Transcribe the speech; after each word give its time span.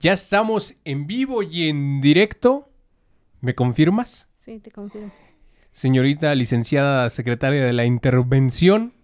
Ya 0.00 0.14
estamos 0.14 0.76
en 0.86 1.06
vivo 1.06 1.42
y 1.42 1.68
en 1.68 2.00
directo. 2.00 2.70
¿Me 3.42 3.54
confirmas? 3.54 4.28
Sí, 4.38 4.58
te 4.58 4.70
confirmo. 4.70 5.12
Señorita 5.72 6.34
licenciada 6.34 7.10
secretaria 7.10 7.62
de 7.62 7.74
la 7.74 7.84
intervención. 7.84 8.94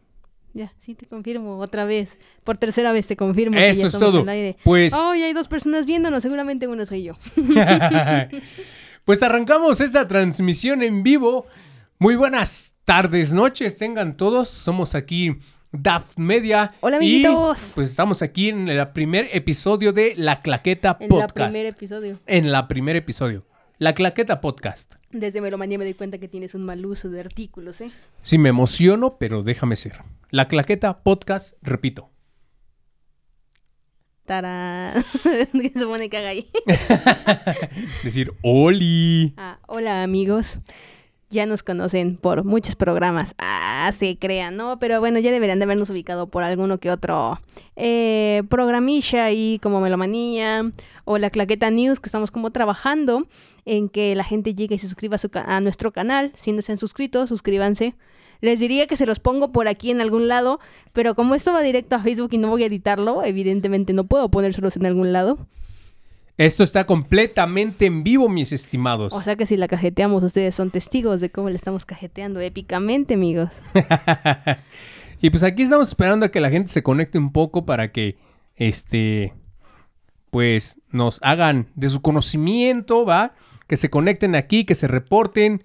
Ya, 0.54 0.72
sí 0.78 0.94
te 0.94 1.04
confirmo 1.04 1.58
otra 1.58 1.84
vez. 1.84 2.18
Por 2.44 2.56
tercera 2.56 2.92
vez 2.92 3.06
te 3.06 3.14
confirmo. 3.14 3.58
Eso 3.58 3.74
que 3.74 3.80
ya 3.80 3.86
es 3.88 3.94
estamos 3.94 4.24
todo. 4.24 4.26
Pues, 4.64 4.94
Oh, 4.94 5.10
hay 5.10 5.34
dos 5.34 5.48
personas 5.48 5.84
viéndonos. 5.84 6.22
Seguramente 6.22 6.66
uno 6.66 6.86
soy 6.86 7.02
yo. 7.02 7.18
pues 9.04 9.22
arrancamos 9.22 9.82
esta 9.82 10.08
transmisión 10.08 10.82
en 10.82 11.02
vivo. 11.02 11.44
Muy 11.98 12.16
buenas 12.16 12.72
tardes, 12.86 13.34
noches, 13.34 13.76
tengan 13.76 14.16
todos. 14.16 14.48
Somos 14.48 14.94
aquí 14.94 15.36
Daft 15.82 16.18
Media. 16.18 16.72
Hola, 16.80 16.96
y, 16.96 17.24
amiguitos. 17.24 17.72
pues 17.74 17.90
estamos 17.90 18.22
aquí 18.22 18.48
en 18.48 18.68
el 18.68 18.88
primer 18.88 19.28
episodio 19.32 19.92
de 19.92 20.14
La 20.16 20.40
Claqueta 20.40 20.96
En 21.00 21.08
Podcast. 21.08 21.36
el 21.36 21.50
primer 21.50 21.66
episodio. 21.66 22.20
En 22.26 22.52
la 22.52 22.68
primer 22.68 22.96
episodio. 22.96 23.46
La 23.78 23.94
Claqueta 23.94 24.40
Podcast. 24.40 24.94
Desde 25.10 25.40
Melomanía 25.40 25.78
me 25.78 25.84
doy 25.84 25.94
cuenta 25.94 26.18
que 26.18 26.28
tienes 26.28 26.54
un 26.54 26.64
mal 26.64 26.84
uso 26.86 27.10
de 27.10 27.20
artículos, 27.20 27.80
¿eh? 27.82 27.90
Sí, 28.22 28.38
me 28.38 28.48
emociono, 28.48 29.18
pero 29.18 29.42
déjame 29.42 29.76
ser. 29.76 30.02
La 30.30 30.48
Claqueta 30.48 31.02
Podcast, 31.02 31.56
repito. 31.62 32.10
Tara. 34.24 34.94
¿Qué 35.52 35.70
se 35.72 35.80
supone 35.80 36.08
que 36.08 36.16
haga 36.16 36.30
ahí? 36.30 36.50
Decir, 38.02 38.32
Oli. 38.42 39.34
Ah, 39.36 39.58
hola, 39.68 40.02
amigos. 40.02 40.58
Ya 41.28 41.44
nos 41.44 41.64
conocen 41.64 42.16
por 42.16 42.44
muchos 42.44 42.76
programas. 42.76 43.34
Ah, 43.38 43.90
se 43.92 44.16
crean, 44.16 44.56
¿no? 44.56 44.78
Pero 44.78 45.00
bueno, 45.00 45.18
ya 45.18 45.32
deberían 45.32 45.58
de 45.58 45.64
habernos 45.64 45.90
ubicado 45.90 46.28
por 46.28 46.44
alguno 46.44 46.78
que 46.78 46.90
otro 46.90 47.40
eh, 47.74 48.44
programilla 48.48 49.24
ahí 49.24 49.58
como 49.60 49.80
Melomanía 49.80 50.70
o 51.04 51.18
la 51.18 51.30
Claqueta 51.30 51.70
News, 51.70 51.98
que 51.98 52.06
estamos 52.06 52.30
como 52.30 52.52
trabajando 52.52 53.26
en 53.64 53.88
que 53.88 54.14
la 54.14 54.22
gente 54.22 54.54
llegue 54.54 54.76
y 54.76 54.78
se 54.78 54.88
suscriba 54.88 55.16
a, 55.16 55.18
su 55.18 55.28
a 55.34 55.60
nuestro 55.60 55.92
canal. 55.92 56.32
Si 56.36 56.52
no 56.52 56.62
se 56.62 56.72
han 56.72 56.78
suscrito, 56.78 57.26
suscríbanse. 57.26 57.94
Les 58.40 58.60
diría 58.60 58.86
que 58.86 58.96
se 58.96 59.06
los 59.06 59.18
pongo 59.18 59.50
por 59.50 59.66
aquí 59.66 59.90
en 59.90 60.00
algún 60.00 60.28
lado, 60.28 60.60
pero 60.92 61.14
como 61.14 61.34
esto 61.34 61.52
va 61.52 61.62
directo 61.62 61.96
a 61.96 62.00
Facebook 62.00 62.30
y 62.32 62.38
no 62.38 62.48
voy 62.48 62.62
a 62.62 62.66
editarlo, 62.66 63.24
evidentemente 63.24 63.92
no 63.92 64.04
puedo 64.04 64.30
ponérselos 64.30 64.76
en 64.76 64.86
algún 64.86 65.12
lado. 65.12 65.38
Esto 66.38 66.64
está 66.64 66.84
completamente 66.84 67.86
en 67.86 68.04
vivo, 68.04 68.28
mis 68.28 68.52
estimados. 68.52 69.14
O 69.14 69.22
sea 69.22 69.36
que 69.36 69.46
si 69.46 69.56
la 69.56 69.68
cajeteamos, 69.68 70.22
ustedes 70.22 70.54
son 70.54 70.70
testigos 70.70 71.20
de 71.20 71.30
cómo 71.30 71.48
le 71.48 71.56
estamos 71.56 71.86
cajeteando 71.86 72.40
épicamente, 72.40 73.14
amigos. 73.14 73.62
y 75.22 75.30
pues 75.30 75.42
aquí 75.42 75.62
estamos 75.62 75.88
esperando 75.88 76.26
a 76.26 76.28
que 76.30 76.40
la 76.40 76.50
gente 76.50 76.70
se 76.70 76.82
conecte 76.82 77.16
un 77.16 77.32
poco 77.32 77.64
para 77.64 77.90
que, 77.90 78.18
este, 78.54 79.32
pues 80.30 80.78
nos 80.90 81.20
hagan 81.22 81.68
de 81.74 81.88
su 81.88 82.02
conocimiento, 82.02 83.06
¿va? 83.06 83.32
Que 83.66 83.76
se 83.76 83.88
conecten 83.88 84.34
aquí, 84.34 84.66
que 84.66 84.74
se 84.74 84.88
reporten, 84.88 85.64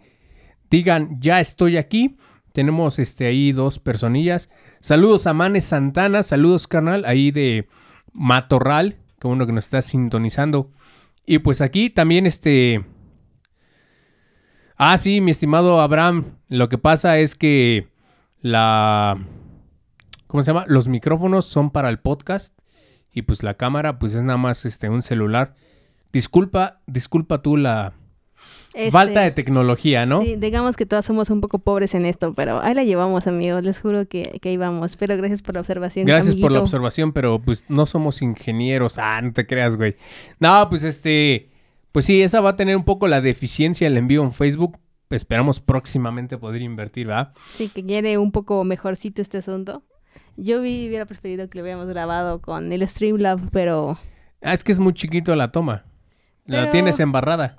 digan, 0.69 1.19
ya 1.19 1.41
estoy 1.41 1.75
aquí. 1.75 2.15
Tenemos, 2.53 2.97
este, 2.97 3.25
ahí 3.25 3.51
dos 3.51 3.77
personillas. 3.77 4.49
Saludos 4.79 5.27
a 5.27 5.33
Manes 5.33 5.65
Santana, 5.65 6.23
saludos, 6.23 6.67
carnal, 6.67 7.03
ahí 7.03 7.31
de 7.31 7.67
Matorral, 8.13 9.00
que 9.21 9.27
uno 9.27 9.45
que 9.45 9.53
nos 9.53 9.65
está 9.65 9.81
sintonizando. 9.81 10.71
Y 11.25 11.39
pues 11.39 11.61
aquí 11.61 11.89
también, 11.89 12.25
este... 12.25 12.83
Ah, 14.75 14.97
sí, 14.97 15.21
mi 15.21 15.29
estimado 15.29 15.79
Abraham, 15.79 16.37
lo 16.49 16.67
que 16.67 16.79
pasa 16.79 17.19
es 17.19 17.35
que 17.35 17.87
la... 18.41 19.23
¿Cómo 20.25 20.43
se 20.43 20.51
llama? 20.51 20.65
Los 20.67 20.87
micrófonos 20.87 21.45
son 21.45 21.69
para 21.69 21.89
el 21.89 21.99
podcast 21.99 22.57
y 23.13 23.23
pues 23.23 23.43
la 23.43 23.55
cámara 23.55 23.99
pues 23.99 24.15
es 24.15 24.23
nada 24.23 24.37
más 24.37 24.65
este 24.65 24.89
un 24.89 25.03
celular. 25.03 25.53
Disculpa, 26.11 26.81
disculpa 26.87 27.41
tú 27.41 27.57
la 27.57 27.93
Este, 28.73 28.91
falta 28.91 29.19
de 29.21 29.31
tecnología, 29.31 30.05
¿no? 30.05 30.21
Sí, 30.21 30.37
digamos 30.37 30.77
que 30.77 30.85
todos 30.85 31.03
somos 31.05 31.29
un 31.29 31.41
poco 31.41 31.59
pobres 31.59 31.93
en 31.93 32.05
esto, 32.05 32.33
pero 32.33 32.61
ahí 32.61 32.73
la 32.73 32.83
llevamos, 32.83 33.27
amigos. 33.27 33.63
Les 33.63 33.81
juro 33.81 34.07
que, 34.07 34.39
que 34.41 34.49
ahí 34.49 34.57
vamos. 34.57 34.95
Pero 34.95 35.17
gracias 35.17 35.41
por 35.41 35.55
la 35.55 35.61
observación. 35.61 36.05
Gracias 36.05 36.35
por 36.35 36.51
la 36.53 36.61
observación, 36.61 37.11
pero 37.11 37.39
pues 37.41 37.65
no 37.67 37.85
somos 37.85 38.21
ingenieros. 38.21 38.97
Ah, 38.97 39.19
no 39.21 39.33
te 39.33 39.45
creas, 39.45 39.75
güey. 39.75 39.95
No, 40.39 40.67
pues 40.69 40.83
este, 40.85 41.49
pues 41.91 42.05
sí, 42.05 42.21
esa 42.21 42.39
va 42.39 42.51
a 42.51 42.55
tener 42.55 42.77
un 42.77 42.85
poco 42.85 43.07
la 43.09 43.19
deficiencia 43.19 43.87
el 43.87 43.97
envío 43.97 44.23
en 44.23 44.31
Facebook. 44.31 44.77
Esperamos 45.09 45.59
próximamente 45.59 46.37
poder 46.37 46.61
invertir, 46.61 47.09
¿va? 47.09 47.33
Sí, 47.55 47.67
que 47.67 47.85
quede 47.85 48.17
un 48.17 48.31
poco 48.31 48.63
mejorcito 48.63 49.21
este 49.21 49.39
asunto. 49.39 49.83
Yo 50.37 50.61
vi- 50.61 50.87
hubiera 50.87 51.05
preferido 51.05 51.49
que 51.49 51.57
lo 51.57 51.63
hubiéramos 51.63 51.87
grabado 51.87 52.39
con 52.41 52.71
el 52.71 52.87
Streamlab, 52.87 53.49
pero, 53.51 53.99
Ah, 54.41 54.53
es 54.53 54.63
que 54.63 54.71
es 54.71 54.79
muy 54.79 54.93
chiquito 54.93 55.35
la 55.35 55.51
toma. 55.51 55.83
La 56.45 56.69
tienes 56.69 56.99
embarrada. 57.01 57.57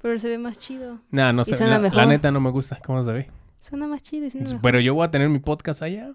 Pero 0.00 0.18
se 0.18 0.28
ve 0.28 0.38
más 0.38 0.58
chido. 0.58 1.00
Nah, 1.10 1.32
no 1.32 1.44
sé. 1.44 1.62
La, 1.64 1.78
mejor. 1.78 1.96
la 1.96 2.06
neta 2.06 2.30
no 2.30 2.40
me 2.40 2.50
gusta 2.50 2.80
cómo 2.84 3.02
se 3.02 3.12
ve. 3.12 3.30
Suena 3.58 3.86
más 3.86 4.02
chido 4.02 4.26
y 4.26 4.30
suena 4.30 4.46
mejor. 4.46 4.62
Pero 4.62 4.80
yo 4.80 4.94
voy 4.94 5.06
a 5.06 5.10
tener 5.10 5.28
mi 5.28 5.38
podcast 5.38 5.82
allá. 5.82 6.12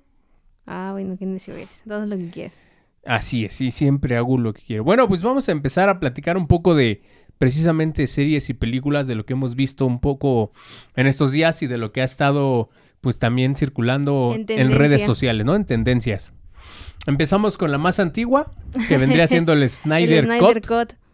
Ah, 0.66 0.90
bueno, 0.94 1.16
qué 1.18 1.26
necio 1.26 1.54
eres. 1.54 1.84
Todo 1.88 2.06
lo 2.06 2.18
que 2.18 2.30
quieres. 2.30 2.60
Así 3.06 3.46
es, 3.46 3.54
sí, 3.54 3.70
siempre 3.70 4.18
hago 4.18 4.38
lo 4.38 4.54
que 4.54 4.64
quiero. 4.64 4.84
Bueno, 4.84 5.08
pues 5.08 5.22
vamos 5.22 5.48
a 5.48 5.52
empezar 5.52 5.90
a 5.90 6.00
platicar 6.00 6.38
un 6.38 6.48
poco 6.48 6.74
de 6.74 7.04
precisamente 7.38 8.08
series 8.08 8.50
y 8.50 8.54
películas, 8.54 9.06
de 9.06 9.14
lo 9.14 9.26
que 9.26 9.34
hemos 9.34 9.56
visto 9.56 9.86
un 9.86 10.00
poco 10.00 10.52
en 10.96 11.06
estos 11.06 11.32
días 11.32 11.62
y 11.62 11.68
de 11.68 11.78
lo 11.78 11.92
que 11.92 12.02
ha 12.02 12.06
estado 12.06 12.70
pues 13.02 13.20
también 13.20 13.56
circulando 13.56 14.36
En 14.36 14.72
redes 14.72 15.04
sociales, 15.04 15.46
¿no? 15.46 15.56
En 15.56 15.66
tendencias. 15.66 16.34
Empezamos 17.06 17.56
con 17.58 17.72
la 17.72 17.78
más 17.78 18.00
antigua, 18.00 18.52
que 18.88 18.98
vendría 18.98 19.28
siendo 19.28 19.54
el 19.54 19.70
Snyder, 19.70 20.26
el 20.26 20.26
Snyder 20.26 20.62
Cut. 20.62 20.68
Cut. 20.68 21.05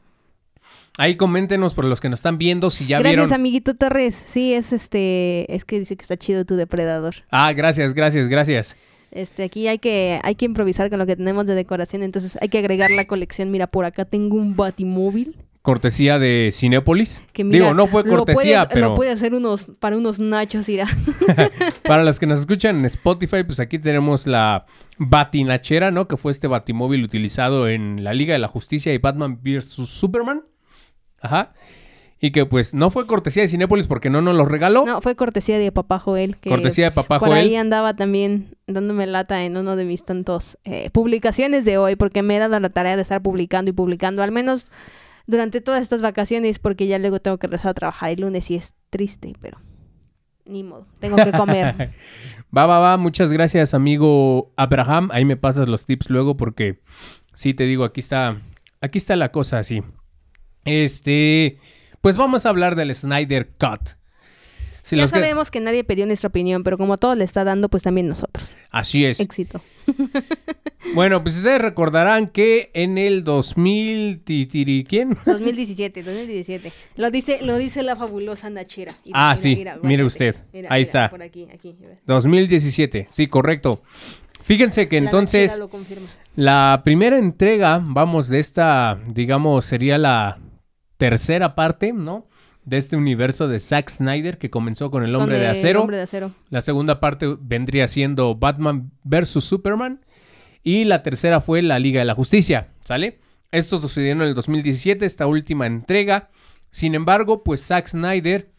Ahí 0.97 1.16
coméntenos 1.16 1.74
por 1.74 1.85
los 1.85 2.02
que 2.02 2.09
nos 2.09 2.19
están 2.19 2.38
viendo 2.38 2.69
si 2.69 2.85
ya 2.85 3.00
Gracias, 3.00 3.18
vieron. 3.25 3.34
amiguito 3.34 3.75
Torres. 3.75 4.24
Sí, 4.25 4.53
es 4.53 4.74
este, 4.74 5.53
es 5.56 5.63
que 5.66 5.79
dice 5.79 5.96
que 5.96 6.02
está 6.02 6.18
chido 6.18 6.44
tu 6.46 6.56
depredador. 6.56 7.16
Ah, 7.31 7.53
gracias, 7.53 7.94
gracias, 7.94 8.28
gracias. 8.28 8.75
Este, 9.12 9.44
aquí 9.44 9.68
hay 9.68 9.80
que, 9.80 10.19
hay 10.24 10.35
que 10.35 10.46
improvisar 10.46 10.90
con 10.90 11.00
lo 11.00 11.06
que 11.06 11.16
tenemos 11.16 11.46
de 11.46 11.56
decoración, 11.56 12.03
entonces 12.03 12.38
hay 12.41 12.50
que 12.50 12.57
agregar 12.59 12.91
la 12.91 13.06
colección. 13.06 13.51
Mira, 13.51 13.68
por 13.68 13.85
acá 13.85 14.06
tengo 14.06 14.35
un 14.38 14.56
batimóvil. 14.56 15.35
Cortesía 15.62 16.18
de 16.18 16.50
Cinépolis. 16.51 17.22
Que 17.34 17.44
mira, 17.44 17.66
Digo, 17.66 17.74
no 17.75 17.85
fue 17.88 18.03
lo 18.03 18.18
cortesía, 18.18 18.62
puedes- 18.63 18.74
pero 18.74 18.88
Lo 18.90 18.94
puede 18.96 19.12
hacer 19.12 19.35
unos, 19.35 19.69
para 19.80 19.96
unos 19.96 20.19
nachos, 20.19 20.68
irá. 20.69 20.88
Para 21.84 22.03
los 22.03 22.19
que 22.19 22.25
nos 22.25 22.40
escuchan 22.40 22.80
en 22.80 22.85
Spotify, 22.85 23.44
pues 23.46 23.59
aquí 23.59 23.78
tenemos 23.80 24.25
la 24.28 24.66
Batinachera, 24.97 25.91
¿no? 25.91 26.07
Que 26.07 26.18
fue 26.18 26.31
este 26.31 26.47
batimóvil 26.47 27.03
utilizado 27.03 27.68
en 27.68 28.03
la 28.03 28.13
Liga 28.13 28.34
de 28.34 28.40
la 28.40 28.47
Justicia 28.47 28.94
y 28.94 28.97
Batman 28.97 29.40
vs. 29.44 29.66
Superman. 29.88 30.41
Ajá. 31.21 31.53
Y 32.23 32.31
que 32.31 32.45
pues 32.45 32.75
no 32.75 32.91
fue 32.91 33.07
cortesía 33.07 33.41
de 33.41 33.49
Cinépolis 33.49 33.87
porque 33.87 34.11
no 34.11 34.21
nos 34.21 34.35
lo 34.35 34.45
regaló. 34.45 34.85
No, 34.85 35.01
fue 35.01 35.15
cortesía 35.15 35.57
de 35.57 35.71
papá 35.71 35.97
Joel. 35.97 36.37
Que 36.37 36.51
cortesía 36.51 36.85
de 36.85 36.91
papá 36.91 37.17
por 37.17 37.29
Joel. 37.29 37.41
ahí 37.41 37.55
andaba 37.55 37.95
también 37.95 38.55
dándome 38.67 39.07
lata 39.07 39.43
en 39.43 39.57
uno 39.57 39.75
de 39.75 39.85
mis 39.85 40.05
tantos 40.05 40.59
eh, 40.63 40.91
publicaciones 40.91 41.65
de 41.65 41.79
hoy, 41.79 41.95
porque 41.95 42.21
me 42.21 42.35
he 42.35 42.39
dado 42.39 42.59
la 42.59 42.69
tarea 42.69 42.95
de 42.95 43.01
estar 43.01 43.23
publicando 43.23 43.71
y 43.71 43.73
publicando, 43.73 44.21
al 44.21 44.31
menos 44.31 44.69
durante 45.25 45.61
todas 45.61 45.81
estas 45.81 46.03
vacaciones, 46.03 46.59
porque 46.59 46.85
ya 46.85 46.99
luego 46.99 47.19
tengo 47.19 47.39
que 47.39 47.47
regresar 47.47 47.71
a 47.71 47.73
trabajar 47.73 48.11
el 48.11 48.21
lunes 48.21 48.51
y 48.51 48.55
es 48.55 48.75
triste, 48.91 49.33
pero 49.41 49.57
ni 50.45 50.63
modo, 50.63 50.85
tengo 50.99 51.17
que 51.17 51.31
comer. 51.31 51.91
Va, 52.55 52.65
va, 52.65 52.79
va. 52.79 52.97
Muchas 52.97 53.31
gracias, 53.31 53.73
amigo 53.73 54.51
Abraham. 54.57 55.07
Ahí 55.13 55.24
me 55.24 55.38
pasas 55.38 55.69
los 55.69 55.85
tips 55.85 56.09
luego 56.09 56.35
porque 56.35 56.81
sí 57.33 57.53
te 57.53 57.63
digo, 57.63 57.85
aquí 57.85 58.01
está, 58.01 58.41
aquí 58.81 58.97
está 58.97 59.15
la 59.15 59.31
cosa 59.31 59.59
así. 59.59 59.81
Este, 60.66 61.58
pues 62.02 62.18
vamos 62.18 62.46
a 62.46 62.50
hablar 62.50 62.75
del 62.75 62.94
Snyder 62.96 63.50
Cut. 63.60 63.92
Si 64.84 64.96
ya 64.98 65.04
que- 65.04 65.10
sabemos 65.10 65.52
que 65.52 65.60
nadie 65.60 65.84
pidió 65.84 66.06
nuestra 66.08 66.28
opinión, 66.30 66.63
pero 66.63 66.78
como 66.78 66.98
todo 66.98 67.13
le 67.16 67.24
está 67.24 67.44
dando, 67.44 67.69
pues 67.69 67.84
también 67.84 68.08
nosotros. 68.08 68.56
Así 68.72 69.06
es. 69.06 69.19
Éxito. 69.19 69.62
Bueno, 70.94 71.24
pues 71.24 71.38
ustedes 71.38 71.62
recordarán 71.62 72.28
que 72.28 72.69
en 72.74 72.98
el 72.98 73.24
2000... 73.24 74.24
ti- 74.25 74.46
tiri- 74.48 74.86
¿Quién? 74.86 75.18
2017, 75.25 76.04
2017. 76.04 76.74
Lo 76.98 77.12
dice, 77.12 77.40
lo 77.44 77.58
dice 77.58 77.81
la 77.84 77.96
fabulosa 77.96 78.50
Nachera. 78.50 78.96
Mira, 79.06 79.13
Ah, 79.13 79.30
mira, 79.30 79.38
sí, 79.42 79.56
mira, 79.56 79.80
mire 79.84 80.04
usted. 80.04 80.36
Mira, 80.52 80.68
Ahí 80.72 80.81
está. 80.81 81.10
Por 81.10 81.22
aquí, 81.22 81.48
aquí. 81.54 81.75
mira. 81.80 81.98
2017, 82.08 83.08
sí, 83.10 83.28
correcto. 83.28 83.81
Fíjense 84.44 84.90
que 84.90 85.00
La 85.00 85.06
entonces 85.06 85.58
lo 85.60 85.69
la 86.36 86.81
primera 86.84 87.18
entrega, 87.19 87.80
vamos, 87.81 88.28
de 88.28 88.40
esta, 88.40 89.00
digamos, 89.08 89.63
sería 89.66 89.98
la 89.98 90.40
tercera 91.01 91.56
parte, 91.56 91.94
¿no? 91.94 92.27
De 92.63 92.77
este 92.77 92.95
universo 92.95 93.48
de 93.48 93.59
Zack 93.59 93.89
Snyder 93.89 94.38
que 94.38 94.51
comenzó 94.51 94.92
con 94.92 95.03
El 95.03 95.15
Hombre 95.15 95.38
Con 95.38 95.42
de 95.42 95.48
Acero. 95.48 95.81
Hombre 95.81 95.98
de 95.98 96.03
acero. 96.03 96.31
La 96.51 96.62
segunda 96.62 97.00
parte 97.00 97.36
vendría 97.42 97.88
siendo 97.88 98.36
Batman 98.36 98.92
vs. 99.03 99.44
Superman. 99.44 100.06
Y 100.62 100.83
la 100.83 101.01
tercera 101.01 101.42
fue 101.42 101.63
la 101.63 101.80
Liga 101.80 102.01
de 102.01 102.06
la 102.06 102.13
Justicia, 102.13 102.68
¿sale? 102.83 103.19
Esto 103.50 103.81
sucedió 103.81 104.12
en 104.12 104.21
el 104.21 104.36
2017, 104.36 105.03
esta 105.03 105.25
última 105.25 105.65
entrega. 105.65 106.30
Sin 106.69 106.94
embargo, 106.94 107.44
pues 107.44 107.65
Zack 107.65 107.88
Snyder 107.88 108.51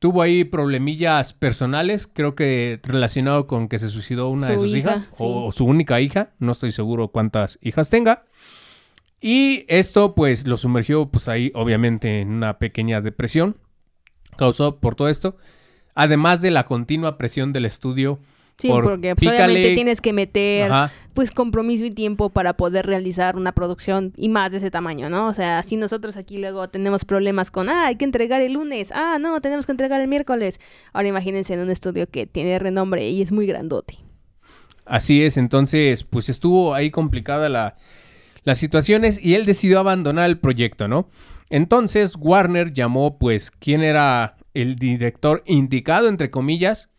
tuvo 0.00 0.22
ahí 0.22 0.42
problemillas 0.42 1.34
personales, 1.34 2.08
creo 2.12 2.34
que 2.34 2.80
relacionado 2.82 3.46
con 3.46 3.68
que 3.68 3.78
se 3.78 3.90
suicidó 3.90 4.28
una 4.28 4.48
de 4.48 4.56
Su 4.56 4.64
sus 4.66 4.76
hija, 4.76 4.88
hijas 4.90 5.02
sí. 5.04 5.10
o 5.18 5.52
su 5.52 5.66
única 5.66 6.00
hija, 6.00 6.30
no 6.40 6.50
estoy 6.50 6.72
seguro 6.72 7.12
cuántas 7.12 7.60
hijas 7.62 7.90
tenga. 7.90 8.24
Y 9.20 9.64
esto 9.68 10.14
pues 10.14 10.46
lo 10.46 10.56
sumergió 10.56 11.06
pues 11.06 11.28
ahí 11.28 11.52
obviamente 11.54 12.20
en 12.20 12.30
una 12.30 12.58
pequeña 12.58 13.00
depresión 13.00 13.56
causó 14.36 14.80
por 14.80 14.94
todo 14.94 15.08
esto. 15.08 15.36
Además 15.94 16.40
de 16.40 16.50
la 16.50 16.64
continua 16.64 17.18
presión 17.18 17.52
del 17.52 17.66
estudio. 17.66 18.18
Sí, 18.56 18.68
por 18.68 18.84
porque 18.84 19.16
pues, 19.16 19.26
obviamente 19.26 19.74
tienes 19.74 20.02
que 20.02 20.12
meter 20.12 20.70
Ajá. 20.70 20.92
pues 21.14 21.30
compromiso 21.30 21.84
y 21.84 21.90
tiempo 21.90 22.28
para 22.28 22.54
poder 22.54 22.86
realizar 22.86 23.36
una 23.36 23.52
producción 23.52 24.12
y 24.16 24.28
más 24.28 24.50
de 24.50 24.58
ese 24.58 24.70
tamaño, 24.70 25.08
¿no? 25.08 25.28
O 25.28 25.32
sea, 25.32 25.62
si 25.62 25.76
nosotros 25.76 26.18
aquí 26.18 26.36
luego 26.36 26.68
tenemos 26.68 27.06
problemas 27.06 27.50
con, 27.50 27.70
ah, 27.70 27.86
hay 27.86 27.96
que 27.96 28.04
entregar 28.04 28.42
el 28.42 28.52
lunes, 28.52 28.92
ah, 28.94 29.16
no, 29.18 29.40
tenemos 29.40 29.64
que 29.64 29.72
entregar 29.72 29.98
el 30.02 30.08
miércoles. 30.08 30.60
Ahora 30.92 31.08
imagínense 31.08 31.54
en 31.54 31.60
un 31.60 31.70
estudio 31.70 32.06
que 32.06 32.26
tiene 32.26 32.58
renombre 32.58 33.08
y 33.08 33.22
es 33.22 33.32
muy 33.32 33.46
grandote. 33.46 33.98
Así 34.84 35.22
es, 35.22 35.38
entonces 35.38 36.04
pues 36.04 36.28
estuvo 36.28 36.74
ahí 36.74 36.90
complicada 36.90 37.48
la, 37.48 37.76
las 38.44 38.58
situaciones 38.58 39.22
y 39.22 39.34
él 39.34 39.46
decidió 39.46 39.80
abandonar 39.80 40.28
el 40.30 40.38
proyecto, 40.38 40.88
¿no? 40.88 41.08
Entonces 41.50 42.14
Warner 42.18 42.72
llamó 42.72 43.18
pues 43.18 43.50
quién 43.50 43.82
era 43.82 44.36
el 44.54 44.76
director 44.76 45.42
indicado, 45.46 46.08
entre 46.08 46.30
comillas, 46.30 46.90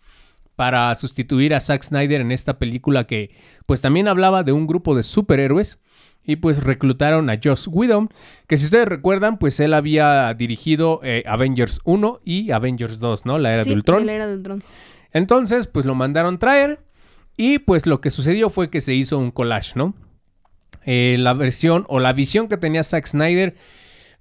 para 0.55 0.93
sustituir 0.95 1.53
a 1.55 1.61
Zack 1.61 1.83
Snyder 1.83 2.21
en 2.21 2.31
esta 2.31 2.59
película 2.59 3.07
que 3.07 3.31
pues 3.65 3.81
también 3.81 4.07
hablaba 4.07 4.43
de 4.43 4.51
un 4.51 4.67
grupo 4.67 4.95
de 4.95 5.03
superhéroes 5.03 5.79
y 6.23 6.35
pues 6.35 6.61
reclutaron 6.61 7.29
a 7.31 7.39
Joss 7.43 7.67
Whedon, 7.67 8.09
que 8.47 8.57
si 8.57 8.65
ustedes 8.65 8.87
recuerdan 8.87 9.39
pues 9.39 9.59
él 9.59 9.73
había 9.73 10.31
dirigido 10.35 10.99
eh, 11.03 11.23
Avengers 11.25 11.79
1 11.83 12.19
y 12.23 12.51
Avengers 12.51 12.99
2, 12.99 13.25
¿no? 13.25 13.39
La 13.39 13.53
era 13.53 13.63
Sí, 13.63 13.69
de 13.69 13.75
Ultron. 13.77 14.05
la 14.05 14.13
era 14.13 14.27
de 14.27 14.35
Ultron. 14.35 14.63
Entonces, 15.13 15.67
pues 15.67 15.85
lo 15.85 15.95
mandaron 15.95 16.37
traer 16.39 16.79
y 17.37 17.59
pues 17.59 17.85
lo 17.87 18.01
que 18.01 18.11
sucedió 18.11 18.49
fue 18.49 18.69
que 18.69 18.81
se 18.81 18.93
hizo 18.93 19.17
un 19.17 19.31
collage, 19.31 19.71
¿no? 19.75 19.95
Eh, 20.85 21.15
la 21.19 21.33
versión 21.33 21.85
o 21.87 21.99
la 21.99 22.13
visión 22.13 22.47
que 22.47 22.57
tenía 22.57 22.83
Zack 22.83 23.07
Snyder 23.07 23.55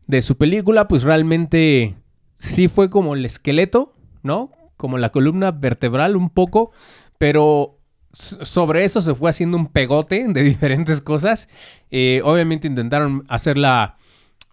de 0.07 0.23
su 0.23 0.37
película, 0.37 0.89
pues 0.89 1.03
realmente 1.03 1.95
sí 2.39 2.69
fue 2.69 2.91
como 2.91 3.15
el 3.15 3.25
esqueleto, 3.25 3.95
¿no? 4.23 4.51
Como 4.77 4.99
la 4.99 5.11
columna 5.11 5.53
vertebral 5.53 6.17
un 6.17 6.31
poco, 6.31 6.73
pero 7.19 7.79
sobre 8.13 8.85
eso 8.85 9.01
se 9.01 9.15
fue 9.15 9.31
haciendo 9.31 9.57
un 9.57 9.69
pegote 9.69 10.27
de 10.27 10.43
diferentes 10.43 11.01
cosas. 11.01 11.49
Eh, 11.91 12.21
obviamente 12.25 12.67
intentaron 12.67 13.25
hacerla 13.29 13.97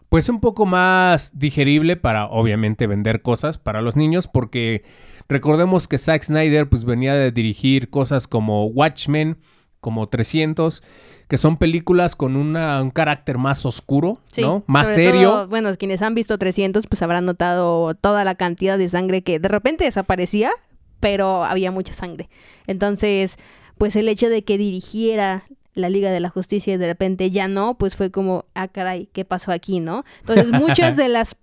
pues 0.10 0.30
un 0.30 0.40
poco 0.40 0.66
más 0.66 1.38
digerible 1.38 1.98
para 1.98 2.28
obviamente 2.28 2.88
vender 2.88 3.22
cosas 3.22 3.58
para 3.58 3.82
los 3.82 3.98
niños 3.98 4.28
porque 4.28 4.84
recordemos 5.28 5.88
que 5.88 5.98
Zack 5.98 6.24
Snyder 6.24 6.70
pues 6.70 6.86
venía 6.86 7.14
de 7.14 7.32
dirigir 7.32 7.90
cosas 7.90 8.28
como 8.28 8.68
Watchmen, 8.68 9.38
como 9.82 10.08
300, 10.08 10.82
que 11.28 11.38
son 11.38 11.58
películas 11.58 12.16
con 12.16 12.36
una- 12.36 12.82
un 12.82 12.90
carácter 12.92 13.38
más 13.38 13.66
oscuro, 13.66 14.20
Sí, 14.32 14.42
¿no? 14.42 14.64
Más 14.68 14.88
sobre 14.88 15.08
serio. 15.12 15.30
todo, 15.30 15.48
bueno, 15.50 15.70
quienes 15.78 16.02
han 16.02 16.16
visto 16.16 16.38
300 16.38 16.88
pues 16.88 17.02
habrán 17.02 17.26
notado 17.26 17.94
toda 17.96 18.24
la 18.24 18.36
cantidad 18.36 18.78
de 18.78 18.88
sangre 18.90 19.22
que 19.24 19.40
de 19.40 19.48
repente 19.50 19.84
desaparecía, 19.84 20.52
pero 21.00 21.44
había 21.44 21.72
mucha 21.72 21.94
sangre. 21.94 22.30
Entonces, 22.66 23.38
pues 23.78 23.96
el 23.96 24.08
hecho 24.10 24.30
de 24.30 24.44
que 24.44 24.58
dirigiera 24.58 25.44
la 25.74 25.90
Liga 25.90 26.10
de 26.12 26.20
la 26.20 26.30
Justicia 26.30 26.74
y 26.74 26.78
de 26.78 26.88
repente 26.88 27.30
ya 27.30 27.48
no, 27.48 27.78
pues 27.78 27.96
fue 27.96 28.10
como, 28.10 28.46
ah, 28.56 28.68
caray, 28.68 29.08
¿qué 29.14 29.26
pasó 29.26 29.52
aquí, 29.52 29.80
no? 29.80 30.04
Entonces, 30.22 30.52
muchas 30.92 30.98
de 30.98 31.08
las 31.08 31.36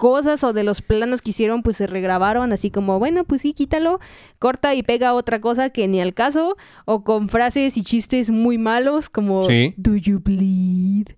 cosas 0.00 0.42
o 0.44 0.54
de 0.54 0.64
los 0.64 0.80
planos 0.80 1.20
que 1.20 1.28
hicieron 1.30 1.62
pues 1.62 1.76
se 1.76 1.86
regrabaron 1.86 2.54
así 2.54 2.70
como 2.70 2.98
bueno 2.98 3.24
pues 3.24 3.42
sí 3.42 3.52
quítalo 3.52 4.00
corta 4.38 4.74
y 4.74 4.82
pega 4.82 5.12
otra 5.12 5.42
cosa 5.42 5.68
que 5.68 5.86
ni 5.88 6.00
al 6.00 6.14
caso 6.14 6.56
o 6.86 7.04
con 7.04 7.28
frases 7.28 7.76
y 7.76 7.82
chistes 7.84 8.30
muy 8.30 8.56
malos 8.56 9.10
como 9.10 9.42
Sí. 9.42 9.74
do 9.76 9.96
you 9.96 10.18
bleed 10.18 11.08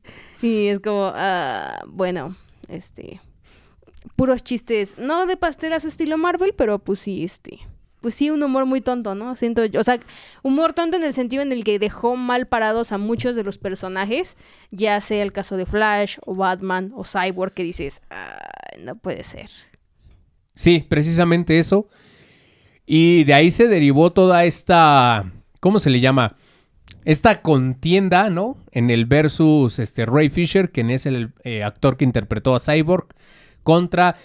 y 0.43 0.67
es 0.67 0.81
como 0.81 1.13
ah, 1.15 1.85
bueno 1.87 2.37
este 2.69 3.21
puros 4.17 4.43
chistes 4.43 4.99
no 4.99 5.27
de 5.27 5.37
pastel 5.37 5.73
a 5.75 5.79
su 5.81 5.87
estilo 5.87 6.19
Marvel 6.19 6.53
pero 6.57 6.81
pues 6.81 6.99
sí 6.99 7.23
este 7.23 7.61
pues 8.01 8.17
sí 8.17 8.31
un 8.31 8.43
humor 8.43 8.67
muy 8.67 8.81
tonto 8.81 9.15
no 9.15 9.37
siento 9.37 9.65
yo 9.65 9.79
o 9.81 9.85
sea 9.85 10.01
humor 10.43 10.73
tonto 10.73 10.97
en 10.97 11.05
el 11.05 11.15
sentido 11.15 11.41
en 11.45 11.53
el 11.53 11.63
que 11.63 11.79
dejó 11.79 12.17
mal 12.17 12.47
parados 12.49 12.91
a 12.91 12.99
muchos 12.99 13.37
de 13.37 13.45
los 13.45 13.59
personajes 13.59 14.37
ya 14.73 15.01
sea 15.01 15.23
el 15.23 15.31
caso 15.33 15.57
de 15.57 15.67
Flash 15.67 16.19
o 16.27 16.35
Batman 16.35 16.91
o 16.97 17.05
Cyborg 17.05 17.55
que 17.55 17.63
dices 17.63 18.03
"Ay, 18.11 18.52
no 18.81 18.97
puede 18.97 19.25
ser 19.25 19.49
Sí, 20.55 20.85
precisamente 20.89 21.59
eso. 21.59 21.89
Y 22.87 23.25
de 23.25 23.35
ahí 23.35 23.51
se 23.51 23.69
derivó 23.69 24.13
toda 24.13 24.45
esta, 24.45 25.33
¿cómo 25.61 25.79
se 25.79 25.91
le 25.91 26.01
llama? 26.01 26.37
Esta 27.05 27.43
contienda, 27.43 28.29
¿no? 28.31 28.59
En 28.71 28.91
el 28.91 29.07
versus 29.07 29.79
este, 29.79 30.05
Ray 30.05 30.31
Fisher, 30.31 30.71
quien 30.71 30.91
es 30.91 31.07
el 31.07 31.33
eh, 31.45 31.63
actor 31.63 31.97
que 31.97 32.05
interpretó 32.05 32.55
a 32.55 32.61
Cyborg, 32.61 33.07
contra 33.63 34.17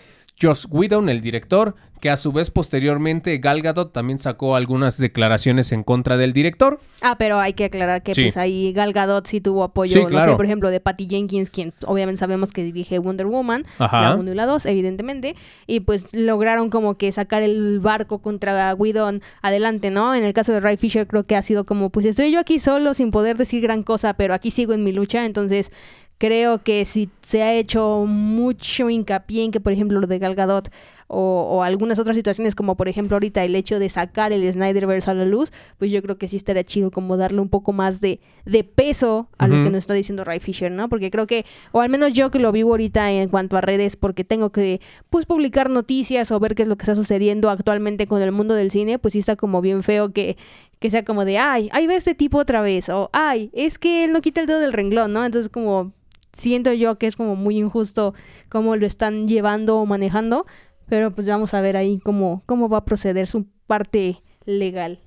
Joss 0.42 0.68
Whedon, 0.70 1.10
el 1.10 1.22
director, 1.22 1.76
que 2.00 2.12
a 2.12 2.16
su 2.16 2.32
vez 2.32 2.52
posteriormente 2.52 3.36
Gal 3.40 3.64
Gadot 3.64 3.92
también 3.92 4.20
sacó 4.20 4.56
algunas 4.56 5.00
declaraciones 5.00 5.72
en 5.72 5.82
contra 5.84 6.16
del 6.16 6.32
director. 6.32 6.80
Ah, 7.02 7.16
pero 7.18 7.40
hay 7.40 7.54
que 7.54 7.66
aclarar 7.66 8.04
que 8.04 8.14
Sí. 8.14 8.24
pues 8.26 8.38
ahí 8.38 8.72
Gal 8.72 8.94
Gadot 8.94 9.26
sí 9.26 9.42
tuvo 9.42 9.64
apoyo, 9.64 9.94
Sí, 10.08 10.14
no 10.14 10.24
sé, 10.24 10.36
por 10.36 10.46
ejemplo, 10.46 10.70
de 10.70 10.80
Patty 10.80 11.08
Jenkins, 11.10 11.50
quien 11.50 11.74
obviamente 11.88 12.20
sabemos 12.20 12.52
que 12.54 12.64
dirige 12.64 13.00
Wonder 13.00 13.26
Woman, 13.26 13.66
Ajá. 13.80 14.02
la 14.12 14.16
1 14.16 14.32
y 14.32 14.36
la 14.36 14.46
2, 14.46 14.68
evidentemente, 14.68 15.36
y 15.66 15.80
pues 15.80 16.14
lograron 16.14 16.70
como 16.70 16.98
que 17.00 17.12
sacar 17.12 17.42
el 17.42 17.80
barco 17.80 18.20
contra 18.20 18.76
Whedon 18.76 19.24
adelante, 19.42 19.90
¿no? 19.90 20.14
En 20.14 20.24
el 20.24 20.34
caso 20.34 20.54
de 20.54 20.60
Ray 20.60 20.78
Fisher 20.78 21.08
creo 21.08 21.24
que 21.26 21.36
ha 21.36 21.42
sido 21.42 21.66
como, 21.66 21.90
pues 21.90 22.06
estoy 22.06 22.32
yo 22.32 22.40
aquí 22.40 22.60
solo 22.60 22.94
sin 22.94 23.10
poder 23.10 23.38
decir 23.38 23.62
gran 23.64 23.82
cosa, 23.82 24.14
pero 24.14 24.36
aquí 24.36 24.52
sigo 24.52 24.74
en 24.74 24.84
mi 24.84 24.92
lucha, 24.92 25.26
entonces 25.26 25.72
creo 26.18 26.64
que 26.64 26.86
si 26.86 27.10
se 27.22 27.44
ha 27.44 27.54
hecho 27.54 28.06
mucho 28.08 28.90
hincapié 28.90 29.44
en 29.44 29.52
que, 29.52 29.60
por 29.60 29.74
ejemplo, 29.74 30.00
lo 30.00 30.08
de 30.08 30.20
Gal 30.20 30.36
Gadot 30.36 30.70
o, 31.08 31.48
o 31.50 31.64
algunas 31.64 32.00
otras 32.00 32.16
situaciones, 32.16 32.54
como 32.56 32.76
por 32.76 32.90
ejemplo 32.90 33.16
ahorita 33.16 33.44
el 33.44 33.56
hecho 33.56 33.80
de 33.80 33.88
sacar 33.90 34.34
el 34.34 34.52
Snyderverse 34.52 35.10
a 35.10 35.14
la 35.14 35.26
luz, 35.26 35.52
pues 35.78 35.92
yo 35.92 36.02
creo 36.02 36.18
que 36.18 36.28
sí 36.28 36.36
estaría 36.36 36.64
chido 36.64 36.92
como 36.92 37.18
darle 37.18 37.40
un 37.40 37.50
poco 37.50 37.72
más 37.72 38.02
de, 38.02 38.20
de 38.46 38.64
peso 38.64 39.30
a 39.38 39.48
lo 39.48 39.64
que 39.64 39.70
nos 39.70 39.80
está 39.80 39.94
diciendo 39.94 40.24
Ray 40.24 40.40
Fisher, 40.40 40.72
¿no? 40.72 40.90
Porque 40.90 41.10
creo 41.10 41.28
que, 41.28 41.46
o 41.72 41.82
al 41.82 41.90
menos 41.90 42.14
yo 42.14 42.30
que 42.30 42.40
lo 42.40 42.52
vivo 42.52 42.72
ahorita 42.72 43.12
en 43.12 43.30
cuanto 43.30 43.58
a 43.58 43.62
redes, 43.62 43.96
porque 43.96 44.24
tengo 44.24 44.52
que, 44.52 44.82
pues, 45.10 45.26
publicar 45.26 45.70
noticias 45.70 46.32
o 46.32 46.40
ver 46.40 46.56
qué 46.56 46.64
es 46.64 46.68
lo 46.68 46.78
que 46.78 46.84
está 46.84 46.96
sucediendo 46.96 47.50
actualmente 47.50 48.08
con 48.08 48.22
el 48.22 48.32
mundo 48.32 48.54
del 48.54 48.72
cine, 48.72 49.00
pues 49.00 49.14
sí 49.14 49.20
está 49.20 49.36
como 49.36 49.62
bien 49.62 49.84
feo 49.84 50.12
que, 50.12 50.36
que 50.80 50.90
sea 50.90 51.06
como 51.06 51.24
de, 51.24 51.38
ay, 51.38 51.70
ahí 51.72 51.88
va 51.88 51.96
este 51.96 52.16
tipo 52.16 52.38
otra 52.38 52.62
vez, 52.62 52.90
o 52.90 53.10
ay, 53.14 53.50
es 53.54 53.80
que 53.80 54.04
él 54.04 54.12
no 54.12 54.22
quita 54.22 54.42
el 54.42 54.48
dedo 54.48 54.60
del 54.60 54.74
renglón, 54.74 55.14
¿no? 55.14 55.24
Entonces 55.24 55.50
como 55.50 55.94
siento 56.34 56.74
yo 56.74 56.98
que 56.98 57.08
es 57.08 57.16
como 57.16 57.36
muy 57.36 57.58
injusto 57.60 58.14
cómo 58.50 58.76
lo 58.76 58.86
están 58.86 59.28
llevando 59.28 59.78
o 59.80 59.86
manejando, 59.86 60.46
pero 60.88 61.14
pues 61.14 61.28
vamos 61.28 61.54
a 61.54 61.62
ver 61.62 61.78
ahí 61.78 62.00
cómo, 62.04 62.44
cómo 62.46 62.70
va 62.70 62.80
a 62.80 62.86
proceder 62.86 63.28
su 63.28 63.46
parte 63.68 64.22
legal. 64.46 65.00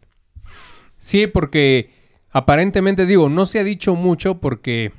Sí, 0.99 1.27
porque 1.27 1.91
aparentemente, 2.31 3.07
digo, 3.07 3.29
no 3.29 3.47
se 3.47 3.59
ha 3.61 3.65
dicho 3.65 3.95
mucho 3.95 4.39
porque 4.41 4.93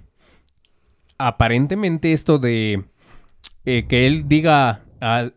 aparentemente 1.17 2.13
esto 2.13 2.39
de 2.39 2.83
eh, 3.65 3.85
que 3.87 4.07
él 4.07 4.27
diga 4.27 4.83
al- 4.99 5.35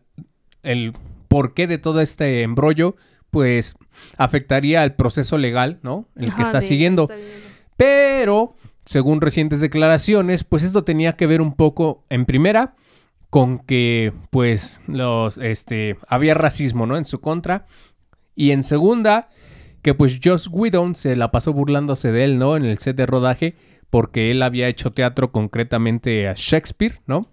el 0.63 0.93
porqué 1.27 1.67
de 1.67 1.77
todo 1.77 2.01
este 2.01 2.41
embrollo, 2.41 2.95
pues 3.29 3.75
afectaría 4.17 4.81
al 4.81 4.95
proceso 4.95 5.37
legal, 5.37 5.79
¿no? 5.83 6.07
El 6.15 6.33
que 6.33 6.41
está 6.41 6.61
siguiendo. 6.61 7.03
está. 7.03 7.15
Pero, 7.77 8.55
según 8.85 9.21
recientes 9.21 9.61
declaraciones, 9.61 10.43
pues 10.43 10.63
esto 10.63 10.83
tenía 10.83 11.13
que 11.13 11.27
ver 11.27 11.41
un 11.41 11.53
poco, 11.55 12.03
en 12.09 12.25
primera, 12.25 12.75
con 13.29 13.59
que, 13.59 14.13
pues, 14.29 14.81
los, 14.87 15.37
este, 15.39 15.97
había 16.07 16.33
racismo, 16.35 16.85
¿no? 16.85 16.95
En 16.97 17.05
su 17.05 17.19
contra. 17.19 17.65
Y 18.35 18.51
en 18.51 18.63
segunda, 18.63 19.29
que 19.81 19.93
pues 19.93 20.19
Joss 20.23 20.49
Whedon 20.51 20.95
se 20.95 21.15
la 21.15 21.31
pasó 21.31 21.51
burlándose 21.53 22.11
de 22.11 22.23
él, 22.25 22.39
¿no? 22.39 22.55
En 22.57 22.65
el 22.65 22.77
set 22.77 22.95
de 22.95 23.05
rodaje, 23.05 23.55
porque 23.89 24.31
él 24.31 24.41
había 24.41 24.67
hecho 24.67 24.91
teatro 24.91 25.31
concretamente 25.31 26.27
a 26.27 26.33
Shakespeare, 26.35 27.01
¿no? 27.07 27.29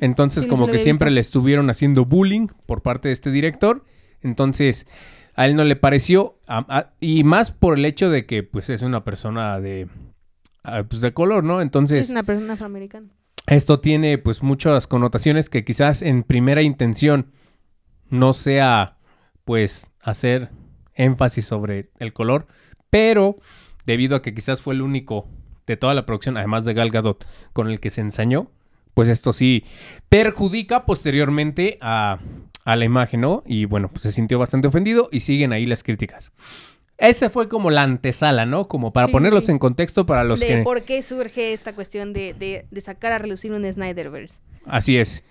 Entonces, 0.00 0.44
Sí, 0.44 0.48
como 0.48 0.66
que 0.66 0.72
siempre 0.84 1.10
le 1.10 1.20
estuvieron 1.20 1.68
haciendo 1.70 2.04
bullying 2.04 2.46
por 2.66 2.82
parte 2.82 3.08
de 3.08 3.12
este 3.12 3.30
director. 3.30 3.84
Entonces, 4.22 4.86
a 5.34 5.46
él 5.46 5.56
no 5.56 5.64
le 5.64 5.76
pareció. 5.76 6.38
a- 6.48 6.64
a- 6.68 6.90
y 7.00 7.24
más 7.24 7.50
por 7.50 7.76
el 7.78 7.84
hecho 7.84 8.08
de 8.08 8.24
que, 8.24 8.42
pues, 8.44 8.70
es 8.70 8.82
una 8.82 9.04
persona 9.04 9.58
de. 9.60 9.88
Ah, 10.66 10.84
pues, 10.88 11.00
de 11.00 11.12
color, 11.12 11.44
¿no? 11.44 11.60
Entonces, 11.60 12.06
es 12.06 12.10
una 12.10 12.22
persona 12.22 12.54
afroamericana. 12.54 13.08
esto 13.46 13.80
tiene, 13.80 14.18
pues, 14.18 14.42
muchas 14.42 14.86
connotaciones 14.86 15.48
que 15.48 15.64
quizás 15.64 16.02
en 16.02 16.22
primera 16.22 16.62
intención 16.62 17.32
no 18.10 18.32
sea, 18.32 18.98
pues, 19.44 19.88
hacer 20.02 20.50
énfasis 20.94 21.46
sobre 21.46 21.90
el 21.98 22.12
color. 22.12 22.46
Pero, 22.90 23.38
debido 23.84 24.16
a 24.16 24.22
que 24.22 24.34
quizás 24.34 24.62
fue 24.62 24.74
el 24.74 24.82
único 24.82 25.28
de 25.66 25.76
toda 25.76 25.94
la 25.94 26.06
producción, 26.06 26.36
además 26.36 26.64
de 26.64 26.74
Gal 26.74 26.90
Gadot, 26.90 27.26
con 27.52 27.68
el 27.70 27.80
que 27.80 27.90
se 27.90 28.00
ensañó, 28.00 28.50
pues 28.94 29.08
esto 29.10 29.32
sí 29.32 29.64
perjudica 30.08 30.86
posteriormente 30.86 31.76
a, 31.82 32.18
a 32.64 32.76
la 32.76 32.84
imagen, 32.84 33.20
¿no? 33.20 33.42
Y 33.46 33.66
bueno, 33.66 33.88
pues 33.88 34.02
se 34.02 34.12
sintió 34.12 34.38
bastante 34.38 34.68
ofendido 34.68 35.08
y 35.12 35.20
siguen 35.20 35.52
ahí 35.52 35.66
las 35.66 35.82
críticas. 35.82 36.32
Ese 36.98 37.28
fue 37.30 37.48
como 37.48 37.70
la 37.70 37.82
antesala, 37.82 38.46
¿no? 38.46 38.68
Como 38.68 38.92
para 38.92 39.06
Sí, 39.06 39.12
ponerlos 39.12 39.46
sí. 39.46 39.52
en 39.52 39.58
contexto 39.58 40.06
para 40.06 40.24
los 40.24 40.40
de 40.40 40.46
que... 40.46 40.56
por 40.62 40.82
qué 40.82 41.02
surge 41.02 41.52
esta 41.52 41.74
cuestión 41.74 42.12
de, 42.12 42.32
de, 42.34 42.66
de 42.70 42.80
sacar 42.80 43.12
a 43.12 43.18
relucir 43.18 43.52
un 43.52 43.70
Snyderverse. 43.70 44.36
Así 44.64 44.96
es. 44.96 45.22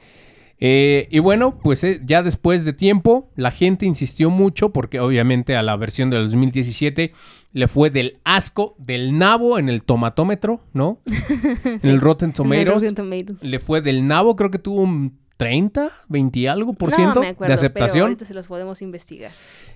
Eh, 0.60 1.07
y 1.12 1.19
bueno, 1.19 1.60
pues 1.62 1.84
eh, 1.84 2.00
ya 2.05 2.24
después 2.24 2.63
de 2.63 2.72
tiempo, 2.72 3.29
la 3.36 3.51
gente 3.51 3.86
insistió 3.86 4.29
mucho 4.29 4.72
porque 4.72 5.01
obviamente 5.01 5.57
a 5.57 5.63
la 5.63 5.75
versión 5.75 6.10
del 6.10 6.25
2017 6.25 7.12
le 7.51 7.67
fue 7.67 7.89
del 7.89 8.19
asco, 8.24 8.75
del 8.77 9.17
nabo 9.17 9.60
en 9.60 9.67
el 9.67 9.84
tomatómetro, 9.84 10.62
¿no? 10.72 11.01
En 11.65 11.89
el 11.89 12.00
Rotten 12.00 12.31
Tomatoes. 12.31 12.67
Rotten 12.74 12.95
Tomatoes. 12.95 13.43
Le 13.43 13.60
fue 13.60 13.81
del 13.81 14.07
nabo, 14.07 14.36
creo 14.38 14.50
que 14.51 14.60
tuvo 14.60 14.81
un 14.81 15.19
30, 15.38 15.92
20 16.08 16.39
y 16.39 16.48
algo 16.48 16.74
por 16.74 16.92
ciento 16.92 17.15
no 17.15 17.22
me 17.22 17.27
acuerdo, 17.30 17.51
de 17.51 17.58
Pero 17.58 17.68
aceptación. 17.68 18.04
ahorita 18.04 18.25
se 18.25 18.34
los 18.34 18.48
podemos 18.48 18.82
investigar. 18.82 19.32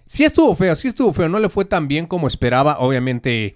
Sí 0.05 0.23
estuvo 0.23 0.55
feo, 0.55 0.75
sí 0.75 0.87
estuvo 0.87 1.13
feo. 1.13 1.29
No 1.29 1.39
le 1.39 1.49
fue 1.49 1.65
tan 1.65 1.87
bien 1.87 2.05
como 2.07 2.27
esperaba, 2.27 2.79
obviamente, 2.79 3.55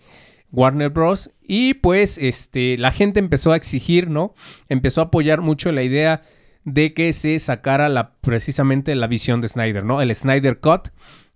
Warner 0.51 0.89
Bros. 0.89 1.31
Y 1.41 1.75
pues, 1.75 2.17
este, 2.17 2.77
la 2.77 2.91
gente 2.91 3.19
empezó 3.19 3.51
a 3.51 3.55
exigir, 3.55 4.09
¿no? 4.09 4.33
Empezó 4.69 5.01
a 5.01 5.05
apoyar 5.05 5.41
mucho 5.41 5.71
la 5.71 5.83
idea 5.83 6.21
de 6.65 6.93
que 6.93 7.13
se 7.13 7.39
sacara 7.39 7.89
la, 7.89 8.13
precisamente 8.15 8.95
la 8.95 9.07
visión 9.07 9.41
de 9.41 9.47
Snyder, 9.47 9.83
¿no? 9.83 10.01
El 10.01 10.13
Snyder 10.13 10.59
Cut. 10.59 10.89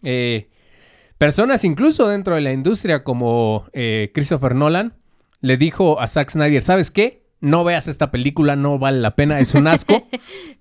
Eh, 0.03 0.49
personas 1.17 1.63
incluso 1.63 2.07
dentro 2.07 2.35
de 2.35 2.41
la 2.41 2.53
industria 2.53 3.03
como 3.03 3.65
eh, 3.73 4.11
Christopher 4.13 4.53
Nolan 4.53 4.93
le 5.41 5.57
dijo 5.57 5.99
a 5.99 6.07
Zack 6.07 6.31
Snyder, 6.31 6.61
¿sabes 6.61 6.91
qué? 6.91 7.26
No 7.39 7.63
veas 7.63 7.87
esta 7.87 8.11
película, 8.11 8.55
no 8.55 8.79
vale 8.79 8.99
la 8.99 9.15
pena, 9.15 9.39
es 9.39 9.53
un 9.55 9.67
asco. 9.67 10.07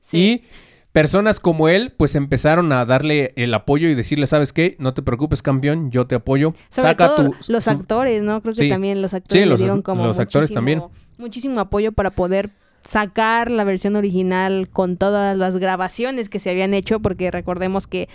Sí. 0.08 0.16
Y 0.18 0.44
personas 0.92 1.40
como 1.40 1.68
él, 1.68 1.92
pues 1.96 2.14
empezaron 2.14 2.72
a 2.72 2.84
darle 2.86 3.32
el 3.36 3.52
apoyo 3.54 3.88
y 3.88 3.94
decirle, 3.94 4.26
¿sabes 4.28 4.52
qué? 4.52 4.76
No 4.78 4.94
te 4.94 5.02
preocupes, 5.02 5.42
campeón, 5.42 5.90
yo 5.90 6.06
te 6.06 6.14
apoyo. 6.14 6.52
Sobre 6.70 6.90
Saca 6.90 7.16
todo 7.16 7.30
tu... 7.30 7.52
los 7.52 7.66
actores, 7.66 8.22
¿no? 8.22 8.40
Creo 8.40 8.54
que 8.54 8.62
Sí. 8.62 8.68
también 8.68 9.02
los 9.02 9.14
actores 9.14 9.42
Sí, 9.42 9.48
le 9.48 9.56
dieron 9.56 9.82
como 9.82 10.06
los 10.06 10.18
actores 10.20 10.50
muchísimo- 10.50 10.54
también. 10.54 10.82
muchísimo 11.18 11.58
apoyo 11.60 11.90
para 11.92 12.10
poder 12.10 12.50
sacar 12.84 13.50
la 13.50 13.64
versión 13.64 13.96
original 13.96 14.68
con 14.72 14.96
todas 14.96 15.36
las 15.36 15.56
grabaciones 15.58 16.28
que 16.28 16.38
se 16.38 16.50
habían 16.50 16.72
hecho, 16.72 17.00
porque 17.00 17.32
recordemos 17.32 17.86
que 17.88 18.08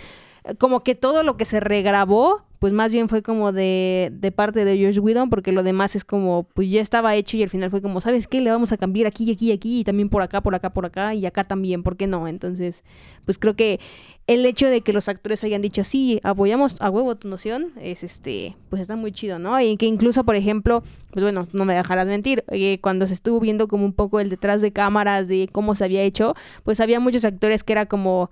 como 0.58 0.82
que 0.82 0.94
todo 0.94 1.22
lo 1.22 1.36
que 1.36 1.44
se 1.44 1.60
regrabó, 1.60 2.42
pues 2.62 2.72
más 2.72 2.92
bien 2.92 3.08
fue 3.08 3.22
como 3.22 3.50
de, 3.50 4.12
de 4.12 4.30
parte 4.30 4.64
de 4.64 4.80
Josh 4.80 5.00
Whedon, 5.00 5.30
porque 5.30 5.50
lo 5.50 5.64
demás 5.64 5.96
es 5.96 6.04
como, 6.04 6.44
pues 6.54 6.70
ya 6.70 6.80
estaba 6.80 7.16
hecho 7.16 7.36
y 7.36 7.42
al 7.42 7.48
final 7.48 7.72
fue 7.72 7.82
como, 7.82 8.00
¿sabes 8.00 8.28
qué? 8.28 8.40
Le 8.40 8.52
vamos 8.52 8.70
a 8.70 8.76
cambiar 8.76 9.08
aquí, 9.08 9.32
aquí, 9.32 9.50
aquí, 9.50 9.80
y 9.80 9.82
también 9.82 10.08
por 10.08 10.22
acá, 10.22 10.42
por 10.42 10.54
acá, 10.54 10.72
por 10.72 10.86
acá, 10.86 11.12
y 11.12 11.26
acá 11.26 11.42
también, 11.42 11.82
¿por 11.82 11.96
qué 11.96 12.06
no? 12.06 12.28
Entonces, 12.28 12.84
pues 13.24 13.36
creo 13.36 13.56
que 13.56 13.80
el 14.28 14.46
hecho 14.46 14.68
de 14.68 14.82
que 14.82 14.92
los 14.92 15.08
actores 15.08 15.42
hayan 15.42 15.60
dicho 15.60 15.82
sí, 15.82 16.20
apoyamos 16.22 16.80
a 16.80 16.88
huevo 16.88 17.16
tu 17.16 17.26
noción, 17.26 17.72
es 17.80 18.04
este, 18.04 18.54
pues 18.70 18.80
está 18.80 18.94
muy 18.94 19.10
chido, 19.10 19.40
¿no? 19.40 19.60
Y 19.60 19.76
que 19.76 19.86
incluso, 19.86 20.22
por 20.22 20.36
ejemplo, 20.36 20.84
pues 21.10 21.24
bueno, 21.24 21.48
no 21.52 21.64
me 21.64 21.74
dejarás 21.74 22.06
mentir, 22.06 22.44
eh, 22.52 22.78
cuando 22.80 23.08
se 23.08 23.14
estuvo 23.14 23.40
viendo 23.40 23.66
como 23.66 23.84
un 23.84 23.92
poco 23.92 24.20
el 24.20 24.30
detrás 24.30 24.62
de 24.62 24.72
cámaras 24.72 25.26
de 25.26 25.48
cómo 25.50 25.74
se 25.74 25.84
había 25.84 26.02
hecho, 26.02 26.36
pues 26.62 26.78
había 26.78 27.00
muchos 27.00 27.24
actores 27.24 27.64
que 27.64 27.72
era 27.72 27.86
como, 27.86 28.30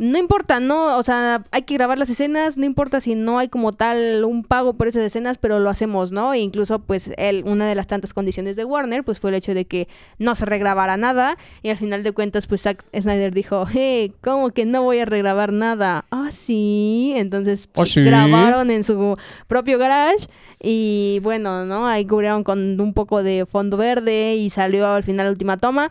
no 0.00 0.16
importa, 0.16 0.60
no, 0.60 0.96
o 0.96 1.02
sea, 1.02 1.44
hay 1.50 1.62
que 1.62 1.74
grabar 1.74 1.98
las 1.98 2.08
escenas, 2.08 2.56
no 2.56 2.64
importa 2.64 3.02
si 3.02 3.14
no 3.14 3.38
hay 3.38 3.48
como 3.48 3.74
tal 3.74 4.24
un 4.24 4.44
pago 4.44 4.72
por 4.72 4.88
esas 4.88 5.02
escenas, 5.02 5.36
pero 5.36 5.58
lo 5.58 5.68
hacemos, 5.68 6.10
¿no? 6.10 6.32
E 6.32 6.38
incluso, 6.38 6.78
pues, 6.78 7.10
él, 7.18 7.42
una 7.44 7.68
de 7.68 7.74
las 7.74 7.86
tantas 7.86 8.14
condiciones 8.14 8.56
de 8.56 8.64
Warner, 8.64 9.04
pues 9.04 9.20
fue 9.20 9.28
el 9.28 9.36
hecho 9.36 9.52
de 9.52 9.66
que 9.66 9.88
no 10.18 10.34
se 10.34 10.46
regrabara 10.46 10.96
nada, 10.96 11.36
y 11.62 11.68
al 11.68 11.76
final 11.76 12.02
de 12.02 12.12
cuentas, 12.12 12.46
pues 12.46 12.62
Zack 12.62 12.82
Snyder 12.98 13.34
dijo, 13.34 13.66
hey, 13.70 14.14
¿cómo 14.22 14.48
que 14.52 14.64
no 14.64 14.82
voy 14.82 15.00
a 15.00 15.04
regrabar 15.04 15.52
nada? 15.52 16.06
Ah, 16.10 16.30
sí, 16.32 17.12
entonces 17.16 17.68
¿Ah, 17.76 17.84
sí? 17.84 18.02
grabaron 18.02 18.70
en 18.70 18.84
su 18.84 19.18
propio 19.48 19.78
garage, 19.78 20.28
y 20.62 21.20
bueno, 21.22 21.66
¿no? 21.66 21.86
Ahí 21.86 22.06
cubrieron 22.06 22.42
con 22.42 22.80
un 22.80 22.94
poco 22.94 23.22
de 23.22 23.44
fondo 23.44 23.76
verde, 23.76 24.34
y 24.36 24.48
salió 24.48 24.86
al 24.86 25.04
final 25.04 25.26
la 25.26 25.32
última 25.32 25.58
toma, 25.58 25.90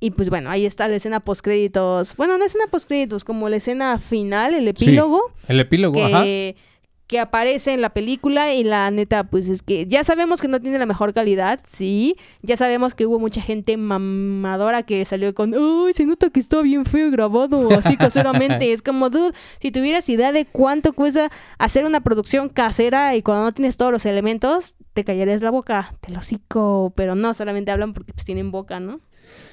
y 0.00 0.10
pues 0.10 0.28
bueno, 0.28 0.50
ahí 0.50 0.66
está 0.66 0.88
la 0.88 0.96
escena 0.96 1.20
postcréditos. 1.20 2.16
Bueno, 2.16 2.36
no 2.38 2.44
escena 2.44 2.66
postcréditos, 2.70 3.24
como 3.24 3.48
la 3.48 3.56
escena 3.56 3.98
final, 3.98 4.54
el 4.54 4.64
Sí, 4.76 4.84
epílogo 4.84 5.20
el 5.48 5.60
epílogo, 5.60 6.04
ajá. 6.04 6.22
que, 6.22 6.56
que 7.06 7.20
aparece 7.20 7.72
en 7.72 7.80
la 7.80 7.90
película 7.90 8.52
y 8.52 8.64
la 8.64 8.90
neta, 8.90 9.24
pues 9.24 9.48
es 9.48 9.62
que 9.62 9.86
ya 9.86 10.02
sabemos 10.04 10.40
que 10.42 10.48
no 10.48 10.60
tiene 10.60 10.78
la 10.78 10.86
mejor 10.86 11.12
calidad, 11.14 11.60
sí. 11.66 12.16
Ya 12.42 12.56
sabemos 12.56 12.94
que 12.94 13.06
hubo 13.06 13.18
mucha 13.18 13.40
gente 13.40 13.76
mamadora 13.76 14.82
que 14.82 15.04
salió 15.04 15.34
con, 15.34 15.54
uy, 15.54 15.92
se 15.92 16.04
nota 16.04 16.30
que 16.30 16.40
está 16.40 16.60
bien 16.62 16.84
feo 16.84 17.10
grabado, 17.10 17.70
así 17.70 17.96
caseramente. 17.96 18.72
es 18.72 18.82
como, 18.82 19.08
dude, 19.08 19.32
si 19.60 19.70
tuvieras 19.70 20.08
idea 20.08 20.32
de 20.32 20.44
cuánto 20.46 20.92
cuesta 20.92 21.30
hacer 21.58 21.84
una 21.84 22.00
producción 22.00 22.48
casera 22.48 23.14
y 23.16 23.22
cuando 23.22 23.44
no 23.44 23.52
tienes 23.52 23.76
todos 23.76 23.92
los 23.92 24.04
elementos, 24.04 24.74
te 24.92 25.04
callarías 25.04 25.42
la 25.42 25.50
boca, 25.50 25.94
te 26.00 26.10
lo 26.12 26.18
hocico, 26.18 26.92
pero 26.96 27.14
no, 27.14 27.34
solamente 27.34 27.70
hablan 27.70 27.92
porque 27.94 28.12
pues 28.12 28.24
tienen 28.24 28.50
boca, 28.50 28.80
¿no? 28.80 29.00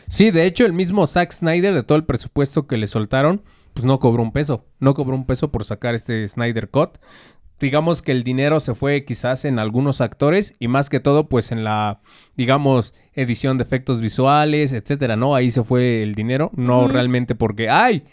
Sí, 0.07 0.31
de 0.31 0.45
hecho, 0.45 0.65
el 0.65 0.73
mismo 0.73 1.07
Zack 1.07 1.31
Snyder, 1.31 1.73
de 1.73 1.83
todo 1.83 1.97
el 1.97 2.05
presupuesto 2.05 2.67
que 2.67 2.77
le 2.77 2.87
soltaron, 2.87 3.41
pues 3.73 3.85
no 3.85 3.99
cobró 3.99 4.23
un 4.23 4.31
peso. 4.31 4.65
No 4.79 4.93
cobró 4.93 5.15
un 5.15 5.25
peso 5.25 5.51
por 5.51 5.65
sacar 5.65 5.95
este 5.95 6.27
Snyder 6.27 6.69
Cut. 6.69 6.97
Digamos 7.59 8.01
que 8.01 8.11
el 8.11 8.23
dinero 8.23 8.59
se 8.59 8.75
fue 8.75 9.05
quizás 9.05 9.45
en 9.45 9.57
algunos 9.57 10.01
actores 10.01 10.55
y 10.59 10.67
más 10.67 10.89
que 10.89 10.99
todo, 10.99 11.29
pues 11.29 11.51
en 11.51 11.63
la, 11.63 12.01
digamos, 12.35 12.93
edición 13.13 13.57
de 13.57 13.63
efectos 13.63 14.01
visuales, 14.01 14.73
etcétera, 14.73 15.15
¿no? 15.15 15.33
Ahí 15.33 15.49
se 15.49 15.63
fue 15.63 16.03
el 16.03 16.13
dinero, 16.13 16.51
no 16.55 16.87
realmente 16.87 17.35
porque, 17.35 17.69
¡ay! 17.69 18.03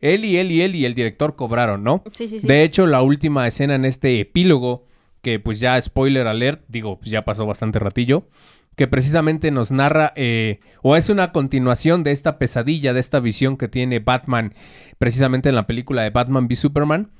Él 0.00 0.24
y 0.24 0.36
él 0.38 0.50
y 0.50 0.62
él 0.62 0.74
y 0.74 0.84
el 0.84 0.94
director 0.94 1.36
cobraron, 1.36 1.82
¿no? 1.84 2.02
Sí, 2.12 2.28
sí, 2.28 2.40
sí. 2.40 2.46
De 2.46 2.62
hecho, 2.62 2.86
la 2.86 3.02
última 3.02 3.46
escena 3.46 3.74
en 3.74 3.84
este 3.84 4.20
epílogo, 4.20 4.86
que 5.22 5.38
pues 5.38 5.60
ya 5.60 5.80
spoiler 5.80 6.26
alert, 6.26 6.62
digo, 6.68 6.98
pues 6.98 7.10
ya 7.10 7.24
pasó 7.24 7.46
bastante 7.46 7.78
ratillo, 7.78 8.24
que 8.80 8.88
precisamente 8.88 9.50
nos 9.50 9.70
narra, 9.70 10.14
eh, 10.16 10.60
o 10.80 10.96
es 10.96 11.10
una 11.10 11.32
continuación 11.32 12.02
de 12.02 12.12
esta 12.12 12.38
pesadilla, 12.38 12.94
de 12.94 13.00
esta 13.00 13.20
visión 13.20 13.58
que 13.58 13.68
tiene 13.68 13.98
Batman, 13.98 14.54
precisamente 14.96 15.50
en 15.50 15.54
la 15.54 15.66
película 15.66 16.00
de 16.00 16.08
Batman 16.08 16.46
v 16.46 16.56
Superman, 16.56 17.10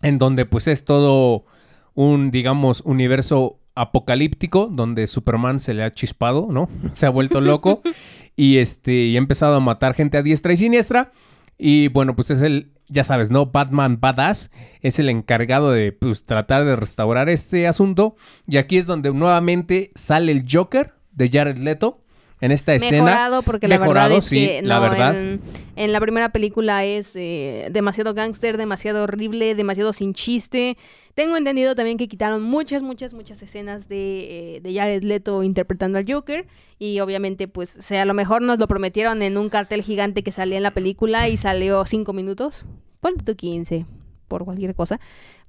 en 0.00 0.18
donde 0.18 0.46
pues 0.46 0.68
es 0.68 0.86
todo 0.86 1.44
un, 1.92 2.30
digamos, 2.30 2.80
universo 2.86 3.60
apocalíptico, 3.74 4.68
donde 4.72 5.06
Superman 5.06 5.60
se 5.60 5.74
le 5.74 5.82
ha 5.82 5.90
chispado, 5.90 6.48
¿no? 6.50 6.70
Se 6.94 7.04
ha 7.04 7.10
vuelto 7.10 7.42
loco 7.42 7.82
y 8.34 8.56
este, 8.56 9.04
y 9.04 9.16
ha 9.16 9.18
empezado 9.18 9.56
a 9.56 9.60
matar 9.60 9.92
gente 9.92 10.16
a 10.16 10.22
diestra 10.22 10.54
y 10.54 10.56
siniestra. 10.56 11.12
Y 11.58 11.88
bueno, 11.88 12.16
pues 12.16 12.30
es 12.30 12.40
el, 12.40 12.72
ya 12.90 13.04
sabes, 13.04 13.30
¿no? 13.30 13.46
Batman 13.46 14.00
Badass 14.00 14.50
es 14.82 14.98
el 14.98 15.08
encargado 15.08 15.70
de 15.70 15.92
pues, 15.92 16.24
tratar 16.24 16.64
de 16.64 16.76
restaurar 16.76 17.28
este 17.28 17.66
asunto. 17.66 18.16
Y 18.46 18.56
aquí 18.58 18.76
es 18.76 18.86
donde 18.86 19.12
nuevamente 19.12 19.90
sale 19.94 20.32
el 20.32 20.44
Joker 20.50 20.92
de 21.12 21.30
Jared 21.30 21.58
Leto 21.58 22.02
en 22.40 22.52
esta 22.52 22.74
escena. 22.74 23.04
Mejorado, 23.04 23.42
porque 23.42 23.68
la 23.68 23.78
Mejorado, 23.78 24.08
verdad 24.08 24.18
es 24.18 24.24
sí, 24.24 24.46
que 24.46 24.62
la 24.62 24.76
no, 24.76 24.82
verdad. 24.82 25.18
En, 25.18 25.40
en 25.76 25.92
la 25.92 26.00
primera 26.00 26.30
película 26.30 26.84
es 26.84 27.14
eh, 27.14 27.68
demasiado 27.70 28.14
gángster, 28.14 28.56
demasiado 28.56 29.04
horrible, 29.04 29.54
demasiado 29.54 29.92
sin 29.92 30.14
chiste. 30.14 30.76
Tengo 31.14 31.36
entendido 31.36 31.74
también 31.74 31.98
que 31.98 32.08
quitaron 32.08 32.42
muchas, 32.42 32.82
muchas, 32.82 33.14
muchas 33.14 33.42
escenas 33.42 33.88
de, 33.88 34.56
eh, 34.56 34.60
de 34.60 34.74
Jared 34.74 35.02
Leto 35.02 35.42
interpretando 35.42 35.98
al 35.98 36.10
Joker. 36.10 36.46
Y 36.78 37.00
obviamente, 37.00 37.48
pues, 37.48 37.78
o 37.78 37.82
sea, 37.82 38.02
a 38.02 38.04
lo 38.04 38.14
mejor 38.14 38.42
nos 38.42 38.58
lo 38.58 38.68
prometieron 38.68 39.22
en 39.22 39.36
un 39.36 39.48
cartel 39.48 39.82
gigante 39.82 40.22
que 40.22 40.32
salía 40.32 40.56
en 40.56 40.62
la 40.62 40.70
película 40.72 41.28
y 41.28 41.36
salió 41.36 41.84
cinco 41.84 42.12
minutos. 42.12 42.64
Ponle 43.00 43.22
tú 43.22 43.34
15, 43.34 43.86
por 44.28 44.44
cualquier 44.44 44.74
cosa. 44.74 45.00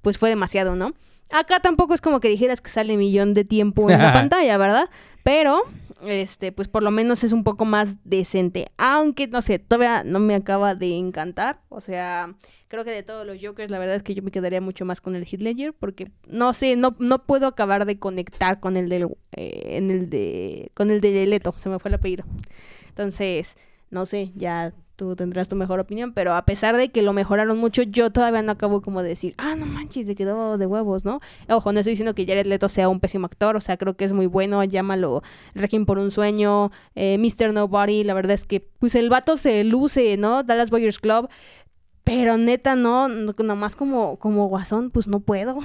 Pues 0.02 0.18
fue 0.18 0.30
demasiado, 0.30 0.76
¿no? 0.76 0.94
Acá 1.30 1.60
tampoco 1.60 1.94
es 1.94 2.02
como 2.02 2.20
que 2.20 2.28
dijeras 2.28 2.60
que 2.60 2.70
sale 2.70 2.98
millón 2.98 3.34
de 3.34 3.46
tiempo 3.46 3.90
en 3.90 4.00
la 4.00 4.14
pantalla, 4.14 4.58
¿verdad? 4.58 4.90
Pero, 5.24 5.62
este, 6.06 6.52
pues 6.52 6.68
por 6.68 6.84
lo 6.84 6.92
menos 6.92 7.24
es 7.24 7.32
un 7.32 7.44
poco 7.44 7.64
más 7.66 7.96
decente. 8.04 8.72
Aunque, 8.78 9.28
no 9.28 9.42
sé, 9.42 9.60
todavía 9.60 10.04
no 10.04 10.20
me 10.20 10.36
acaba 10.36 10.76
de 10.76 10.98
encantar. 10.98 11.62
O 11.70 11.80
sea, 11.80 12.36
creo 12.72 12.86
que 12.86 12.92
de 12.92 13.04
todos 13.04 13.28
los 13.28 13.38
Jokers, 13.44 13.70
la 13.70 13.80
verdad 13.80 13.98
es 13.98 14.04
que 14.04 14.16
yo 14.16 14.24
me 14.24 14.32
quedaría 14.32 14.62
mucho 14.62 14.86
más 14.86 15.02
con 15.02 15.14
el 15.18 15.26
Heath 15.26 15.42
Ledger. 15.42 15.74
Porque, 15.74 16.10
no 16.26 16.54
sé, 16.54 16.78
no, 16.78 16.96
no 17.00 17.26
puedo 17.26 17.46
acabar 17.46 17.86
de 17.86 18.00
conectar 18.00 18.62
con 18.62 18.78
el 18.78 18.88
del, 18.88 19.10
eh, 19.34 19.78
en 19.78 19.92
el 19.92 20.10
de, 20.10 20.72
con 20.74 20.90
el 20.90 21.02
de 21.02 21.28
Leto. 21.28 21.54
Se 21.58 21.68
me 21.68 21.80
fue 21.80 21.90
el 21.90 21.96
apellido. 21.96 22.24
Entonces, 22.88 23.58
no 23.90 24.06
sé, 24.06 24.32
ya 24.36 24.74
tú 25.02 25.16
tendrás 25.16 25.48
tu 25.48 25.56
mejor 25.56 25.80
opinión, 25.80 26.14
pero 26.14 26.36
a 26.36 26.46
pesar 26.46 26.78
de 26.78 26.90
que 26.90 27.02
lo 27.02 27.12
mejoraron 27.12 27.58
mucho, 27.58 27.82
yo 27.82 28.12
todavía 28.12 28.44
no 28.44 28.52
acabo 28.52 28.82
como 28.82 29.02
de 29.02 29.10
decir, 29.10 29.34
ah, 29.40 29.56
no 29.56 29.66
manches, 29.66 30.06
se 30.06 30.14
quedó 30.14 30.60
de 30.60 30.68
huevos, 30.68 31.06
¿no? 31.06 31.22
Ojo, 31.50 31.74
no 31.74 31.80
estoy 31.80 31.94
diciendo 31.94 32.14
que 32.14 32.24
Jared 32.26 32.46
Leto 32.46 32.70
sea 32.70 32.88
un 32.88 33.00
pésimo 33.00 33.26
actor, 33.26 33.56
o 33.56 33.62
sea, 33.62 33.78
creo 33.78 33.96
que 33.96 34.06
es 34.06 34.14
muy 34.14 34.28
bueno, 34.28 34.64
llámalo 34.64 35.24
Requiem 35.56 35.88
por 35.88 35.98
un 35.98 36.12
sueño, 36.12 36.72
eh, 36.94 37.18
Mr. 37.18 37.52
Nobody, 37.52 38.04
la 38.04 38.14
verdad 38.14 38.34
es 38.34 38.46
que, 38.46 38.60
pues 38.78 38.94
el 38.94 39.10
vato 39.10 39.38
se 39.38 39.64
luce, 39.64 40.18
¿no? 40.18 40.44
Dallas 40.44 40.70
Boyers 40.70 41.00
Club, 41.00 41.30
pero 42.14 42.38
neta, 42.38 42.76
no, 42.76 43.08
no 43.08 43.34
nomás 43.38 43.76
como, 43.76 44.18
como 44.20 44.48
guasón, 44.48 44.92
pues 44.92 45.08
no 45.08 45.20
puedo. 45.22 45.60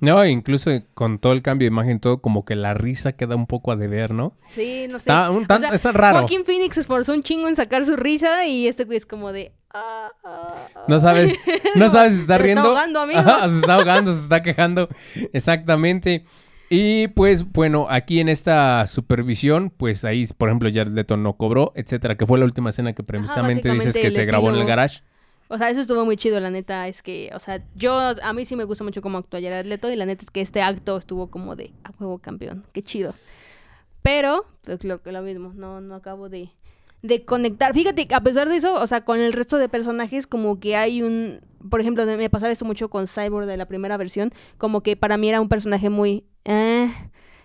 No, 0.00 0.24
incluso 0.26 0.70
con 0.92 1.18
todo 1.18 1.32
el 1.32 1.40
cambio 1.40 1.66
de 1.66 1.72
imagen, 1.72 1.98
todo 1.98 2.20
como 2.20 2.44
que 2.44 2.56
la 2.56 2.74
risa 2.74 3.12
queda 3.12 3.36
un 3.36 3.46
poco 3.46 3.72
a 3.72 3.76
deber, 3.76 4.12
¿no? 4.12 4.36
Sí, 4.50 4.86
no 4.90 4.98
sé. 4.98 5.04
Está, 5.10 5.30
un 5.30 5.46
tan- 5.46 5.58
O 5.58 5.60
sea, 5.60 5.74
está 5.74 5.92
raro. 5.92 6.18
Joaquín 6.18 6.44
Phoenix 6.44 6.74
se 6.74 6.82
esforzó 6.82 7.14
un 7.14 7.22
chingo 7.22 7.48
en 7.48 7.56
sacar 7.56 7.84
su 7.84 7.96
risa 7.96 8.44
y 8.44 8.66
este 8.66 8.84
güey 8.84 8.98
es 8.98 9.06
como 9.06 9.32
de... 9.32 9.52
ah, 9.72 10.10
ah, 10.24 10.54
ah. 10.74 10.80
No 10.88 10.98
sabes, 11.00 11.34
no 11.74 11.88
sabes 11.88 12.12
si 12.14 12.20
está 12.20 12.34
Se 12.36 12.36
está 12.36 12.38
riendo. 12.38 12.68
ahogando, 12.68 13.00
amigo. 13.00 13.20
Ajá, 13.20 13.48
se 13.48 13.56
está 13.60 13.74
ahogando, 13.76 14.12
se 14.12 14.20
está 14.20 14.42
quejando. 14.42 14.88
Exactamente. 15.32 16.24
Y 16.70 17.08
pues 17.08 17.50
bueno, 17.52 17.86
aquí 17.88 18.20
en 18.20 18.28
esta 18.28 18.86
supervisión, 18.86 19.70
pues 19.74 20.04
ahí, 20.04 20.26
por 20.36 20.48
ejemplo, 20.48 20.68
Jared 20.72 20.92
Leto 20.92 21.16
no 21.16 21.34
cobró, 21.36 21.72
etcétera, 21.76 22.16
que 22.16 22.26
fue 22.26 22.38
la 22.38 22.44
última 22.44 22.70
escena 22.70 22.92
que 22.94 23.02
precisamente 23.02 23.70
dices 23.70 23.94
que 23.94 24.10
se 24.10 24.24
grabó 24.26 24.50
en 24.50 24.56
el 24.56 24.66
garage. 24.66 25.02
O 25.48 25.58
sea, 25.58 25.70
eso 25.70 25.80
estuvo 25.80 26.04
muy 26.04 26.16
chido, 26.16 26.40
la 26.40 26.50
neta, 26.50 26.88
es 26.88 27.02
que, 27.02 27.30
o 27.34 27.38
sea, 27.38 27.62
yo, 27.74 27.92
a 27.94 28.32
mí 28.32 28.44
sí 28.44 28.56
me 28.56 28.64
gusta 28.64 28.82
mucho 28.82 29.02
cómo 29.02 29.18
actúa 29.18 29.40
Jared 29.40 29.66
Leto 29.66 29.90
y 29.90 29.96
la 29.96 30.06
neta 30.06 30.24
es 30.24 30.30
que 30.30 30.40
este 30.40 30.62
acto 30.62 30.96
estuvo 30.96 31.30
como 31.30 31.54
de, 31.54 31.72
a 31.84 31.90
huevo 31.98 32.18
campeón, 32.18 32.64
qué 32.72 32.82
chido. 32.82 33.14
Pero, 34.02 34.46
pues 34.62 34.84
lo, 34.84 35.00
lo 35.04 35.22
mismo, 35.22 35.52
no, 35.54 35.80
no 35.80 35.94
acabo 35.94 36.28
de, 36.28 36.50
de 37.04 37.24
conectar. 37.24 37.74
Fíjate, 37.74 38.08
a 38.14 38.22
pesar 38.22 38.48
de 38.48 38.56
eso, 38.56 38.74
o 38.74 38.86
sea, 38.86 39.04
con 39.04 39.20
el 39.20 39.34
resto 39.34 39.58
de 39.58 39.68
personajes 39.68 40.26
como 40.26 40.58
que 40.58 40.74
hay 40.74 41.02
un, 41.02 41.40
por 41.68 41.80
ejemplo, 41.80 42.04
me 42.06 42.30
pasaba 42.30 42.50
esto 42.50 42.64
mucho 42.64 42.88
con 42.88 43.06
Cyborg 43.06 43.46
de 43.46 43.58
la 43.58 43.66
primera 43.66 43.98
versión, 43.98 44.32
como 44.56 44.82
que 44.82 44.96
para 44.96 45.18
mí 45.18 45.28
era 45.28 45.42
un 45.42 45.50
personaje 45.50 45.90
muy, 45.90 46.24
eh, 46.46 46.90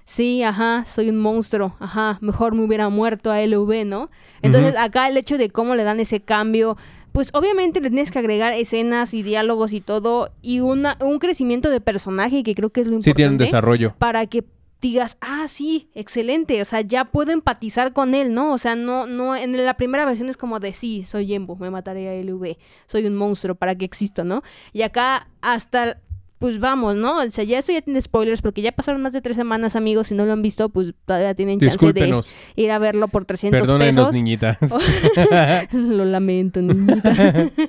sí, 0.05 0.43
ajá, 0.43 0.85
soy 0.85 1.09
un 1.09 1.17
monstruo, 1.17 1.75
ajá, 1.79 2.19
mejor 2.21 2.55
me 2.55 2.63
hubiera 2.63 2.87
muerto 2.87 3.31
a 3.31 3.41
LV, 3.41 3.85
¿no? 3.85 4.09
Entonces, 4.41 4.77
acá 4.77 5.09
el 5.09 5.17
hecho 5.17 5.37
de 5.37 5.49
cómo 5.49 5.75
le 5.75 5.83
dan 5.83 5.99
ese 5.99 6.21
cambio, 6.21 6.77
pues 7.11 7.29
obviamente 7.33 7.81
le 7.81 7.89
tienes 7.89 8.11
que 8.11 8.19
agregar 8.19 8.53
escenas 8.53 9.13
y 9.13 9.23
diálogos 9.23 9.73
y 9.73 9.81
todo, 9.81 10.31
y 10.41 10.59
una, 10.59 10.97
un 10.99 11.19
crecimiento 11.19 11.69
de 11.69 11.81
personaje 11.81 12.43
que 12.43 12.55
creo 12.55 12.69
que 12.69 12.81
es 12.81 12.87
lo 12.87 12.93
Sí 13.01 13.09
importante 13.09 13.15
tiene 13.15 13.31
un 13.31 13.37
desarrollo. 13.37 13.95
para 13.97 14.25
que 14.25 14.43
digas, 14.81 15.17
ah, 15.21 15.45
sí, 15.47 15.89
excelente, 15.93 16.61
o 16.61 16.65
sea, 16.65 16.81
ya 16.81 17.05
puedo 17.05 17.31
empatizar 17.31 17.91
con 17.91 18.15
él, 18.15 18.33
¿no? 18.33 18.53
O 18.53 18.57
sea, 18.57 18.75
no, 18.75 19.07
no, 19.07 19.35
en 19.35 19.65
la 19.65 19.75
primera 19.75 20.05
versión 20.05 20.29
es 20.29 20.37
como 20.37 20.59
de, 20.59 20.73
sí, 20.73 21.03
soy 21.03 21.25
Yembo, 21.25 21.57
me 21.57 21.69
mataré 21.69 22.09
a 22.09 22.23
LV, 22.23 22.57
soy 22.87 23.05
un 23.05 23.15
monstruo 23.15 23.55
para 23.55 23.75
que 23.75 23.85
existo, 23.85 24.23
¿no? 24.23 24.41
Y 24.71 24.83
acá 24.83 25.27
hasta, 25.41 25.99
pues 26.39 26.59
vamos, 26.59 26.95
¿no? 26.95 27.17
O 27.17 27.29
sea, 27.29 27.43
ya 27.43 27.59
eso 27.59 27.73
ya 27.73 27.81
tiene 27.81 28.01
spoilers, 28.01 28.41
porque 28.41 28.61
ya 28.61 28.71
pasaron 28.71 29.01
más 29.01 29.11
de 29.11 29.21
tres 29.21 29.35
semanas, 29.35 29.75
amigos, 29.75 30.07
si 30.07 30.15
no 30.15 30.25
lo 30.25 30.31
han 30.31 30.41
visto, 30.41 30.69
pues 30.69 30.93
todavía 31.05 31.35
tienen 31.35 31.59
chance 31.59 31.93
de 31.93 32.21
ir 32.55 32.71
a 32.71 32.79
verlo 32.79 33.09
por 33.09 33.25
300 33.25 33.59
Perdónenos, 33.61 34.07
pesos. 34.07 34.15
niñitas. 34.15 34.57
Lo 35.73 36.05
lamento, 36.05 36.61
niñita. 36.61 37.49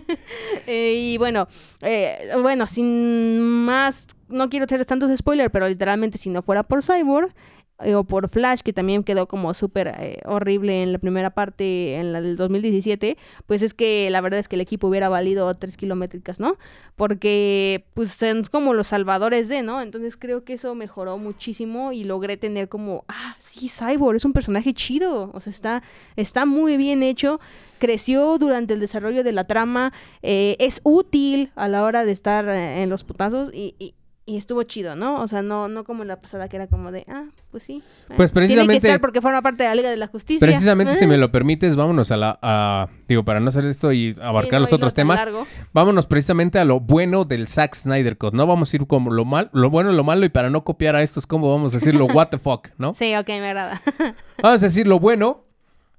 Eh, 0.67 0.95
y 1.15 1.19
bueno, 1.19 1.49
eh, 1.81 2.31
bueno, 2.41 2.67
sin 2.69 3.41
más, 3.41 4.07
no 4.29 4.49
quiero 4.49 4.67
hacer 4.67 4.85
tantos 4.85 5.11
spoilers, 5.17 5.51
pero 5.51 5.67
literalmente 5.69 6.17
si 6.17 6.31
no 6.31 6.43
fuera 6.43 6.63
por 6.63 6.85
Cyborg 6.85 7.35
eh, 7.83 7.95
o 7.95 8.05
por 8.05 8.29
Flash, 8.29 8.61
que 8.61 8.73
también 8.73 9.05
quedó 9.05 9.27
como 9.29 9.55
súper 9.55 9.95
eh, 9.99 10.19
horrible 10.25 10.83
en 10.83 10.93
la 10.93 10.99
primera 10.99 11.31
parte, 11.31 11.95
en 11.97 12.13
la 12.13 12.21
del 12.21 12.37
2017, 12.37 13.17
pues 13.47 13.63
es 13.63 13.75
que 13.75 14.09
la 14.11 14.21
verdad 14.21 14.41
es 14.41 14.49
que 14.49 14.57
el 14.57 14.61
equipo 14.61 14.89
hubiera 14.89 15.09
valido 15.09 15.53
tres 15.55 15.77
kilométricas, 15.77 16.41
¿no? 16.41 16.57
Porque 16.97 17.87
pues 17.95 18.13
son 18.13 18.43
como 18.51 18.75
los 18.75 18.89
salvadores 18.89 19.49
de, 19.49 19.63
¿no? 19.63 19.81
Entonces 19.83 20.17
creo 20.17 20.45
que 20.45 20.55
eso 20.55 20.75
mejoró 20.75 21.19
muchísimo 21.19 21.93
y 21.93 22.05
logré 22.05 22.37
tener 22.37 22.69
como, 22.69 23.05
ah, 23.09 23.37
sí, 23.39 23.69
Cyborg 23.69 24.17
es 24.17 24.25
un 24.25 24.33
personaje 24.33 24.75
chido, 24.75 25.31
o 25.33 25.41
sea, 25.41 25.51
está, 25.51 25.83
está 26.17 26.47
muy 26.47 26.77
bien 26.77 27.03
hecho 27.03 27.41
creció 27.79 28.37
durante 28.37 28.75
el 28.75 28.81
desarrollo 28.81 29.25
de 29.25 29.33
la 29.33 29.45
trama, 29.45 29.93
eh, 30.23 30.55
es 30.59 30.83
útil 30.85 31.51
a 31.55 31.67
la 31.67 31.83
hora 31.83 32.05
de 32.05 32.13
estar 32.13 32.47
en 32.47 32.91
los 32.91 33.05
putazos 33.05 33.51
y- 33.55 33.95
y 34.31 34.37
estuvo 34.37 34.63
chido, 34.63 34.95
¿no? 34.97 35.21
O 35.23 35.29
sea, 35.29 35.43
no, 35.43 35.69
no 35.69 35.85
como 35.85 36.03
en 36.03 36.09
la 36.09 36.21
pasada 36.21 36.49
que 36.49 36.57
era 36.57 36.67
como 36.67 36.93
de, 36.93 37.05
ah, 37.09 37.25
pues 37.51 37.65
sí. 37.65 37.83
eh, 38.09 38.15
Pues 38.17 38.31
Tiene 38.33 38.47
que 38.47 38.53
precisamente- 38.55 38.87
estar 38.89 39.01
porque 39.01 39.21
forma 39.21 39.43
parte 39.43 39.63
de 39.65 39.69
la 39.69 39.75
Liga 39.75 39.91
de 39.91 39.97
la 39.97 40.07
Justicia. 40.07 40.47
Precisamente, 40.47 40.95
si 40.97 41.07
me 41.07 41.17
lo 41.17 41.33
permites, 41.33 41.75
vámonos 41.77 42.11
a 42.11 42.17
la... 42.17 42.39
a- 42.43 42.89
digo, 43.09 43.25
para 43.25 43.41
no 43.41 43.49
hacer 43.49 43.65
esto 43.67 43.93
y 43.93 44.15
abarcar 44.23 44.45
sí, 44.51 44.55
no, 44.57 44.61
los 44.61 44.73
y 44.73 44.75
otros 44.77 44.95
temas, 44.95 45.19
largo. 45.19 45.47
vámonos 45.73 46.07
precisamente 46.07 46.59
a 46.59 46.65
lo 46.65 46.81
bueno 46.81 47.25
del 47.25 47.49
Zack 47.49 47.75
Snyder. 47.75 48.17
No 48.33 48.47
vamos 48.47 48.73
a 48.73 48.77
ir 48.77 48.87
como 48.87 49.11
lo 49.11 49.25
mal, 49.25 49.51
lo 49.53 49.69
bueno 49.71 49.93
y 49.93 49.97
lo 49.97 50.05
malo, 50.05 50.25
y 50.25 50.29
para 50.29 50.49
no 50.51 50.63
copiar 50.65 50.97
a 50.97 51.03
estos, 51.03 51.27
como 51.27 51.51
vamos 51.51 51.75
a 51.75 51.79
decirlo, 51.79 52.07
what 52.07 52.29
the 52.29 52.39
fuck, 52.39 52.69
¿no? 52.79 52.95
Sí, 53.01 53.15
ok, 53.17 53.29
me 53.29 53.47
agrada. 53.49 53.81
Vamos 54.43 54.63
a 54.63 54.67
decir 54.67 54.87
lo 54.87 54.99
bueno. 55.01 55.45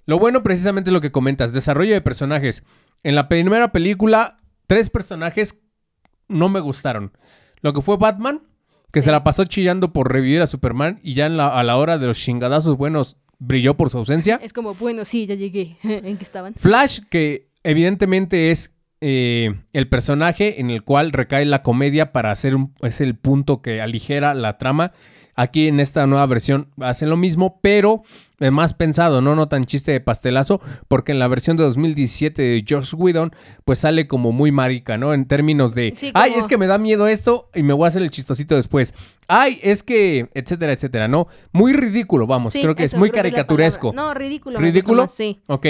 Lo 0.06 0.18
bueno 0.20 0.42
precisamente 0.44 0.90
es 0.90 0.94
lo 0.94 1.02
que 1.02 1.12
comentas, 1.12 1.54
desarrollo 1.54 1.94
de 1.94 2.02
personajes. 2.02 2.64
En 3.04 3.16
la 3.16 3.28
primera 3.30 3.72
película, 3.72 4.38
tres 4.68 4.90
personajes 4.90 5.60
no 6.28 6.50
me 6.50 6.60
gustaron. 6.60 7.12
Lo 7.62 7.74
que 7.74 7.82
fue 7.82 7.98
Batman, 7.98 8.42
que 8.92 9.02
Sí. 9.02 9.06
se 9.06 9.12
la 9.12 9.24
pasó 9.24 9.46
chillando 9.46 9.94
por 9.94 10.12
revivir 10.12 10.42
a 10.42 10.48
Superman 10.48 11.00
y 11.04 11.14
ya 11.14 11.26
en 11.26 11.38
la- 11.38 11.58
a 11.60 11.64
la 11.64 11.78
hora 11.78 11.98
de 11.98 12.08
los 12.08 12.18
chingadazos 12.18 12.78
buenos 12.78 13.18
brilló 13.40 13.76
por 13.76 13.90
su 13.90 13.98
ausencia. 13.98 14.40
es 14.44 14.54
como, 14.54 14.74
bueno, 14.76 15.04
sí, 15.06 15.26
ya 15.26 15.36
llegué. 15.36 15.78
¿En 15.84 16.18
qué 16.18 16.24
estaban? 16.24 16.54
Flash, 16.56 17.00
que 17.10 17.48
evidentemente 17.64 18.52
es 18.52 18.74
eh, 19.04 19.56
el 19.74 19.90
personaje 19.90 20.62
en 20.62 20.70
el 20.70 20.84
cual 20.84 21.12
recae 21.12 21.44
la 21.46 21.64
comedia 21.64 22.12
para 22.12 22.30
hacer 22.30 22.56
un, 22.56 22.76
es 22.84 23.02
el 23.02 23.16
punto 23.16 23.64
que 23.64 23.82
aligera 23.82 24.36
la 24.36 24.60
trama. 24.60 24.92
Aquí 25.42 25.68
en 25.68 25.80
esta 25.80 26.06
nueva 26.06 26.24
versión 26.28 26.68
hacen 26.80 27.10
lo 27.10 27.18
mismo, 27.18 27.58
pero 27.62 28.04
eh, 28.40 28.52
más 28.52 28.76
pensado, 28.76 29.22
¿no? 29.22 29.34
No 29.34 29.48
tan 29.48 29.64
chiste 29.64 29.92
de 29.92 30.00
pastelazo, 30.00 30.62
porque 30.88 31.14
en 31.14 31.18
la 31.18 31.28
versión 31.28 31.58
de 31.58 31.64
2017 31.64 32.40
de 32.40 32.66
Josh 32.68 32.94
Whedon, 32.96 33.32
pues 33.66 33.80
sale 33.80 34.08
como 34.08 34.32
muy 34.32 34.52
marica, 34.52 35.00
¿no? 35.00 35.16
En 35.16 35.26
términos 35.26 35.74
de, 35.74 35.96
Sí, 35.98 36.12
ay, 36.14 36.34
es 36.38 36.48
que 36.48 36.60
me 36.60 36.68
da 36.68 36.78
miedo 36.78 37.08
esto 37.08 37.50
y 37.56 37.64
me 37.64 37.74
voy 37.74 37.86
a 37.86 37.88
hacer 37.88 38.04
el 38.04 38.12
chistosito 38.12 38.56
después. 38.56 38.94
Ay, 39.28 39.60
es 39.64 39.82
que, 39.82 40.30
etcétera, 40.36 40.74
etcétera, 40.74 41.08
¿no? 41.08 41.28
Muy 41.54 41.74
ridículo, 41.74 42.28
vamos, 42.28 42.54
Sí, 42.54 42.62
creo 42.62 42.76
que 42.76 42.84
eso, 42.84 42.98
es 42.98 43.00
muy 43.00 43.10
caricaturesco. 43.10 43.94
No, 43.94 44.14
ridículo. 44.14 44.60
¿Ridículo? 44.60 45.06
más, 45.06 45.14
Sí. 45.14 45.40
Ok. 45.48 45.66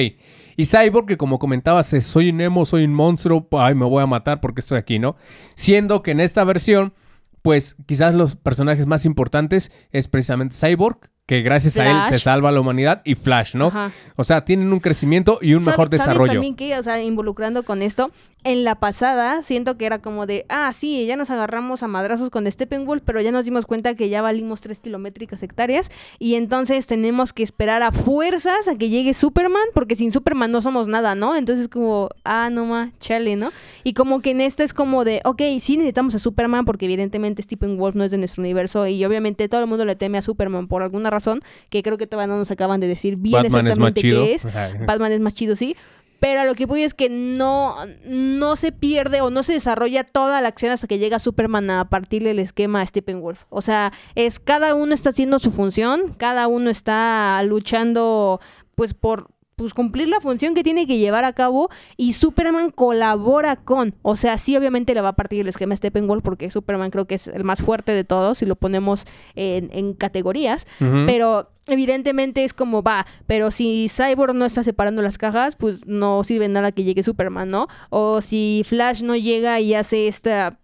Y 0.57 0.65
Cyborg, 0.65 1.05
que 1.07 1.15
como 1.15 1.39
comentabas, 1.39 1.95
soy 2.01 2.29
un 2.29 2.41
emo, 2.41 2.65
soy 2.65 2.83
un 2.83 2.93
monstruo, 2.93 3.47
ay, 3.53 3.73
me 3.73 3.85
voy 3.85 4.03
a 4.03 4.05
matar 4.05 4.41
porque 4.41 4.59
estoy 4.59 4.79
aquí, 4.79 4.99
¿no? 4.99 5.15
Siendo 5.55 6.03
que 6.03 6.11
en 6.11 6.19
esta 6.19 6.43
versión, 6.43 6.93
pues 7.41 7.75
quizás 7.85 8.13
los 8.13 8.35
personajes 8.35 8.85
más 8.85 9.05
importantes 9.05 9.71
es 9.91 10.07
precisamente 10.07 10.55
Cyborg, 10.55 11.09
que 11.31 11.41
gracias 11.43 11.77
a 11.79 11.89
él 11.89 11.95
se 12.09 12.19
salva 12.19 12.51
la 12.51 12.59
humanidad, 12.59 13.01
y 13.05 13.15
Flash, 13.15 13.55
¿no? 13.55 13.67
Ajá. 13.67 13.89
O 14.17 14.25
sea, 14.25 14.43
tienen 14.43 14.73
un 14.73 14.81
crecimiento 14.81 15.39
y 15.41 15.53
un 15.53 15.61
¿Sabes- 15.61 15.67
mejor 15.77 15.87
¿Sabes 15.87 15.99
desarrollo. 16.01 16.33
también 16.33 16.55
que, 16.57 16.77
o 16.77 16.83
sea, 16.83 17.01
involucrando 17.01 17.63
con 17.63 17.81
esto, 17.81 18.11
en 18.43 18.65
la 18.65 18.75
pasada 18.75 19.41
siento 19.41 19.77
que 19.77 19.85
era 19.85 19.99
como 20.01 20.25
de, 20.25 20.45
ah, 20.49 20.73
sí, 20.73 21.05
ya 21.05 21.15
nos 21.15 21.29
agarramos 21.29 21.83
a 21.83 21.87
madrazos 21.87 22.31
con 22.31 22.51
Steppenwolf, 22.51 23.01
pero 23.05 23.21
ya 23.21 23.31
nos 23.31 23.45
dimos 23.45 23.65
cuenta 23.65 23.95
que 23.95 24.09
ya 24.09 24.21
valimos 24.21 24.59
tres 24.59 24.81
kilométricas 24.81 25.41
hectáreas 25.41 25.89
y 26.19 26.35
entonces 26.35 26.85
tenemos 26.85 27.31
que 27.31 27.43
esperar 27.43 27.81
a 27.81 27.93
fuerzas 27.93 28.67
a 28.67 28.75
que 28.75 28.89
llegue 28.89 29.13
Superman, 29.13 29.61
porque 29.73 29.95
sin 29.95 30.11
Superman 30.11 30.51
no 30.51 30.61
somos 30.61 30.89
nada, 30.89 31.15
¿no? 31.15 31.37
Entonces 31.37 31.69
como, 31.69 32.09
ah, 32.25 32.49
no 32.51 32.65
ma, 32.65 32.91
chale, 32.99 33.37
¿no? 33.37 33.51
Y 33.85 33.93
como 33.93 34.19
que 34.21 34.31
en 34.31 34.41
esta 34.41 34.65
es 34.65 34.73
como 34.73 35.05
de, 35.05 35.21
ok, 35.23 35.41
sí 35.61 35.77
necesitamos 35.77 36.13
a 36.13 36.19
Superman 36.19 36.65
porque 36.65 36.85
evidentemente 36.87 37.41
Steppenwolf 37.41 37.95
no 37.95 38.03
es 38.03 38.11
de 38.11 38.17
nuestro 38.17 38.41
universo 38.41 38.85
y 38.85 39.05
obviamente 39.05 39.47
todo 39.47 39.61
el 39.61 39.67
mundo 39.67 39.85
le 39.85 39.95
teme 39.95 40.17
a 40.17 40.21
Superman 40.21 40.67
por 40.67 40.83
alguna 40.83 41.09
razón, 41.09 41.20
que 41.69 41.83
creo 41.83 41.97
que 41.97 42.07
todavía 42.07 42.33
no 42.33 42.39
nos 42.39 42.51
acaban 42.51 42.79
de 42.79 42.87
decir 42.87 43.15
bien 43.15 43.43
Batman 43.43 43.67
es 43.67 43.73
exactamente 43.73 44.01
chido. 44.01 44.23
qué 44.23 44.33
es. 44.35 44.45
Batman 44.85 45.11
es 45.11 45.19
más 45.19 45.35
chido, 45.35 45.55
sí. 45.55 45.75
Pero 46.21 46.41
a 46.41 46.45
lo 46.45 46.53
que 46.53 46.67
voy 46.67 46.83
es 46.83 46.93
que 46.93 47.09
no, 47.09 47.77
no 48.05 48.55
se 48.55 48.71
pierde 48.71 49.21
o 49.21 49.31
no 49.31 49.41
se 49.41 49.53
desarrolla 49.53 50.03
toda 50.03 50.39
la 50.39 50.49
acción 50.49 50.71
hasta 50.71 50.85
que 50.85 50.99
llega 50.99 51.17
Superman 51.17 51.71
a 51.71 51.89
partirle 51.89 52.29
el 52.29 52.37
esquema 52.37 52.81
a 52.81 52.85
Steppenwolf. 52.85 53.45
O 53.49 53.63
sea, 53.63 53.91
es 54.13 54.39
cada 54.39 54.75
uno 54.75 54.93
está 54.93 55.09
haciendo 55.09 55.39
su 55.39 55.51
función, 55.51 56.13
cada 56.17 56.47
uno 56.47 56.69
está 56.69 57.41
luchando 57.41 58.39
pues 58.75 58.93
por 58.93 59.31
pues 59.61 59.73
cumplir 59.73 60.07
la 60.07 60.19
función 60.19 60.53
que 60.53 60.63
tiene 60.63 60.87
que 60.87 60.97
llevar 60.97 61.23
a 61.23 61.33
cabo 61.33 61.69
y 61.97 62.13
Superman 62.13 62.71
colabora 62.71 63.55
con, 63.55 63.95
o 64.01 64.15
sea, 64.15 64.37
sí 64.37 64.55
obviamente 64.55 64.93
le 64.93 65.01
va 65.01 65.09
a 65.09 65.15
partir 65.15 65.41
el 65.41 65.47
esquema 65.47 65.75
Steppenwolf 65.75 66.23
porque 66.23 66.49
Superman 66.49 66.91
creo 66.91 67.05
que 67.05 67.15
es 67.15 67.27
el 67.27 67.43
más 67.43 67.61
fuerte 67.61 67.93
de 67.93 68.03
todos 68.03 68.39
si 68.39 68.45
lo 68.45 68.55
ponemos 68.55 69.05
en, 69.35 69.69
en 69.73 69.93
categorías, 69.93 70.67
pero 71.05 71.51
evidentemente 71.67 72.43
es 72.43 72.53
como 72.53 72.83
va, 72.83 73.05
pero 73.27 73.51
si 73.51 73.87
Cyborg 73.89 74.33
no 74.33 74.45
está 74.45 74.63
separando 74.63 75.01
las 75.01 75.17
cajas, 75.17 75.55
pues 75.55 75.85
no 75.85 76.23
sirve 76.23 76.47
nada 76.47 76.71
que 76.71 76.83
llegue 76.83 77.03
Superman, 77.03 77.49
¿no? 77.49 77.67
O 77.89 78.21
si 78.21 78.63
Flash 78.65 79.03
no 79.03 79.15
llega 79.15 79.59
y 79.59 79.73
hace 79.73 80.07
esta 80.07 80.59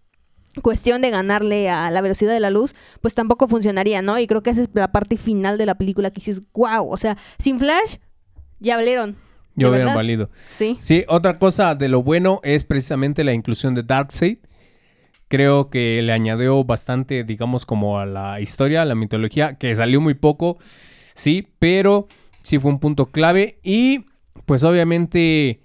cuestión 0.61 1.01
de 1.01 1.09
ganarle 1.09 1.69
a 1.69 1.91
la 1.91 2.01
velocidad 2.01 2.33
de 2.33 2.39
la 2.39 2.49
luz, 2.49 2.75
pues 3.01 3.13
tampoco 3.13 3.47
funcionaría, 3.47 4.01
¿no? 4.01 4.19
Y 4.19 4.27
creo 4.27 4.43
que 4.43 4.49
esa 4.49 4.63
es 4.63 4.69
la 4.73 4.91
parte 4.91 5.17
final 5.17 5.57
de 5.57 5.65
la 5.65 5.75
película 5.75 6.11
que 6.11 6.19
dices, 6.19 6.41
wow, 6.53 6.89
o 6.89 6.97
sea, 6.97 7.17
sin 7.37 7.59
Flash 7.59 7.97
ya. 8.59 9.15
Yo 9.55 9.67
¿De 9.71 9.77
hubieran 9.77 9.95
valido. 9.95 10.29
Sí. 10.55 10.77
Sí, 10.79 11.03
otra 11.07 11.39
cosa 11.39 11.73
de 11.75 11.89
lo 11.89 12.03
bueno 12.03 12.39
es 12.43 12.63
precisamente 12.63 13.23
la 13.23 13.33
inclusión 13.33 13.73
de 13.73 13.83
Darkseid. 13.83 14.37
Creo 15.29 15.69
que 15.69 16.01
le 16.03 16.13
añadió 16.13 16.63
bastante, 16.63 17.23
digamos, 17.23 17.65
como 17.65 17.99
a 17.99 18.05
la 18.05 18.39
historia, 18.39 18.83
a 18.83 18.85
la 18.85 18.95
mitología, 18.95 19.55
que 19.55 19.73
salió 19.75 19.99
muy 19.99 20.13
poco, 20.13 20.57
sí, 21.15 21.47
pero 21.59 22.07
sí 22.43 22.59
fue 22.59 22.71
un 22.71 22.79
punto 22.79 23.07
clave. 23.07 23.57
Y 23.63 24.05
pues 24.45 24.63
obviamente 24.63 25.59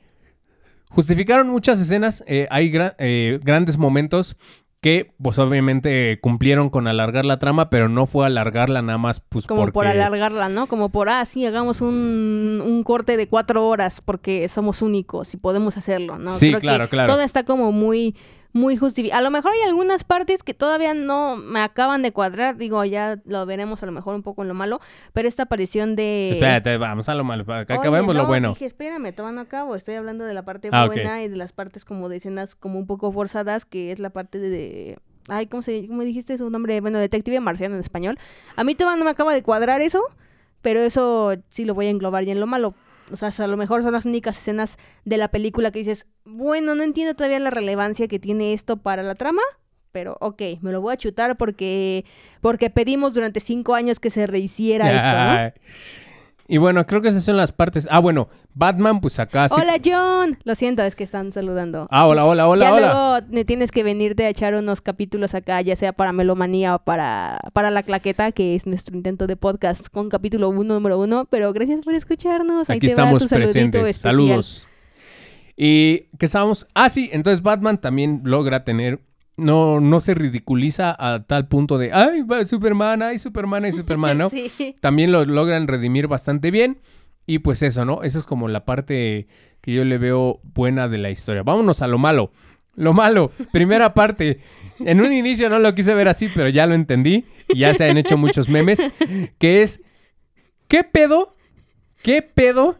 justificaron 0.88 1.48
muchas 1.48 1.80
escenas, 1.80 2.24
eh, 2.26 2.48
hay 2.50 2.70
gra- 2.72 2.94
eh, 2.98 3.38
grandes 3.42 3.78
momentos 3.78 4.36
que 4.82 5.14
pues 5.22 5.38
obviamente 5.38 6.18
cumplieron 6.20 6.68
con 6.68 6.88
alargar 6.88 7.24
la 7.24 7.38
trama, 7.38 7.70
pero 7.70 7.88
no 7.88 8.06
fue 8.06 8.26
alargarla 8.26 8.82
nada 8.82 8.98
más 8.98 9.20
pues 9.20 9.46
Como 9.46 9.60
porque... 9.60 9.72
por 9.72 9.86
alargarla, 9.86 10.48
¿no? 10.48 10.66
Como 10.66 10.88
por, 10.88 11.08
ah, 11.08 11.24
sí, 11.24 11.46
hagamos 11.46 11.80
un, 11.80 12.60
un 12.66 12.82
corte 12.82 13.16
de 13.16 13.28
cuatro 13.28 13.68
horas 13.68 14.00
porque 14.00 14.48
somos 14.48 14.82
únicos 14.82 15.34
y 15.34 15.36
podemos 15.36 15.76
hacerlo, 15.76 16.18
¿no? 16.18 16.32
Sí, 16.32 16.48
Creo 16.48 16.60
que 16.60 16.66
claro, 16.66 16.88
claro. 16.88 17.12
Todo 17.12 17.22
está 17.22 17.44
como 17.44 17.70
muy, 17.70 18.16
muy 18.52 18.76
justificado. 18.76 19.18
A 19.18 19.22
lo 19.22 19.30
mejor 19.30 19.52
hay 19.52 19.62
algunas 19.68 20.04
partes 20.04 20.42
que 20.42 20.52
todavía 20.54 20.92
no 20.94 21.36
me 21.36 21.60
acaban 21.60 22.02
de 22.02 22.12
cuadrar, 22.12 22.56
digo, 22.56 22.84
ya 22.84 23.18
lo 23.24 23.46
veremos 23.46 23.82
a 23.82 23.86
lo 23.86 23.92
mejor 23.92 24.14
un 24.14 24.22
poco 24.22 24.42
en 24.42 24.48
lo 24.48 24.54
malo, 24.54 24.80
pero 25.12 25.26
esta 25.28 25.44
aparición 25.44 25.96
de... 25.96 26.32
Espérate, 26.32 26.76
vamos 26.76 27.08
a 27.08 27.14
lo 27.14 27.24
malo, 27.24 27.44
para 27.44 27.64
que 27.64 27.72
acabemos 27.72 28.14
lo 28.14 28.22
no, 28.22 28.28
bueno. 28.28 28.50
Dije, 28.50 28.66
espérame, 28.66 29.12
todavía 29.14 29.36
no 29.36 29.40
acabo. 29.42 29.74
Estoy 29.74 29.94
hablando 29.94 30.24
de 30.24 30.34
la 30.34 30.44
parte 30.44 30.68
Ah, 30.70 30.86
buena 30.86 31.22
y 31.22 31.28
de 31.28 31.36
las 31.36 31.52
partes 31.52 31.84
como 31.84 32.08
de 32.08 32.16
escenas 32.16 32.54
como 32.54 32.78
un 32.78 32.86
poco 32.86 33.10
forzadas, 33.12 33.64
que 33.64 33.90
es 33.92 33.98
la 33.98 34.10
parte 34.10 34.38
de... 34.38 34.48
de- 34.50 34.98
Ay, 35.28 35.46
¿cómo, 35.46 35.62
se, 35.62 35.86
¿cómo 35.86 36.02
dijiste 36.02 36.36
su 36.36 36.50
nombre? 36.50 36.80
Bueno, 36.80 36.98
detective 36.98 37.38
marciano 37.38 37.76
en 37.76 37.80
español. 37.80 38.18
A 38.56 38.64
mí 38.64 38.74
todavía 38.74 38.98
no 38.98 39.04
me 39.04 39.12
acaba 39.12 39.32
de 39.32 39.44
cuadrar 39.44 39.80
eso, 39.80 40.02
pero 40.62 40.80
eso 40.80 41.34
sí 41.48 41.64
lo 41.64 41.74
voy 41.74 41.86
a 41.86 41.90
englobar 41.90 42.24
ya 42.24 42.32
en 42.32 42.40
lo 42.40 42.48
malo. 42.48 42.74
O 43.12 43.16
sea, 43.16 43.30
a 43.44 43.48
lo 43.48 43.56
mejor 43.56 43.82
son 43.82 43.92
las 43.92 44.06
únicas 44.06 44.38
escenas 44.38 44.78
de 45.04 45.16
la 45.16 45.28
película 45.28 45.70
que 45.70 45.80
dices, 45.80 46.06
bueno, 46.24 46.74
no 46.74 46.82
entiendo 46.82 47.14
todavía 47.14 47.38
la 47.38 47.50
relevancia 47.50 48.08
que 48.08 48.18
tiene 48.18 48.52
esto 48.52 48.78
para 48.78 49.02
la 49.02 49.14
trama, 49.14 49.42
pero 49.92 50.16
ok, 50.20 50.42
me 50.60 50.72
lo 50.72 50.80
voy 50.80 50.94
a 50.94 50.96
chutar 50.96 51.36
porque, 51.36 52.04
porque 52.40 52.70
pedimos 52.70 53.14
durante 53.14 53.40
cinco 53.40 53.74
años 53.74 54.00
que 54.00 54.10
se 54.10 54.26
rehiciera 54.26 54.92
esto, 54.92 55.08
¿no? 55.08 55.52
Y 56.52 56.58
bueno, 56.58 56.86
creo 56.86 57.00
que 57.00 57.08
esas 57.08 57.24
son 57.24 57.38
las 57.38 57.50
partes. 57.50 57.88
Ah, 57.90 57.98
bueno, 57.98 58.28
Batman, 58.52 59.00
pues 59.00 59.18
acá 59.18 59.48
sí. 59.48 59.54
Hola 59.58 59.80
John, 59.82 60.36
lo 60.44 60.54
siento, 60.54 60.82
es 60.82 60.94
que 60.94 61.02
están 61.02 61.32
saludando. 61.32 61.86
Ah, 61.90 62.06
hola, 62.06 62.26
hola, 62.26 62.46
hola, 62.46 62.66
ya 62.66 62.74
hola. 62.74 63.20
luego 63.24 63.46
tienes 63.46 63.72
que 63.72 63.82
venirte 63.82 64.26
a 64.26 64.28
echar 64.28 64.52
unos 64.54 64.82
capítulos 64.82 65.34
acá, 65.34 65.62
ya 65.62 65.76
sea 65.76 65.94
para 65.94 66.12
Melomanía 66.12 66.74
o 66.74 66.78
para, 66.80 67.40
para 67.54 67.70
La 67.70 67.82
Claqueta, 67.82 68.32
que 68.32 68.54
es 68.54 68.66
nuestro 68.66 68.94
intento 68.94 69.26
de 69.26 69.34
podcast 69.36 69.88
con 69.88 70.10
capítulo 70.10 70.50
uno, 70.50 70.74
número 70.74 71.00
uno. 71.00 71.24
Pero 71.30 71.54
gracias 71.54 71.80
por 71.80 71.94
escucharnos. 71.94 72.68
Ahí 72.68 72.76
Aquí 72.76 72.88
te 72.88 72.96
va 72.96 73.04
estamos 73.04 73.22
tu 73.22 73.28
saludito 73.28 73.52
presentes. 73.52 73.96
Saludos. 73.96 74.68
Y 75.56 76.00
que 76.18 76.26
estábamos. 76.26 76.66
Ah, 76.74 76.90
sí, 76.90 77.08
entonces 77.14 77.42
Batman 77.42 77.80
también 77.80 78.20
logra 78.24 78.62
tener. 78.62 79.00
No, 79.36 79.80
no 79.80 80.00
se 80.00 80.14
ridiculiza 80.14 80.94
a 80.98 81.24
tal 81.24 81.48
punto 81.48 81.78
de. 81.78 81.92
Ay, 81.92 82.24
Superman, 82.46 83.02
ay, 83.02 83.18
Superman, 83.18 83.64
ay, 83.64 83.72
Superman, 83.72 84.18
¿no? 84.18 84.30
sí. 84.30 84.76
También 84.80 85.10
lo 85.10 85.24
logran 85.24 85.68
redimir 85.68 86.06
bastante 86.06 86.50
bien. 86.50 86.80
Y 87.26 87.38
pues 87.38 87.62
eso, 87.62 87.84
¿no? 87.84 88.02
Eso 88.02 88.18
es 88.18 88.24
como 88.24 88.48
la 88.48 88.64
parte 88.64 89.28
que 89.60 89.72
yo 89.72 89.84
le 89.84 89.96
veo 89.96 90.40
buena 90.42 90.88
de 90.88 90.98
la 90.98 91.10
historia. 91.10 91.42
Vámonos 91.42 91.80
a 91.82 91.86
lo 91.86 91.98
malo. 91.98 92.32
Lo 92.74 92.92
malo, 92.92 93.30
primera 93.52 93.94
parte. 93.94 94.40
En 94.80 95.00
un 95.00 95.12
inicio 95.12 95.48
no 95.48 95.58
lo 95.58 95.74
quise 95.74 95.94
ver 95.94 96.08
así, 96.08 96.28
pero 96.34 96.48
ya 96.48 96.66
lo 96.66 96.74
entendí. 96.74 97.24
Y 97.48 97.58
ya 97.58 97.74
se 97.74 97.88
han 97.88 97.96
hecho 97.96 98.18
muchos 98.18 98.48
memes. 98.48 98.80
Que 99.38 99.62
es. 99.62 99.80
¿Qué 100.68 100.84
pedo? 100.84 101.36
¿Qué 102.02 102.22
pedo? 102.22 102.78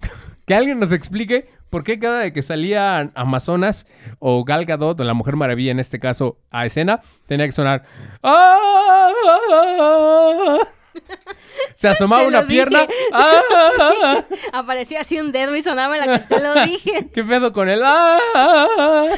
Que 0.46 0.54
alguien 0.54 0.78
nos 0.78 0.92
explique 0.92 1.48
por 1.74 1.82
qué 1.82 1.98
cada 1.98 2.20
vez 2.20 2.32
que 2.32 2.44
salía 2.44 3.10
Amazonas 3.16 3.84
o 4.20 4.44
Gal 4.44 4.64
Gadot 4.64 5.00
o 5.00 5.02
la 5.02 5.12
Mujer 5.12 5.34
Maravilla 5.34 5.72
en 5.72 5.80
este 5.80 5.98
caso 5.98 6.38
a 6.52 6.66
escena, 6.66 7.00
tenía 7.26 7.46
que 7.46 7.50
sonar. 7.52 7.82
¡Ah! 8.22 9.10
Se 11.74 11.88
asomaba 11.88 12.22
una 12.28 12.42
dije. 12.42 12.48
pierna. 12.48 12.86
¡Ah! 13.12 14.22
Aparecía 14.52 15.00
así 15.00 15.18
un 15.18 15.32
dedo 15.32 15.56
y 15.56 15.64
sonaba 15.64 15.96
la 15.98 16.20
que 16.20 16.24
te 16.36 16.40
lo 16.40 16.54
dije. 16.64 17.10
¿Qué 17.14 17.24
pedo 17.24 17.52
con 17.52 17.68
el 17.68 17.82
¡Ah! 17.84 19.08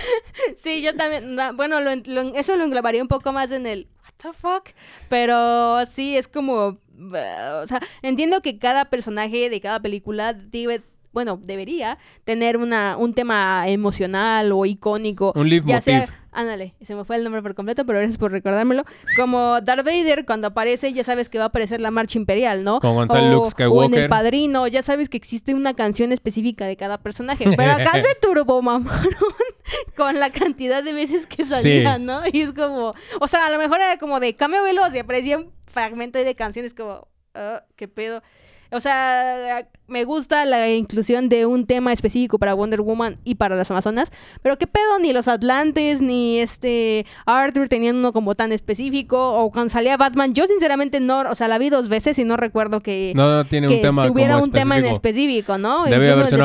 Sí, 0.55 0.81
yo 0.81 0.95
también. 0.95 1.37
Bueno, 1.57 1.81
lo, 1.83 1.95
lo- 2.07 2.35
eso 2.37 2.57
lo 2.57 2.65
englobaría 2.65 3.03
un 3.03 3.09
poco 3.09 3.35
más 3.35 3.53
en 3.53 3.67
el. 3.67 3.87
¿What 4.03 4.15
the 4.33 4.39
fuck? 4.39 4.71
Pero 5.11 5.85
sí, 5.85 6.17
es 6.17 6.27
como. 6.27 6.69
uh, 6.69 7.61
o 7.63 7.67
sea, 7.67 7.81
entiendo 8.01 8.41
que 8.41 8.59
cada 8.59 8.87
personaje 8.87 9.51
de 9.51 9.61
cada 9.61 9.81
película 9.81 10.33
debe. 10.33 10.81
Bueno, 11.17 11.41
debería 11.43 11.97
tener 12.25 12.59
una, 12.59 12.99
un 12.99 13.15
tema 13.15 13.67
emocional 13.69 14.53
o 14.53 14.67
icónico. 14.67 15.33
Un 15.35 15.49
leitmotiv. 15.49 15.75
Ya 15.75 15.81
sea, 15.81 16.09
ándale, 16.31 16.75
se 16.83 16.95
me 16.95 17.07
fue 17.07 17.17
el 17.17 17.25
nombre 17.25 17.41
por 17.41 17.55
completo, 17.55 17.87
pero 17.87 18.01
gracias 18.01 18.19
por 18.19 18.33
recordármelo. 18.33 18.85
Como 19.17 19.63
Darth 19.63 19.87
Vader, 19.87 20.27
cuando 20.27 20.49
aparece, 20.49 20.93
ya 20.93 21.05
sabes 21.05 21.31
que 21.31 21.39
va 21.39 21.45
a 21.45 21.47
aparecer 21.47 21.81
la 21.81 21.91
marcha 21.91 22.19
imperial, 22.19 22.65
¿no? 22.65 22.81
Con 22.81 22.97
Gonzalo 22.97 23.29
o, 23.29 23.31
Luke 23.31 23.45
O 23.45 23.47
en 23.47 23.51
Skywalker. 23.53 23.99
El 24.03 24.09
Padrino, 24.11 24.67
ya 24.67 24.83
sabes 24.83 25.09
que 25.09 25.17
existe 25.17 25.55
una 25.55 25.73
canción 25.73 26.13
específica 26.13 26.67
de 26.67 26.77
cada 26.77 26.99
personaje. 26.99 27.47
Pero 27.57 27.73
acá 27.73 27.93
se 27.95 28.15
turbomamaron 28.21 29.17
con 29.97 30.21
la 30.21 30.29
cantidad 30.29 30.85
de 30.85 30.93
veces 30.93 31.27
que 31.27 31.47
salía, 31.47 31.97
Sí. 31.97 32.03
¿no? 32.03 32.21
Y 32.31 32.43
es 32.43 32.53
como, 32.53 32.93
o 33.23 33.27
sea, 33.27 33.47
a 33.47 33.51
lo 33.51 33.57
mejor 33.57 33.81
era 33.81 33.97
como 33.99 34.21
de 34.21 34.37
cameo 34.37 34.65
veloz 34.65 34.95
y 34.95 34.99
aparecía 34.99 35.39
un 35.39 35.51
fragmento 35.73 36.19
de 36.19 36.35
canciones 36.35 36.75
como, 36.75 37.09
ah, 37.35 37.65
¿qué 37.75 37.89
pedo? 37.89 38.23
O 38.71 38.81
sea, 38.81 39.67
me 39.89 40.05
gusta 40.05 40.45
la 40.45 40.71
inclusión 40.71 41.29
de 41.29 41.47
un 41.47 41.67
tema 41.67 41.93
específico 41.93 42.39
para 42.39 42.55
Wonder 42.55 42.81
Woman 42.81 43.19
y 43.25 43.37
para 43.37 43.57
las 43.57 43.71
Amazonas, 43.71 44.11
pero 44.43 44.59
qué 44.59 44.67
pedo, 44.67 44.99
ni 45.01 45.13
los 45.13 45.29
Atlantes, 45.29 46.01
ni 46.01 46.39
este 46.39 47.07
Arthur 47.25 47.69
tenían 47.69 47.97
uno 47.97 48.13
como 48.13 48.35
tan 48.35 48.53
específico, 48.53 49.35
o 49.35 49.51
cuando 49.51 49.71
salía 49.71 49.97
Batman, 49.97 50.35
yo 50.35 50.47
sinceramente 50.47 51.01
no, 51.01 51.21
o 51.21 51.35
sea, 51.35 51.49
la 51.49 51.59
vi 51.59 51.71
dos 51.71 51.89
veces 51.89 52.19
y 52.19 52.25
no 52.25 52.37
recuerdo 52.37 52.81
que, 52.81 53.13
No, 53.15 53.37
no 53.37 53.45
tiene 53.45 53.69
que 53.69 53.77
un 53.77 53.83
tema 53.83 54.07
tuviera 54.07 54.35
como 54.35 54.45
un 54.45 54.53
tema 54.53 54.79
en 54.79 54.87
específico. 54.87 55.59
¿no? 55.59 55.85
Debe 55.85 56.11
haber 56.11 56.27
el 56.27 56.31
de 56.31 56.37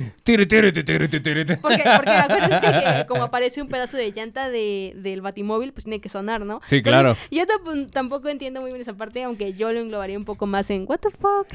tirititi, 0.36 0.72
titi, 0.72 0.84
tirititi, 0.84 1.20
tirititi. 1.20 1.60
Porque, 1.60 1.82
porque 1.96 2.10
acuérdense 2.16 2.66
que 2.66 3.06
como 3.08 3.24
aparece 3.24 3.62
un 3.62 3.68
pedazo 3.68 3.96
de 3.96 4.12
llanta 4.12 4.48
de, 4.48 4.92
del 4.96 5.20
batimóvil, 5.20 5.72
pues 5.72 5.84
tiene 5.84 6.00
que 6.00 6.08
sonar, 6.08 6.44
¿no? 6.44 6.60
Sí, 6.64 6.82
claro. 6.82 7.16
yo 7.30 7.44
tamp- 7.46 7.90
tampoco 7.90 8.28
entiendo 8.28 8.60
muy 8.60 8.70
bien 8.70 8.80
esa 8.82 8.94
parte, 8.94 9.22
aunque 9.22 9.54
yo 9.54 9.72
lo 9.72 9.80
englobaría 9.80 10.18
un 10.18 10.24
poco 10.24 10.46
más 10.46 10.70
en 10.70 10.84
what 10.88 10.98
the 11.00 11.10
fuck. 11.10 11.48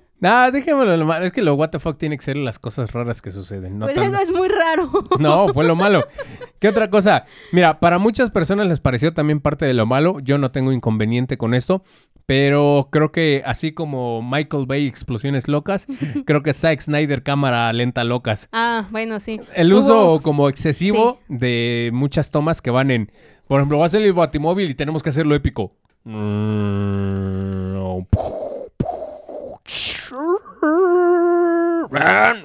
Nah, 0.20 0.50
déjamelo 0.50 0.94
lo 0.98 1.06
malo. 1.06 1.24
Es 1.24 1.32
que 1.32 1.40
lo 1.40 1.54
what 1.54 1.70
the 1.70 1.78
fuck 1.78 1.96
tiene 1.96 2.18
que 2.18 2.22
ser 2.22 2.36
las 2.36 2.58
cosas 2.58 2.92
raras 2.92 3.22
que 3.22 3.30
suceden. 3.30 3.78
No, 3.78 3.86
pues 3.86 3.96
eso 3.96 4.18
es 4.20 4.30
muy 4.30 4.48
raro. 4.48 4.90
no 5.18 5.48
fue 5.54 5.64
lo 5.64 5.74
malo. 5.76 6.06
¿Qué 6.58 6.68
otra 6.68 6.90
cosa? 6.90 7.24
Mira, 7.52 7.80
para 7.80 7.98
muchas 7.98 8.30
personas 8.30 8.66
les 8.68 8.80
pareció 8.80 9.14
también 9.14 9.40
parte 9.40 9.64
de 9.64 9.72
lo 9.72 9.86
malo. 9.86 10.20
Yo 10.20 10.36
no 10.36 10.50
tengo 10.50 10.72
inconveniente 10.72 11.38
con 11.38 11.54
esto. 11.54 11.84
Pero 12.30 12.86
creo 12.92 13.10
que 13.10 13.42
así 13.44 13.72
como 13.72 14.22
Michael 14.22 14.66
Bay 14.66 14.86
explosiones 14.86 15.48
locas, 15.48 15.88
creo 16.26 16.44
que 16.44 16.52
Zack 16.52 16.80
Snyder 16.80 17.24
cámara 17.24 17.72
lenta 17.72 18.04
locas. 18.04 18.48
Ah, 18.52 18.86
bueno, 18.92 19.18
sí. 19.18 19.40
El 19.56 19.72
Hubo- 19.72 19.78
uso 19.80 20.20
como 20.22 20.48
excesivo 20.48 21.18
de 21.26 21.90
muchas 21.92 22.30
tomas 22.30 22.62
que 22.62 22.70
van 22.70 22.92
en... 22.92 23.10
Por 23.48 23.58
ejemplo, 23.58 23.80
va 23.80 23.86
a 23.86 23.88
salir 23.88 24.06
el 24.06 24.12
batimóvil 24.12 24.70
y 24.70 24.74
tenemos 24.76 25.02
que 25.02 25.08
hacerlo 25.08 25.34
épico. 25.34 25.72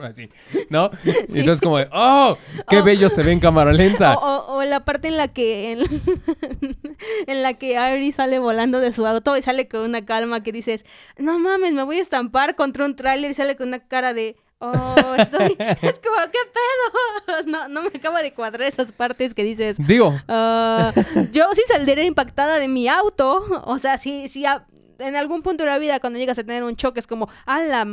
Así, 0.04 0.30
¿no? 0.70 0.90
Y 1.30 1.40
entonces 1.40 1.62
como 1.62 1.78
de, 1.78 1.88
¡oh! 1.92 2.38
¡Qué 2.70 2.80
Oh. 2.80 2.84
bello 2.84 3.10
se 3.10 3.22
ve 3.24 3.32
en 3.32 3.40
cámara 3.40 3.72
lenta! 3.74 4.16
O, 4.18 4.20
o- 4.54 4.58
o 4.58 4.64
la 4.64 4.86
parte 4.86 5.08
en 5.08 5.18
la 5.18 5.28
que 5.30 5.72
en, 5.72 5.80
en 7.28 7.42
la 7.44 7.54
que 7.56 7.78
Ari 7.78 8.12
sale 8.12 8.40
volando 8.40 8.80
de 8.80 8.92
su 8.92 9.06
auto 9.06 9.36
y 9.38 9.42
sale 9.42 9.68
con 9.68 9.82
una 9.82 10.06
calma 10.06 10.44
que 10.44 10.52
dices, 10.52 10.86
no 11.18 11.40
mames, 11.40 11.74
me 11.74 11.84
voy 11.84 11.98
a 11.98 12.02
estampar 12.02 12.56
contra 12.56 12.86
un 12.86 12.96
tráiler 12.96 13.32
y 13.32 13.34
sale 13.34 13.56
con 13.56 13.68
una 13.70 13.80
cara 13.80 14.14
de, 14.14 14.36
oh, 14.60 14.96
estoy... 15.18 15.56
es 15.60 16.00
como, 16.00 16.16
¿qué 16.32 16.40
pedo? 16.54 17.44
No, 17.48 17.68
no 17.68 17.82
me 17.84 17.90
acaba 17.90 18.22
de 18.22 18.34
cuadrar 18.34 18.68
esas 18.68 18.92
partes 18.92 19.34
que 19.34 19.44
dices, 19.44 19.78
Digo, 19.80 20.18
Ah, 20.28 20.94
yo 21.32 21.46
sí 21.54 21.62
saldría 21.68 22.04
impactada 22.06 22.60
de 22.60 22.68
mi 22.68 22.88
auto. 22.88 23.46
O 23.66 23.78
sea, 23.78 23.98
si, 23.98 24.30
si 24.30 24.46
a- 24.46 24.66
en 25.00 25.16
algún 25.18 25.42
punto 25.42 25.64
de 25.66 25.70
la 25.70 25.78
vida 25.78 26.00
cuando 26.00 26.20
llegas 26.20 26.38
a 26.40 26.44
tener 26.44 26.64
un 26.64 26.76
choque 26.78 27.00
es 27.02 27.08
como, 27.08 27.28
ala, 27.46 27.86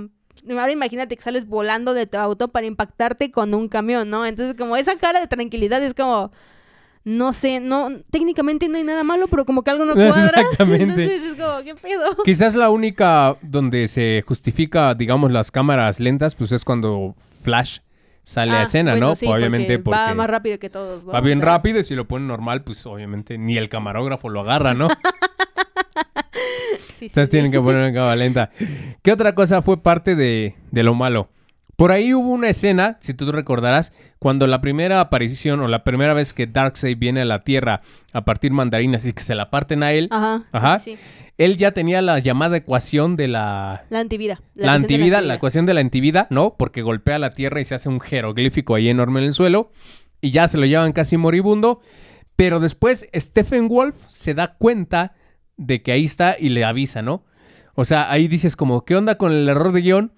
ahora 0.50 0.72
imagínate 0.72 1.16
que 1.16 1.22
sales 1.22 1.46
volando 1.46 1.94
de 1.94 2.06
tu 2.06 2.18
auto 2.18 2.48
para 2.48 2.66
impactarte 2.66 3.30
con 3.30 3.54
un 3.54 3.68
camión, 3.68 4.10
¿no? 4.10 4.24
Entonces 4.26 4.54
como 4.56 4.76
esa 4.76 4.96
cara 4.96 5.20
de 5.20 5.26
tranquilidad 5.26 5.82
es 5.82 5.94
como, 5.94 6.30
no 7.04 7.32
sé, 7.32 7.60
no, 7.60 7.90
técnicamente 8.10 8.68
no 8.68 8.76
hay 8.78 8.84
nada 8.84 9.02
malo, 9.04 9.26
pero 9.28 9.44
como 9.44 9.62
que 9.64 9.70
algo 9.70 9.84
no 9.84 9.94
cuadra. 9.94 10.40
Exactamente. 10.40 10.84
Entonces 11.04 11.22
es 11.22 11.34
como, 11.34 11.62
¿qué 11.64 11.74
pedo? 11.74 12.16
quizás 12.24 12.54
la 12.54 12.70
única 12.70 13.36
donde 13.42 13.88
se 13.88 14.22
justifica, 14.26 14.94
digamos, 14.94 15.32
las 15.32 15.50
cámaras 15.50 16.00
lentas, 16.00 16.34
pues 16.34 16.52
es 16.52 16.64
cuando 16.64 17.14
Flash 17.42 17.78
sale 18.24 18.52
a 18.52 18.60
Ah, 18.60 18.62
escena, 18.62 18.92
bueno, 18.92 19.08
¿no? 19.08 19.16
sí, 19.16 19.26
obviamente 19.26 19.80
porque 19.80 19.98
va 19.98 20.14
más 20.14 20.30
rápido 20.30 20.56
que 20.60 20.70
todos, 20.70 21.04
¿no? 21.04 21.12
va 21.12 21.18
O 21.18 21.22
bien 21.22 21.40
sea, 21.40 21.46
rápido 21.46 21.80
y 21.80 21.84
si 21.84 21.96
lo 21.96 22.06
ponen 22.06 22.28
normal, 22.28 22.62
pues 22.62 22.86
obviamente 22.86 23.36
ni 23.36 23.56
el 23.56 23.68
camarógrafo 23.68 24.28
lo 24.28 24.40
agarra, 24.42 24.74
¿no? 24.74 24.86
sí, 27.08 27.12
Entonces 27.12 27.28
sí. 27.28 27.32
tienen 27.32 27.52
que 27.52 27.60
poner 27.60 27.82
en 27.84 27.94
cámara 27.94 28.16
lenta. 28.16 28.50
¿Qué 29.02 29.12
otra 29.12 29.34
cosa 29.34 29.62
fue 29.62 29.82
parte 29.82 30.14
de, 30.14 30.54
de 30.70 30.82
lo 30.82 30.94
malo? 30.94 31.28
Por 31.76 31.90
ahí 31.90 32.12
hubo 32.14 32.28
una 32.28 32.48
escena, 32.48 32.98
si 33.00 33.14
tú 33.14 33.26
te 33.26 33.32
recordarás, 33.32 33.92
cuando 34.18 34.46
la 34.46 34.60
primera 34.60 35.00
aparición 35.00 35.60
o 35.60 35.68
la 35.68 35.82
primera 35.84 36.14
vez 36.14 36.32
que 36.32 36.46
Darkseid 36.46 36.96
viene 36.98 37.22
a 37.22 37.24
la 37.24 37.40
Tierra 37.42 37.80
a 38.12 38.24
partir 38.24 38.52
mandarinas 38.52 39.04
y 39.06 39.12
que 39.12 39.22
se 39.22 39.34
la 39.34 39.50
parten 39.50 39.82
a 39.82 39.92
él, 39.92 40.06
Ajá. 40.12 40.44
Ajá. 40.52 40.78
Sí. 40.78 40.96
él 41.38 41.56
ya 41.56 41.72
tenía 41.72 42.00
la 42.02 42.18
llamada 42.20 42.58
ecuación 42.58 43.16
de 43.16 43.26
la... 43.26 43.84
La 43.90 43.98
antivida. 44.00 44.40
La, 44.54 44.72
de 44.72 44.76
antivida, 44.76 45.22
la 45.22 45.34
ecuación 45.34 45.66
de 45.66 45.74
la 45.74 45.80
antivida, 45.80 46.28
¿no? 46.30 46.54
Porque 46.56 46.82
golpea 46.82 47.18
la 47.18 47.34
Tierra 47.34 47.60
y 47.60 47.64
se 47.64 47.74
hace 47.74 47.88
un 47.88 48.00
jeroglífico 48.00 48.74
ahí 48.76 48.88
enorme 48.88 49.20
en 49.20 49.26
el 49.26 49.32
suelo 49.32 49.72
y 50.20 50.30
ya 50.30 50.46
se 50.46 50.58
lo 50.58 50.66
llevan 50.66 50.92
casi 50.92 51.16
moribundo. 51.16 51.80
Pero 52.36 52.60
después 52.60 53.08
Stephen 53.14 53.66
Wolf 53.68 53.96
se 54.08 54.34
da 54.34 54.54
cuenta 54.56 55.14
de 55.56 55.82
que 55.82 55.92
ahí 55.92 56.04
está 56.04 56.36
y 56.38 56.48
le 56.50 56.64
avisa, 56.64 57.02
¿no? 57.02 57.24
O 57.74 57.84
sea, 57.84 58.10
ahí 58.10 58.28
dices 58.28 58.56
como, 58.56 58.84
¿qué 58.84 58.96
onda 58.96 59.16
con 59.16 59.32
el 59.32 59.48
error 59.48 59.72
de 59.72 59.80
guion? 59.80 60.12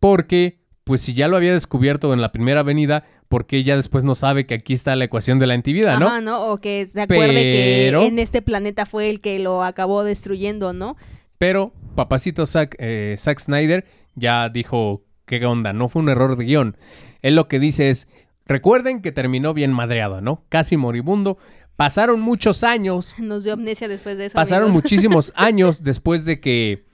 Porque, 0.00 0.60
pues 0.84 1.00
si 1.00 1.14
ya 1.14 1.28
lo 1.28 1.36
había 1.36 1.52
descubierto 1.52 2.12
en 2.12 2.20
la 2.20 2.32
primera 2.32 2.60
avenida, 2.60 3.04
¿por 3.28 3.46
qué 3.46 3.62
ya 3.62 3.76
después 3.76 4.04
no 4.04 4.14
sabe 4.14 4.46
que 4.46 4.54
aquí 4.54 4.74
está 4.74 4.96
la 4.96 5.04
ecuación 5.04 5.38
de 5.38 5.46
la 5.46 5.54
antivida, 5.54 5.98
no? 5.98 6.06
Ajá, 6.06 6.20
¿no? 6.20 6.46
O 6.48 6.58
que 6.60 6.84
se 6.86 7.02
acuerde 7.02 7.86
Pero- 7.86 8.00
que 8.00 8.06
en 8.06 8.18
este 8.18 8.42
planeta 8.42 8.84
fue 8.86 9.08
el 9.08 9.20
que 9.20 9.38
lo 9.38 9.62
acabó 9.62 10.04
destruyendo, 10.04 10.72
¿no? 10.72 10.96
Pero 11.38 11.72
papacito 11.94 12.46
Zack, 12.46 12.76
eh, 12.78 13.16
Zack 13.18 13.40
Snyder 13.40 13.84
ya 14.14 14.48
dijo, 14.48 15.02
¿qué 15.26 15.44
onda? 15.46 15.72
No 15.72 15.88
fue 15.88 16.02
un 16.02 16.08
error 16.08 16.36
de 16.36 16.44
guion. 16.44 16.76
Él 17.22 17.36
lo 17.36 17.48
que 17.48 17.58
dice 17.58 17.88
es, 17.88 18.08
recuerden 18.46 19.00
que 19.02 19.12
terminó 19.12 19.54
bien 19.54 19.72
madreado, 19.72 20.20
¿no? 20.20 20.44
Casi 20.48 20.76
moribundo. 20.76 21.38
Pasaron 21.76 22.20
muchos 22.20 22.62
años, 22.64 23.14
Nos 23.18 23.44
dio 23.44 23.54
amnesia 23.54 23.88
después 23.88 24.18
de 24.18 24.26
eso. 24.26 24.34
pasaron 24.34 24.68
amigos. 24.68 24.82
muchísimos 24.84 25.32
años 25.36 25.82
después 25.82 26.24
de 26.24 26.40
que, 26.40 26.84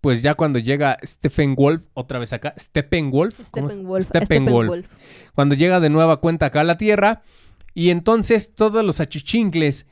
pues 0.00 0.22
ya 0.22 0.34
cuando 0.34 0.58
llega 0.58 0.98
Stephen 1.04 1.54
Wolf, 1.54 1.84
otra 1.94 2.18
vez 2.18 2.32
acá, 2.32 2.54
Stephen 2.58 3.10
Wolf. 3.10 3.34
Steppenwolf. 3.48 4.04
Steppenwolf. 4.04 4.86
cuando 5.34 5.54
llega 5.54 5.80
de 5.80 5.90
nueva 5.90 6.18
cuenta 6.18 6.46
acá 6.46 6.60
a 6.60 6.64
la 6.64 6.76
Tierra, 6.76 7.22
y 7.74 7.90
entonces 7.90 8.54
todos 8.54 8.84
los 8.84 9.00
achichincles 9.00 9.88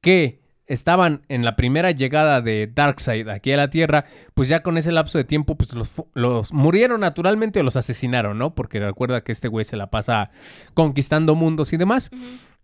que 0.00 0.44
estaban 0.66 1.22
en 1.28 1.44
la 1.44 1.56
primera 1.56 1.90
llegada 1.90 2.40
de 2.40 2.70
Darkseid 2.72 3.28
aquí 3.28 3.52
a 3.52 3.56
la 3.56 3.70
Tierra, 3.70 4.06
pues 4.34 4.48
ya 4.48 4.62
con 4.62 4.78
ese 4.78 4.92
lapso 4.92 5.18
de 5.18 5.24
tiempo, 5.24 5.56
pues 5.56 5.70
los 6.14 6.52
murieron 6.52 7.00
naturalmente 7.00 7.60
o 7.60 7.62
los 7.62 7.76
asesinaron, 7.76 8.38
¿no? 8.38 8.54
Porque 8.54 8.80
recuerda 8.80 9.22
que 9.22 9.32
este 9.32 9.48
güey 9.48 9.64
se 9.64 9.76
la 9.76 9.90
pasa 9.90 10.30
conquistando 10.74 11.34
mundos 11.34 11.72
y 11.72 11.76
demás. 11.76 12.10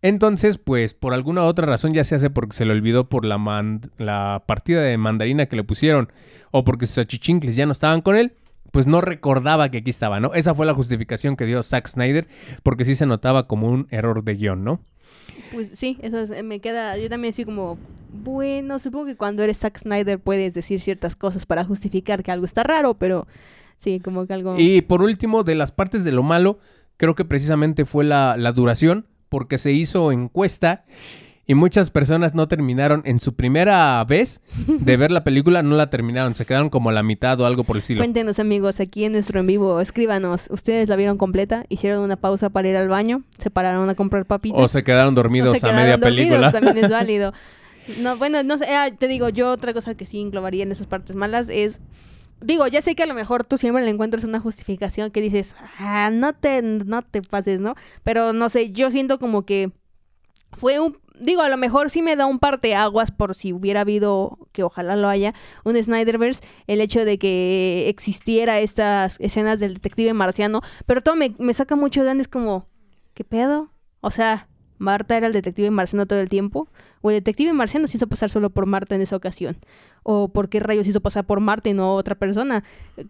Entonces, 0.02 0.56
pues 0.58 0.94
por 0.94 1.12
alguna 1.12 1.44
otra 1.44 1.66
razón, 1.66 1.92
ya 1.92 2.04
se 2.04 2.14
hace 2.14 2.30
porque 2.30 2.56
se 2.56 2.64
le 2.64 2.72
olvidó 2.72 3.08
por 3.08 3.24
la, 3.24 3.36
man- 3.38 3.82
la 3.98 4.42
partida 4.46 4.80
de 4.82 4.96
mandarina 4.96 5.46
que 5.46 5.56
le 5.56 5.64
pusieron 5.64 6.10
o 6.50 6.64
porque 6.64 6.86
sus 6.86 6.98
achichincles 6.98 7.54
ya 7.56 7.66
no 7.66 7.72
estaban 7.72 8.00
con 8.00 8.16
él, 8.16 8.32
pues 8.72 8.86
no 8.86 9.00
recordaba 9.00 9.70
que 9.70 9.78
aquí 9.78 9.90
estaba, 9.90 10.18
¿no? 10.20 10.32
Esa 10.32 10.54
fue 10.54 10.64
la 10.64 10.72
justificación 10.74 11.36
que 11.36 11.44
dio 11.44 11.62
Zack 11.62 11.86
Snyder 11.88 12.28
porque 12.62 12.84
sí 12.84 12.94
se 12.94 13.04
notaba 13.04 13.46
como 13.46 13.68
un 13.68 13.88
error 13.90 14.24
de 14.24 14.36
guion, 14.36 14.64
¿no? 14.64 14.80
Pues 15.52 15.70
sí, 15.74 15.98
eso 16.00 16.18
es- 16.20 16.44
me 16.44 16.60
queda. 16.60 16.96
Yo 16.96 17.08
también 17.08 17.32
así 17.32 17.44
como. 17.44 17.76
Bueno, 18.12 18.78
supongo 18.78 19.06
que 19.06 19.16
cuando 19.16 19.42
eres 19.42 19.58
Zack 19.58 19.78
Snyder 19.78 20.18
puedes 20.18 20.54
decir 20.54 20.80
ciertas 20.80 21.14
cosas 21.16 21.46
para 21.46 21.64
justificar 21.64 22.22
que 22.22 22.30
algo 22.32 22.44
está 22.46 22.62
raro, 22.62 22.94
pero 22.94 23.26
sí, 23.76 24.00
como 24.00 24.26
que 24.26 24.32
algo. 24.34 24.56
Y 24.58 24.82
por 24.82 25.02
último, 25.02 25.42
de 25.42 25.54
las 25.56 25.70
partes 25.72 26.04
de 26.04 26.12
lo 26.12 26.22
malo, 26.22 26.58
creo 26.96 27.14
que 27.14 27.24
precisamente 27.24 27.84
fue 27.84 28.04
la, 28.04 28.36
la 28.36 28.52
duración, 28.52 29.06
porque 29.30 29.56
se 29.56 29.72
hizo 29.72 30.12
encuesta 30.12 30.84
y 31.46 31.54
muchas 31.54 31.90
personas 31.90 32.34
no 32.34 32.46
terminaron 32.46 33.02
en 33.06 33.18
su 33.18 33.34
primera 33.34 34.04
vez 34.04 34.42
de 34.66 34.96
ver 34.96 35.10
la 35.10 35.24
película, 35.24 35.62
no 35.62 35.74
la 35.74 35.90
terminaron, 35.90 36.34
se 36.34 36.44
quedaron 36.44 36.70
como 36.70 36.90
a 36.90 36.92
la 36.92 37.02
mitad 37.02 37.40
o 37.40 37.46
algo 37.46 37.64
por 37.64 37.76
el 37.76 37.80
estilo. 37.80 38.00
Cuéntenos, 38.00 38.38
amigos, 38.38 38.78
aquí 38.78 39.04
en 39.04 39.12
nuestro 39.12 39.40
en 39.40 39.46
vivo, 39.46 39.80
escríbanos. 39.80 40.48
¿Ustedes 40.50 40.88
la 40.88 40.94
vieron 40.94 41.16
completa? 41.16 41.64
¿Hicieron 41.68 42.02
una 42.04 42.16
pausa 42.16 42.50
para 42.50 42.68
ir 42.68 42.76
al 42.76 42.88
baño? 42.88 43.24
¿Se 43.38 43.50
pararon 43.50 43.88
a 43.88 43.94
comprar 43.94 44.26
papitas? 44.26 44.60
O 44.60 44.68
se 44.68 44.84
quedaron 44.84 45.14
dormidos 45.14 45.50
O 45.50 45.54
se 45.56 45.66
a 45.66 45.72
media 45.72 45.96
quedaron 45.96 46.00
dormidos, 46.02 46.28
película. 46.28 46.52
También 46.52 46.84
es 46.84 46.90
válido. 46.92 47.32
No, 47.98 48.16
bueno, 48.16 48.42
no 48.42 48.56
sé, 48.58 48.66
ah, 48.66 48.90
te 48.96 49.08
digo, 49.08 49.28
yo 49.28 49.50
otra 49.50 49.72
cosa 49.72 49.96
que 49.96 50.06
sí 50.06 50.20
englobaría 50.20 50.62
en 50.62 50.70
esas 50.70 50.86
partes 50.86 51.16
malas 51.16 51.48
es. 51.48 51.80
Digo, 52.40 52.66
ya 52.66 52.81
sé 52.81 52.94
que 52.94 53.03
a 53.03 53.07
lo 53.07 53.14
mejor 53.14 53.44
tú 53.44 53.59
siempre 53.59 53.85
le 53.85 53.90
encuentras 53.90 54.24
una 54.24 54.40
justificación 54.40 55.11
que 55.11 55.20
dices, 55.20 55.55
ah, 55.79 56.11
no 56.12 56.33
te, 56.33 56.62
no 56.62 57.03
te 57.03 57.22
pases, 57.22 57.61
¿no? 57.61 57.74
Pero 58.03 58.33
no 58.33 58.48
sé, 58.48 58.72
yo 58.72 58.90
siento 58.90 59.18
como 59.18 59.44
que 59.44 59.72
fue 60.53 60.81
un. 60.81 60.98
Digo, 61.18 61.42
a 61.42 61.50
lo 61.50 61.59
mejor 61.59 61.90
sí 61.90 62.00
me 62.00 62.16
da 62.16 62.24
un 62.24 62.38
parteaguas 62.38 63.11
por 63.11 63.35
si 63.35 63.53
hubiera 63.53 63.83
habido, 63.83 64.38
que 64.53 64.62
ojalá 64.62 64.96
lo 64.96 65.07
haya, 65.07 65.35
un 65.64 65.76
Snyderverse, 65.76 66.42
el 66.66 66.81
hecho 66.81 67.05
de 67.05 67.18
que 67.18 67.90
existiera 67.90 68.59
estas 68.61 69.20
escenas 69.20 69.61
del 69.61 69.74
detective 69.74 70.14
marciano, 70.14 70.62
pero 70.87 71.03
todo 71.03 71.16
me, 71.16 71.35
me 71.38 71.53
saca 71.53 71.76
mucho 71.76 72.05
de 72.05 72.12
es 72.12 72.29
como, 72.29 72.66
¿qué 73.12 73.22
pedo? 73.24 73.70
O 74.00 74.11
sea, 74.11 74.48
Marta 74.80 75.14
era 75.14 75.26
el 75.26 75.34
detective 75.34 75.70
marciano 75.70 76.06
todo 76.06 76.20
el 76.20 76.30
tiempo, 76.30 76.68
o 77.02 77.10
el 77.10 77.16
detective 77.16 77.52
marciano 77.52 77.86
se 77.86 77.98
hizo 77.98 78.06
pasar 78.06 78.30
solo 78.30 78.48
por 78.48 78.64
Marta 78.64 78.94
en 78.94 79.02
esa 79.02 79.14
ocasión, 79.14 79.58
o 80.02 80.28
por 80.28 80.48
qué 80.48 80.58
rayos 80.58 80.88
hizo 80.88 81.02
pasar 81.02 81.26
por 81.26 81.38
Marta 81.40 81.68
y 81.68 81.74
no 81.74 81.94
otra 81.94 82.14
persona. 82.14 82.64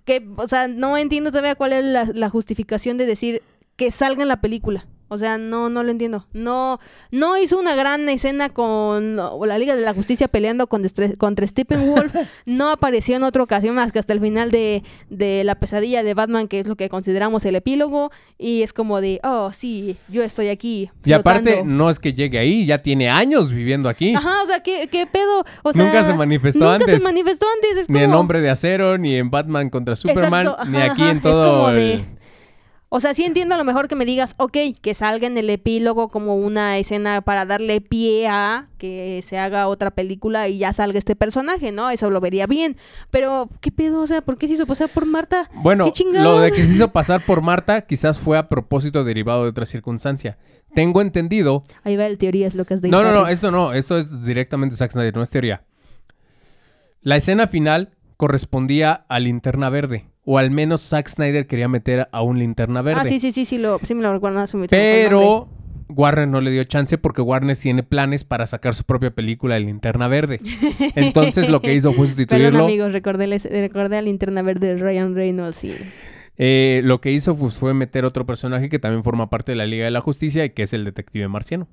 Que, 0.04 0.28
o 0.36 0.48
sea, 0.48 0.66
no 0.66 0.98
entiendo 0.98 1.30
todavía 1.30 1.54
cuál 1.54 1.72
es 1.72 1.84
la, 1.84 2.04
la 2.12 2.28
justificación 2.28 2.96
de 2.96 3.06
decir 3.06 3.42
que 3.76 3.92
salga 3.92 4.22
en 4.22 4.28
la 4.28 4.40
película. 4.40 4.84
O 5.12 5.18
sea, 5.18 5.38
no, 5.38 5.68
no 5.70 5.82
lo 5.82 5.90
entiendo. 5.90 6.24
No, 6.32 6.78
no 7.10 7.36
hizo 7.36 7.58
una 7.58 7.74
gran 7.74 8.08
escena 8.08 8.50
con 8.50 9.16
la 9.16 9.58
Liga 9.58 9.74
de 9.74 9.82
la 9.82 9.92
Justicia 9.92 10.28
peleando 10.28 10.68
con 10.68 10.84
contra 11.18 11.46
Steppenwolf. 11.46 12.14
no 12.46 12.70
apareció 12.70 13.16
en 13.16 13.24
otra 13.24 13.42
ocasión 13.42 13.74
más 13.74 13.90
que 13.90 13.98
hasta 13.98 14.12
el 14.12 14.20
final 14.20 14.52
de, 14.52 14.84
de 15.08 15.42
la 15.42 15.56
pesadilla 15.56 16.04
de 16.04 16.14
Batman, 16.14 16.46
que 16.46 16.60
es 16.60 16.68
lo 16.68 16.76
que 16.76 16.88
consideramos 16.88 17.44
el 17.44 17.56
epílogo. 17.56 18.12
Y 18.38 18.62
es 18.62 18.72
como 18.72 19.00
de, 19.00 19.18
oh, 19.24 19.50
sí, 19.52 19.96
yo 20.08 20.22
estoy 20.22 20.48
aquí. 20.48 20.90
Y 21.04 21.12
aparte, 21.12 21.54
flotando". 21.54 21.74
no 21.74 21.90
es 21.90 21.98
que 21.98 22.14
llegue 22.14 22.38
ahí, 22.38 22.64
ya 22.66 22.78
tiene 22.82 23.10
años 23.10 23.50
viviendo 23.50 23.88
aquí. 23.88 24.14
Ajá, 24.14 24.42
o 24.44 24.46
sea, 24.46 24.60
¿qué, 24.62 24.88
qué 24.90 25.08
pedo? 25.08 25.44
O 25.64 25.72
sea, 25.72 25.84
Nunca 25.86 26.04
se 26.04 26.14
manifestó 26.14 26.60
nunca 26.60 26.74
antes. 26.74 26.90
se 26.90 27.00
manifestó 27.00 27.46
antes. 27.52 27.78
Es 27.78 27.90
Ni 27.90 27.98
en 27.98 28.06
como- 28.06 28.20
Hombre 28.20 28.40
de 28.40 28.50
Acero, 28.50 28.96
ni 28.96 29.16
en 29.16 29.30
Batman 29.30 29.70
contra 29.70 29.96
Superman, 29.96 30.46
Exacto, 30.46 30.64
ni 30.70 30.76
aquí 30.78 31.02
ajá, 31.02 31.10
en 31.10 31.16
es 31.16 31.22
todo 31.24 31.52
como 31.64 31.68
el- 31.70 31.76
de- 31.76 32.19
O 32.92 32.98
sea, 32.98 33.14
sí 33.14 33.22
entiendo 33.24 33.54
a 33.54 33.58
lo 33.58 33.62
mejor 33.62 33.86
que 33.86 33.94
me 33.94 34.04
digas, 34.04 34.34
ok, 34.36 34.56
que 34.82 34.94
salga 34.94 35.28
en 35.28 35.38
el 35.38 35.48
epílogo 35.48 36.08
como 36.08 36.34
una 36.34 36.76
escena 36.76 37.20
para 37.20 37.46
darle 37.46 37.80
pie 37.80 38.26
a 38.26 38.66
que 38.78 39.22
se 39.22 39.38
haga 39.38 39.68
otra 39.68 39.92
película 39.92 40.48
y 40.48 40.58
ya 40.58 40.72
salga 40.72 40.98
este 40.98 41.14
personaje, 41.14 41.70
¿no? 41.70 41.90
Eso 41.90 42.10
lo 42.10 42.20
vería 42.20 42.48
bien. 42.48 42.76
Pero, 43.12 43.48
¿qué 43.60 43.70
pedo? 43.70 44.00
O 44.00 44.08
sea, 44.08 44.22
¿por 44.22 44.38
qué 44.38 44.48
se 44.48 44.54
hizo 44.54 44.66
pasar 44.66 44.88
por 44.88 45.06
Marta? 45.06 45.48
Bueno, 45.54 45.84
¿Qué 45.84 46.04
lo 46.04 46.40
de 46.40 46.50
que 46.50 46.64
se 46.64 46.72
hizo 46.72 46.90
pasar 46.90 47.20
por 47.24 47.42
Marta 47.42 47.82
quizás 47.82 48.18
fue 48.18 48.36
a 48.36 48.48
propósito 48.48 49.04
derivado 49.04 49.44
de 49.44 49.50
otra 49.50 49.66
circunstancia. 49.66 50.36
Tengo 50.74 51.00
entendido. 51.00 51.62
Ahí 51.84 51.94
va 51.94 52.06
el 52.06 52.18
teorías 52.18 52.56
locas 52.56 52.82
de 52.82 52.88
No, 52.88 53.04
no, 53.04 53.12
no, 53.12 53.28
esto 53.28 53.52
no, 53.52 53.72
esto 53.72 53.98
es 53.98 54.24
directamente 54.24 54.74
Zack 54.74 54.90
Snyder, 54.90 55.14
no 55.14 55.22
es 55.22 55.30
teoría. 55.30 55.62
La 57.02 57.14
escena 57.14 57.46
final 57.46 57.90
correspondía 58.20 59.06
a 59.08 59.18
Linterna 59.18 59.70
Verde, 59.70 60.04
o 60.26 60.36
al 60.36 60.50
menos 60.50 60.82
Zack 60.82 61.08
Snyder 61.08 61.46
quería 61.46 61.68
meter 61.68 62.06
a 62.12 62.20
un 62.20 62.38
Linterna 62.38 62.82
Verde. 62.82 63.00
Ah, 63.02 63.08
sí, 63.08 63.18
sí, 63.18 63.32
sí, 63.32 63.46
sí, 63.46 63.56
lo, 63.56 63.78
sí 63.82 63.94
me 63.94 64.02
lo 64.02 64.20
fue 64.20 64.28
el 64.28 64.34
nombre. 64.34 64.68
Pero 64.68 65.48
Warner 65.88 66.28
no 66.28 66.42
le 66.42 66.50
dio 66.50 66.62
chance 66.64 66.98
porque 66.98 67.22
Warner 67.22 67.56
tiene 67.56 67.82
planes 67.82 68.24
para 68.24 68.46
sacar 68.46 68.74
su 68.74 68.84
propia 68.84 69.10
película 69.10 69.54
de 69.54 69.62
Linterna 69.62 70.06
Verde. 70.06 70.38
Entonces 70.96 71.48
lo 71.48 71.62
que 71.62 71.74
hizo 71.74 71.92
fue 71.94 72.04
Perdón, 72.04 72.08
sustituirlo. 72.08 72.64
amigos, 72.66 72.92
recordé, 72.92 73.26
les- 73.26 73.50
recordé 73.50 73.96
a 73.96 74.02
Linterna 74.02 74.42
Verde 74.42 74.74
de 74.74 74.76
Ryan 74.76 75.14
Reynolds 75.14 75.64
y... 75.64 75.74
Eh, 76.36 76.82
lo 76.84 77.00
que 77.00 77.12
hizo 77.12 77.34
pues, 77.38 77.54
fue 77.56 77.72
meter 77.72 78.04
otro 78.04 78.26
personaje 78.26 78.68
que 78.68 78.78
también 78.78 79.02
forma 79.02 79.30
parte 79.30 79.52
de 79.52 79.56
la 79.56 79.64
Liga 79.64 79.86
de 79.86 79.90
la 79.90 80.02
Justicia 80.02 80.44
y 80.44 80.50
que 80.50 80.64
es 80.64 80.74
el 80.74 80.84
detective 80.84 81.26
marciano. 81.28 81.68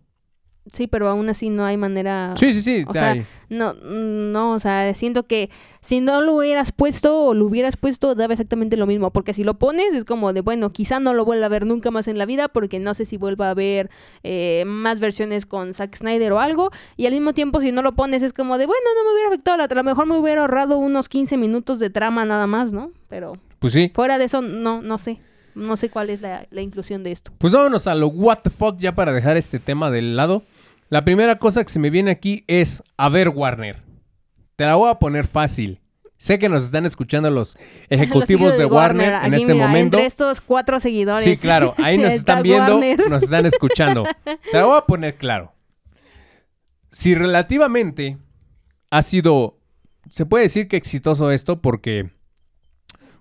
Sí, 0.73 0.87
pero 0.87 1.07
aún 1.07 1.29
así 1.29 1.49
no 1.49 1.65
hay 1.65 1.77
manera... 1.77 2.33
Sí, 2.37 2.53
sí, 2.53 2.61
sí. 2.61 2.85
O 2.87 2.93
sea, 2.93 3.11
hay- 3.11 3.25
No, 3.49 3.73
no, 3.73 4.51
o 4.53 4.59
sea, 4.59 4.93
siento 4.93 5.23
que 5.27 5.49
si 5.79 6.01
no 6.01 6.21
lo 6.21 6.33
hubieras 6.33 6.71
puesto 6.71 7.25
o 7.27 7.33
lo 7.33 7.45
hubieras 7.45 7.77
puesto, 7.77 8.13
daba 8.15 8.33
exactamente 8.33 8.75
lo 8.77 8.85
mismo. 8.87 9.11
Porque 9.11 9.33
si 9.33 9.43
lo 9.43 9.53
pones, 9.57 9.93
es 9.93 10.03
como 10.05 10.33
de, 10.33 10.41
bueno, 10.41 10.71
quizá 10.71 10.99
no 10.99 11.13
lo 11.13 11.23
vuelva 11.25 11.45
a 11.45 11.49
ver 11.49 11.65
nunca 11.65 11.91
más 11.91 12.07
en 12.07 12.17
la 12.17 12.25
vida, 12.25 12.47
porque 12.49 12.79
no 12.79 12.93
sé 12.93 13.05
si 13.05 13.17
vuelva 13.17 13.49
a 13.49 13.53
ver 13.53 13.89
eh, 14.23 14.63
más 14.67 14.99
versiones 14.99 15.45
con 15.45 15.73
Zack 15.73 15.95
Snyder 15.95 16.33
o 16.33 16.39
algo. 16.39 16.71
Y 16.97 17.05
al 17.05 17.13
mismo 17.13 17.33
tiempo, 17.33 17.61
si 17.61 17.71
no 17.71 17.81
lo 17.81 17.93
pones, 17.93 18.23
es 18.23 18.33
como 18.33 18.57
de, 18.57 18.65
bueno, 18.65 18.81
no 18.95 19.03
me 19.09 19.13
hubiera 19.13 19.29
afectado, 19.29 19.63
a 19.63 19.73
lo 19.75 19.83
mejor 19.83 20.05
me 20.05 20.17
hubiera 20.17 20.41
ahorrado 20.41 20.77
unos 20.77 21.07
15 21.09 21.37
minutos 21.37 21.79
de 21.79 21.89
trama 21.89 22.25
nada 22.25 22.47
más, 22.47 22.73
¿no? 22.73 22.91
Pero 23.07 23.37
pues 23.59 23.73
sí. 23.73 23.91
fuera 23.95 24.17
de 24.17 24.25
eso, 24.25 24.41
no, 24.41 24.81
no 24.81 24.97
sé. 24.97 25.19
No 25.55 25.75
sé 25.75 25.89
cuál 25.89 26.11
es 26.11 26.21
la, 26.21 26.45
la 26.51 26.61
inclusión 26.61 27.01
de 27.01 27.11
esto. 27.11 27.31
Pues 27.39 27.51
vámonos 27.51 27.87
a 27.87 27.95
lo 27.95 28.09
what 28.09 28.39
the 28.43 28.51
fuck 28.51 28.77
ya 28.77 28.93
para 28.93 29.11
dejar 29.11 29.37
este 29.37 29.57
tema 29.57 29.89
del 29.89 30.15
lado. 30.15 30.43
La 30.89 31.03
primera 31.03 31.37
cosa 31.37 31.63
que 31.63 31.69
se 31.71 31.79
me 31.79 31.89
viene 31.89 32.11
aquí 32.11 32.45
es, 32.47 32.81
a 32.95 33.09
ver 33.09 33.29
Warner, 33.29 33.83
te 34.55 34.65
la 34.65 34.75
voy 34.75 34.89
a 34.89 34.95
poner 34.95 35.27
fácil. 35.27 35.81
Sé 36.17 36.39
que 36.39 36.49
nos 36.49 36.63
están 36.63 36.85
escuchando 36.85 37.29
los 37.29 37.57
ejecutivos 37.89 38.49
Los 38.49 38.57
de 38.57 38.65
Warner, 38.65 39.13
en 39.23 39.33
este 39.33 39.53
mira, 39.53 39.67
momento. 39.67 39.97
Entre 39.97 40.07
estos 40.07 40.41
cuatro 40.41 40.79
seguidores. 40.79 41.23
Sí, 41.23 41.37
claro, 41.37 41.75
ahí 41.77 41.97
nos 41.97 42.05
está 42.13 42.33
están 42.33 42.43
viendo, 42.43 42.77
Warner. 42.77 43.09
nos 43.09 43.23
están 43.23 43.45
escuchando. 43.45 44.03
Te 44.23 44.57
la 44.57 44.65
voy 44.65 44.77
a 44.77 44.85
poner 44.85 45.15
claro. 45.15 45.53
Si 46.89 47.13
relativamente 47.13 48.17
ha 48.89 49.01
sido, 49.01 49.59
se 50.09 50.25
puede 50.25 50.45
decir 50.45 50.67
que 50.67 50.77
exitoso 50.77 51.31
esto 51.31 51.61
porque, 51.61 52.09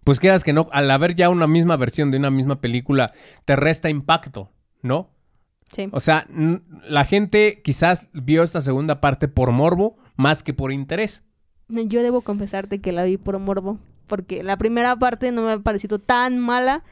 pues 0.05 0.21
quieras 0.21 0.45
que 0.45 0.53
no, 0.53 0.69
al 0.71 0.91
haber 0.91 1.17
ya 1.17 1.29
una 1.29 1.49
misma 1.49 1.77
versión 1.77 2.13
de 2.13 2.19
una 2.19 2.31
misma 2.31 2.61
película, 2.61 3.13
te 3.45 3.57
resta 3.57 3.91
impacto, 3.91 4.53
¿no? 4.83 5.11
Sí. 5.73 5.89
O 5.93 6.01
sea, 6.01 6.27
la 6.89 7.05
gente 7.05 7.61
quizás 7.63 8.09
vio 8.13 8.43
esta 8.43 8.61
segunda 8.61 9.01
parte 9.01 9.29
por 9.29 9.53
morbo 9.53 9.97
más 10.17 10.43
que 10.43 10.55
por 10.55 10.73
interés. 10.73 11.25
Yo 11.69 12.03
debo 12.03 12.21
confesarte 12.21 12.81
que 12.81 12.93
la 12.93 13.05
vi 13.05 13.17
por 13.17 13.39
morbo, 13.39 13.79
porque 14.07 14.43
la 14.43 14.57
primera 14.57 14.97
parte 14.97 15.33
no 15.33 15.43
me 15.43 15.53
ha 15.53 15.59
parecido 15.59 15.99
tan 15.99 16.39
mala 16.39 16.85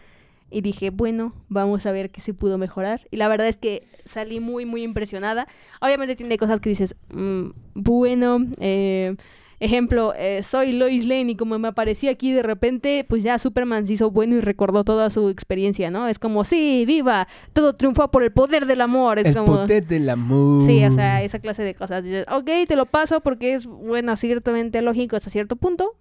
y 0.50 0.60
dije, 0.60 0.90
bueno, 0.90 1.32
vamos 1.48 1.86
a 1.86 1.92
ver 1.92 2.10
qué 2.10 2.20
se 2.20 2.34
pudo 2.34 2.58
mejorar. 2.58 3.06
Y 3.10 3.16
la 3.16 3.28
verdad 3.28 3.48
es 3.48 3.56
que 3.56 3.86
salí 4.04 4.40
muy, 4.40 4.66
muy 4.66 4.82
impresionada. 4.82 5.46
Obviamente 5.80 6.16
tiene 6.16 6.38
cosas 6.38 6.60
que 6.60 6.68
dices, 6.68 6.96
mm, 7.12 7.50
bueno, 7.74 8.38
eh, 8.58 9.16
ejemplo, 9.64 10.14
eh, 10.16 10.42
soy 10.42 10.72
Lois 10.72 11.04
Lane 11.04 11.32
y 11.32 11.36
como 11.36 11.58
me 11.58 11.68
aparecí 11.68 12.08
aquí 12.08 12.32
de 12.32 12.42
repente, 12.42 13.04
pues 13.08 13.22
ya 13.22 13.38
Superman 13.38 13.86
se 13.86 13.94
hizo 13.94 14.10
bueno 14.10 14.36
y 14.36 14.40
recordó 14.40 14.84
toda 14.84 15.10
su 15.10 15.28
experiencia, 15.28 15.90
¿no? 15.90 16.06
Es 16.06 16.18
como, 16.18 16.44
sí, 16.44 16.84
viva, 16.86 17.26
todo 17.52 17.74
triunfó 17.74 18.10
por 18.10 18.22
el 18.22 18.32
poder 18.32 18.66
del 18.66 18.80
amor. 18.80 19.18
Es 19.18 19.34
como... 19.34 19.66
del 19.66 20.08
amor. 20.08 20.64
Sí, 20.64 20.84
o 20.84 20.92
sea, 20.92 21.22
esa 21.22 21.38
clase 21.38 21.62
de 21.62 21.74
cosas. 21.74 22.04
Dices, 22.04 22.26
ok, 22.30 22.50
te 22.68 22.76
lo 22.76 22.86
paso 22.86 23.20
porque 23.20 23.54
es, 23.54 23.66
bueno, 23.66 24.16
ciertamente 24.16 24.82
lógico 24.82 25.16
hasta 25.16 25.30
cierto 25.30 25.56
punto, 25.56 25.96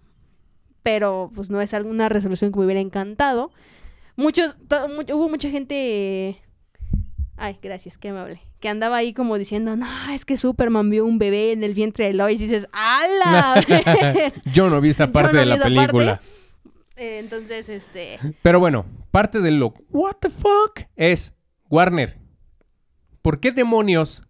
pero 0.82 1.32
pues 1.34 1.50
no 1.50 1.60
es 1.60 1.74
alguna 1.74 2.08
resolución 2.08 2.52
que 2.52 2.58
me 2.58 2.66
hubiera 2.66 2.80
encantado. 2.80 3.50
Muchos, 4.16 4.56
hubo 5.12 5.28
mucha 5.28 5.50
gente... 5.50 6.40
Ay, 7.36 7.58
gracias, 7.62 7.98
qué 7.98 8.10
amable. 8.10 8.40
Que 8.60 8.68
andaba 8.68 8.96
ahí 8.96 9.12
como 9.12 9.36
diciendo, 9.38 9.76
no, 9.76 9.86
es 10.10 10.24
que 10.24 10.36
Superman 10.36 10.88
vio 10.90 11.04
un 11.04 11.18
bebé 11.18 11.52
en 11.52 11.64
el 11.64 11.74
vientre 11.74 12.06
de 12.06 12.14
Lois 12.14 12.40
y 12.40 12.44
dices, 12.44 12.68
¡ala! 12.72 13.64
Yo 14.52 14.70
no 14.70 14.80
vi 14.80 14.90
esa 14.90 15.10
parte 15.10 15.34
no 15.34 15.40
de 15.40 15.46
la 15.46 15.56
película. 15.58 16.20
Eh, 16.96 17.18
Entonces, 17.18 17.68
este... 17.68 18.18
Pero 18.42 18.60
bueno, 18.60 18.86
parte 19.10 19.40
de 19.40 19.50
lo 19.50 19.74
what 19.90 20.16
the 20.20 20.30
fuck 20.30 20.82
es 20.94 21.34
Warner. 21.68 22.18
¿Por 23.20 23.40
qué 23.40 23.50
demonios 23.50 24.28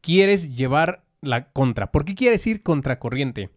quieres 0.00 0.56
llevar 0.56 1.04
la 1.20 1.52
contra? 1.52 1.92
¿Por 1.92 2.04
qué 2.04 2.14
quieres 2.14 2.46
ir 2.46 2.62
contracorriente? 2.62 3.50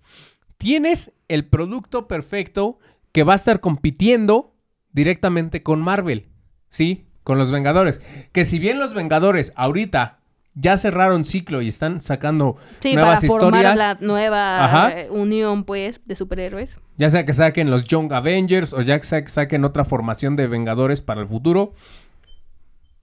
Tienes 0.57 1.13
el 1.27 1.47
producto 1.47 2.07
perfecto 2.07 2.77
que 3.11 3.23
va 3.23 3.33
a 3.33 3.37
estar 3.37 3.59
compitiendo 3.59 4.53
directamente 4.91 5.63
con 5.63 5.81
Marvel, 5.81 6.29
¿sí? 6.69 7.07
Con 7.23 7.37
los 7.37 7.51
Vengadores. 7.51 8.01
Que 8.31 8.45
si 8.45 8.59
bien 8.59 8.79
los 8.79 8.93
Vengadores 8.93 9.53
ahorita 9.55 10.17
ya 10.53 10.77
cerraron 10.77 11.23
ciclo 11.23 11.61
y 11.61 11.69
están 11.69 12.01
sacando 12.01 12.57
Sí, 12.81 12.93
nuevas 12.93 13.19
para 13.21 13.27
formar 13.27 13.63
historias, 13.65 13.77
la 13.77 13.97
nueva 14.05 14.65
Ajá. 14.65 14.99
eh, 14.99 15.09
unión, 15.09 15.63
pues, 15.63 16.01
de 16.05 16.15
superhéroes. 16.17 16.77
ya 16.97 17.09
sea 17.09 17.23
que 17.25 17.31
saquen 17.33 17.69
los 17.69 17.85
Young 17.85 18.11
Avengers 18.11 18.73
o 18.73 18.81
ya 18.81 19.01
sea 19.01 19.21
que 19.23 19.29
saquen 19.29 19.63
otra 19.63 19.85
formación 19.85 20.35
de 20.35 20.47
Vengadores 20.47 21.01
para 21.01 21.21
el 21.21 21.27
futuro. 21.27 21.73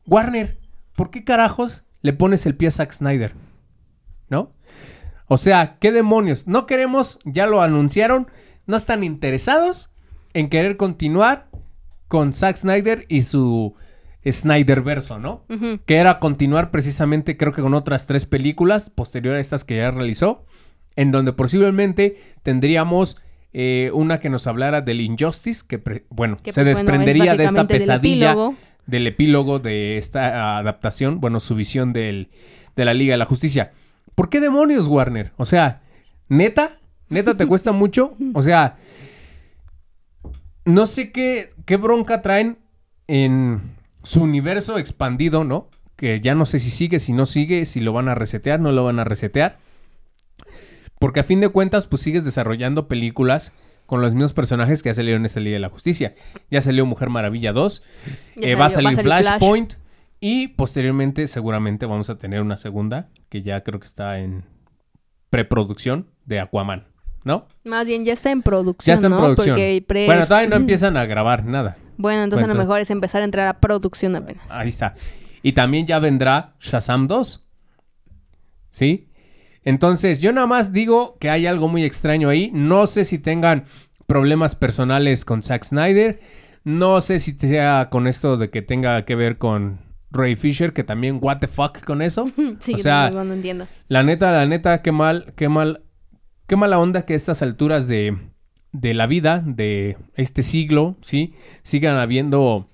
Warner, 0.06 0.58
¿por 0.94 1.10
qué 1.10 1.24
carajos 1.24 1.84
le 2.02 2.12
pones 2.12 2.46
el 2.46 2.54
pie 2.56 2.68
a 2.68 2.72
Zack 2.72 2.92
Snyder? 2.92 3.34
¿No? 4.28 4.52
O 5.26 5.36
sea, 5.36 5.76
¿qué 5.80 5.92
demonios? 5.92 6.46
No 6.46 6.66
queremos, 6.66 7.18
ya 7.24 7.46
lo 7.46 7.60
anunciaron, 7.60 8.28
no 8.66 8.76
están 8.76 9.04
interesados 9.04 9.90
en 10.34 10.48
querer 10.48 10.76
continuar 10.76 11.48
con 12.08 12.32
Zack 12.32 12.56
Snyder 12.56 13.04
y 13.08 13.22
su 13.22 13.74
Snyder 14.30 14.82
verso, 14.82 15.18
¿no? 15.18 15.44
Que 15.86 15.96
era 15.96 16.18
continuar 16.18 16.70
precisamente 16.70 17.36
creo 17.36 17.52
que 17.52 17.62
con 17.62 17.74
otras 17.74 18.06
tres 18.06 18.26
películas 18.26 18.90
posteriores 18.90 19.38
a 19.38 19.40
estas 19.40 19.64
que 19.64 19.76
ya 19.76 19.90
realizó, 19.90 20.44
en 20.96 21.10
donde 21.10 21.32
posiblemente 21.32 22.16
tendríamos 22.42 23.16
eh, 23.52 23.90
una 23.94 24.18
que 24.20 24.28
nos 24.30 24.46
hablara 24.46 24.80
del 24.80 25.00
Injustice, 25.00 25.64
que 25.66 26.04
bueno, 26.10 26.36
Que, 26.42 26.52
se 26.52 26.62
pues, 26.62 26.66
bueno, 26.66 26.70
es 26.70 26.76
desprendería 26.78 27.34
de 27.34 27.44
esta 27.44 27.64
del 27.64 27.78
pesadilla 27.78 28.30
epílogo. 28.32 28.54
del 28.86 29.06
epílogo 29.06 29.58
de 29.58 29.98
esta 29.98 30.58
adaptación, 30.58 31.20
bueno, 31.20 31.40
su 31.40 31.54
visión 31.54 31.92
del, 31.92 32.28
de 32.76 32.84
la 32.84 32.94
Liga 32.94 33.12
de 33.14 33.18
la 33.18 33.24
Justicia. 33.24 33.72
¿Por 34.14 34.28
qué 34.28 34.40
demonios, 34.40 34.86
Warner? 34.88 35.32
O 35.36 35.46
sea, 35.46 35.80
neta, 36.28 36.78
neta 37.08 37.36
te 37.36 37.46
cuesta 37.46 37.72
mucho. 37.72 38.16
O 38.34 38.42
sea, 38.42 38.76
no 40.64 40.86
sé 40.86 41.12
qué, 41.12 41.50
qué 41.64 41.76
bronca 41.76 42.20
traen 42.20 42.58
en 43.06 43.77
su 44.02 44.22
universo 44.22 44.78
expandido, 44.78 45.44
¿no? 45.44 45.68
Que 45.96 46.20
ya 46.20 46.34
no 46.34 46.46
sé 46.46 46.58
si 46.58 46.70
sigue, 46.70 46.98
si 46.98 47.12
no 47.12 47.26
sigue, 47.26 47.64
si 47.64 47.80
lo 47.80 47.92
van 47.92 48.08
a 48.08 48.14
resetear, 48.14 48.60
no 48.60 48.72
lo 48.72 48.84
van 48.84 48.98
a 49.00 49.04
resetear. 49.04 49.58
Porque 50.98 51.20
a 51.20 51.24
fin 51.24 51.40
de 51.40 51.48
cuentas, 51.48 51.86
pues 51.86 52.02
sigues 52.02 52.24
desarrollando 52.24 52.88
películas 52.88 53.52
con 53.86 54.00
los 54.00 54.12
mismos 54.12 54.32
personajes 54.32 54.82
que 54.82 54.90
ya 54.90 54.94
salieron 54.94 55.22
en 55.22 55.26
esta 55.26 55.40
Liga 55.40 55.54
de 55.54 55.60
la 55.60 55.70
Justicia. 55.70 56.14
Ya 56.50 56.60
salió 56.60 56.84
Mujer 56.86 57.08
Maravilla 57.08 57.52
2, 57.52 57.82
Ya 58.36 58.48
eh, 58.48 58.54
va 58.54 58.66
a 58.66 58.68
salir 58.68 58.94
Flash. 59.00 59.22
Flashpoint 59.24 59.74
y 60.20 60.48
posteriormente 60.48 61.26
seguramente 61.26 61.86
vamos 61.86 62.10
a 62.10 62.18
tener 62.18 62.42
una 62.42 62.56
segunda 62.56 63.08
que 63.28 63.42
ya 63.42 63.62
creo 63.62 63.78
que 63.80 63.86
está 63.86 64.18
en 64.18 64.44
preproducción 65.30 66.08
de 66.26 66.40
Aquaman, 66.40 66.88
¿no? 67.24 67.46
Más 67.64 67.86
bien, 67.86 68.04
ya 68.04 68.12
está 68.12 68.30
en 68.30 68.42
producción, 68.42 68.86
Ya 68.86 68.94
está 68.94 69.06
en 69.06 69.12
¿no? 69.12 69.18
producción. 69.18 69.54
Porque 69.54 70.06
Bueno, 70.06 70.26
todavía 70.26 70.48
no 70.48 70.56
empiezan 70.64 70.96
a 70.96 71.06
grabar 71.06 71.44
nada. 71.44 71.76
Bueno, 71.98 72.22
entonces 72.22 72.48
a 72.48 72.52
lo 72.52 72.54
mejor 72.54 72.80
es 72.80 72.90
empezar 72.90 73.22
a 73.22 73.24
entrar 73.24 73.48
a 73.48 73.60
producción 73.60 74.16
apenas. 74.16 74.50
Ahí 74.50 74.68
está. 74.68 74.94
Y 75.42 75.52
también 75.52 75.86
ya 75.86 75.98
vendrá 75.98 76.54
Shazam 76.60 77.08
2. 77.08 77.44
¿Sí? 78.70 79.08
Entonces, 79.64 80.20
yo 80.20 80.32
nada 80.32 80.46
más 80.46 80.72
digo 80.72 81.18
que 81.18 81.28
hay 81.28 81.46
algo 81.46 81.68
muy 81.68 81.84
extraño 81.84 82.28
ahí. 82.28 82.50
No 82.54 82.86
sé 82.86 83.04
si 83.04 83.18
tengan 83.18 83.64
problemas 84.06 84.54
personales 84.54 85.24
con 85.24 85.42
Zack 85.42 85.64
Snyder. 85.64 86.20
No 86.64 87.00
sé 87.00 87.18
si 87.18 87.32
sea 87.32 87.88
con 87.90 88.06
esto 88.06 88.36
de 88.36 88.48
que 88.50 88.62
tenga 88.62 89.04
que 89.04 89.16
ver 89.16 89.36
con 89.36 89.80
Ray 90.10 90.36
Fisher, 90.36 90.72
que 90.72 90.84
también, 90.84 91.18
what 91.20 91.38
the 91.38 91.48
fuck 91.48 91.84
con 91.84 92.00
eso. 92.00 92.30
sí, 92.60 92.74
o 92.74 92.78
sea, 92.78 93.10
no, 93.12 93.24
no 93.24 93.34
entiendo. 93.34 93.66
La 93.88 94.02
neta, 94.02 94.30
la 94.30 94.46
neta, 94.46 94.82
qué 94.82 94.92
mal, 94.92 95.32
qué 95.36 95.48
mal, 95.48 95.82
qué 96.46 96.56
mala 96.56 96.78
onda 96.78 97.02
que 97.02 97.14
a 97.14 97.16
estas 97.16 97.42
alturas 97.42 97.88
de, 97.88 98.16
de 98.72 98.94
la 98.94 99.06
vida, 99.06 99.42
de 99.44 99.96
este 100.14 100.42
siglo, 100.42 100.96
¿sí? 101.00 101.34
Sigan 101.62 101.96
habiendo 101.96 102.68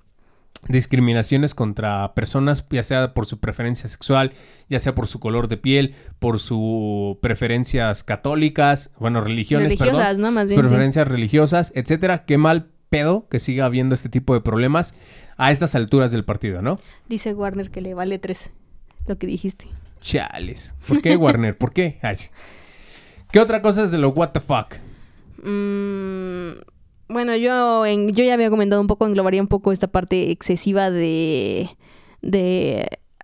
discriminaciones 0.68 1.54
contra 1.54 2.14
personas, 2.14 2.66
ya 2.70 2.82
sea 2.82 3.12
por 3.14 3.26
su 3.26 3.38
preferencia 3.38 3.88
sexual, 3.88 4.32
ya 4.68 4.78
sea 4.78 4.94
por 4.94 5.06
su 5.06 5.20
color 5.20 5.48
de 5.48 5.56
piel, 5.56 5.94
por 6.18 6.40
sus 6.40 7.18
preferencias 7.18 8.02
católicas, 8.02 8.90
bueno, 8.98 9.20
religiones, 9.20 9.68
Religiosas, 9.68 9.98
perdón, 9.98 10.22
¿no? 10.22 10.32
Más 10.32 10.48
bien. 10.48 10.58
sí. 10.58 10.62
preferencias 10.62 11.08
religiosas, 11.08 11.72
etcétera. 11.74 12.24
Qué 12.24 12.38
mal 12.38 12.68
pedo 12.88 13.28
que 13.28 13.38
siga 13.38 13.66
habiendo 13.66 13.94
este 13.94 14.08
tipo 14.08 14.34
de 14.34 14.40
problemas 14.40 14.94
a 15.36 15.50
estas 15.50 15.74
alturas 15.74 16.12
del 16.12 16.24
partido, 16.24 16.62
¿no? 16.62 16.78
Dice 17.08 17.34
Warner 17.34 17.70
que 17.70 17.80
le 17.80 17.94
vale 17.94 18.18
tres 18.18 18.50
lo 19.06 19.18
que 19.18 19.26
dijiste. 19.26 19.66
Chales. 20.00 20.74
¿Por 20.86 21.02
qué, 21.02 21.16
Warner? 21.16 21.56
¿Por 21.56 21.72
qué? 21.72 21.98
Ay. 22.02 22.16
¿Qué 23.30 23.40
otra 23.40 23.62
cosa 23.62 23.82
es 23.84 23.90
de 23.90 23.98
lo 23.98 24.10
what 24.10 24.30
the 24.30 24.40
fuck? 24.40 24.76
Mm, 25.44 26.60
bueno, 27.08 27.36
yo, 27.36 27.84
en, 27.84 28.12
yo 28.12 28.24
ya 28.24 28.34
había 28.34 28.50
comentado 28.50 28.80
un 28.80 28.86
poco, 28.86 29.06
englobaría 29.06 29.42
un 29.42 29.48
poco 29.48 29.72
esta 29.72 29.88
parte 29.88 30.30
excesiva 30.30 30.90
de. 30.90 31.68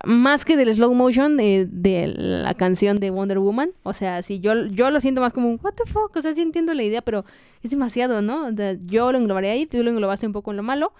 más 0.05 0.45
que 0.45 0.55
del 0.55 0.73
slow 0.73 0.93
motion 0.93 1.35
de, 1.35 1.67
de 1.69 2.07
la 2.07 2.53
canción 2.53 2.99
de 2.99 3.09
Wonder 3.09 3.39
Woman. 3.39 3.71
O 3.83 3.93
sea, 3.93 4.21
sí, 4.21 4.39
yo, 4.39 4.67
yo 4.67 4.91
lo 4.91 5.01
siento 5.01 5.19
más 5.19 5.33
como 5.33 5.49
un 5.49 5.59
what 5.61 5.73
the 5.73 5.91
fuck. 5.91 6.15
O 6.15 6.21
sea, 6.21 6.33
sí 6.33 6.41
entiendo 6.41 6.73
la 6.73 6.83
idea, 6.83 7.01
pero 7.01 7.25
es 7.63 7.71
demasiado, 7.71 8.21
¿no? 8.21 8.47
O 8.47 8.55
sea, 8.55 8.77
yo 8.81 9.11
lo 9.11 9.17
englobaría 9.17 9.51
ahí, 9.51 9.65
tú 9.65 9.83
lo 9.83 9.89
englobaste 9.89 10.27
un 10.27 10.33
poco 10.33 10.51
en 10.51 10.57
lo 10.57 10.63
malo. 10.63 10.93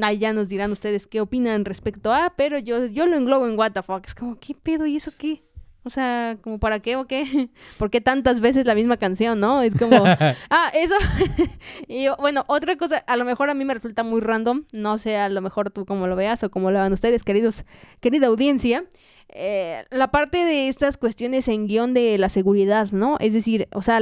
Ahí 0.00 0.18
ya 0.18 0.32
nos 0.32 0.48
dirán 0.48 0.70
ustedes 0.70 1.06
qué 1.06 1.20
opinan 1.20 1.64
respecto 1.64 2.12
a, 2.12 2.34
pero 2.36 2.58
yo, 2.58 2.86
yo 2.86 3.06
lo 3.06 3.16
englobo 3.16 3.46
en 3.46 3.58
what 3.58 3.72
the 3.72 3.82
fuck. 3.82 4.06
Es 4.06 4.14
como, 4.14 4.38
¿qué 4.38 4.54
pedo? 4.54 4.86
¿Y 4.86 4.96
eso 4.96 5.12
qué? 5.18 5.42
O 5.82 5.88
sea, 5.90 6.36
como 6.42 6.58
para 6.58 6.80
qué 6.80 6.96
o 6.96 7.06
qué? 7.06 7.48
¿Por 7.78 7.90
qué 7.90 8.00
tantas 8.00 8.40
veces 8.40 8.66
la 8.66 8.74
misma 8.74 8.98
canción, 8.98 9.40
no? 9.40 9.62
Es 9.62 9.74
como, 9.74 9.96
ah, 10.50 10.70
eso. 10.74 10.94
y 11.88 12.06
bueno, 12.18 12.44
otra 12.48 12.76
cosa, 12.76 12.98
a 12.98 13.16
lo 13.16 13.24
mejor 13.24 13.48
a 13.50 13.54
mí 13.54 13.64
me 13.64 13.74
resulta 13.74 14.02
muy 14.02 14.20
random, 14.20 14.64
no 14.72 14.98
sé, 14.98 15.16
a 15.16 15.28
lo 15.28 15.40
mejor 15.40 15.70
tú 15.70 15.86
como 15.86 16.06
lo 16.06 16.16
veas 16.16 16.42
o 16.44 16.50
como 16.50 16.70
lo 16.70 16.78
vean 16.78 16.92
ustedes, 16.92 17.24
queridos, 17.24 17.64
querida 18.00 18.26
audiencia. 18.26 18.84
eh, 19.28 19.84
la 19.90 20.10
parte 20.10 20.44
de 20.44 20.68
estas 20.68 20.96
cuestiones 20.96 21.48
en 21.48 21.66
guion 21.66 21.94
de 21.94 22.18
la 22.18 22.28
seguridad, 22.28 22.90
¿no? 22.90 23.16
Es 23.20 23.32
decir, 23.32 23.68
o 23.72 23.80
sea, 23.80 24.00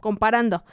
comparando. 0.00 0.64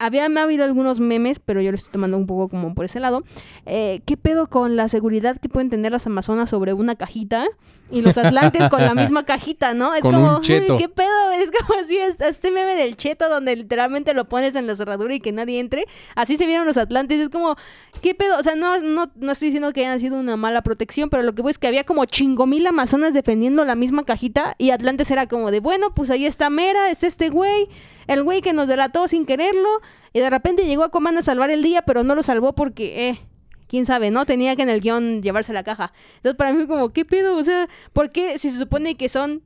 Había 0.00 0.28
me 0.28 0.38
ha 0.38 0.44
habido 0.44 0.64
algunos 0.64 1.00
memes, 1.00 1.40
pero 1.40 1.60
yo 1.60 1.72
lo 1.72 1.76
estoy 1.76 1.90
tomando 1.90 2.16
un 2.16 2.28
poco 2.28 2.48
como 2.48 2.72
por 2.72 2.84
ese 2.84 3.00
lado. 3.00 3.24
Eh, 3.66 4.00
¿Qué 4.06 4.16
pedo 4.16 4.46
con 4.48 4.76
la 4.76 4.88
seguridad 4.88 5.38
que 5.40 5.48
pueden 5.48 5.70
tener 5.70 5.90
las 5.90 6.06
Amazonas 6.06 6.50
sobre 6.50 6.72
una 6.72 6.94
cajita 6.94 7.46
y 7.90 8.02
los 8.02 8.16
Atlantes 8.16 8.68
con 8.68 8.80
la 8.80 8.94
misma 8.94 9.24
cajita, 9.26 9.74
¿no? 9.74 9.94
Es 9.96 10.02
Con 10.02 10.14
como, 10.14 10.36
un 10.36 10.42
cheto. 10.42 10.74
"Uy, 10.74 10.78
¿qué 10.78 10.88
pedo? 10.88 11.08
Es 11.38 11.50
como 11.50 11.80
así, 11.80 11.96
es 11.96 12.20
este 12.20 12.50
meme 12.50 12.74
del 12.76 12.96
cheto 12.96 13.28
donde 13.28 13.54
literalmente 13.56 14.12
lo 14.14 14.28
pones 14.28 14.54
en 14.54 14.66
la 14.66 14.74
cerradura 14.76 15.14
y 15.14 15.20
que 15.20 15.32
nadie 15.32 15.58
entre. 15.60 15.84
Así 16.14 16.36
se 16.36 16.46
vieron 16.46 16.64
los 16.66 16.76
Atlantes. 16.76 17.18
Es 17.20 17.28
como, 17.28 17.56
¿qué 18.00 18.14
pedo? 18.14 18.38
O 18.38 18.42
sea, 18.42 18.54
no, 18.54 18.78
no, 18.80 19.10
no 19.16 19.32
estoy 19.32 19.48
diciendo 19.48 19.72
que 19.72 19.80
hayan 19.80 19.98
sido 20.00 20.18
una 20.18 20.36
mala 20.36 20.62
protección, 20.62 21.10
pero 21.10 21.22
lo 21.24 21.34
que 21.34 21.42
voy 21.42 21.50
es 21.50 21.58
que 21.58 21.66
había 21.66 21.84
como 21.84 22.04
chingo 22.04 22.46
mil 22.46 22.64
Amazonas 22.66 23.14
defendiendo 23.14 23.64
la 23.64 23.74
misma 23.74 24.04
cajita 24.04 24.54
y 24.58 24.70
Atlantes 24.70 25.10
era 25.10 25.26
como 25.26 25.50
de, 25.50 25.58
bueno, 25.60 25.92
pues 25.94 26.10
ahí 26.10 26.24
está 26.26 26.50
Mera, 26.50 26.90
es 26.90 27.02
este 27.02 27.30
güey. 27.30 27.68
El 28.08 28.22
güey 28.22 28.40
que 28.40 28.54
nos 28.54 28.68
delató 28.68 29.06
sin 29.06 29.26
quererlo, 29.26 29.68
y 30.12 30.20
de 30.20 30.30
repente 30.30 30.66
llegó 30.66 30.84
Aquaman 30.84 31.18
a 31.18 31.22
salvar 31.22 31.50
el 31.50 31.62
día, 31.62 31.82
pero 31.82 32.04
no 32.04 32.14
lo 32.14 32.22
salvó 32.22 32.54
porque, 32.54 33.08
eh, 33.08 33.20
quién 33.66 33.86
sabe, 33.86 34.10
¿no? 34.10 34.26
Tenía 34.26 34.56
que 34.56 34.62
en 34.62 34.70
el 34.70 34.80
guion 34.80 35.22
llevarse 35.22 35.52
la 35.52 35.62
caja. 35.62 35.92
Entonces 36.16 36.36
para 36.36 36.52
mí 36.52 36.66
como, 36.66 36.90
¿qué 36.90 37.04
pedo? 37.04 37.36
O 37.36 37.44
sea, 37.44 37.68
¿por 37.92 38.10
qué 38.10 38.38
si 38.38 38.50
se 38.50 38.58
supone 38.58 38.96
que 38.96 39.08
son 39.08 39.42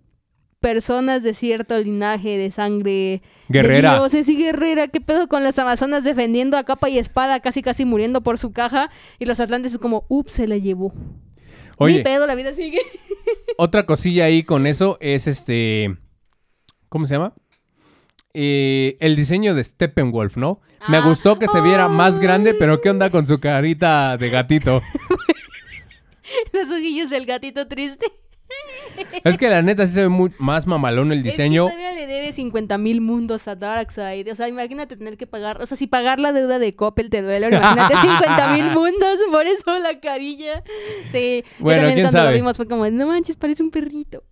personas 0.61 1.23
de 1.25 1.35
cierto 1.35 1.79
linaje, 1.79 2.39
de 2.39 2.51
sangre... 2.51 3.21
Guerrera. 3.49 3.93
De 3.93 3.99
dioses 3.99 4.29
y 4.29 4.37
guerrera, 4.37 4.89
¿qué 4.89 5.01
pedo 5.01 5.29
con 5.29 5.43
las 5.43 5.59
amazonas 5.59 6.05
defendiendo 6.05 6.57
a 6.57 6.65
capa 6.65 6.89
y 6.89 6.99
espada, 6.99 7.41
casi 7.41 7.61
casi 7.61 7.85
muriendo 7.85 8.23
por 8.23 8.39
su 8.39 8.53
caja? 8.53 8.91
Y 9.19 9.27
los 9.27 9.41
atlantes 9.41 9.77
como, 9.77 10.07
ups, 10.09 10.35
se 10.35 10.47
la 10.47 10.57
llevó. 10.57 10.95
Ni 11.81 11.87
Oye, 11.87 12.03
pedo, 12.03 12.27
la 12.27 12.37
vida 12.37 12.55
sigue. 12.55 12.79
otra 13.59 13.85
cosilla 13.85 14.27
ahí 14.27 14.45
con 14.45 14.67
eso 14.67 14.99
es 15.01 15.27
este. 15.27 15.97
¿Cómo 16.89 17.07
se 17.07 17.15
llama? 17.15 17.35
Eh, 18.35 18.97
el 19.01 19.15
diseño 19.17 19.55
de 19.55 19.63
Steppenwolf, 19.63 20.37
¿no? 20.37 20.61
Me 20.89 20.97
Ah. 20.97 21.03
gustó 21.07 21.39
que 21.39 21.49
se 21.49 21.61
viera 21.61 21.89
más 21.89 22.19
grande, 22.19 22.55
pero 22.55 22.81
¿qué 22.81 22.91
onda 22.91 23.11
con 23.11 23.27
su 23.27 23.39
carita 23.41 24.17
de 24.17 24.31
gatito? 24.31 24.83
Los 26.53 26.71
ojillos 26.71 27.11
del 27.11 27.27
gatito 27.27 27.67
triste. 27.69 28.07
Es 29.25 29.39
que 29.39 29.49
la 29.49 29.63
neta 29.63 29.87
sí 29.87 29.95
se 29.95 30.03
ve 30.03 30.09
muy 30.09 30.31
más 30.39 30.67
mamalón 30.67 31.13
el 31.13 31.23
diseño. 31.23 31.67
Es 31.69 31.73
que 31.75 31.79
todavía 31.79 31.99
le 32.01 32.07
debe 32.07 32.33
50 32.33 32.77
mil 32.79 33.01
mundos 33.01 33.49
a 33.49 33.55
Darkseid. 33.55 34.31
O 34.31 34.35
sea, 34.35 34.49
imagínate 34.49 34.97
tener 34.97 35.17
que 35.17 35.27
pagar. 35.27 35.63
O 35.63 35.67
sea, 35.67 35.77
si 35.77 35.87
pagar 35.87 36.19
la 36.21 36.33
deuda 36.33 36.59
de 36.59 36.75
Coppel 36.75 37.09
te 37.09 37.23
duele, 37.23 37.49
imagínate 37.49 37.95
50 38.01 38.53
mil 38.55 38.65
mundos. 38.73 39.19
Por 39.31 39.47
eso 39.47 39.79
la 39.79 40.01
carilla. 40.01 40.63
Sí. 41.07 41.45
Yo 41.59 41.65
Bueno, 41.65 41.81
también 41.81 41.95
quién 41.97 42.05
cuando 42.07 42.19
sabe. 42.19 42.31
lo 42.31 42.37
vimos 42.37 42.57
fue 42.57 42.67
como, 42.69 42.89
no 42.91 43.07
manches, 43.07 43.37
parece 43.37 43.63
un 43.63 43.71
perrito. 43.71 44.23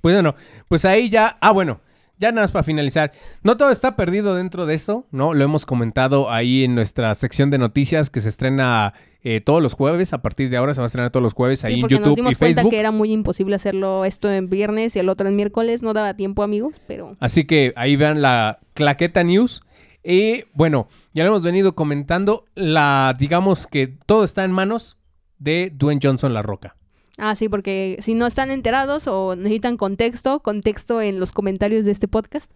Pues 0.00 0.14
bueno, 0.14 0.34
pues 0.68 0.84
ahí 0.84 1.08
ya. 1.08 1.38
Ah, 1.40 1.52
bueno, 1.52 1.80
ya 2.18 2.32
nada 2.32 2.42
más 2.42 2.50
para 2.50 2.64
finalizar. 2.64 3.12
No 3.42 3.56
todo 3.56 3.70
está 3.70 3.96
perdido 3.96 4.34
dentro 4.34 4.66
de 4.66 4.74
esto, 4.74 5.06
¿no? 5.10 5.34
Lo 5.34 5.44
hemos 5.44 5.66
comentado 5.66 6.30
ahí 6.30 6.64
en 6.64 6.74
nuestra 6.74 7.14
sección 7.14 7.50
de 7.50 7.58
noticias 7.58 8.10
que 8.10 8.20
se 8.20 8.28
estrena 8.28 8.94
eh, 9.22 9.40
todos 9.40 9.62
los 9.62 9.74
jueves. 9.74 10.12
A 10.12 10.22
partir 10.22 10.50
de 10.50 10.56
ahora 10.56 10.74
se 10.74 10.80
va 10.80 10.86
a 10.86 10.88
estrenar 10.88 11.10
todos 11.10 11.22
los 11.22 11.34
jueves 11.34 11.64
ahí 11.64 11.74
en 11.74 11.80
porque 11.80 11.94
nos 11.96 12.00
YouTube 12.00 12.16
dimos 12.16 12.32
y 12.32 12.36
cuenta 12.36 12.60
Facebook. 12.62 12.70
que 12.70 12.80
era 12.80 12.90
muy 12.90 13.12
imposible 13.12 13.54
hacerlo 13.56 14.04
esto 14.04 14.30
en 14.30 14.48
viernes 14.48 14.96
y 14.96 14.98
el 14.98 15.08
otro 15.08 15.28
en 15.28 15.36
miércoles. 15.36 15.82
No 15.82 15.92
daba 15.92 16.14
tiempo, 16.14 16.42
amigos, 16.42 16.80
pero... 16.86 17.16
Así 17.20 17.44
que 17.44 17.72
ahí 17.76 17.96
vean 17.96 18.20
la 18.22 18.58
claqueta 18.74 19.22
news. 19.22 19.62
Y 20.02 20.44
bueno, 20.54 20.88
ya 21.14 21.24
lo 21.24 21.30
hemos 21.30 21.42
venido 21.42 21.74
comentando. 21.74 22.44
La, 22.54 23.14
digamos 23.18 23.66
que 23.66 23.86
todo 24.06 24.24
está 24.24 24.44
en 24.44 24.52
manos 24.52 24.96
de 25.38 25.72
Dwayne 25.74 26.00
Johnson 26.02 26.34
La 26.34 26.42
Roca. 26.42 26.76
Ah, 27.18 27.34
sí, 27.34 27.48
porque 27.48 27.98
si 28.00 28.14
no 28.14 28.26
están 28.28 28.50
enterados 28.52 29.08
o 29.08 29.34
necesitan 29.34 29.76
contexto, 29.76 30.40
contexto 30.40 31.02
en 31.02 31.18
los 31.18 31.32
comentarios 31.32 31.84
de 31.84 31.90
este 31.90 32.06
podcast. 32.08 32.50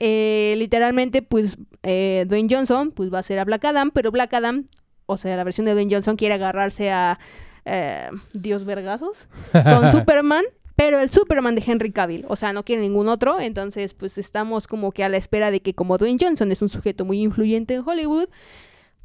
eh, 0.00 0.54
literalmente, 0.56 1.22
pues, 1.22 1.56
eh, 1.82 2.24
Dwayne 2.28 2.48
Johnson, 2.54 2.92
pues 2.92 3.12
va 3.12 3.18
a 3.18 3.22
ser 3.24 3.40
a 3.40 3.44
Black 3.44 3.64
Adam, 3.64 3.90
pero 3.90 4.12
Black 4.12 4.32
Adam, 4.34 4.66
o 5.06 5.16
sea, 5.16 5.36
la 5.36 5.42
versión 5.42 5.64
de 5.66 5.72
Dwayne 5.72 5.92
Johnson 5.92 6.14
quiere 6.16 6.34
agarrarse 6.34 6.90
a 6.92 7.18
eh, 7.64 8.08
Dios 8.32 8.64
Vergazos 8.64 9.26
con 9.52 9.90
Superman, 9.90 10.44
pero 10.76 11.00
el 11.00 11.10
Superman 11.10 11.56
de 11.56 11.64
Henry 11.66 11.90
Cavill, 11.90 12.24
o 12.28 12.36
sea, 12.36 12.52
no 12.52 12.64
quiere 12.64 12.82
ningún 12.82 13.08
otro, 13.08 13.40
entonces, 13.40 13.94
pues, 13.94 14.18
estamos 14.18 14.68
como 14.68 14.92
que 14.92 15.02
a 15.02 15.08
la 15.08 15.16
espera 15.16 15.50
de 15.50 15.60
que 15.60 15.74
como 15.74 15.98
Dwayne 15.98 16.18
Johnson 16.20 16.52
es 16.52 16.62
un 16.62 16.68
sujeto 16.68 17.04
muy 17.04 17.20
influyente 17.20 17.74
en 17.74 17.82
Hollywood, 17.84 18.28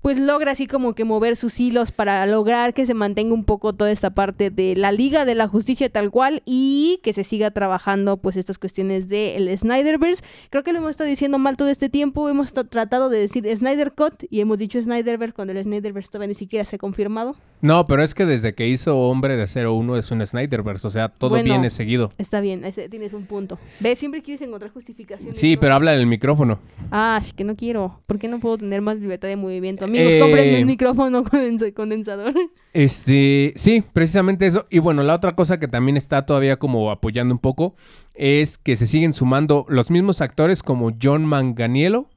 pues 0.03 0.19
logra 0.19 0.51
así 0.51 0.67
como 0.67 0.93
que 0.93 1.05
mover 1.05 1.35
sus 1.37 1.59
hilos 1.59 1.91
para 1.93 2.25
lograr 2.27 2.73
que 2.73 2.85
se 2.85 2.93
mantenga 2.93 3.33
un 3.33 3.45
poco 3.45 3.71
toda 3.73 3.89
esta 3.89 4.11
parte 4.13 4.51
de 4.51 4.75
la 4.75 4.91
Liga 4.91 5.23
de 5.23 5.33
la 5.33 5.47
Justicia 5.47 5.89
tal 5.89 6.11
cual 6.11 6.43
y 6.45 6.99
que 7.03 7.13
se 7.13 7.23
siga 7.23 7.49
trabajando 7.51 8.17
pues 8.17 8.35
estas 8.35 8.59
cuestiones 8.59 9.07
del 9.07 9.57
Snyderverse. 9.57 10.21
Creo 10.49 10.63
que 10.63 10.73
lo 10.73 10.79
hemos 10.79 10.91
estado 10.91 11.09
diciendo 11.09 11.39
mal 11.39 11.55
todo 11.55 11.69
este 11.69 11.87
tiempo, 11.89 12.27
hemos 12.29 12.51
ta- 12.51 12.65
tratado 12.65 13.09
de 13.09 13.17
decir 13.17 13.47
Snyder 13.55 13.93
Cut 13.93 14.25
y 14.29 14.41
hemos 14.41 14.57
dicho 14.57 14.79
Snyderverse 14.81 15.33
cuando 15.33 15.53
el 15.53 15.63
Snyderverse 15.63 16.09
todavía 16.11 16.27
ni 16.27 16.35
siquiera 16.35 16.65
se 16.65 16.75
ha 16.75 16.79
confirmado. 16.79 17.37
No, 17.63 17.87
pero 17.87 18.03
es 18.03 18.13
que 18.13 18.25
desde 18.25 18.53
que 18.53 18.67
hizo 18.67 18.97
Hombre 18.97 19.37
de 19.37 19.43
Acero 19.43 19.73
1 19.73 19.97
es 19.97 20.11
un 20.11 20.23
Snyderverse. 20.25 20.85
O 20.85 20.89
sea, 20.89 21.07
todo 21.09 21.31
Bueno. 21.31 21.45
viene 21.45 21.69
seguido. 21.69 22.11
Está 22.17 22.41
bien, 22.41 22.65
ese- 22.65 22.89
tienes 22.89 23.13
un 23.13 23.25
punto. 23.25 23.57
¿Ves? 23.79 23.97
Siempre 23.97 24.21
quieres 24.21 24.41
encontrar 24.41 24.71
justificaciones. 24.71 25.39
Sí, 25.39 25.55
pero 25.57 25.73
habla 25.73 25.91
del 25.93 26.05
micrófono. 26.05 26.59
Ah, 26.91 27.19
sh, 27.23 27.31
que 27.33 27.43
no 27.45 27.55
quiero. 27.55 28.01
¿Por 28.05 28.19
qué 28.19 28.27
no 28.27 28.39
puedo 28.39 28.57
tener 28.57 28.81
más 28.81 28.97
libertad 28.99 29.29
de 29.29 29.37
movimiento? 29.37 29.85
Amigos, 29.85 30.13
Eh, 30.13 30.19
cómprenme 30.19 30.59
un 30.61 30.67
micrófono 30.67 31.23
condens- 31.23 31.73
condensador. 31.73 32.33
Este, 32.73 33.53
sí, 33.55 33.83
precisamente 33.93 34.45
eso. 34.47 34.65
Y 34.69 34.79
bueno, 34.79 35.03
la 35.03 35.13
otra 35.15 35.35
cosa 35.35 35.59
que 35.59 35.67
también 35.67 35.95
está 35.95 36.25
todavía 36.25 36.57
como 36.57 36.89
apoyando 36.91 37.33
un 37.33 37.39
poco 37.39 37.75
es 38.15 38.57
que 38.57 38.75
se 38.75 38.87
siguen 38.87 39.13
sumando 39.13 39.65
los 39.69 39.89
mismos 39.91 40.21
actores 40.21 40.63
como 40.63 40.91
John 41.01 41.23
Manganiello 41.23 42.07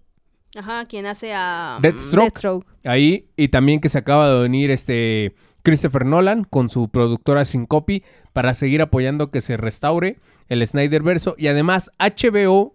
Ajá, 0.57 0.87
quien 0.87 1.07
hace 1.07 1.35
a 1.35 1.77
mm, 1.79 1.83
Deathstroke. 1.83 2.25
Deathstroke. 2.25 2.67
ahí 2.85 3.29
y 3.37 3.49
también 3.49 3.81
que 3.81 3.89
se 3.89 3.99
acaba 3.99 4.29
de 4.31 4.41
venir 4.41 4.71
este 4.71 5.35
Christopher 5.63 6.07
Nolan 6.07 6.45
con 6.45 6.71
su 6.71 6.89
productora 6.89 7.45
Syncopy 7.45 8.03
para 8.33 8.55
seguir 8.55 8.83
apoyando 8.83 9.31
que 9.31 9.41
se 9.41 9.57
restaure 9.57 10.19
el 10.49 10.67
Snyderverso 10.67 11.35
y 11.37 11.49
además 11.49 11.91
HBO, 11.99 12.75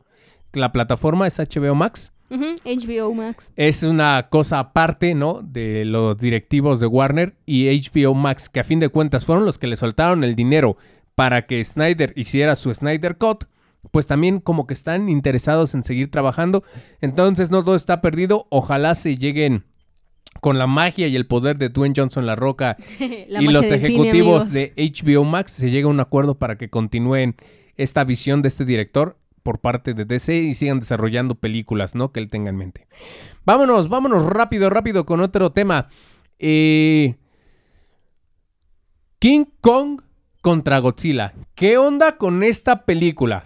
la 0.54 0.72
plataforma 0.72 1.28
es 1.28 1.40
HBO 1.40 1.76
Max. 1.76 2.14
HBO 2.30 3.14
Max. 3.14 3.52
Es 3.56 3.84
una 3.84 4.28
cosa 4.30 4.60
aparte, 4.60 5.16
¿no? 5.16 5.42
De 5.42 5.84
los 5.84 6.18
directivos 6.18 6.80
de 6.80 6.88
Warner 6.88 7.36
y 7.46 7.68
HBO 7.68 8.14
Max, 8.14 8.48
que 8.48 8.62
a 8.62 8.64
fin 8.64 8.80
de 8.80 8.90
cuentas 8.90 9.26
fueron 9.26 9.46
los 9.46 9.58
que 9.58 9.68
le 9.68 9.76
soltaron 9.76 10.24
el 10.24 10.36
dinero 10.36 10.78
para 11.16 11.46
que 11.46 11.64
Snyder 11.64 12.14
hiciera 12.16 12.56
su 12.56 12.74
Snyder 12.74 13.18
Cut, 13.18 13.46
pues 13.92 14.08
también 14.08 14.39
como 14.39 14.68
que 14.68 14.74
están 14.74 15.10
interesados 15.10 15.74
en 15.74 15.84
seguir 15.84 16.10
trabajando. 16.10 16.64
Entonces 17.02 17.52
no 17.52 17.64
todo 17.64 17.76
está 17.76 18.02
perdido. 18.02 18.48
Ojalá 18.50 18.96
se 18.96 19.16
lleguen 19.16 19.66
con 20.39 20.58
la 20.58 20.68
magia 20.68 21.08
y 21.08 21.16
el 21.16 21.28
poder 21.28 21.58
de 21.58 21.70
Dwayne 21.70 21.94
Johnson 21.96 22.26
La 22.26 22.36
Roca 22.36 22.78
La 23.28 23.42
y 23.42 23.48
los 23.48 23.66
cine, 23.66 23.78
ejecutivos 23.78 24.52
de 24.52 24.74
HBO 24.78 25.26
Max 25.26 25.52
se 25.52 25.70
llegue 25.70 25.84
a 25.84 25.89
un 25.89 26.00
acuerdo 26.00 26.36
para 26.36 26.58
que 26.58 26.70
continúen 26.70 27.36
esta 27.76 28.04
visión 28.04 28.42
de 28.42 28.48
este 28.48 28.66
director 28.66 29.18
por 29.44 29.60
parte 29.60 29.94
de 29.94 30.06
DC 30.06 30.36
y 30.36 30.54
sigan 30.54 30.80
desarrollando 30.80 31.36
películas, 31.36 31.96
¿no? 31.96 32.12
Que 32.12 32.20
él 32.20 32.30
tenga 32.30 32.50
en 32.50 32.58
mente. 32.58 32.88
Vámonos, 33.44 33.89
vámonos 33.89 34.26
rápido, 34.28 34.70
rápido 34.70 35.06
con 35.06 35.20
otro 35.20 35.52
tema. 35.52 35.89
Eh, 36.38 37.16
King 39.20 39.46
Kong 39.62 40.02
contra 40.42 40.80
Godzilla. 40.80 41.34
¿Qué 41.56 41.78
onda 41.78 42.18
con 42.18 42.44
esta 42.44 42.86
película? 42.86 43.44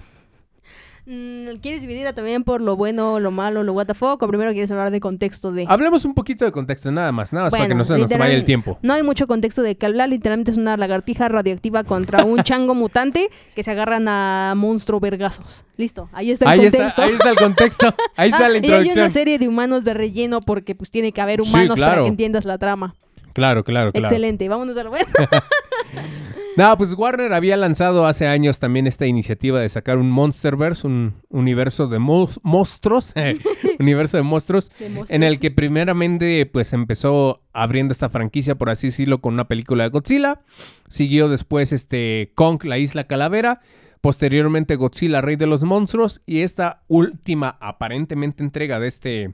Mm, 1.07 1.57
¿Quieres 1.61 1.81
dividirla 1.81 2.13
también 2.13 2.43
por 2.43 2.61
lo 2.61 2.75
bueno, 2.75 3.19
lo 3.19 3.29
malo, 3.29 3.61
lo 3.63 3.73
what 3.73 3.85
the 3.85 3.93
fuck? 3.93 4.23
¿O 4.23 4.27
primero 4.27 4.51
quieres 4.53 4.71
hablar 4.71 4.89
de 4.89 4.99
contexto 4.99 5.51
de...? 5.51 5.65
Hablemos 5.69 6.03
un 6.03 6.15
poquito 6.15 6.45
de 6.45 6.51
contexto, 6.51 6.91
nada 6.91 7.11
más, 7.11 7.31
nada 7.31 7.45
más 7.45 7.51
para 7.51 7.67
que 7.67 7.75
no 7.75 7.83
se 7.83 7.95
nos 7.97 8.09
vaya 8.09 8.33
el 8.33 8.43
tiempo. 8.43 8.79
No 8.81 8.93
hay 8.93 9.03
mucho 9.03 9.27
contexto 9.27 9.61
de 9.61 9.75
que 9.77 9.85
hablar, 9.85 10.09
literalmente 10.09 10.49
es 10.51 10.57
una 10.57 10.75
lagartija 10.77 11.27
radioactiva 11.29 11.83
contra 11.83 12.23
un 12.23 12.39
chango 12.43 12.73
mutante 12.73 13.29
que 13.55 13.61
se 13.63 13.69
agarran 13.69 14.07
a 14.07 14.53
monstruo 14.57 14.99
vergazos. 14.99 15.63
Listo, 15.77 16.09
ahí 16.11 16.31
está 16.31 16.51
el 16.53 16.59
Ahí 16.61 16.65
está, 16.65 16.77
contexto. 16.79 17.01
ahí 17.03 17.11
está 17.13 17.29
el 17.29 17.37
contexto, 17.37 17.95
ahí 18.15 18.29
está 18.31 18.45
Ah, 18.45 18.49
la 18.49 18.55
y 18.55 18.57
hay 18.61 18.65
introducción. 18.65 19.03
una 19.03 19.09
serie 19.11 19.37
de 19.37 19.47
humanos 19.47 19.83
de 19.83 19.93
relleno 19.93 20.41
porque 20.41 20.73
pues 20.73 20.89
tiene 20.89 21.11
que 21.11 21.21
haber 21.21 21.39
Sí, 21.43 21.49
humanos 21.53 21.79
para 21.79 22.01
que 22.01 22.07
entiendas 22.07 22.45
la 22.45 22.57
trama. 22.57 22.95
Claro, 23.33 23.63
claro, 23.63 23.91
claro. 23.91 24.07
Excelente, 24.07 24.49
vámonos 24.49 24.75
a 24.77 24.83
lo 24.83 24.89
bueno. 24.89 25.05
No, 26.57 26.77
pues 26.77 26.93
Warner 26.93 27.33
había 27.33 27.57
lanzado 27.57 28.05
hace 28.07 28.27
años 28.27 28.59
también 28.59 28.87
esta 28.87 29.05
iniciativa 29.05 29.59
de 29.59 29.67
sacar 29.67 29.97
un 29.97 30.09
Monsterverse, 30.09 30.87
un 30.87 31.15
universo 31.29 31.87
de 31.87 31.99
monstruos, 31.99 33.11
eh, 33.15 33.39
universo 33.79 34.15
de 34.15 34.23
monstruos, 34.23 34.69
De 34.79 34.85
monstruos. 34.89 35.09
en 35.09 35.23
el 35.23 35.39
que 35.39 35.51
primeramente 35.51 36.45
pues 36.45 36.71
empezó 36.71 37.41
abriendo 37.51 37.91
esta 37.91 38.07
franquicia, 38.07 38.55
por 38.55 38.69
así 38.69 38.87
decirlo, 38.87 39.19
con 39.19 39.33
una 39.33 39.49
película 39.49 39.83
de 39.83 39.89
Godzilla. 39.89 40.41
Siguió 40.87 41.27
después 41.27 41.73
este 41.73 42.31
Kong, 42.35 42.63
la 42.63 42.77
isla 42.77 43.05
calavera. 43.05 43.59
Posteriormente 43.99 44.75
Godzilla, 44.75 45.19
rey 45.19 45.35
de 45.35 45.47
los 45.47 45.63
monstruos. 45.63 46.21
Y 46.25 46.41
esta 46.41 46.83
última 46.87 47.57
aparentemente 47.59 48.43
entrega 48.43 48.79
de 48.79 48.87
este 48.87 49.33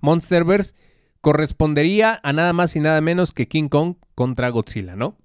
Monsterverse 0.00 0.74
correspondería 1.20 2.18
a 2.24 2.32
nada 2.32 2.52
más 2.52 2.74
y 2.74 2.80
nada 2.80 3.00
menos 3.00 3.32
que 3.32 3.46
King 3.46 3.68
Kong 3.68 3.94
contra 4.16 4.48
Godzilla, 4.48 4.96
¿no? 4.96 5.16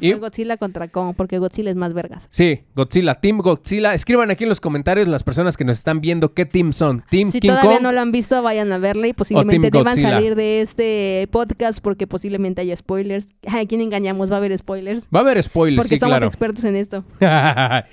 Que 0.00 0.06
y- 0.06 0.10
fue 0.12 0.20
Godzilla 0.20 0.56
contra 0.56 0.88
Kong, 0.88 1.14
porque 1.16 1.38
Godzilla 1.38 1.70
es 1.70 1.76
más 1.76 1.94
vergas. 1.94 2.26
Sí, 2.30 2.60
Godzilla, 2.74 3.14
Team 3.14 3.38
Godzilla. 3.38 3.94
Escriban 3.94 4.30
aquí 4.30 4.44
en 4.44 4.48
los 4.48 4.60
comentarios 4.60 5.08
las 5.08 5.22
personas 5.22 5.56
que 5.56 5.64
nos 5.64 5.78
están 5.78 6.00
viendo 6.00 6.34
qué 6.34 6.44
team 6.46 6.72
son. 6.72 7.04
Team 7.10 7.30
Si 7.30 7.40
King 7.40 7.48
todavía 7.50 7.72
Kong. 7.76 7.82
no 7.82 7.92
lo 7.92 8.00
han 8.00 8.12
visto, 8.12 8.42
vayan 8.42 8.72
a 8.72 8.78
verla 8.78 9.06
y 9.08 9.12
posiblemente 9.12 9.70
deban 9.70 9.84
Godzilla. 9.94 10.10
salir 10.10 10.34
de 10.34 10.60
este 10.60 11.28
podcast 11.30 11.80
porque 11.80 12.06
posiblemente 12.06 12.60
haya 12.60 12.76
spoilers. 12.76 13.28
¿A 13.48 13.64
quién 13.66 13.80
engañamos? 13.80 14.30
Va 14.30 14.34
a 14.36 14.38
haber 14.38 14.56
spoilers. 14.58 15.08
Va 15.14 15.20
a 15.20 15.22
haber 15.22 15.42
spoilers, 15.42 15.78
Porque 15.84 15.96
sí, 15.96 15.98
somos 16.00 16.12
claro. 16.16 16.26
expertos 16.26 16.64
en 16.64 16.76
esto. 16.76 17.04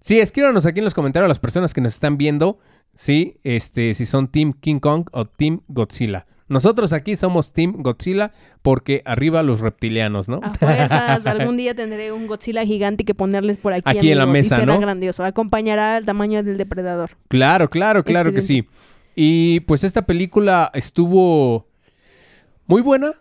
sí, 0.00 0.18
escríbanos 0.18 0.66
aquí 0.66 0.78
en 0.80 0.84
los 0.84 0.94
comentarios 0.94 1.28
las 1.28 1.38
personas 1.38 1.72
que 1.74 1.80
nos 1.80 1.94
están 1.94 2.16
viendo, 2.16 2.58
sí, 2.94 3.36
este, 3.42 3.94
si 3.94 4.06
son 4.06 4.28
Team 4.28 4.52
King 4.60 4.78
Kong 4.80 5.06
o 5.12 5.24
Team 5.26 5.60
Godzilla. 5.68 6.26
Nosotros 6.46 6.92
aquí 6.92 7.16
somos 7.16 7.52
Team 7.52 7.76
Godzilla 7.78 8.32
porque 8.60 9.02
arriba 9.06 9.42
los 9.42 9.60
reptilianos, 9.60 10.28
¿no? 10.28 10.40
A 10.42 10.52
fuerzas, 10.54 11.26
algún 11.26 11.56
día 11.56 11.74
tendré 11.74 12.12
un 12.12 12.26
Godzilla 12.26 12.64
gigante 12.66 13.04
que 13.04 13.14
ponerles 13.14 13.56
por 13.56 13.72
aquí. 13.72 13.98
Aquí 13.98 14.10
en 14.10 14.18
la 14.18 14.24
amigos, 14.24 14.36
y 14.36 14.50
mesa, 14.50 14.56
será 14.56 14.74
¿no? 14.74 14.80
grandioso. 14.80 15.24
Acompañará 15.24 15.96
al 15.96 16.04
tamaño 16.04 16.42
del 16.42 16.58
depredador. 16.58 17.12
Claro, 17.28 17.70
claro, 17.70 18.04
claro 18.04 18.32
que 18.32 18.42
sí. 18.42 18.66
Y 19.16 19.60
pues 19.60 19.84
esta 19.84 20.02
película 20.02 20.70
estuvo 20.74 21.66
muy 22.66 22.82
buena 22.82 23.14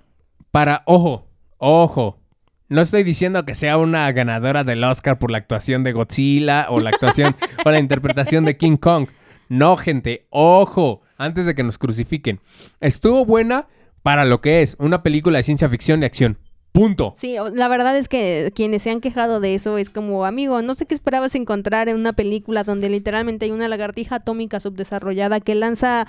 para, 0.51 0.83
ojo, 0.85 1.27
ojo. 1.57 2.19
No 2.67 2.81
estoy 2.81 3.03
diciendo 3.03 3.45
que 3.45 3.55
sea 3.55 3.77
una 3.77 4.11
ganadora 4.11 4.63
del 4.63 4.83
Oscar 4.83 5.19
por 5.19 5.31
la 5.31 5.37
actuación 5.37 5.83
de 5.83 5.93
Godzilla 5.93 6.67
o 6.69 6.79
la 6.79 6.89
actuación 6.89 7.35
o 7.65 7.71
la 7.71 7.79
interpretación 7.79 8.45
de 8.45 8.57
King 8.57 8.77
Kong. 8.77 9.07
No, 9.47 9.77
gente, 9.77 10.25
ojo, 10.29 11.02
antes 11.17 11.45
de 11.45 11.55
que 11.55 11.63
nos 11.63 11.77
crucifiquen. 11.77 12.39
Estuvo 12.81 13.25
buena 13.25 13.67
para 14.01 14.25
lo 14.25 14.41
que 14.41 14.61
es 14.61 14.75
una 14.79 15.03
película 15.03 15.37
de 15.37 15.43
ciencia 15.43 15.69
ficción 15.69 16.03
y 16.03 16.05
acción. 16.05 16.37
Punto. 16.73 17.13
Sí, 17.15 17.35
la 17.53 17.67
verdad 17.67 17.95
es 17.95 18.09
que 18.09 18.51
quienes 18.55 18.81
se 18.81 18.89
han 18.89 18.99
quejado 18.99 19.39
de 19.39 19.53
eso 19.53 19.77
es 19.77 19.91
como, 19.91 20.25
amigo, 20.25 20.63
no 20.63 20.73
sé 20.73 20.87
qué 20.87 20.95
esperabas 20.95 21.35
encontrar 21.35 21.87
en 21.87 21.95
una 21.95 22.13
película 22.13 22.63
donde 22.63 22.89
literalmente 22.89 23.45
hay 23.45 23.51
una 23.51 23.67
lagartija 23.67 24.15
atómica 24.15 24.59
subdesarrollada 24.59 25.39
que 25.39 25.53
lanza 25.53 26.07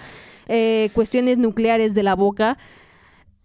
eh, 0.49 0.89
cuestiones 0.95 1.37
nucleares 1.37 1.93
de 1.93 2.03
la 2.03 2.15
boca. 2.15 2.57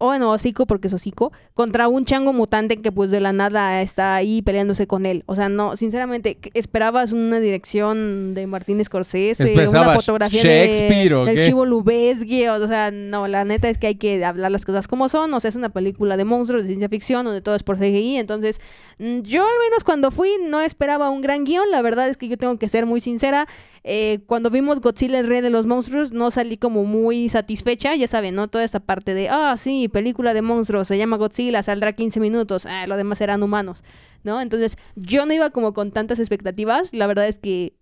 O 0.02 0.08
bueno, 0.08 0.32
hocico 0.32 0.66
porque 0.66 0.88
es 0.88 0.93
hocico, 0.93 1.32
contra 1.54 1.88
un 1.89 2.06
chango 2.06 2.34
mutante 2.34 2.82
que 2.82 2.91
pues 2.91 3.12
de 3.12 3.20
la 3.20 3.34
nada 3.34 3.82
está 3.82 4.16
ahí 4.16 4.41
peleándose 4.41 4.88
con 4.88 5.06
él. 5.06 5.24
O 5.28 5.36
sea, 5.36 5.50
no, 5.50 5.76
sinceramente, 5.76 6.36
¿qué- 6.36 6.52
esperabas 6.54 7.12
una 7.14 7.39
dirección 7.39 8.34
de 8.34 8.47
Martín 8.47 8.84
Scorsese, 8.84 9.43
una 9.54 9.64
¿Esperabas 9.64 9.97
fotografía 9.97 10.41
Shakespeare 10.41 11.14
o 11.14 11.26
de, 11.26 11.36
del? 11.36 11.45
Chivo 11.45 11.66
Lubezki, 11.66 12.47
o 12.47 12.68
sea, 12.68 12.91
no, 12.91 13.28
la 13.28 13.43
neta 13.43 13.70
es 13.70 13.78
que 13.78 13.88
hay 13.88 13.95
que 13.95 14.24
hablar 14.24 14.52
las 14.52 14.66
cosas 14.66 14.88
como 14.88 15.10
son, 15.10 15.34
o 15.34 15.39
sea, 15.41 15.50
es 15.50 15.56
una 15.56 15.70
película 15.70 16.16
de 16.18 16.24
monstruos, 16.26 16.64
de 16.64 16.68
ciencia 16.70 16.88
ficción, 16.89 17.26
donde 17.26 17.41
todo 17.41 17.56
es 17.56 17.64
por 17.64 17.78
CGI, 17.78 18.18
entonces, 18.18 18.62
mm, 19.00 19.20
yo 19.22 19.41
al 19.41 19.70
menos 19.70 19.84
cuando 19.84 20.12
fui 20.12 20.30
no 20.47 20.62
esperaba 20.62 21.10
un 21.10 21.22
gran 21.22 21.43
guion, 21.43 21.70
la 21.72 21.82
verdad 21.82 22.08
es 22.08 22.16
que 22.18 22.28
yo 22.30 22.38
tengo 22.38 22.58
que 22.58 22.70
ser 22.70 22.86
muy 22.86 23.02
sincera, 23.02 23.47
eh, 23.84 24.19
cuando 24.25 24.49
vimos 24.49 24.82
Godzilla 24.82 25.19
el 25.19 25.27
rey 25.27 25.41
de 25.41 25.49
los 25.49 25.65
monstruos, 25.65 26.11
no 26.11 26.32
salí 26.32 26.57
como 26.57 26.84
muy 26.84 27.30
satisfecha, 27.30 27.95
ya 27.95 28.07
saben, 28.07 28.36
¿no? 28.36 28.47
Toda 28.47 28.63
esta 28.63 28.80
parte 28.80 29.13
de, 29.13 29.30
ah, 29.30 29.55
sí, 29.57 29.88
película 29.88 30.34
de 30.34 30.41
monstruos, 30.41 30.88
se 30.88 30.97
llama 30.97 31.17
Godzilla, 31.17 31.63
saldrá 31.63 31.93
15 31.93 32.19
minutos, 32.19 32.65
ah, 32.65 32.88
lo 32.88 32.97
demás 32.97 33.17
serán 33.17 33.43
humanos, 33.43 33.84
¿no? 34.23 34.41
Entonces, 34.41 34.77
yo 34.95 35.25
no 35.25 35.34
iba 35.34 35.49
como 35.51 35.73
con 35.73 35.91
tantas 35.91 36.19
expectativas, 36.19 36.93
la 36.93 37.07
verdad 37.07 37.27
es 37.27 37.39
que 37.39 37.73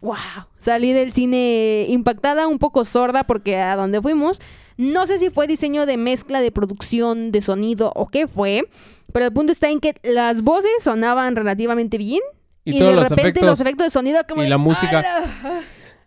wow, 0.00 0.16
salí 0.58 0.92
del 0.92 1.12
cine 1.12 1.86
impactada, 1.88 2.46
un 2.46 2.58
poco 2.58 2.84
sorda 2.84 3.24
porque 3.24 3.56
a 3.56 3.74
donde 3.74 4.02
fuimos, 4.02 4.40
no 4.76 5.06
sé 5.06 5.18
si 5.18 5.30
fue 5.30 5.46
diseño 5.46 5.86
de 5.86 5.96
mezcla 5.96 6.40
de 6.40 6.50
producción, 6.50 7.32
de 7.32 7.40
sonido 7.40 7.92
o 7.94 8.08
qué 8.08 8.28
fue, 8.28 8.68
pero 9.12 9.24
el 9.26 9.32
punto 9.32 9.52
está 9.52 9.70
en 9.70 9.80
que 9.80 9.94
las 10.02 10.42
voces 10.42 10.72
sonaban 10.82 11.36
relativamente 11.36 11.96
bien 11.96 12.20
Y, 12.64 12.76
y, 12.76 12.78
todos 12.78 12.90
de 12.92 12.96
los 12.96 13.04
repente 13.10 13.22
efectos. 13.22 13.48
los 13.48 13.60
efectos 13.60 13.86
de 13.86 13.90
sonido 13.90 14.20
como 14.28 14.42
y 14.42 14.48
la 14.48 14.58
música. 14.58 15.00
"Ala". 15.00 15.60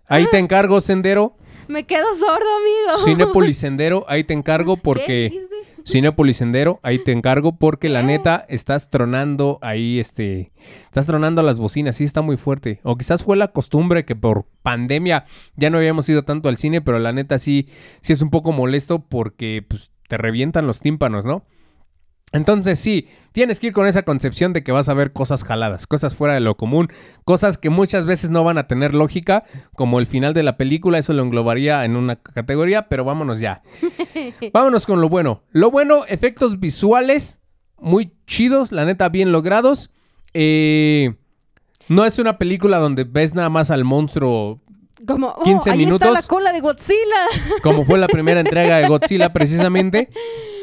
Ahí 0.07 0.25
te 0.31 0.39
encargo, 0.39 0.81
Sendero. 0.81 1.35
Me 1.67 1.85
quedo 1.85 2.05
sordo, 2.15 2.45
amigo. 2.57 3.03
Cinépolis 3.05 3.57
Sendero, 3.59 4.05
ahí 4.07 4.23
te 4.23 4.33
encargo 4.33 4.75
¿Qué 4.77 4.81
porque... 4.83 5.47
Cinépolis 5.85 6.35
Sendero, 6.35 6.81
ahí 6.83 6.99
te 6.99 7.13
encargo 7.13 7.57
porque 7.57 7.87
la 7.87 8.03
neta 8.03 8.45
estás 8.49 8.89
tronando 8.89 9.57
ahí, 9.61 9.99
este, 10.01 10.51
estás 10.83 11.05
tronando 11.05 11.41
las 11.43 11.59
bocinas, 11.59 11.95
sí 11.95 12.03
está 12.03 12.21
muy 12.21 12.35
fuerte. 12.35 12.81
O 12.83 12.97
quizás 12.97 13.23
fue 13.23 13.37
la 13.37 13.53
costumbre 13.53 14.03
que 14.03 14.13
por 14.13 14.47
pandemia 14.63 15.23
ya 15.55 15.69
no 15.69 15.77
habíamos 15.77 16.09
ido 16.09 16.23
tanto 16.23 16.49
al 16.49 16.57
cine, 16.57 16.81
pero 16.81 16.99
la 16.99 17.13
neta 17.13 17.37
sí, 17.37 17.69
sí 18.01 18.11
es 18.11 18.21
un 18.21 18.31
poco 18.31 18.51
molesto 18.51 18.99
porque 18.99 19.63
pues 19.65 19.91
te 20.09 20.17
revientan 20.17 20.67
los 20.67 20.81
tímpanos, 20.81 21.25
¿no? 21.25 21.45
Entonces 22.33 22.79
sí, 22.79 23.07
tienes 23.31 23.59
que 23.59 23.67
ir 23.67 23.73
con 23.73 23.87
esa 23.87 24.03
concepción 24.03 24.51
de 24.51 24.61
que 24.61 24.73
vas 24.73 24.89
a 24.89 24.93
ver 24.93 25.13
cosas 25.13 25.45
jaladas, 25.45 25.87
cosas 25.87 26.13
fuera 26.13 26.33
de 26.33 26.41
lo 26.41 26.57
común, 26.57 26.89
cosas 27.23 27.57
que 27.57 27.69
muchas 27.69 28.05
veces 28.05 28.29
no 28.29 28.43
van 28.43 28.57
a 28.57 28.67
tener 28.67 28.93
lógica, 28.93 29.45
como 29.75 29.99
el 29.99 30.07
final 30.07 30.33
de 30.33 30.43
la 30.43 30.57
película, 30.57 30.97
eso 30.97 31.13
lo 31.13 31.23
englobaría 31.23 31.85
en 31.85 31.95
una 31.95 32.17
categoría, 32.17 32.89
pero 32.89 33.05
vámonos 33.05 33.39
ya. 33.39 33.61
vámonos 34.53 34.85
con 34.85 34.99
lo 34.99 35.07
bueno. 35.07 35.43
Lo 35.51 35.71
bueno, 35.71 36.03
efectos 36.05 36.59
visuales 36.59 37.39
muy 37.79 38.11
chidos, 38.25 38.73
la 38.73 38.83
neta 38.83 39.07
bien 39.07 39.31
logrados. 39.31 39.91
Eh, 40.33 41.15
no 41.87 42.03
es 42.03 42.19
una 42.19 42.37
película 42.37 42.79
donde 42.79 43.05
ves 43.05 43.33
nada 43.33 43.49
más 43.49 43.71
al 43.71 43.85
monstruo 43.85 44.59
Como, 45.07 45.29
oh, 45.29 45.43
15 45.43 45.71
ahí 45.71 45.83
está 45.85 46.11
la 46.11 46.21
cola 46.23 46.51
de 46.51 46.59
Godzilla. 46.59 47.27
como 47.63 47.85
fue 47.85 47.97
la 47.97 48.07
primera 48.07 48.39
entrega 48.41 48.77
de 48.77 48.87
Godzilla 48.89 49.31
precisamente. 49.31 50.09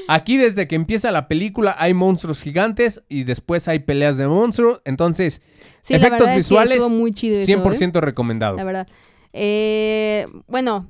Aquí 0.09 0.37
desde 0.37 0.69
que 0.69 0.75
empieza 0.75 1.11
la 1.11 1.29
película 1.29 1.75
hay 1.79 1.95
monstruos 1.95 2.43
gigantes 2.43 3.03
y 3.09 3.25
después 3.25 3.69
hay 3.69 3.81
peleas 3.81 4.19
de 4.19 4.27
monstruos. 4.29 4.81
Entonces, 4.85 5.43
Sí, 5.83 5.95
la 5.95 5.99
efectos 5.99 6.19
verdad 6.21 6.29
es 6.39 6.49
que 6.49 6.55
visuales, 6.55 6.91
muy 6.91 7.13
chido 7.13 7.37
eso, 7.37 7.53
¿eh? 7.53 7.57
100% 7.57 8.01
recomendado. 8.01 8.57
La 8.57 8.65
verdad. 8.65 8.87
Eh, 9.33 10.27
bueno, 10.47 10.89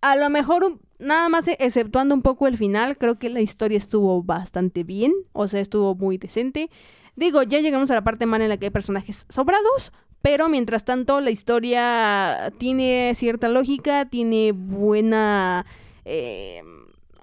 a 0.00 0.16
lo 0.16 0.28
mejor 0.30 0.64
un- 0.64 0.80
nada 0.98 1.28
más 1.28 1.46
e- 1.48 1.56
exceptuando 1.60 2.14
un 2.14 2.22
poco 2.22 2.46
el 2.46 2.56
final, 2.58 2.96
creo 2.98 3.18
que 3.18 3.28
la 3.28 3.40
historia 3.40 3.78
estuvo 3.78 4.22
bastante 4.22 4.82
bien, 4.84 5.12
o 5.32 5.46
sea, 5.48 5.60
estuvo 5.60 5.94
muy 5.94 6.18
decente. 6.18 6.70
Digo, 7.16 7.42
ya 7.42 7.60
llegamos 7.60 7.90
a 7.90 7.94
la 7.94 8.02
parte 8.04 8.26
mala 8.26 8.44
en 8.44 8.50
la 8.50 8.56
que 8.56 8.66
hay 8.66 8.70
personajes 8.70 9.26
sobrados, 9.28 9.92
pero 10.22 10.48
mientras 10.48 10.84
tanto 10.84 11.20
la 11.20 11.30
historia 11.30 12.52
tiene 12.58 13.12
cierta 13.14 13.48
lógica, 13.48 14.06
tiene 14.08 14.52
buena... 14.52 15.64
eh, 16.04 16.62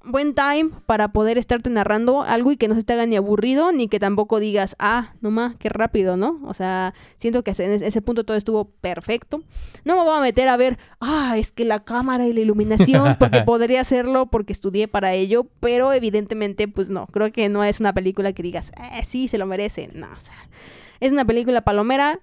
buen 0.05 0.33
time 0.35 0.69
para 0.85 1.09
poder 1.09 1.37
estarte 1.37 1.69
narrando 1.69 2.21
algo 2.21 2.51
y 2.51 2.57
que 2.57 2.67
no 2.67 2.75
se 2.75 2.83
te 2.83 2.93
haga 2.93 3.05
ni 3.05 3.15
aburrido, 3.15 3.71
ni 3.71 3.87
que 3.87 3.99
tampoco 3.99 4.39
digas, 4.39 4.75
ah, 4.79 5.13
no 5.21 5.31
más, 5.31 5.55
qué 5.57 5.69
rápido, 5.69 6.17
¿no? 6.17 6.39
O 6.45 6.53
sea, 6.53 6.93
siento 7.17 7.43
que 7.43 7.51
en 7.57 7.71
ese 7.83 8.01
punto 8.01 8.23
todo 8.23 8.37
estuvo 8.37 8.65
perfecto. 8.65 9.43
No 9.83 9.95
me 9.95 10.03
voy 10.03 10.17
a 10.17 10.21
meter 10.21 10.47
a 10.47 10.57
ver, 10.57 10.77
ah, 10.99 11.35
es 11.37 11.51
que 11.51 11.65
la 11.65 11.83
cámara 11.83 12.27
y 12.27 12.33
la 12.33 12.41
iluminación, 12.41 13.15
porque 13.19 13.41
podría 13.41 13.81
hacerlo 13.81 14.27
porque 14.27 14.53
estudié 14.53 14.87
para 14.87 15.13
ello, 15.13 15.47
pero 15.59 15.91
evidentemente, 15.93 16.67
pues 16.67 16.89
no, 16.89 17.07
creo 17.07 17.31
que 17.31 17.49
no 17.49 17.63
es 17.63 17.79
una 17.79 17.93
película 17.93 18.33
que 18.33 18.43
digas, 18.43 18.71
eh, 18.93 19.03
sí, 19.03 19.27
se 19.27 19.37
lo 19.37 19.45
merece. 19.45 19.89
No, 19.93 20.07
o 20.07 20.21
sea, 20.21 20.35
es 20.99 21.11
una 21.11 21.25
película 21.25 21.61
palomera, 21.61 22.19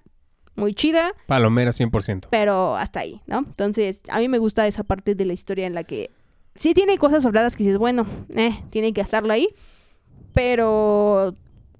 muy 0.55 0.73
chida, 0.73 1.13
Palomera 1.27 1.71
100%. 1.71 2.27
pero 2.29 2.75
hasta 2.75 2.99
ahí, 2.99 3.21
¿no? 3.25 3.39
Entonces, 3.39 4.01
a 4.09 4.19
mí 4.19 4.29
me 4.29 4.37
gusta 4.37 4.67
esa 4.67 4.83
parte 4.83 5.15
de 5.15 5.25
la 5.25 5.33
historia 5.33 5.65
en 5.65 5.73
la 5.73 5.83
que 5.83 6.11
sí 6.55 6.73
tiene 6.73 6.97
cosas 6.97 7.23
sobradas 7.23 7.55
que 7.55 7.63
dices, 7.63 7.77
bueno, 7.77 8.05
eh, 8.35 8.63
tiene 8.69 8.93
que 8.93 9.01
estarlo 9.01 9.33
ahí, 9.33 9.49
pero 10.33 11.35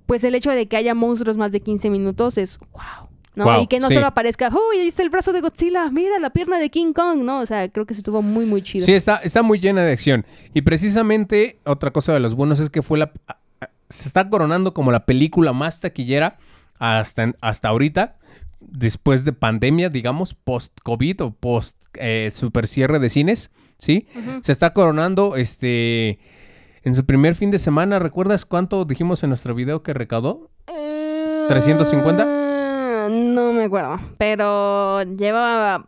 pues 0.06 0.24
el 0.24 0.36
hecho 0.36 0.52
de 0.52 0.68
que 0.68 0.78
haya 0.78 0.94
monstruos 0.94 1.38
más 1.38 1.52
de 1.52 1.62
15 1.62 1.90
minutos 1.90 2.38
es 2.38 2.60
wow. 2.72 3.10
¿no? 3.36 3.62
Y 3.62 3.68
que 3.68 3.80
no 3.80 3.88
sí. 3.88 3.96
solo 3.96 4.08
aparezca, 4.08 4.50
uy, 4.50 4.80
ahí 4.80 4.88
está 4.88 5.02
el 5.02 5.10
brazo 5.10 5.34
de 5.34 5.42
Godzilla, 5.42 5.90
mira 5.90 6.20
la 6.20 6.30
pierna 6.30 6.60
de 6.60 6.70
King 6.70 6.94
Kong, 6.94 7.24
¿no? 7.24 7.40
O 7.40 7.46
sea, 7.46 7.68
creo 7.70 7.86
que 7.86 7.94
se 7.94 8.02
estuvo 8.02 8.22
muy, 8.22 8.46
muy 8.46 8.62
chido. 8.62 8.86
Sí, 8.86 8.94
está, 8.94 9.18
está 9.18 9.42
muy 9.42 9.60
llena 9.60 9.84
de 9.84 9.92
acción. 9.92 10.26
Y 10.54 10.62
precisamente 10.62 11.60
otra 11.66 11.92
cosa 11.92 12.14
de 12.14 12.20
los 12.20 12.36
buenos 12.36 12.60
es 12.60 12.70
que 12.70 12.82
fue 12.82 13.00
la... 13.00 13.12
Se 13.90 14.08
está 14.08 14.30
coronando 14.30 14.74
como 14.74 14.92
la 14.92 15.06
película 15.06 15.54
más 15.54 15.80
taquillera 15.80 16.38
hasta, 16.80 17.34
hasta 17.42 17.70
ahorita, 17.70 18.18
después 18.60 19.24
de 19.24 19.34
pandemia, 19.34 19.90
digamos, 19.90 20.34
post-COVID 20.34 21.24
o 21.24 21.32
post 21.32 21.78
eh, 21.96 22.30
super 22.32 22.68
cierre 22.68 23.00
de 23.00 23.10
cines, 23.10 23.52
¿sí? 23.84 24.08
Se 24.42 24.52
está 24.52 24.74
coronando, 24.74 25.36
este... 25.36 26.20
En 26.86 26.96
su 26.96 27.06
primer 27.06 27.36
fin 27.36 27.50
de 27.50 27.60
semana, 27.60 27.98
¿recuerdas 28.00 28.46
cuánto 28.46 28.84
dijimos 28.84 29.24
en 29.24 29.30
nuestro 29.30 29.56
video 29.56 29.84
que 29.84 29.94
recaudó? 29.94 30.50
Eh, 30.68 31.46
350? 31.48 33.08
No 33.10 33.54
me 33.54 33.64
acuerdo, 33.64 34.00
pero 34.18 35.04
llevaba... 35.04 35.86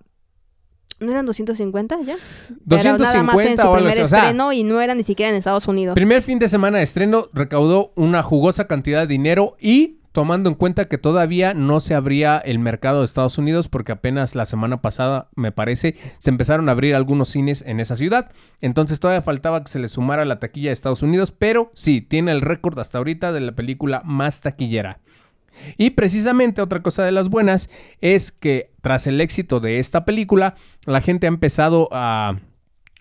¿No 1.00 1.12
eran 1.12 1.26
250 1.26 2.02
ya? 2.04 2.16
Pero 2.68 2.98
nada 2.98 3.24
más 3.24 3.36
en 3.46 3.56
250 3.56 3.64
su 3.64 3.74
primer 3.74 3.92
así, 3.92 4.02
o 4.02 4.08
sea, 4.08 4.20
estreno 4.20 4.54
y 4.54 4.64
no 4.64 4.80
era 4.80 4.96
ni 4.96 5.04
siquiera 5.04 5.30
en 5.30 5.36
Estados 5.36 5.68
Unidos. 5.68 5.94
Primer 5.96 6.22
fin 6.22 6.40
de 6.40 6.48
semana 6.48 6.78
de 6.78 6.84
estreno 6.84 7.28
recaudó 7.34 7.92
una 7.96 8.24
jugosa 8.24 8.68
cantidad 8.68 9.02
de 9.02 9.08
dinero 9.08 9.58
y 9.60 10.00
tomando 10.16 10.50
en 10.50 10.56
cuenta 10.56 10.86
que 10.86 10.98
todavía 10.98 11.54
no 11.54 11.82
se 11.82 11.94
abría 11.94 12.38
el 12.38 12.58
mercado 12.58 13.00
de 13.00 13.06
Estados 13.06 13.38
Unidos 13.38 13.68
porque 13.68 13.92
apenas 13.92 14.34
la 14.34 14.46
semana 14.46 14.82
pasada, 14.82 15.28
me 15.36 15.52
parece, 15.52 15.98
se 16.20 16.30
empezaron 16.30 16.70
a 16.70 16.72
abrir 16.72 16.96
algunos 16.96 17.28
cines 17.28 17.62
en 17.68 17.82
esa 17.82 17.98
ciudad. 17.98 18.32
Entonces 18.62 19.02
todavía 19.02 19.22
faltaba 19.22 19.62
que 19.62 19.70
se 19.70 19.80
le 19.80 19.90
sumara 19.90 20.24
la 20.24 20.40
taquilla 20.40 20.70
de 20.70 20.74
Estados 20.74 21.04
Unidos, 21.04 21.34
pero 21.38 21.70
sí, 21.76 22.00
tiene 22.00 22.32
el 22.32 22.40
récord 22.40 22.80
hasta 22.80 23.00
ahorita 23.00 23.34
de 23.34 23.42
la 23.42 23.52
película 23.52 24.02
más 24.06 24.40
taquillera. 24.40 25.02
Y 25.78 25.92
precisamente 25.92 26.62
otra 26.62 26.82
cosa 26.82 27.04
de 27.04 27.12
las 27.12 27.30
buenas 27.30 27.70
es 28.00 28.32
que 28.32 28.72
tras 28.86 29.08
el 29.08 29.20
éxito 29.20 29.60
de 29.60 29.80
esta 29.80 30.06
película, 30.06 30.54
la 30.86 31.02
gente 31.02 31.26
ha 31.26 31.28
empezado 31.28 31.90
a 31.92 32.38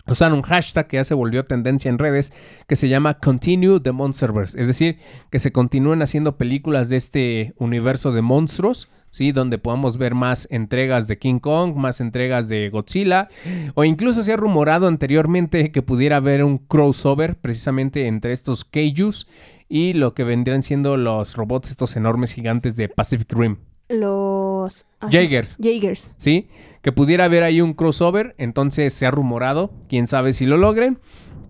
usar 0.07 0.33
un 0.33 0.41
hashtag 0.41 0.87
que 0.87 0.97
ya 0.97 1.03
se 1.03 1.13
volvió 1.13 1.45
tendencia 1.45 1.89
en 1.89 1.99
redes 1.99 2.33
que 2.67 2.75
se 2.75 2.89
llama 2.89 3.19
Continue 3.19 3.79
the 3.79 3.91
Monsterverse, 3.91 4.59
es 4.59 4.65
decir, 4.65 4.97
que 5.29 5.37
se 5.37 5.51
continúen 5.51 6.01
haciendo 6.01 6.37
películas 6.37 6.89
de 6.89 6.95
este 6.95 7.53
universo 7.59 8.11
de 8.11 8.23
monstruos. 8.23 8.89
¿sí? 9.11 9.31
Donde 9.31 9.59
podamos 9.59 9.99
ver 9.99 10.15
más 10.15 10.47
entregas 10.49 11.07
de 11.07 11.19
King 11.19 11.37
Kong, 11.37 11.75
más 11.75 12.01
entregas 12.01 12.49
de 12.49 12.67
Godzilla, 12.71 13.29
o 13.75 13.83
incluso 13.83 14.23
se 14.23 14.33
ha 14.33 14.37
rumorado 14.37 14.87
anteriormente 14.87 15.71
que 15.71 15.83
pudiera 15.83 16.15
haber 16.15 16.43
un 16.43 16.57
crossover 16.57 17.35
precisamente 17.35 18.07
entre 18.07 18.31
estos 18.31 18.65
Kaijus 18.65 19.27
y 19.69 19.93
lo 19.93 20.15
que 20.15 20.23
vendrían 20.23 20.63
siendo 20.63 20.97
los 20.97 21.35
robots 21.35 21.69
estos 21.69 21.95
enormes 21.95 22.33
gigantes 22.33 22.75
de 22.75 22.89
Pacific 22.89 23.31
Rim. 23.31 23.57
Lo 23.89 24.63
Los... 24.63 24.85
ay, 24.99 25.09
Jaegers, 25.11 25.57
Jaegers. 25.61 26.09
¿sí? 26.17 26.47
Que 26.81 26.91
pudiera 26.91 27.25
haber 27.25 27.43
ahí 27.43 27.61
un 27.61 27.73
crossover, 27.73 28.35
entonces 28.37 28.93
se 28.93 29.05
ha 29.05 29.11
rumorado, 29.11 29.71
quién 29.89 30.07
sabe 30.07 30.33
si 30.33 30.45
lo 30.45 30.57
logren, 30.57 30.99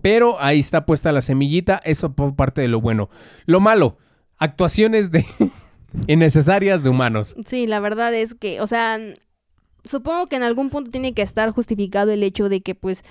pero 0.02 0.40
ahí 0.40 0.60
está 0.60 0.86
puesta 0.86 1.12
la 1.12 1.20
semillita, 1.20 1.80
eso 1.84 2.12
por 2.12 2.36
parte 2.36 2.60
de 2.60 2.68
lo 2.68 2.80
bueno. 2.80 3.10
Lo 3.44 3.60
malo, 3.60 3.98
actuaciones 4.38 5.10
de 5.10 5.26
innecesarias 6.06 6.82
de 6.82 6.90
humanos. 6.90 7.34
Sí, 7.44 7.66
la 7.66 7.80
verdad 7.80 8.14
es 8.14 8.34
que, 8.34 8.60
o 8.60 8.66
sea, 8.66 8.98
supongo 9.84 10.26
que 10.28 10.36
en 10.36 10.42
algún 10.42 10.70
punto 10.70 10.90
tiene 10.90 11.14
que 11.14 11.22
estar 11.22 11.50
justificado 11.50 12.12
el 12.12 12.22
hecho 12.22 12.48
de 12.48 12.60
que, 12.60 12.74
pues, 12.74 13.04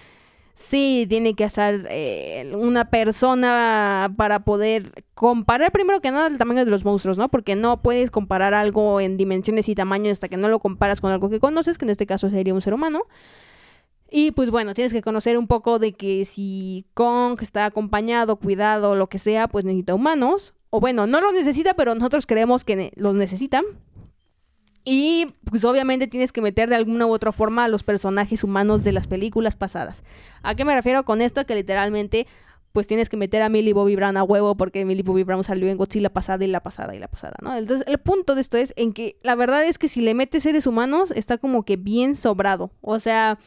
sí, 0.56 1.06
tiene 1.08 1.36
que 1.36 1.44
estar 1.44 1.86
eh, 1.90 2.52
una 2.58 2.90
persona 2.90 4.12
para 4.18 4.40
poder 4.40 5.06
comparar 5.14 5.72
primero 5.72 6.02
que 6.02 6.10
nada 6.10 6.28
el 6.28 6.38
tamaño 6.38 6.66
de 6.66 6.72
los 6.72 6.84
monstruos, 6.84 7.18
¿no? 7.18 7.30
Porque 7.30 7.56
no 7.56 7.82
puedes 7.82 8.10
comparar 8.10 8.54
algo 8.54 9.00
en 9.00 9.18
dimensiones 9.18 9.70
y 9.70 9.76
tamaños 9.76 10.14
hasta 10.14 10.30
que 10.30 10.38
no 10.38 10.48
lo 10.48 10.60
comparas 10.60 11.02
con 11.02 11.12
algo 11.12 11.30
que 11.30 11.40
conoces, 11.40 11.78
que 11.78 11.86
en 11.86 11.92
este 11.92 12.08
caso 12.08 12.30
sería 12.30 12.54
un 12.54 12.62
ser 12.62 12.74
humano. 12.74 13.04
Y 14.10 14.32
pues 14.32 14.50
bueno, 14.50 14.74
tienes 14.74 14.94
que 14.94 15.02
conocer 15.02 15.38
un 15.38 15.48
poco 15.48 15.78
de 15.78 15.94
que 15.94 16.26
si 16.26 16.86
Kong 16.94 17.38
está 17.42 17.66
acompañado, 17.66 18.38
cuidado, 18.38 18.96
lo 18.96 19.08
que 19.08 19.20
sea, 19.20 19.48
pues 19.48 19.66
necesita 19.66 19.94
humanos. 19.94 20.54
O 20.70 20.80
bueno, 20.80 21.08
no 21.08 21.22
los 21.22 21.34
necesita, 21.34 21.74
pero 21.74 21.96
nosotros 21.96 22.26
creemos 22.26 22.64
que 22.64 22.92
los 22.96 23.16
necesitan. 23.16 23.66
Y 24.88 25.34
pues 25.50 25.66
obviamente 25.66 26.06
tienes 26.06 26.32
que 26.32 26.42
meter 26.42 26.70
de 26.70 26.76
alguna 26.76 27.08
u 27.08 27.12
otra 27.12 27.32
forma 27.32 27.66
a 27.66 27.68
los 27.68 27.84
personajes 27.84 28.44
humanos 28.44 28.84
de 28.84 28.92
las 28.92 29.08
películas 29.08 29.56
pasadas. 29.56 30.04
¿A 30.44 30.54
qué 30.54 30.64
me 30.64 30.76
refiero 30.76 31.04
con 31.04 31.22
esto? 31.22 31.46
Que 31.48 31.56
literalmente 31.56 32.28
pues 32.72 32.88
tienes 32.88 33.08
que 33.10 33.16
meter 33.18 33.42
a 33.42 33.50
Millie 33.50 33.74
Bobby 33.74 33.96
Brown 33.96 34.18
a 34.18 34.24
huevo 34.24 34.56
porque 34.56 34.84
Millie 34.86 35.02
Bobby 35.02 35.24
Brown 35.24 35.44
salió 35.44 35.70
en 35.70 35.78
Godzilla 35.78 36.10
pasada 36.10 36.44
y 36.44 36.48
la 36.48 36.60
pasada 36.60 36.94
y 36.94 37.00
la 37.00 37.08
pasada, 37.08 37.36
¿no? 37.42 37.56
Entonces 37.56 37.88
el 37.88 37.98
punto 37.98 38.36
de 38.36 38.42
esto 38.42 38.58
es 38.58 38.74
en 38.76 38.92
que 38.94 39.18
la 39.24 39.34
verdad 39.36 39.64
es 39.64 39.80
que 39.80 39.88
si 39.88 40.02
le 40.02 40.14
metes 40.14 40.44
seres 40.44 40.68
humanos 40.68 41.12
está 41.12 41.38
como 41.38 41.64
que 41.64 41.78
bien 41.78 42.16
sobrado. 42.16 42.72
O 42.82 43.00
sea, 43.00 43.40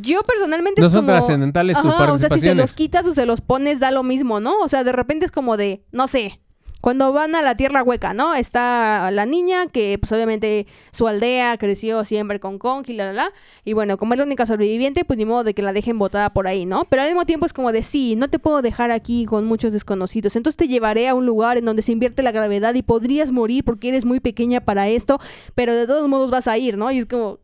yo 0.00 0.22
personalmente 0.22 0.80
No 0.80 0.86
es 0.86 0.92
son 0.92 1.02
como... 1.02 1.12
trascendentales 1.12 1.76
sus 1.76 1.92
o 1.94 2.18
sea, 2.18 2.30
si 2.30 2.40
se 2.40 2.54
los 2.54 2.72
quitas 2.72 3.06
o 3.06 3.14
se 3.14 3.26
los 3.26 3.42
pones 3.42 3.80
da 3.80 3.90
lo 3.90 4.02
mismo, 4.02 4.40
¿no? 4.40 4.58
O 4.60 4.66
sea, 4.68 4.82
de 4.82 4.92
repente 4.92 5.26
es 5.26 5.30
como 5.30 5.56
de, 5.56 5.84
no 5.92 6.08
sé, 6.08 6.40
cuando 6.80 7.12
van 7.12 7.34
a 7.34 7.42
la 7.42 7.54
tierra 7.54 7.82
hueca, 7.82 8.14
¿no? 8.14 8.34
Está 8.34 9.10
la 9.10 9.26
niña 9.26 9.66
que 9.66 9.98
pues 10.00 10.10
obviamente 10.12 10.66
su 10.92 11.06
aldea 11.08 11.58
creció 11.58 12.04
siempre 12.04 12.40
con 12.40 12.58
Kong 12.58 12.84
y 12.88 12.94
la 12.94 13.06
la 13.06 13.12
la. 13.12 13.32
Y 13.64 13.72
bueno, 13.74 13.96
como 13.98 14.14
es 14.14 14.18
la 14.18 14.24
única 14.24 14.46
sobreviviente, 14.46 15.04
pues 15.04 15.18
ni 15.18 15.24
modo 15.24 15.44
de 15.44 15.54
que 15.54 15.62
la 15.62 15.72
dejen 15.72 15.98
botada 15.98 16.30
por 16.32 16.46
ahí, 16.46 16.66
¿no? 16.66 16.84
Pero 16.88 17.02
al 17.02 17.08
mismo 17.08 17.26
tiempo 17.26 17.46
es 17.46 17.52
como 17.52 17.72
de, 17.72 17.82
sí, 17.82 18.16
no 18.16 18.28
te 18.28 18.38
puedo 18.38 18.62
dejar 18.62 18.90
aquí 18.90 19.24
con 19.26 19.44
muchos 19.44 19.72
desconocidos. 19.72 20.36
Entonces 20.36 20.56
te 20.56 20.68
llevaré 20.68 21.08
a 21.08 21.14
un 21.14 21.26
lugar 21.26 21.58
en 21.58 21.64
donde 21.64 21.82
se 21.82 21.92
invierte 21.92 22.22
la 22.22 22.32
gravedad 22.32 22.74
y 22.74 22.82
podrías 22.82 23.30
morir 23.32 23.64
porque 23.64 23.88
eres 23.88 24.04
muy 24.04 24.20
pequeña 24.20 24.60
para 24.60 24.88
esto, 24.88 25.18
pero 25.54 25.74
de 25.74 25.86
todos 25.86 26.08
modos 26.08 26.30
vas 26.30 26.48
a 26.48 26.56
ir, 26.58 26.76
¿no? 26.78 26.90
Y 26.90 26.98
es 26.98 27.06
como, 27.06 27.40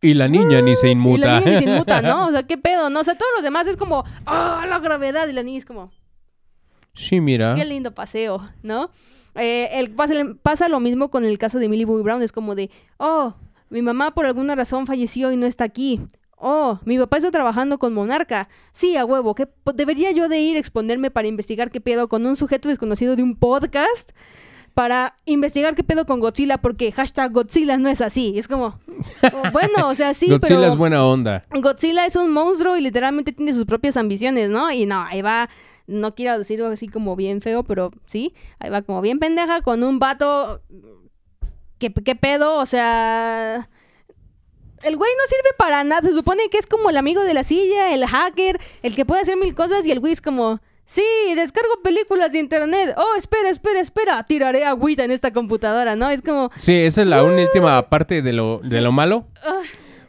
Y 0.00 0.14
la 0.14 0.28
niña 0.28 0.60
ni 0.62 0.74
se 0.74 0.88
y 0.88 0.90
la 0.90 0.92
inmuta. 0.92 1.40
niña 1.40 1.50
ni 1.52 1.64
se 1.64 1.70
inmuta, 1.70 2.02
¿no? 2.02 2.26
O 2.26 2.30
sea, 2.30 2.42
¿qué 2.42 2.58
pedo? 2.58 2.90
¿No? 2.90 3.00
O 3.00 3.04
sea, 3.04 3.14
todos 3.14 3.30
los 3.36 3.42
demás 3.44 3.66
es 3.66 3.76
como, 3.76 4.04
¡ah, 4.26 4.64
la 4.68 4.78
gravedad! 4.80 5.28
Y 5.28 5.32
la 5.32 5.42
niña 5.42 5.58
es 5.58 5.64
como, 5.64 5.90
sí, 6.94 7.20
mira. 7.20 7.54
qué 7.54 7.64
lindo 7.64 7.94
paseo, 7.94 8.48
¿no? 8.62 8.90
Eh, 9.34 9.68
el, 9.72 9.90
pasa, 9.90 10.14
pasa 10.42 10.68
lo 10.68 10.80
mismo 10.80 11.10
con 11.10 11.24
el 11.24 11.38
caso 11.38 11.58
de 11.58 11.68
Millie 11.68 11.84
Bobby 11.84 12.02
Brown. 12.02 12.22
Es 12.22 12.32
como 12.32 12.54
de, 12.54 12.70
oh, 12.98 13.34
mi 13.70 13.82
mamá 13.82 14.12
por 14.12 14.26
alguna 14.26 14.54
razón 14.54 14.86
falleció 14.86 15.32
y 15.32 15.36
no 15.36 15.46
está 15.46 15.64
aquí. 15.64 16.00
Oh, 16.36 16.78
mi 16.84 16.98
papá 16.98 17.16
está 17.16 17.30
trabajando 17.30 17.78
con 17.78 17.94
Monarca. 17.94 18.48
Sí, 18.72 18.96
a 18.96 19.04
huevo. 19.04 19.34
¿qué 19.34 19.48
¿Debería 19.74 20.10
yo 20.10 20.28
de 20.28 20.38
ir 20.40 20.56
a 20.56 20.60
exponerme 20.60 21.10
para 21.10 21.28
investigar 21.28 21.70
qué 21.70 21.80
pedo 21.80 22.08
con 22.08 22.26
un 22.26 22.36
sujeto 22.36 22.68
desconocido 22.68 23.16
de 23.16 23.22
un 23.22 23.36
podcast? 23.36 24.10
Para 24.74 25.16
investigar 25.24 25.76
qué 25.76 25.84
pedo 25.84 26.04
con 26.04 26.18
Godzilla 26.18 26.58
porque 26.58 26.90
hashtag 26.90 27.32
Godzilla 27.32 27.78
no 27.78 27.88
es 27.88 28.00
así. 28.00 28.34
Es 28.36 28.48
como, 28.48 28.78
oh, 29.32 29.42
bueno, 29.52 29.88
o 29.88 29.94
sea, 29.94 30.12
sí, 30.14 30.28
Godzilla 30.28 30.60
pero... 30.60 30.66
es 30.66 30.76
buena 30.76 31.04
onda. 31.06 31.44
Godzilla 31.50 32.06
es 32.06 32.16
un 32.16 32.30
monstruo 32.30 32.76
y 32.76 32.80
literalmente 32.80 33.32
tiene 33.32 33.54
sus 33.54 33.64
propias 33.64 33.96
ambiciones, 33.96 34.50
¿no? 34.50 34.70
Y 34.72 34.84
no, 34.84 35.00
ahí 35.00 35.22
va, 35.22 35.48
no 35.86 36.14
quiero 36.14 36.38
decirlo 36.38 36.66
así 36.66 36.88
como 36.88 37.16
bien 37.16 37.40
feo, 37.42 37.62
pero 37.64 37.90
sí, 38.06 38.34
ahí 38.58 38.70
va 38.70 38.82
como 38.82 39.00
bien 39.00 39.18
pendeja 39.18 39.60
con 39.60 39.82
un 39.82 39.98
vato. 39.98 40.62
¿Qué, 41.78 41.92
qué 41.92 42.14
pedo? 42.14 42.56
O 42.56 42.66
sea. 42.66 43.68
El 44.82 44.96
güey 44.98 45.10
no 45.16 45.26
sirve 45.28 45.48
para 45.56 45.82
nada. 45.82 46.06
Se 46.06 46.14
supone 46.14 46.48
que 46.50 46.58
es 46.58 46.66
como 46.66 46.90
el 46.90 46.96
amigo 46.98 47.22
de 47.22 47.32
la 47.32 47.42
silla, 47.42 47.94
el 47.94 48.04
hacker, 48.06 48.60
el 48.82 48.94
que 48.94 49.06
puede 49.06 49.22
hacer 49.22 49.36
mil 49.38 49.54
cosas 49.54 49.86
y 49.86 49.92
el 49.92 50.00
güey 50.00 50.12
es 50.12 50.20
como. 50.20 50.60
Sí, 50.86 51.02
descargo 51.34 51.80
películas 51.82 52.32
de 52.32 52.38
internet. 52.40 52.94
Oh, 52.98 53.14
espera, 53.16 53.48
espera, 53.48 53.80
espera. 53.80 54.22
Tiraré 54.24 54.66
agüita 54.66 55.02
en 55.04 55.10
esta 55.10 55.32
computadora, 55.32 55.96
¿no? 55.96 56.10
Es 56.10 56.20
como. 56.20 56.50
Sí, 56.56 56.74
esa 56.74 57.00
es 57.00 57.06
la 57.06 57.22
última 57.22 57.88
parte 57.88 58.20
de 58.20 58.32
lo, 58.34 58.60
de 58.62 58.82
lo 58.82 58.92
malo. 58.92 59.26
ah, 59.42 59.62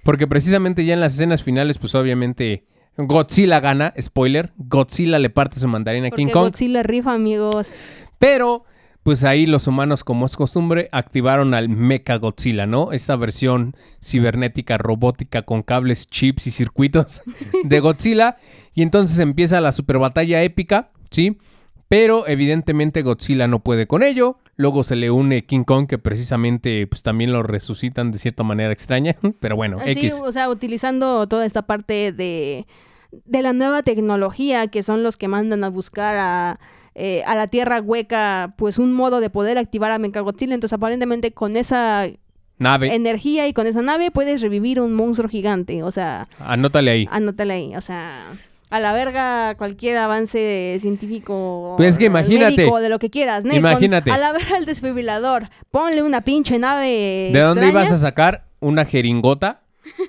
Porque 0.03 0.27
precisamente 0.27 0.83
ya 0.83 0.93
en 0.93 0.99
las 0.99 1.13
escenas 1.13 1.41
finales, 1.43 1.77
pues 1.77 1.95
obviamente 1.95 2.65
Godzilla 2.97 3.59
gana, 3.59 3.93
spoiler. 3.99 4.53
Godzilla 4.57 5.19
le 5.19 5.29
parte 5.29 5.59
su 5.59 5.67
mandarina 5.67 6.07
a 6.07 6.11
King 6.11 6.27
Kong. 6.27 6.45
Godzilla 6.45 6.83
rifa, 6.83 7.13
amigos. 7.13 7.71
Pero, 8.19 8.63
pues 9.03 9.23
ahí 9.23 9.45
los 9.45 9.67
humanos, 9.67 10.03
como 10.03 10.25
es 10.25 10.35
costumbre, 10.35 10.89
activaron 10.91 11.53
al 11.53 11.69
Mecha 11.69 12.15
Godzilla, 12.15 12.65
¿no? 12.65 12.91
Esta 12.91 13.15
versión 13.15 13.75
cibernética, 14.03 14.77
robótica, 14.77 15.41
con 15.41 15.61
cables, 15.61 16.07
chips 16.07 16.47
y 16.47 16.51
circuitos 16.51 17.21
de 17.63 17.79
Godzilla. 17.79 18.37
Y 18.73 18.81
entonces 18.81 19.19
empieza 19.19 19.61
la 19.61 19.71
super 19.71 19.99
batalla 19.99 20.41
épica, 20.43 20.91
¿sí? 21.09 21.37
Pero 21.87 22.27
evidentemente 22.27 23.03
Godzilla 23.03 23.47
no 23.47 23.59
puede 23.59 23.85
con 23.87 24.01
ello. 24.03 24.37
Luego 24.57 24.83
se 24.83 24.95
le 24.95 25.11
une 25.11 25.45
King 25.45 25.63
Kong, 25.63 25.87
que 25.87 25.97
precisamente 25.97 26.87
pues 26.87 27.03
también 27.03 27.31
lo 27.31 27.43
resucitan 27.43 28.11
de 28.11 28.17
cierta 28.17 28.43
manera 28.43 28.71
extraña. 28.71 29.15
Pero 29.39 29.55
bueno, 29.55 29.77
Sí, 29.83 29.91
X. 29.91 30.13
o 30.21 30.31
sea, 30.31 30.49
utilizando 30.49 31.27
toda 31.27 31.45
esta 31.45 31.63
parte 31.63 32.11
de, 32.11 32.65
de 33.11 33.41
la 33.41 33.53
nueva 33.53 33.83
tecnología, 33.83 34.67
que 34.67 34.81
son 34.81 35.03
los 35.03 35.17
que 35.17 35.27
mandan 35.27 35.63
a 35.63 35.69
buscar 35.69 36.15
a, 36.17 36.59
eh, 36.95 37.21
a 37.27 37.35
la 37.35 37.47
Tierra 37.47 37.81
hueca, 37.81 38.55
pues 38.57 38.79
un 38.79 38.93
modo 38.93 39.19
de 39.19 39.29
poder 39.29 39.57
activar 39.57 39.91
a 39.91 39.99
Mechagodzilla. 39.99 40.55
Entonces, 40.55 40.73
aparentemente, 40.73 41.31
con 41.33 41.55
esa 41.55 42.07
Nave, 42.57 42.95
energía 42.95 43.47
y 43.49 43.53
con 43.53 43.67
esa 43.67 43.81
nave 43.81 44.11
puedes 44.11 44.41
revivir 44.41 44.79
un 44.79 44.93
monstruo 44.93 45.29
gigante. 45.29 45.83
O 45.83 45.91
sea, 45.91 46.29
anótale 46.39 46.89
ahí. 46.91 47.07
anótale 47.11 47.53
ahí. 47.53 47.75
O 47.75 47.81
sea, 47.81 48.23
a 48.75 48.79
la 48.81 48.91
verga 48.93 49.55
cualquier 49.55 49.97
avance 49.97 50.77
científico. 50.81 51.75
Pues 51.77 51.93
es 51.93 51.97
que 51.97 52.05
imagínate. 52.05 52.57
médico, 52.57 52.79
de 52.79 52.89
lo 52.89 52.99
que 52.99 53.09
quieras. 53.09 53.43
¿no? 53.45 53.51
Con- 53.51 53.59
Imagínate. 53.59 54.11
a 54.11 54.17
la 54.17 54.31
verga 54.33 54.57
el 54.57 54.65
desfibrilador. 54.65 55.49
Ponle 55.71 56.03
una 56.03 56.21
pinche 56.21 56.59
nave. 56.59 57.29
¿De 57.31 57.39
dónde 57.39 57.69
ibas 57.69 57.91
a 57.91 57.97
sacar 57.97 58.43
una 58.59 58.83
jeringota 58.85 59.61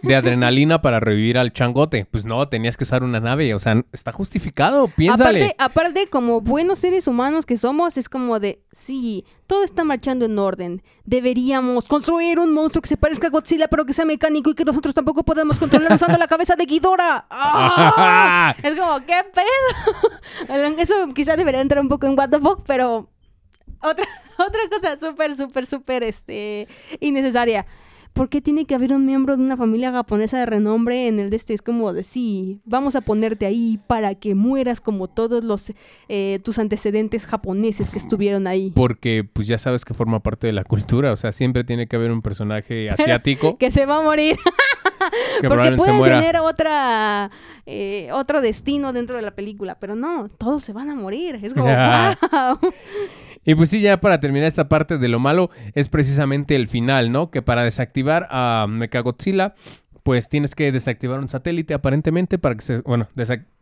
de 0.02 0.16
adrenalina 0.16 0.82
para 0.82 1.00
revivir 1.00 1.38
al 1.38 1.52
changote? 1.52 2.06
Pues 2.10 2.24
no, 2.24 2.48
tenías 2.48 2.76
que 2.76 2.84
usar 2.84 3.02
una 3.02 3.20
nave. 3.20 3.54
O 3.54 3.58
sea, 3.58 3.84
está 3.92 4.12
justificado. 4.12 4.88
Piénsale. 4.88 5.44
Aparte, 5.44 5.56
aparte, 5.58 6.06
como 6.08 6.40
buenos 6.40 6.78
seres 6.78 7.08
humanos 7.08 7.46
que 7.46 7.56
somos, 7.56 7.96
es 7.98 8.08
como 8.08 8.40
de, 8.40 8.62
sí, 8.72 9.24
todo 9.46 9.64
está 9.64 9.84
marchando 9.84 10.24
en 10.24 10.38
orden. 10.38 10.82
Deberíamos 11.04 11.88
construir 11.88 12.38
un 12.38 12.52
monstruo 12.52 12.82
que 12.82 12.88
se 12.88 12.96
parezca 12.96 13.28
a 13.28 13.30
Godzilla, 13.30 13.68
pero 13.68 13.84
que 13.84 13.92
sea 13.92 14.04
mecánico 14.04 14.50
y 14.50 14.54
que 14.54 14.64
nosotros 14.64 14.94
tampoco 14.94 15.24
podemos 15.24 15.58
controlar 15.58 15.92
usando 15.92 16.18
la 16.18 16.26
cabeza 16.26 16.56
de 16.56 16.66
Ghidorah. 16.66 17.26
¡Ah! 17.30 18.54
Es 18.62 18.74
como, 18.74 18.98
¿qué 19.04 19.22
pedo? 19.32 20.76
Eso 20.78 20.94
quizás 21.14 21.36
debería 21.36 21.60
entrar 21.60 21.80
un 21.82 21.88
poco 21.88 22.06
en 22.06 22.18
what 22.18 22.30
the 22.30 22.40
fuck, 22.40 22.62
pero 22.66 23.08
otra, 23.80 24.06
otra 24.38 24.60
cosa 24.70 24.96
súper, 24.96 25.36
súper, 25.36 25.66
súper, 25.66 26.02
este, 26.02 26.68
innecesaria. 27.00 27.66
¿Por 28.16 28.30
qué 28.30 28.40
tiene 28.40 28.64
que 28.64 28.74
haber 28.74 28.94
un 28.94 29.04
miembro 29.04 29.36
de 29.36 29.42
una 29.42 29.58
familia 29.58 29.92
japonesa 29.92 30.38
de 30.38 30.46
renombre 30.46 31.06
en 31.06 31.20
el 31.20 31.28
de 31.28 31.36
este? 31.36 31.52
Es 31.52 31.60
como 31.60 31.92
de, 31.92 32.02
sí, 32.02 32.62
vamos 32.64 32.96
a 32.96 33.02
ponerte 33.02 33.44
ahí 33.44 33.78
para 33.86 34.14
que 34.14 34.34
mueras 34.34 34.80
como 34.80 35.06
todos 35.06 35.44
los 35.44 35.70
eh, 36.08 36.40
tus 36.42 36.58
antecedentes 36.58 37.26
japoneses 37.26 37.90
que 37.90 37.98
estuvieron 37.98 38.46
ahí. 38.46 38.72
Porque 38.74 39.22
pues 39.30 39.46
ya 39.46 39.58
sabes 39.58 39.84
que 39.84 39.92
forma 39.92 40.20
parte 40.20 40.46
de 40.46 40.54
la 40.54 40.64
cultura. 40.64 41.12
O 41.12 41.16
sea, 41.16 41.30
siempre 41.30 41.62
tiene 41.62 41.88
que 41.88 41.96
haber 41.96 42.10
un 42.10 42.22
personaje 42.22 42.88
asiático 42.90 43.58
Que 43.58 43.70
se 43.70 43.84
va 43.84 43.98
a 43.98 44.02
morir. 44.02 44.38
que 45.42 45.48
Porque 45.48 45.72
pueden 45.72 46.02
tener 46.02 46.38
otra 46.38 47.30
eh, 47.66 48.08
otro 48.12 48.40
destino 48.40 48.94
dentro 48.94 49.16
de 49.16 49.22
la 49.22 49.32
película, 49.32 49.76
pero 49.78 49.94
no, 49.94 50.30
todos 50.38 50.62
se 50.62 50.72
van 50.72 50.88
a 50.88 50.94
morir. 50.94 51.38
Es 51.42 51.52
como, 51.52 51.66
wow. 51.66 52.72
Y 53.46 53.54
pues 53.54 53.70
sí, 53.70 53.80
ya 53.80 54.00
para 54.00 54.20
terminar 54.20 54.48
esta 54.48 54.68
parte 54.68 54.98
de 54.98 55.08
lo 55.08 55.20
malo, 55.20 55.50
es 55.74 55.88
precisamente 55.88 56.56
el 56.56 56.66
final, 56.68 57.12
¿no? 57.12 57.30
Que 57.30 57.42
para 57.42 57.62
desactivar 57.62 58.26
a 58.30 58.66
Mechagodzilla, 58.68 59.54
pues 60.02 60.28
tienes 60.28 60.54
que 60.54 60.70
desactivar 60.72 61.20
un 61.20 61.28
satélite 61.28 61.72
aparentemente 61.72 62.38
para 62.38 62.56
que 62.56 62.60
se, 62.62 62.80
bueno, 62.80 63.08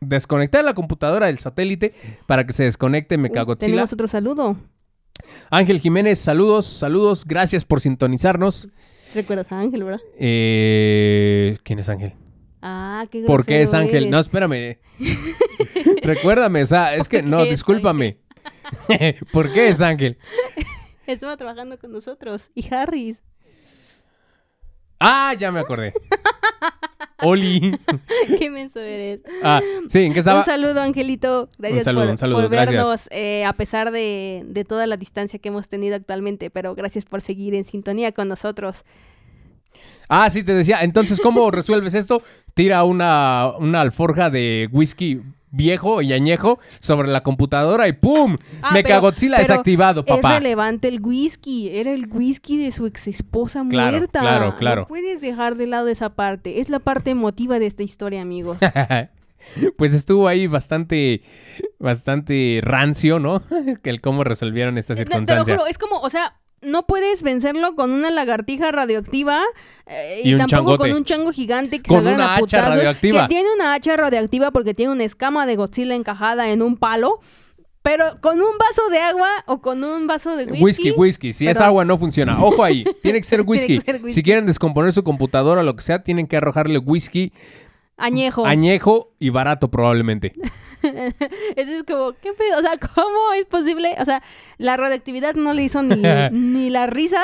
desconectar 0.00 0.64
la 0.64 0.74
computadora 0.74 1.26
del 1.26 1.38
satélite 1.38 1.94
para 2.26 2.46
que 2.46 2.52
se 2.54 2.64
desconecte 2.64 3.18
Mechagodzilla. 3.18 3.70
Tenemos 3.70 3.92
otro 3.92 4.08
saludo. 4.08 4.56
Ángel 5.50 5.80
Jiménez, 5.80 6.18
saludos, 6.18 6.66
saludos, 6.66 7.24
gracias 7.26 7.64
por 7.64 7.80
sintonizarnos. 7.80 8.68
¿Recuerdas 9.14 9.52
a 9.52 9.60
Ángel, 9.60 9.84
verdad? 9.84 10.00
Eh, 10.18 11.58
¿Quién 11.62 11.78
es 11.78 11.88
Ángel? 11.88 12.14
Ah, 12.60 13.06
qué 13.10 13.20
¿Por 13.22 13.44
qué 13.44 13.60
es 13.60 13.74
Ángel? 13.74 13.96
eres. 13.96 14.10
No, 14.10 14.18
espérame. 14.18 14.78
Recuérdame, 16.02 16.62
o 16.62 16.66
sea, 16.66 16.94
es 16.94 17.08
que 17.08 17.20
¿Por 17.20 17.28
no, 17.28 17.44
discúlpame. 17.44 18.18
¿Por 19.32 19.52
qué 19.52 19.68
es 19.68 19.80
Ángel? 19.80 20.18
Estuvo 21.06 21.36
trabajando 21.36 21.78
con 21.78 21.92
nosotros. 21.92 22.50
Y 22.54 22.72
Harris. 22.72 23.22
Ah, 24.98 25.34
ya 25.38 25.52
me 25.52 25.60
acordé. 25.60 25.92
Oli. 27.22 27.78
Qué 28.38 28.50
menso 28.50 28.80
eres. 28.80 29.20
Ah, 29.42 29.60
sí, 29.88 30.04
¿en 30.04 30.12
qué 30.12 30.20
estaba? 30.20 30.40
Un 30.40 30.44
saludo, 30.44 30.80
Angelito. 30.80 31.48
Gracias 31.58 31.80
Un 31.80 31.84
saludo, 31.84 32.02
por, 32.02 32.10
un 32.10 32.18
saludo, 32.18 32.40
por 32.40 32.50
vernos 32.50 33.08
eh, 33.10 33.44
a 33.44 33.52
pesar 33.54 33.90
de, 33.90 34.42
de 34.46 34.64
toda 34.64 34.86
la 34.86 34.96
distancia 34.96 35.38
que 35.38 35.48
hemos 35.48 35.68
tenido 35.68 35.96
actualmente, 35.96 36.50
pero 36.50 36.74
gracias 36.74 37.04
por 37.04 37.22
seguir 37.22 37.54
en 37.54 37.64
sintonía 37.64 38.12
con 38.12 38.28
nosotros. 38.28 38.84
Ah, 40.08 40.28
sí, 40.30 40.42
te 40.42 40.54
decía. 40.54 40.82
Entonces, 40.82 41.20
¿cómo 41.20 41.50
resuelves 41.50 41.94
esto? 41.94 42.22
Tira 42.54 42.84
una, 42.84 43.52
una 43.58 43.80
alforja 43.80 44.30
de 44.30 44.68
whisky 44.70 45.22
viejo 45.54 46.02
y 46.02 46.12
añejo 46.12 46.58
sobre 46.80 47.08
la 47.08 47.22
computadora 47.22 47.86
y 47.88 47.92
¡pum! 47.92 48.38
Ah, 48.62 48.72
Mechagodzilla 48.72 49.36
pero- 49.36 49.46
pero 49.46 49.52
desactivado, 49.54 50.00
Es 50.00 50.06
papá. 50.06 50.34
relevante 50.38 50.88
el 50.88 51.00
whisky. 51.00 51.70
Era 51.72 51.92
el 51.92 52.08
whisky 52.10 52.56
de 52.58 52.72
su 52.72 52.86
ex 52.86 53.06
esposa 53.08 53.64
Claro, 53.68 53.96
muerta. 53.98 54.20
claro, 54.20 54.56
claro. 54.56 54.80
No 54.82 54.88
puedes 54.88 55.20
dejar 55.20 55.56
de 55.56 55.66
lado 55.66 55.88
esa 55.88 56.14
parte. 56.14 56.60
Es 56.60 56.68
la 56.68 56.78
parte 56.80 57.10
emotiva 57.10 57.58
de 57.58 57.66
esta 57.66 57.82
historia, 57.82 58.22
amigos. 58.22 58.58
pues 59.76 59.94
estuvo 59.94 60.26
ahí 60.28 60.46
bastante, 60.46 61.22
bastante 61.78 62.60
rancio, 62.62 63.18
¿no? 63.18 63.42
Que 63.82 63.90
el 63.90 64.00
cómo 64.00 64.24
resolvieron 64.24 64.78
esta 64.78 64.94
No, 64.94 64.98
te 64.98 65.04
lo 65.04 65.10
circunstancia. 65.10 65.56
juro, 65.56 65.66
es 65.68 65.78
como, 65.78 66.00
o 66.00 66.10
sea, 66.10 66.34
no 66.64 66.86
puedes 66.86 67.22
vencerlo 67.22 67.74
con 67.74 67.90
una 67.90 68.10
lagartija 68.10 68.70
radioactiva 68.72 69.42
eh, 69.86 70.20
Y 70.24 70.30
tampoco 70.36 70.46
changote. 70.48 70.78
con 70.90 70.98
un 70.98 71.04
chango 71.04 71.32
gigante 71.32 71.80
que 71.80 71.88
Con 71.88 72.04
se 72.04 72.14
una 72.14 72.24
a 72.26 72.32
hacha 72.34 72.40
putazos, 72.40 72.74
radioactiva. 72.76 73.22
Que 73.22 73.28
tiene 73.28 73.48
una 73.54 73.74
hacha 73.74 73.96
radioactiva 73.96 74.50
porque 74.50 74.74
tiene 74.74 74.92
una 74.92 75.04
escama 75.04 75.46
de 75.46 75.56
Godzilla 75.56 75.94
encajada 75.94 76.50
en 76.50 76.62
un 76.62 76.76
palo. 76.76 77.20
Pero 77.82 78.18
con 78.22 78.40
un 78.40 78.56
vaso 78.58 78.88
de 78.90 78.98
agua 78.98 79.28
o 79.44 79.60
con 79.60 79.84
un 79.84 80.06
vaso 80.06 80.36
de 80.38 80.46
whisky. 80.46 80.62
Whisky, 80.64 80.90
whisky. 80.92 81.32
Si 81.34 81.46
es 81.46 81.60
agua, 81.60 81.84
no 81.84 81.98
funciona. 81.98 82.42
Ojo 82.42 82.64
ahí. 82.64 82.82
Tiene 83.02 83.18
que 83.20 83.24
ser 83.24 83.44
Tiene 83.44 83.44
que 83.44 83.50
whisky. 83.50 83.80
ser 83.80 83.94
whisky. 83.96 84.10
Si 84.12 84.22
quieren 84.22 84.46
descomponer 84.46 84.90
su 84.94 85.04
computadora 85.04 85.60
o 85.60 85.64
lo 85.64 85.76
que 85.76 85.82
sea, 85.82 86.02
tienen 86.02 86.26
que 86.26 86.38
arrojarle 86.38 86.78
whisky 86.78 87.34
Añejo. 87.96 88.44
añejo 88.46 89.12
y 89.18 89.30
barato 89.30 89.70
probablemente. 89.70 90.32
Eso 90.82 91.72
es 91.72 91.82
como, 91.84 92.12
¿qué 92.20 92.32
pedo? 92.32 92.58
O 92.58 92.62
sea, 92.62 92.72
¿cómo 92.94 93.32
es 93.38 93.46
posible? 93.46 93.94
O 94.00 94.04
sea, 94.04 94.22
la 94.58 94.76
radioactividad 94.76 95.34
no 95.34 95.52
le 95.54 95.62
hizo 95.62 95.82
ni, 95.82 96.02
ni 96.32 96.70
la 96.70 96.86
risa, 96.86 97.22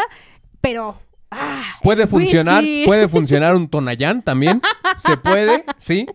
pero. 0.60 0.98
ah, 1.30 1.62
Puede 1.82 2.06
funcionar, 2.06 2.62
whisky. 2.62 2.84
puede 2.86 3.08
funcionar 3.08 3.54
un 3.56 3.68
Tonayán 3.68 4.22
también. 4.22 4.60
Se 4.96 5.16
puede, 5.16 5.64
sí. 5.78 6.06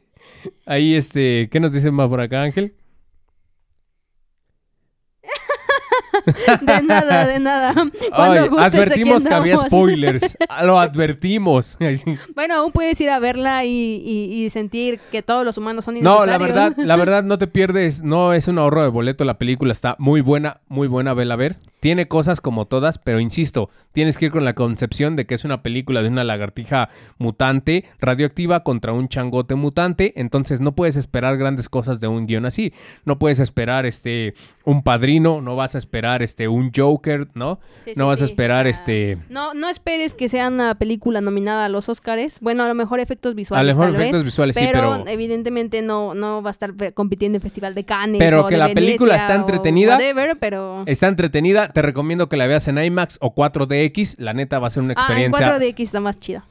Ahí, 0.65 0.95
este, 0.95 1.49
¿qué 1.51 1.59
nos 1.59 1.71
dicen 1.71 1.93
más 1.93 2.07
por 2.07 2.21
acá, 2.21 2.43
Ángel? 2.43 2.75
De 6.61 6.81
nada, 6.83 7.27
de 7.27 7.39
nada. 7.39 7.73
Cuando 8.15 8.41
Ay, 8.41 8.47
gustes, 8.49 8.65
advertimos 8.73 9.23
que 9.23 9.33
había 9.33 9.57
spoilers. 9.57 10.37
Lo 10.63 10.79
advertimos. 10.79 11.77
Bueno, 12.35 12.55
aún 12.55 12.71
puedes 12.71 12.99
ir 13.01 13.09
a 13.09 13.19
verla 13.19 13.63
y, 13.65 13.69
y- 13.69 14.43
y 14.45 14.49
sentir 14.49 14.99
que 15.11 15.21
todos 15.21 15.45
los 15.45 15.57
humanos 15.57 15.85
son 15.85 15.95
No, 15.95 15.99
innecesarios. 16.25 16.27
la 16.27 16.37
verdad, 16.37 16.77
la 16.77 16.95
verdad 16.95 17.23
no 17.23 17.37
te 17.37 17.47
pierdes, 17.47 18.03
no 18.03 18.33
es 18.33 18.47
un 18.47 18.57
ahorro 18.59 18.81
de 18.83 18.89
boleto, 18.89 19.23
la 19.25 19.37
película 19.37 19.71
está 19.71 19.95
muy 19.99 20.21
buena, 20.21 20.61
muy 20.67 20.87
buena, 20.87 21.13
vela 21.13 21.35
a 21.35 21.37
ver. 21.37 21.57
Tiene 21.79 22.07
cosas 22.07 22.41
como 22.41 22.65
todas, 22.65 22.97
pero 22.97 23.19
insisto, 23.19 23.69
tienes 23.91 24.17
que 24.17 24.25
ir 24.25 24.31
con 24.31 24.43
la 24.43 24.53
concepción 24.55 25.15
de 25.15 25.25
que 25.25 25.35
es 25.35 25.45
una 25.45 25.61
película 25.61 26.01
de 26.01 26.07
una 26.09 26.23
lagartija 26.23 26.89
mutante 27.19 27.85
radioactiva 27.99 28.63
contra 28.63 28.91
un 28.91 29.07
changote 29.07 29.53
mutante, 29.55 30.13
entonces 30.15 30.59
no 30.61 30.73
puedes 30.75 30.95
esperar 30.95 31.37
grandes 31.37 31.69
cosas 31.69 31.99
de 31.99 32.07
un 32.07 32.25
guion 32.25 32.45
así. 32.45 32.73
No 33.05 33.19
puedes 33.19 33.39
esperar 33.39 33.85
este 33.85 34.33
un 34.63 34.81
padrino, 34.83 35.41
no 35.41 35.55
vas 35.55 35.75
a 35.75 35.77
esperar 35.77 36.14
este 36.21 36.47
un 36.47 36.71
Joker, 36.75 37.27
¿no? 37.33 37.59
Sí, 37.83 37.91
sí, 37.93 37.99
no 37.99 38.07
vas 38.07 38.21
a 38.21 38.25
esperar 38.25 38.67
o 38.67 38.71
sea, 38.71 38.79
este 38.79 39.17
No, 39.29 39.53
no 39.53 39.69
esperes 39.69 40.13
que 40.13 40.29
sea 40.29 40.47
una 40.47 40.75
película 40.75 41.21
nominada 41.21 41.65
a 41.65 41.69
los 41.69 41.89
Oscars. 41.89 42.39
Bueno, 42.39 42.63
a 42.63 42.67
lo 42.67 42.75
mejor 42.75 42.99
efectos 42.99 43.33
a 43.33 43.35
visuales. 43.35 43.75
lo 43.75 43.79
mejor 43.79 43.93
tal 43.93 44.01
efectos 44.01 44.19
vez, 44.19 44.25
visuales, 44.25 44.55
sí, 44.55 44.63
pero, 44.65 44.97
pero 44.97 45.07
evidentemente 45.07 45.81
no, 45.81 46.13
no 46.13 46.41
va 46.41 46.49
a 46.49 46.51
estar 46.51 46.73
compitiendo 46.93 47.37
en 47.37 47.41
Festival 47.41 47.75
de 47.75 47.85
Cannes. 47.85 48.19
Pero 48.19 48.45
o 48.45 48.47
que 48.47 48.55
de 48.55 48.59
la 48.59 48.69
película 48.69 49.15
está 49.15 49.35
entretenida. 49.35 49.93
whatever, 49.93 50.37
pero. 50.39 50.83
está 50.85 51.07
entretenida, 51.07 51.69
te 51.69 51.81
recomiendo 51.81 52.29
que 52.29 52.37
la 52.37 52.47
veas 52.47 52.67
en 52.67 52.77
IMAX 52.77 53.17
o 53.21 53.33
4DX, 53.33 54.15
la 54.17 54.33
neta 54.33 54.59
va 54.59 54.67
a 54.67 54.69
ser 54.69 54.83
una 54.83 54.93
Ah, 54.97 55.05
en 55.19 55.33
experiencia 55.33 55.59
4DX 55.59 55.81
está 55.81 55.99
más 55.99 56.19
chida. 56.19 56.45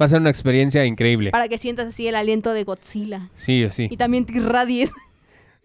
Va 0.00 0.06
a 0.06 0.08
ser 0.08 0.20
una 0.20 0.30
experiencia 0.30 0.84
increíble. 0.86 1.30
Para 1.30 1.48
que 1.48 1.58
sientas 1.58 1.88
así 1.88 2.08
el 2.08 2.14
aliento 2.14 2.54
de 2.54 2.64
Godzilla. 2.64 3.28
Sí, 3.34 3.66
sí. 3.70 3.88
Y 3.90 3.96
también 3.96 4.24
te 4.24 4.36
irradies. 4.36 4.92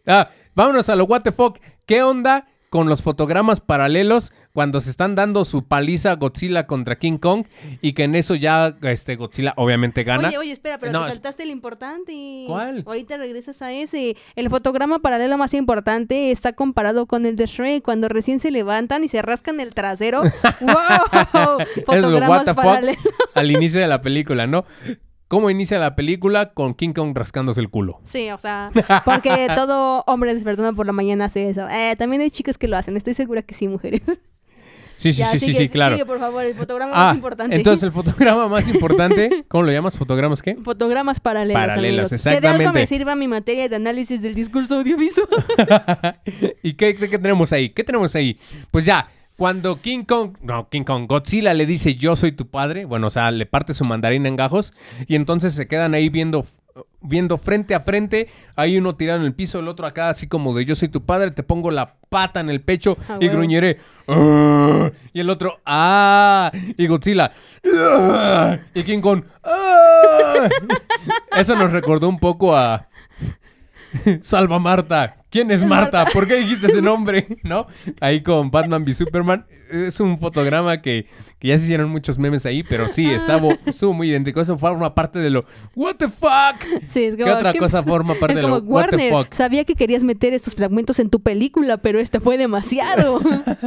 Ah, 0.07 0.29
vámonos 0.53 0.87
a 0.89 0.95
lo 0.95 1.05
what 1.05 1.21
the 1.23 1.31
fuck. 1.31 1.57
¿Qué 1.87 2.03
onda 2.03 2.47
con 2.76 2.89
los 2.89 3.01
fotogramas 3.01 3.61
paralelos 3.61 4.34
cuando 4.51 4.82
se 4.82 4.89
están 4.89 5.15
dando 5.15 5.45
su 5.45 5.63
paliza 5.63 6.13
Godzilla 6.15 6.67
contra 6.67 6.97
King 6.97 7.19
Kong 7.19 7.45
y 7.82 7.93
que 7.93 8.03
en 8.03 8.15
eso 8.15 8.36
ya 8.36 8.76
este 8.82 9.15
Godzilla 9.15 9.53
obviamente 9.55 10.03
gana? 10.03 10.28
Oye, 10.28 10.38
oye, 10.39 10.51
espera, 10.51 10.78
pero 10.78 10.91
No, 10.91 11.03
te 11.03 11.07
es- 11.07 11.13
saltaste 11.13 11.43
el 11.43 11.51
importante. 11.51 12.43
¿Cuál? 12.47 12.84
Ahorita 12.86 13.15
regresas 13.15 13.61
a 13.61 13.71
ese. 13.71 14.17
El 14.36 14.49
fotograma 14.49 14.99
paralelo 14.99 15.38
más 15.38 15.53
importante 15.53 16.32
está 16.32 16.51
comparado 16.51 17.05
con 17.05 17.26
el 17.26 17.38
de 17.38 17.45
Shrek 17.45 17.82
cuando 17.82 18.09
recién 18.09 18.41
se 18.41 18.51
levantan 18.51 19.05
y 19.05 19.07
se 19.07 19.21
rascan 19.21 19.61
el 19.61 19.73
trasero. 19.73 20.23
¡Wow! 20.59 20.76
Es 21.21 21.34
lo 21.34 21.57
what 21.57 21.86
Fotogramas 21.86 22.43
the 22.43 22.53
fuck 22.55 22.63
paralelos. 22.65 22.97
al 23.36 23.51
inicio 23.51 23.80
de 23.80 23.88
la 23.88 24.01
película, 24.01 24.47
¿no? 24.47 24.65
¿Cómo 25.28 25.49
inicia 25.49 25.80
la 25.80 25.95
película? 25.95 26.53
Con 26.53 26.76
King 26.76 26.93
Kong 26.93 27.15
rascándose 27.17 27.59
el 27.59 27.69
culo. 27.69 27.99
Sí, 28.03 28.30
o 28.30 28.38
sea, 28.39 28.69
porque 29.05 29.47
todo 29.55 30.03
hombre 30.07 30.34
despertando 30.34 30.73
por 30.76 30.86
la 30.86 30.91
mañana 30.93 31.26
hace 31.26 31.49
eso. 31.49 31.67
Eh, 31.69 31.95
también 31.97 32.21
hay 32.21 32.30
chicas 32.32 32.57
que 32.57 32.67
lo 32.67 32.78
hacen, 32.78 32.95
estoy 32.95 33.13
segura 33.15 33.41
que 33.41 33.53
sí, 33.55 33.67
mujeres. 33.67 34.03
Sí, 34.97 35.11
sí, 35.11 35.19
Ya, 35.19 35.28
sí, 35.28 35.39
sí, 35.39 35.45
sigue, 35.47 35.59
sí, 35.59 35.69
claro. 35.69 35.95
Sigue, 35.95 36.05
por 36.05 36.19
favor, 36.19 36.45
el 36.45 36.55
fotograma 36.55 36.93
Ah, 36.95 37.05
más 37.07 37.15
importante. 37.15 37.53
entonces 37.55 37.84
el 37.84 37.91
fotograma 37.91 38.47
más 38.49 38.65
importante, 38.69 39.43
¿cómo 39.49 39.63
lo 39.63 39.71
llamas? 39.73 39.97
¿Fotogramas 39.97 40.41
qué? 40.41 40.55
Fotogramas 40.63 41.19
paralelos. 41.19 41.61
Paralelos, 41.61 42.11
amigos. 42.13 42.23
Que 42.23 42.30
de 42.30 42.36
algo 42.47 42.47
exactamente. 42.61 42.80
me 42.80 42.86
sirva 42.86 43.15
mi 43.15 43.28
materia 43.28 43.67
de 43.67 43.76
análisis 43.76 44.21
del 44.21 44.34
discurso 44.36 44.78
audiovisual. 44.78 45.28
¿Y 46.63 46.76
qué, 46.76 46.95
qué- 46.95 47.09
qué 47.09 47.19
tenemos 47.19 47.51
ahí? 47.51 47.71
¿Qué 47.71 47.84
tenemos 47.84 48.15
ahí? 48.15 48.39
Pues 48.71 48.86
ya, 48.86 49.09
cuando 49.38 49.81
King 49.81 50.03
Kong, 50.05 50.38
no, 50.41 50.69
King 50.69 50.83
Kong, 50.83 51.07
Godzilla 51.07 51.53
le 51.53 51.65
dice 51.65 51.95
yo 51.95 52.15
soy 52.15 52.31
tu 52.31 52.47
padre, 52.47 52.86
bueno, 52.86 53.07
o 53.07 53.09
sea, 53.09 53.31
le 53.31 53.45
parte 53.45 53.73
su 53.73 53.83
mandarina 53.86 54.27
en 54.29 54.36
gajos 54.36 54.73
y 55.07 55.15
entonces 55.15 55.53
se 55.53 55.67
quedan 55.67 55.93
ahí 55.93 56.07
viendo, 56.09 56.45
viendo 57.01 57.38
frente 57.38 57.75
a 57.75 57.81
frente, 57.81 58.29
hay 58.55 58.77
uno 58.77 58.95
tirado 58.95 59.19
en 59.19 59.25
el 59.25 59.33
piso, 59.33 59.59
el 59.59 59.67
otro 59.67 59.86
acá 59.88 60.09
así 60.09 60.27
como 60.27 60.53
de 60.53 60.63
yo 60.65 60.73
soy 60.75 60.88
tu 60.88 61.03
padre, 61.05 61.31
te 61.31 61.43
pongo 61.43 61.69
la 61.71 61.95
pata 62.09 62.39
en 62.39 62.49
el 62.49 62.61
pecho 62.61 62.97
Ah, 63.09 63.17
y 63.19 63.25
huevo. 63.25 63.38
gruñeré. 63.39 63.77
"Ah", 64.07 64.89
y 65.11 65.19
el 65.19 65.29
otro, 65.29 65.59
ah, 65.65 66.51
y 66.77 66.88
Godzilla, 66.88 67.31
"Ah", 67.77 68.57
y 68.73 68.83
King 68.83 69.01
Kong. 69.01 69.23
Eso 71.38 71.55
nos 71.55 71.71
recordó 71.71 72.07
un 72.09 72.19
poco 72.19 72.55
a... 72.55 72.88
Salva 74.21 74.59
Marta. 74.59 75.17
¿Quién 75.36 75.51
es 75.51 75.65
Marta? 75.65 76.05
¿Por 76.13 76.29
qué 76.29 76.36
dijiste 76.36 76.67
ese 76.67 76.81
nombre? 76.81 77.27
¿No? 77.43 77.67
Ahí 77.99 78.23
con 78.23 78.51
Batman 78.51 78.83
v 78.83 78.93
Superman. 78.93 79.45
Es 79.69 79.99
un 79.99 80.17
fotograma 80.17 80.81
que, 80.81 81.07
que 81.39 81.49
ya 81.49 81.57
se 81.57 81.65
hicieron 81.65 81.89
muchos 81.89 82.17
memes 82.17 82.45
ahí, 82.45 82.63
pero 82.63 82.88
sí, 82.88 83.11
estaba, 83.11 83.49
estuvo 83.65 83.91
muy 83.91 84.11
idéntico. 84.11 84.39
Eso 84.39 84.57
forma 84.57 84.95
parte 84.95 85.19
de 85.19 85.29
lo 85.29 85.43
¿What 85.75 85.95
the 85.97 86.07
fuck? 86.07 86.55
Sí, 86.88 87.03
es 87.03 87.17
¿Qué 87.17 87.23
como, 87.23 87.36
otra 87.36 87.53
cosa 87.53 87.83
forma 87.83 88.13
parte 88.19 88.36
es 88.36 88.43
de 88.43 88.47
lo 88.47 88.59
What 88.59 88.91
the 88.91 88.95
Warner, 88.95 89.11
fuck? 89.11 89.33
sabía 89.33 89.65
que 89.65 89.75
querías 89.75 90.05
meter 90.05 90.33
estos 90.33 90.55
fragmentos 90.55 90.99
en 90.99 91.09
tu 91.09 91.19
película, 91.19 91.79
pero 91.79 91.99
este 91.99 92.21
fue 92.21 92.38
demasiado. 92.38 93.19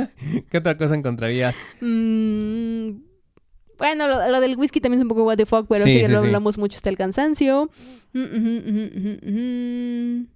¿Qué 0.50 0.56
otra 0.56 0.78
cosa 0.78 0.94
encontrarías? 0.94 1.54
Mm, 1.82 2.92
bueno, 3.76 4.08
lo, 4.08 4.26
lo 4.30 4.40
del 4.40 4.56
whisky 4.56 4.80
también 4.80 5.00
es 5.00 5.02
un 5.02 5.08
poco 5.10 5.24
what 5.24 5.36
the 5.36 5.44
fuck, 5.44 5.66
pero 5.68 5.84
Sí, 5.84 5.90
sí, 5.90 6.06
sí, 6.06 6.10
lo 6.10 6.20
sí. 6.20 6.26
hablamos 6.28 6.56
mucho 6.56 6.76
hasta 6.76 6.88
el 6.88 6.96
cansancio. 6.96 7.68
Mm, 8.14 8.22
ujú. 8.22 10.28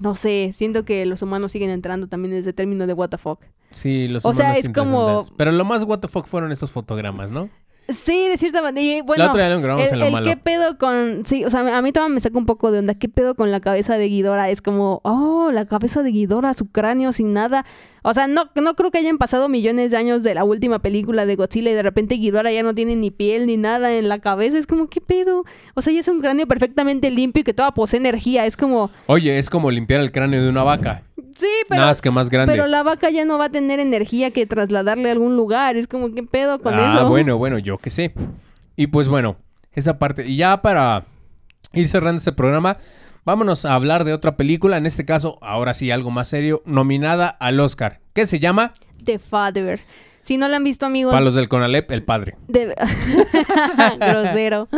No 0.00 0.14
sé, 0.14 0.50
siento 0.52 0.84
que 0.84 1.06
los 1.06 1.22
humanos 1.22 1.52
siguen 1.52 1.70
entrando 1.70 2.06
también 2.06 2.34
en 2.34 2.40
ese 2.40 2.52
término 2.52 2.86
de 2.86 2.92
what 2.92 3.08
the 3.08 3.18
fuck. 3.18 3.40
Sí, 3.70 4.08
los 4.08 4.24
O 4.24 4.32
sea, 4.32 4.46
humanos 4.46 4.64
es 4.64 4.72
como-. 4.72 5.26
Pero 5.36 5.52
lo 5.52 5.64
más 5.64 5.84
what 5.84 5.98
the 5.98 6.08
fuck 6.08 6.26
fueron 6.26 6.52
esos 6.52 6.70
fotogramas, 6.70 7.30
¿no? 7.30 7.50
Sí, 7.88 8.28
de 8.28 8.36
cierta 8.36 8.60
manera. 8.60 8.98
y 8.98 9.00
Bueno, 9.00 9.24
la 9.24 9.30
otra 9.30 9.48
lo 9.48 9.56
el, 9.56 9.80
en 9.80 9.98
lo 9.98 10.04
el 10.06 10.12
malo. 10.12 10.26
qué 10.26 10.36
pedo 10.36 10.76
con... 10.76 11.22
Sí, 11.24 11.44
o 11.46 11.50
sea, 11.50 11.76
a 11.76 11.80
mí 11.80 11.90
todavía 11.90 12.14
me 12.14 12.20
saca 12.20 12.36
un 12.36 12.44
poco 12.44 12.70
de 12.70 12.80
onda. 12.80 12.94
¿Qué 12.94 13.08
pedo 13.08 13.34
con 13.34 13.50
la 13.50 13.60
cabeza 13.60 13.96
de 13.96 14.08
Guidora? 14.08 14.50
Es 14.50 14.60
como, 14.60 15.00
oh, 15.04 15.50
la 15.52 15.64
cabeza 15.64 16.02
de 16.02 16.10
Guidora, 16.10 16.52
su 16.52 16.70
cráneo 16.70 17.12
sin 17.12 17.32
nada. 17.32 17.64
O 18.02 18.12
sea, 18.12 18.26
no, 18.26 18.50
no 18.60 18.74
creo 18.74 18.90
que 18.90 18.98
hayan 18.98 19.16
pasado 19.16 19.48
millones 19.48 19.90
de 19.90 19.96
años 19.96 20.22
de 20.22 20.34
la 20.34 20.44
última 20.44 20.80
película 20.80 21.24
de 21.24 21.36
Godzilla 21.36 21.70
y 21.70 21.74
de 21.74 21.82
repente 21.82 22.16
Guidora 22.16 22.52
ya 22.52 22.62
no 22.62 22.74
tiene 22.74 22.94
ni 22.94 23.10
piel 23.10 23.46
ni 23.46 23.56
nada 23.56 23.94
en 23.94 24.08
la 24.10 24.18
cabeza. 24.18 24.58
Es 24.58 24.66
como, 24.66 24.88
¿qué 24.88 25.00
pedo? 25.00 25.44
O 25.74 25.80
sea, 25.80 25.90
ya 25.92 26.00
es 26.00 26.08
un 26.08 26.20
cráneo 26.20 26.46
perfectamente 26.46 27.10
limpio 27.10 27.40
y 27.40 27.44
que 27.44 27.54
toda 27.54 27.72
posee 27.72 27.98
energía. 27.98 28.44
Es 28.44 28.58
como, 28.58 28.90
Oye, 29.06 29.38
es 29.38 29.48
como 29.48 29.70
limpiar 29.70 30.02
el 30.02 30.12
cráneo 30.12 30.42
de 30.42 30.50
una 30.50 30.62
vaca. 30.62 31.04
Sí, 31.38 31.46
pero... 31.68 31.82
Que 32.02 32.10
más 32.10 32.30
grande. 32.30 32.52
Pero 32.52 32.66
la 32.66 32.82
vaca 32.82 33.10
ya 33.10 33.24
no 33.24 33.38
va 33.38 33.46
a 33.46 33.50
tener 33.50 33.80
energía 33.80 34.30
que 34.30 34.46
trasladarle 34.46 35.08
a 35.08 35.12
algún 35.12 35.36
lugar. 35.36 35.76
Es 35.76 35.86
como, 35.86 36.12
¿qué 36.12 36.22
pedo 36.22 36.60
con 36.60 36.74
ah, 36.74 36.90
eso? 36.90 37.08
bueno, 37.08 37.38
bueno, 37.38 37.58
yo 37.58 37.78
qué 37.78 37.90
sé. 37.90 38.12
Y 38.76 38.88
pues 38.88 39.08
bueno, 39.08 39.36
esa 39.72 39.98
parte. 39.98 40.26
Y 40.26 40.36
ya 40.36 40.62
para 40.62 41.06
ir 41.72 41.88
cerrando 41.88 42.18
este 42.18 42.32
programa, 42.32 42.78
vámonos 43.24 43.64
a 43.64 43.74
hablar 43.74 44.04
de 44.04 44.12
otra 44.12 44.36
película. 44.36 44.76
En 44.76 44.86
este 44.86 45.04
caso, 45.04 45.38
ahora 45.42 45.74
sí, 45.74 45.90
algo 45.90 46.10
más 46.10 46.28
serio, 46.28 46.62
nominada 46.64 47.28
al 47.28 47.58
Oscar. 47.60 48.00
¿Qué 48.12 48.26
se 48.26 48.38
llama? 48.38 48.72
The 49.04 49.18
Father. 49.18 49.80
Si 50.28 50.36
no 50.36 50.46
la 50.46 50.58
han 50.58 50.64
visto, 50.64 50.84
amigos, 50.84 51.12
Para 51.14 51.24
los 51.24 51.32
del 51.34 51.48
Conalep, 51.48 51.90
el 51.90 52.02
padre. 52.02 52.36
de- 52.48 52.74
grosero. 53.98 54.68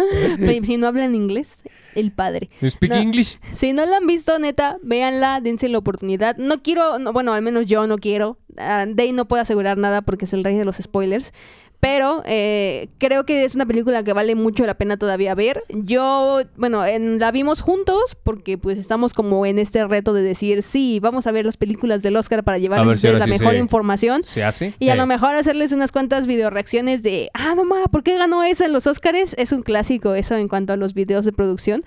si 0.62 0.76
no 0.76 0.86
hablan 0.86 1.16
inglés, 1.16 1.64
el 1.96 2.12
padre. 2.12 2.48
You 2.61 2.70
speak 2.70 2.92
No. 2.92 2.98
English? 2.98 3.38
Si 3.53 3.72
no 3.72 3.84
la 3.84 3.96
han 3.96 4.07
visto, 4.07 4.38
neta, 4.38 4.78
véanla, 4.82 5.40
dense 5.40 5.68
la 5.68 5.78
oportunidad. 5.78 6.36
No 6.36 6.62
quiero, 6.62 7.01
no, 7.01 7.12
bueno, 7.12 7.32
al 7.32 7.42
menos 7.42 7.66
yo 7.66 7.86
no 7.88 7.98
quiero. 7.98 8.38
Ah, 8.59 8.84
Day 8.88 9.12
no 9.12 9.26
puede 9.26 9.42
asegurar 9.42 9.76
nada 9.76 10.03
porque 10.03 10.24
es 10.26 10.32
el 10.32 10.44
rey 10.44 10.57
de 10.57 10.64
los 10.64 10.76
spoilers. 10.76 11.32
Pero 11.81 12.22
eh, 12.26 12.89
creo 12.99 13.24
que 13.24 13.45
es 13.45 13.55
una 13.55 13.64
película 13.64 14.03
que 14.05 14.12
vale 14.12 14.35
mucho 14.35 14.66
la 14.66 14.74
pena 14.74 14.99
todavía 14.99 15.35
ver. 15.35 15.64
Yo, 15.70 16.43
bueno, 16.57 16.85
en- 16.85 17.18
la 17.18 17.31
vimos 17.33 17.62
juntos 17.62 18.18
porque 18.22 18.59
pues 18.59 18.76
estamos 18.76 19.14
como 19.14 19.47
en 19.47 19.59
este 19.59 19.87
reto 19.87 20.12
de 20.12 20.20
decir, 20.22 20.62
sí, 20.62 21.01
vamos 21.01 21.26
a 21.26 21.33
ver 21.33 21.47
las 21.47 21.57
películas 21.57 22.03
del 22.03 22.16
Oscar 22.16 22.45
para 22.45 22.59
llevarles 22.59 23.01
si 23.01 23.07
la 23.18 23.24
sí 23.24 23.31
mejor 23.31 23.55
se- 23.55 23.59
información. 23.61 24.24
¿Se 24.24 24.45
hace? 24.45 24.74
Y 24.78 24.91
a 24.91 24.95
lo 24.95 25.07
mejor 25.07 25.35
hacerles 25.37 25.72
unas 25.72 25.91
cuantas 25.91 26.26
video 26.26 26.51
reacciones 26.51 27.03
de, 27.03 27.31
ah, 27.33 27.55
no 27.57 27.64
ma, 27.64 27.85
¿por 27.91 28.03
qué 28.03 28.14
ganó 28.18 28.43
esa 28.45 28.66
en 28.66 28.72
los 28.74 28.87
Oscars? 28.87 29.35
Es 29.39 29.53
un 29.53 29.62
clásico 29.62 30.14
eso 30.14 30.37
en 30.37 30.49
cuanto 30.49 30.74
a 30.74 30.76
los 30.76 30.93
videos 30.93 31.24
de 31.24 31.33
producción. 31.33 31.83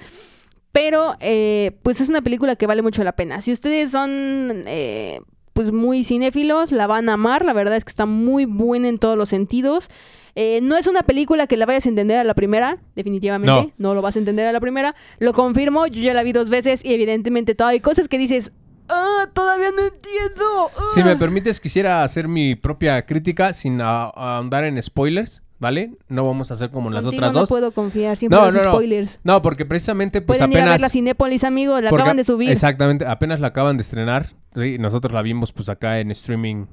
Pero, 0.71 1.15
eh, 1.19 1.77
pues 1.83 2.01
es 2.01 2.09
una 2.09 2.23
película 2.23 2.55
que 2.55 2.65
vale 2.65 2.81
mucho 2.81 3.03
la 3.03 3.11
pena. 3.15 3.43
Si 3.43 3.51
ustedes 3.51 3.91
son, 3.91 4.63
eh, 4.65 5.21
pues 5.53 5.71
muy 5.71 6.03
cinéfilos, 6.03 6.71
la 6.71 6.87
van 6.87 7.09
a 7.09 7.13
amar. 7.13 7.45
La 7.45 7.53
verdad 7.53 7.77
es 7.77 7.85
que 7.85 7.89
está 7.89 8.05
muy 8.05 8.45
buena 8.45 8.89
en 8.89 8.97
todos 8.97 9.17
los 9.17 9.29
sentidos. 9.29 9.89
Eh, 10.35 10.61
no 10.63 10.75
es 10.77 10.87
una 10.87 11.03
película 11.03 11.45
que 11.45 11.57
la 11.57 11.65
vayas 11.65 11.85
a 11.85 11.89
entender 11.89 12.17
a 12.17 12.23
la 12.23 12.33
primera, 12.33 12.79
definitivamente. 12.95 13.73
No. 13.77 13.93
lo 13.93 14.01
vas 14.01 14.15
a 14.15 14.19
entender 14.19 14.47
a 14.47 14.51
la 14.51 14.59
primera. 14.59 14.95
Lo 15.19 15.33
confirmo, 15.33 15.85
yo 15.87 16.01
ya 16.01 16.13
la 16.13 16.23
vi 16.23 16.31
dos 16.31 16.49
veces 16.49 16.83
y 16.83 16.93
evidentemente 16.93 17.53
todavía 17.53 17.75
hay 17.75 17.79
cosas 17.81 18.07
que 18.07 18.17
dices, 18.17 18.51
ah, 18.89 19.29
todavía 19.31 19.69
no 19.71 19.83
entiendo. 19.83 20.71
Si 20.93 21.01
ah". 21.01 21.05
me 21.05 21.15
permites, 21.17 21.59
quisiera 21.59 22.03
hacer 22.03 22.27
mi 22.27 22.55
propia 22.55 23.05
crítica 23.05 23.53
sin 23.53 23.79
ah, 23.81 24.05
ahondar 24.15 24.63
en 24.63 24.81
spoilers, 24.81 25.42
¿vale? 25.59 25.91
No 26.07 26.25
vamos 26.25 26.51
a 26.51 26.55
hacer 26.55 26.69
como 26.71 26.89
las 26.89 27.05
otras 27.05 27.33
no 27.33 27.39
dos. 27.41 27.49
puedo 27.49 27.71
confiar, 27.71 28.17
siempre 28.17 28.37
No, 28.39 28.45
los 28.45 28.55
no, 28.55 28.63
no. 28.63 28.71
spoilers. 28.73 29.19
No, 29.23 29.41
porque 29.41 29.65
precisamente 29.65 30.21
pues 30.21 30.39
Pueden 30.39 30.51
ir 30.51 30.57
a 30.57 30.61
apenas... 30.61 30.73
ver 30.75 30.81
la 30.81 30.89
Cinépolis, 30.89 31.43
amigos, 31.43 31.81
la 31.81 31.89
acaban 31.89 32.17
de 32.17 32.23
subir. 32.23 32.49
Exactamente, 32.49 33.05
apenas 33.05 33.39
la 33.39 33.47
acaban 33.47 33.77
de 33.77 33.81
estrenar. 33.83 34.29
Sí, 34.55 34.77
nosotros 34.77 35.13
la 35.13 35.21
vimos 35.21 35.51
pues 35.51 35.69
acá 35.69 35.99
en 35.99 36.11
streaming, 36.11 36.65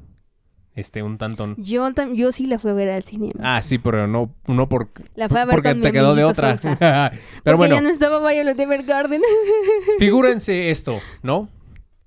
este, 0.75 1.03
un 1.03 1.19
tanto... 1.19 1.55
Yo, 1.57 1.89
yo 2.15 2.33
sí 2.33 2.47
la 2.47 2.59
fui 2.59 2.71
a 2.71 2.75
ver 2.75 2.91
al 2.91 3.03
cine. 3.03 3.31
Ah, 3.41 3.61
sí, 3.63 3.79
pero 3.79 4.07
no, 4.07 4.35
no 4.47 4.69
por, 4.69 4.91
La 5.15 5.29
fui 5.29 5.39
a 5.39 5.45
ver 5.45 5.55
porque 5.55 5.71
con 5.71 5.81
te 5.83 5.89
mi 5.89 5.93
quedó 5.93 6.15
de 6.15 6.25
otra. 6.25 6.57
Pero 6.61 7.11
Porque 7.45 7.55
bueno, 7.57 7.75
ya 7.77 7.81
no 7.81 7.89
estaba 7.89 8.19
Violet 8.31 8.59
Evergarden. 8.59 9.23
figúrense 9.99 10.71
esto, 10.71 11.01
¿no? 11.23 11.49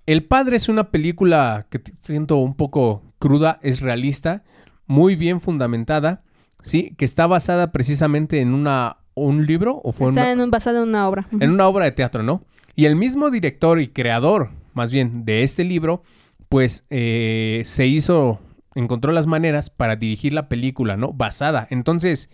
El 0.05 0.25
Padre 0.25 0.57
es 0.57 0.67
una 0.69 0.91
película 0.91 1.67
que 1.69 1.81
siento 2.01 2.37
un 2.37 2.55
poco 2.55 3.03
cruda, 3.19 3.59
es 3.61 3.79
realista, 3.79 4.43
muy 4.85 5.15
bien 5.15 5.39
fundamentada, 5.39 6.22
¿sí? 6.63 6.95
Que 6.97 7.05
está 7.05 7.27
basada 7.27 7.71
precisamente 7.71 8.41
en 8.41 8.53
una, 8.55 8.97
un 9.13 9.45
libro 9.45 9.79
o 9.83 9.91
fue 9.91 10.07
Está 10.07 10.21
una- 10.21 10.31
en 10.31 10.41
un, 10.41 10.49
basado 10.49 10.81
en 10.81 10.89
una 10.89 11.07
obra. 11.07 11.27
en 11.39 11.51
una 11.51 11.67
obra 11.67 11.85
de 11.85 11.91
teatro, 11.91 12.23
¿no? 12.23 12.43
Y 12.75 12.85
el 12.85 12.95
mismo 12.95 13.29
director 13.29 13.79
y 13.79 13.89
creador, 13.89 14.49
más 14.73 14.91
bien, 14.91 15.25
de 15.25 15.43
este 15.43 15.63
libro, 15.63 16.01
pues 16.49 16.85
eh, 16.89 17.61
se 17.65 17.85
hizo, 17.85 18.39
encontró 18.73 19.11
las 19.11 19.27
maneras 19.27 19.69
para 19.69 19.95
dirigir 19.95 20.33
la 20.33 20.49
película, 20.49 20.97
¿no? 20.97 21.13
Basada. 21.13 21.67
Entonces, 21.69 22.31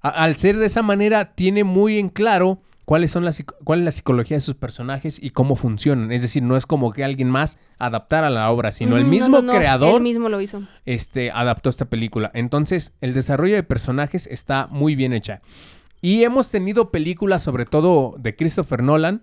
a- 0.00 0.08
al 0.08 0.36
ser 0.36 0.56
de 0.56 0.66
esa 0.66 0.82
manera, 0.82 1.34
tiene 1.34 1.64
muy 1.64 1.98
en 1.98 2.08
claro 2.08 2.62
cuáles 2.88 3.10
son 3.10 3.22
las, 3.22 3.44
cuál 3.64 3.80
es 3.80 3.84
la 3.84 3.90
psicología 3.90 4.38
de 4.38 4.40
sus 4.40 4.54
personajes 4.54 5.22
y 5.22 5.28
cómo 5.28 5.56
funcionan. 5.56 6.10
Es 6.10 6.22
decir, 6.22 6.42
no 6.42 6.56
es 6.56 6.64
como 6.64 6.90
que 6.90 7.04
alguien 7.04 7.28
más 7.28 7.58
adaptara 7.78 8.30
la 8.30 8.50
obra, 8.50 8.70
sino 8.70 8.96
el 8.96 9.02
Mm, 9.02 9.06
no, 9.06 9.10
mismo 9.10 9.36
no, 9.42 9.42
no, 9.42 9.52
creador 9.52 9.96
Él 9.96 10.00
mismo 10.02 10.30
lo 10.30 10.40
hizo. 10.40 10.62
este, 10.86 11.30
adaptó 11.30 11.68
esta 11.68 11.84
película. 11.84 12.30
Entonces, 12.32 12.94
el 13.02 13.12
desarrollo 13.12 13.56
de 13.56 13.62
personajes 13.62 14.26
está 14.26 14.68
muy 14.70 14.94
bien 14.94 15.12
hecha. 15.12 15.42
Y 16.00 16.22
hemos 16.22 16.48
tenido 16.50 16.90
películas, 16.90 17.42
sobre 17.42 17.66
todo 17.66 18.14
de 18.18 18.34
Christopher 18.34 18.82
Nolan, 18.82 19.20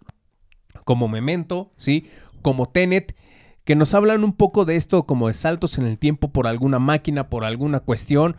como 0.84 1.08
Memento, 1.08 1.72
¿sí? 1.78 2.06
Como 2.44 2.68
Tenet, 2.68 3.16
que 3.64 3.76
nos 3.76 3.96
hablan 3.96 4.24
un 4.24 4.34
poco 4.34 4.66
de 4.66 4.76
esto 4.76 5.08
como 5.08 5.28
de 5.28 5.34
saltos 5.34 5.80
en 5.80 5.86
el 5.88 5.98
tiempo 5.98 6.32
por 6.32 6.46
alguna 6.46 6.78
máquina, 6.78 7.30
por 7.30 7.44
alguna 7.44 7.80
cuestión. 7.80 8.36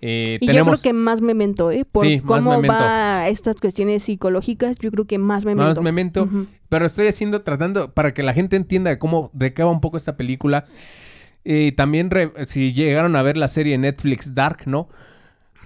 Eh, 0.00 0.38
Y 0.40 0.46
yo 0.52 0.64
creo 0.64 0.78
que 0.80 0.92
más 0.92 1.20
memento, 1.20 1.70
¿eh? 1.72 1.84
Por 1.84 2.06
Sí, 2.06 2.20
cómo 2.20 2.52
Memento. 2.52 2.72
va 2.72 3.28
estas 3.28 3.56
cuestiones 3.56 4.04
psicológicas, 4.04 4.76
yo 4.78 4.90
creo 4.92 5.06
que 5.06 5.18
más 5.18 5.44
memento. 5.44 5.74
más 5.74 5.82
Memento, 5.84 6.22
Ujú. 6.24 6.46
pero 6.68 6.86
estoy 6.86 7.08
haciendo, 7.08 7.42
tratando, 7.42 7.92
para 7.92 8.14
que 8.14 8.22
la 8.22 8.32
gente 8.32 8.54
entienda 8.56 8.90
de 8.90 8.98
cómo, 8.98 9.30
de 9.32 9.52
qué 9.54 9.62
va 9.64 9.70
un 9.70 9.80
poco 9.80 9.96
esta 9.96 10.16
película. 10.16 10.66
Y 11.44 11.72
también, 11.72 12.10
re- 12.10 12.30
si 12.46 12.72
llegaron 12.72 13.16
a 13.16 13.22
ver 13.22 13.36
la 13.36 13.48
serie 13.48 13.76
Netflix 13.78 14.34
Dark, 14.34 14.62
¿no? 14.66 14.88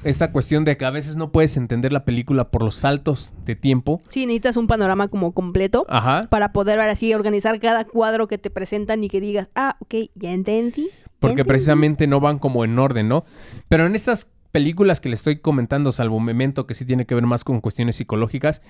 Esta 0.05 0.33
cuestión 0.33 0.65
de 0.65 0.77
que 0.77 0.85
a 0.85 0.91
veces 0.91 1.15
no 1.15 1.31
puedes 1.31 1.57
entender 1.57 1.93
la 1.93 2.05
película 2.05 2.51
por 2.51 2.63
los 2.65 2.75
saltos 2.75 3.33
de 3.45 3.55
tiempo. 3.55 4.03
Sí, 4.09 4.27
necesitas 4.27 4.57
un 4.57 4.67
panorama 4.67 5.07
como 5.09 5.31
completo 5.33 5.87
Ajá. 5.89 6.27
para 6.29 6.53
poder 6.53 6.81
ahora 6.81 6.97
sí 6.97 7.15
organizar 7.15 7.61
cada 7.61 7.85
cuadro 7.85 8.27
que 8.27 8.37
te 8.37 8.51
presentan 8.51 9.05
y 9.05 9.09
que 9.09 9.21
digas, 9.21 9.49
ah, 9.55 9.77
ok, 9.81 9.95
ya 10.17 10.33
entendí. 10.33 10.89
Porque 11.23 11.41
entendí". 11.41 11.49
precisamente 11.49 12.07
no 12.07 12.21
van 12.21 12.39
como 12.39 12.65
en 12.65 12.79
orden, 12.79 13.09
¿no? 13.09 13.25
Pero 13.69 13.87
en 13.87 13.95
estas 13.95 14.29
películas 14.53 15.01
que 15.01 15.09
le 15.09 15.15
estoy 15.15 15.39
comentando, 15.39 15.91
salvo 15.91 16.21
Memento, 16.21 16.67
que 16.67 16.75
sí 16.75 16.85
tiene 16.85 17.07
que 17.07 17.15
ver 17.15 17.25
más 17.25 17.43
con 17.43 17.61
cuestiones 17.61 17.97
psicológicas, 17.97 18.63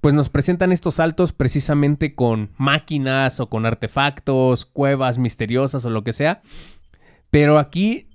pues 0.00 0.12
nos 0.12 0.28
presentan 0.28 0.72
estos 0.72 0.96
saltos 0.96 1.32
precisamente 1.32 2.14
con 2.14 2.50
máquinas 2.58 3.40
o 3.40 3.48
con 3.48 3.64
artefactos, 3.64 4.66
cuevas 4.66 5.16
misteriosas 5.16 5.84
o 5.84 5.90
lo 5.90 6.02
que 6.02 6.12
sea. 6.12 6.42
Pero 7.30 7.58
aquí 7.58 8.08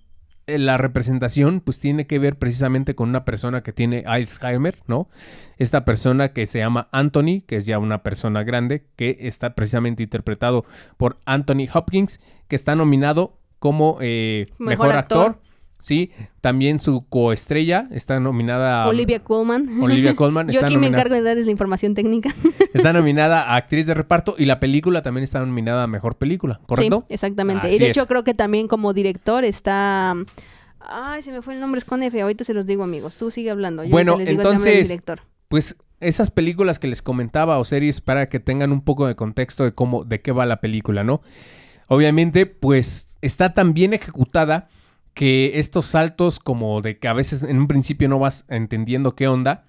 eh, 0.47 0.57
la 0.57 0.77
representación 0.77 1.61
pues 1.61 1.79
tiene 1.79 2.05
que 2.05 2.19
ver 2.19 2.37
precisamente 2.37 2.95
con 2.95 3.09
una 3.09 3.23
persona 3.23 3.63
que 3.63 3.71
tiene 3.71 4.03
Alzheimer, 4.05 4.79
¿no? 4.87 5.07
Esta 5.57 5.85
persona 5.85 6.33
que 6.33 6.45
se 6.45 6.59
llama 6.59 6.89
Anthony, 6.91 7.41
que 7.47 7.55
es 7.55 7.65
ya 7.65 7.79
una 7.79 8.03
persona 8.03 8.43
grande, 8.43 8.85
que 8.97 9.17
está 9.21 9.55
precisamente 9.55 10.03
interpretado 10.03 10.65
por 10.97 11.19
Anthony 11.25 11.67
Hopkins, 11.73 12.19
que 12.49 12.57
está 12.57 12.75
nominado 12.75 13.39
como 13.63 13.97
eh, 14.01 14.47
Mejor 14.57 14.87
mejor, 14.87 14.99
actor. 14.99 15.27
actor. 15.27 15.41
Sí, 15.79 16.11
también 16.41 16.81
su 16.81 17.07
coestrella 17.07 17.87
está 17.91 18.19
nominada 18.19 18.83
a 18.83 18.89
Olivia 18.89 19.23
Colman. 19.23 19.81
Olivia 19.81 20.13
Colman. 20.17 20.49
Yo 20.49 20.65
aquí 20.65 20.75
me 20.75 20.87
encargo 20.87 21.15
de 21.15 21.21
darles 21.21 21.45
la 21.45 21.51
información 21.51 21.93
técnica. 21.93 22.35
Está 22.73 22.91
nominada 22.91 23.41
a 23.41 23.55
actriz 23.55 23.85
de 23.85 23.93
reparto 23.93 24.35
y 24.37 24.43
la 24.43 24.59
película 24.59 25.01
también 25.01 25.23
está 25.23 25.39
nominada 25.39 25.83
a 25.83 25.87
mejor 25.87 26.17
película, 26.17 26.59
¿correcto? 26.67 27.05
Sí, 27.07 27.13
exactamente. 27.13 27.67
Así 27.67 27.77
y 27.77 27.79
de 27.79 27.87
hecho 27.87 28.01
es. 28.01 28.07
creo 28.07 28.25
que 28.25 28.33
también 28.33 28.67
como 28.67 28.91
director 28.91 29.45
está... 29.45 30.13
Ay, 30.81 31.21
se 31.21 31.31
me 31.31 31.41
fue 31.41 31.53
el 31.53 31.61
nombre, 31.61 31.79
es 31.79 31.85
con 31.85 32.03
F. 32.03 32.19
Ahorita 32.19 32.43
se 32.43 32.53
los 32.53 32.65
digo, 32.65 32.83
amigos. 32.83 33.15
Tú 33.15 33.31
sigue 33.31 33.49
hablando. 33.49 33.85
Yo 33.85 33.91
Bueno, 33.91 34.17
les 34.17 34.27
digo 34.27 34.41
el 34.41 34.47
entonces, 34.47 34.89
director. 34.89 35.21
Pues 35.47 35.77
esas 36.01 36.31
películas 36.31 36.79
que 36.79 36.87
les 36.89 37.01
comentaba 37.01 37.59
o 37.59 37.63
series 37.63 38.01
para 38.01 38.27
que 38.27 38.41
tengan 38.41 38.73
un 38.73 38.81
poco 38.81 39.07
de 39.07 39.15
contexto 39.15 39.63
de 39.63 39.73
cómo, 39.73 40.03
de 40.03 40.19
qué 40.21 40.33
va 40.33 40.45
la 40.45 40.59
película, 40.59 41.05
¿no? 41.05 41.21
Obviamente, 41.93 42.47
pues 42.47 43.17
está 43.21 43.53
tan 43.53 43.75
bien 43.75 43.93
ejecutada 43.93 44.67
que 45.13 45.59
estos 45.59 45.85
saltos 45.85 46.39
como 46.39 46.81
de 46.81 46.97
que 46.97 47.07
a 47.07 47.13
veces 47.13 47.43
en 47.43 47.59
un 47.59 47.67
principio 47.67 48.09
no 48.09 48.17
vas 48.17 48.45
entendiendo 48.47 49.15
qué 49.15 49.27
onda, 49.27 49.65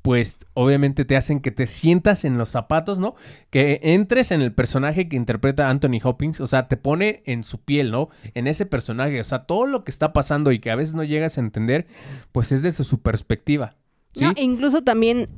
pues 0.00 0.38
obviamente 0.54 1.04
te 1.04 1.18
hacen 1.18 1.40
que 1.40 1.50
te 1.50 1.66
sientas 1.66 2.24
en 2.24 2.38
los 2.38 2.48
zapatos, 2.48 2.98
¿no? 2.98 3.14
Que 3.50 3.80
entres 3.82 4.30
en 4.30 4.40
el 4.40 4.54
personaje 4.54 5.06
que 5.06 5.16
interpreta 5.16 5.68
Anthony 5.68 6.00
Hopkins, 6.02 6.40
o 6.40 6.46
sea, 6.46 6.66
te 6.66 6.78
pone 6.78 7.22
en 7.26 7.44
su 7.44 7.60
piel, 7.60 7.90
¿no? 7.90 8.08
En 8.32 8.46
ese 8.46 8.64
personaje, 8.64 9.20
o 9.20 9.24
sea, 9.24 9.40
todo 9.40 9.66
lo 9.66 9.84
que 9.84 9.90
está 9.90 10.14
pasando 10.14 10.52
y 10.52 10.60
que 10.60 10.70
a 10.70 10.76
veces 10.76 10.94
no 10.94 11.04
llegas 11.04 11.36
a 11.36 11.42
entender, 11.42 11.88
pues 12.32 12.52
es 12.52 12.62
desde 12.62 12.84
su 12.84 13.02
perspectiva. 13.02 13.76
¿sí? 14.14 14.24
Incluso 14.36 14.80
también, 14.80 15.28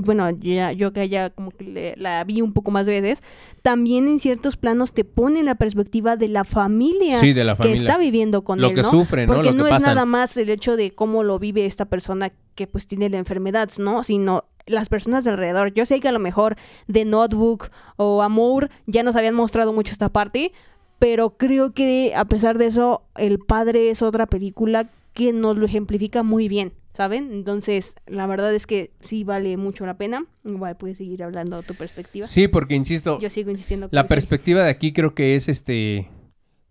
bueno, 0.00 0.30
ya, 0.30 0.72
yo 0.72 0.92
que 0.92 1.08
ya 1.08 1.30
como 1.30 1.50
que 1.50 1.64
le- 1.64 1.94
la 1.96 2.24
vi 2.24 2.40
un 2.40 2.52
poco 2.52 2.70
más 2.70 2.86
veces, 2.86 3.22
también 3.62 4.08
en 4.08 4.18
ciertos 4.20 4.56
planos 4.56 4.92
te 4.92 5.04
pone 5.04 5.42
la 5.42 5.54
perspectiva 5.54 6.16
de 6.16 6.28
la 6.28 6.44
familia, 6.44 7.18
Sí, 7.18 7.32
de 7.32 7.44
la 7.44 7.56
que 7.56 7.72
está 7.72 7.98
viviendo 7.98 8.42
con 8.44 8.60
lo 8.60 8.68
él, 8.68 8.74
que 8.74 8.82
¿no? 8.82 8.90
sufren, 8.90 9.26
¿no? 9.28 9.34
Porque 9.34 9.50
Lo 9.50 9.56
no, 9.56 9.64
que 9.64 9.70
es 9.70 9.74
pasan. 9.76 9.94
nada 9.94 10.06
más 10.06 10.36
el 10.36 10.50
hecho 10.50 10.76
de 10.76 10.92
cómo 10.92 11.22
lo 11.22 11.38
vive 11.38 11.66
esta 11.66 11.84
persona 11.84 12.32
que 12.54 12.66
pues 12.66 12.86
tiene 12.86 13.08
la 13.10 13.18
enfermedad, 13.18 13.68
¿no? 13.78 14.02
Sino 14.02 14.44
las 14.66 14.88
personas 14.88 15.24
de 15.24 15.30
alrededor. 15.30 15.72
Yo 15.74 15.86
sé 15.86 16.00
que 16.00 16.08
a 16.08 16.12
lo 16.12 16.18
mejor 16.20 16.56
de 16.86 17.04
Notebook 17.04 17.70
o 17.96 18.22
Amour 18.22 18.70
ya 18.86 19.02
nos 19.02 19.16
habían 19.16 19.34
mostrado 19.34 19.72
mucho 19.72 19.92
esta 19.92 20.08
parte, 20.08 20.52
pero 20.98 21.30
creo 21.36 21.72
que 21.72 22.12
a 22.14 22.24
pesar 22.26 22.58
de 22.58 22.66
eso, 22.66 23.02
El 23.16 23.38
Padre 23.40 23.90
es 23.90 24.02
otra 24.02 24.26
película 24.26 24.88
que 25.14 25.32
nos 25.32 25.56
lo 25.56 25.66
ejemplifica 25.66 26.22
muy 26.22 26.48
bien, 26.48 26.72
¿saben? 26.92 27.32
Entonces, 27.32 27.94
la 28.06 28.26
verdad 28.26 28.54
es 28.54 28.66
que 28.66 28.92
sí 29.00 29.24
vale 29.24 29.56
mucho 29.56 29.86
la 29.86 29.96
pena. 29.96 30.24
Igual 30.44 30.76
puedes 30.76 30.98
seguir 30.98 31.22
hablando 31.22 31.56
de 31.56 31.62
tu 31.62 31.74
perspectiva. 31.74 32.26
Sí, 32.26 32.48
porque 32.48 32.74
insisto, 32.74 33.18
Yo 33.18 33.30
sigo 33.30 33.50
insistiendo 33.50 33.88
la 33.90 34.06
perspectiva 34.06 34.62
de 34.62 34.70
aquí 34.70 34.92
creo 34.92 35.14
que 35.14 35.34
es 35.34 35.48
este 35.48 36.08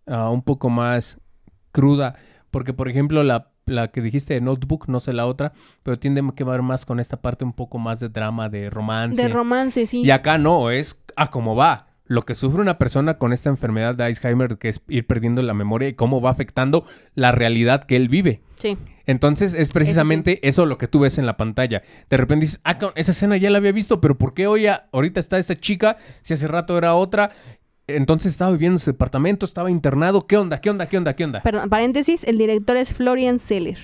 ah, 0.08 0.30
un 0.30 0.42
poco 0.42 0.70
más 0.70 1.20
cruda. 1.72 2.16
Porque, 2.52 2.74
por 2.74 2.90
ejemplo, 2.90 3.24
la, 3.24 3.52
la 3.66 3.90
que 3.90 4.02
dijiste 4.02 4.34
de 4.34 4.42
Notebook, 4.42 4.88
no 4.88 5.00
sé 5.00 5.14
la 5.14 5.26
otra, 5.26 5.54
pero 5.84 5.98
tiende 5.98 6.22
que 6.36 6.44
ver 6.44 6.62
más 6.62 6.86
con 6.86 7.00
esta 7.00 7.22
parte 7.22 7.46
un 7.46 7.54
poco 7.54 7.78
más 7.78 8.00
de 8.00 8.10
drama, 8.10 8.50
de 8.50 8.70
romance. 8.70 9.22
de 9.22 9.30
romance, 9.30 9.86
sí. 9.86 10.02
Y 10.02 10.12
acá 10.12 10.38
no, 10.38 10.70
es 10.70 11.02
a 11.16 11.32
cómo 11.32 11.56
va. 11.56 11.88
lo 12.06 12.24
que 12.24 12.36
sufre 12.36 12.60
una 12.60 12.78
persona 12.78 13.18
con 13.18 13.32
esta 13.32 13.50
enfermedad 13.50 13.96
de 13.96 14.04
Alzheimer, 14.04 14.58
que 14.58 14.68
es 14.68 14.82
ir 14.90 15.08
perdiendo 15.08 15.42
la 15.42 15.54
memoria 15.54 15.88
y 15.88 15.94
cómo 15.94 16.20
va 16.20 16.30
afectando 16.30 16.84
la 17.16 17.32
realidad 17.32 17.86
que 17.86 17.96
él 17.96 18.10
vive. 18.10 18.42
Sí. 18.56 18.78
Entonces 19.12 19.54
es 19.54 19.70
precisamente 19.70 20.40
eso, 20.48 20.66
lo 20.66 20.78
que 20.78 20.88
tú 20.88 21.00
ves 21.00 21.18
en 21.18 21.26
la 21.26 21.36
pantalla. 21.38 21.84
De 22.10 22.18
repente 22.18 22.46
dices, 22.46 22.62
ah, 22.64 22.80
esa 22.96 23.12
escena 23.12 23.36
ya 23.38 23.50
la 23.50 23.58
había 23.58 23.72
visto, 23.74 24.00
pero 24.00 24.18
¿por 24.18 24.34
qué 24.34 24.48
hoy 24.48 24.68
a- 24.68 24.88
ahorita 24.94 25.20
está 25.20 25.38
esta 25.38 25.56
chica 25.56 25.98
si 26.22 26.34
hace 26.34 26.48
rato 26.48 26.78
era 26.78 26.96
otra? 26.96 27.32
Entonces 27.88 28.32
estaba 28.32 28.52
viviendo 28.52 28.76
en 28.76 28.80
su 28.80 28.92
departamento, 28.92 29.46
estaba 29.46 29.70
internado. 29.70 30.26
¿Qué 30.28 30.38
onda? 30.38 30.62
¿Qué 30.62 30.70
onda? 30.70 30.88
¿Qué 30.88 30.98
onda? 30.98 31.14
¿Qué 31.16 31.24
onda? 31.26 31.42
Perdón, 31.42 31.70
paréntesis, 31.70 32.24
el 32.24 32.38
director 32.38 32.78
es 32.78 32.94
Florian 32.94 33.40
Seller. 33.40 33.78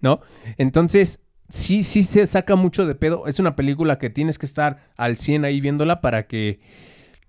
¿No? 0.00 0.20
Entonces, 0.56 1.20
sí, 1.48 1.82
sí 1.82 2.02
se 2.02 2.26
saca 2.26 2.56
mucho 2.56 2.86
de 2.86 2.94
pedo. 2.94 3.26
Es 3.26 3.38
una 3.38 3.56
película 3.56 3.98
que 3.98 4.08
tienes 4.08 4.38
que 4.38 4.46
estar 4.46 4.90
al 4.96 5.16
100 5.18 5.44
ahí 5.44 5.60
viéndola 5.60 6.00
para 6.00 6.26
que 6.26 6.60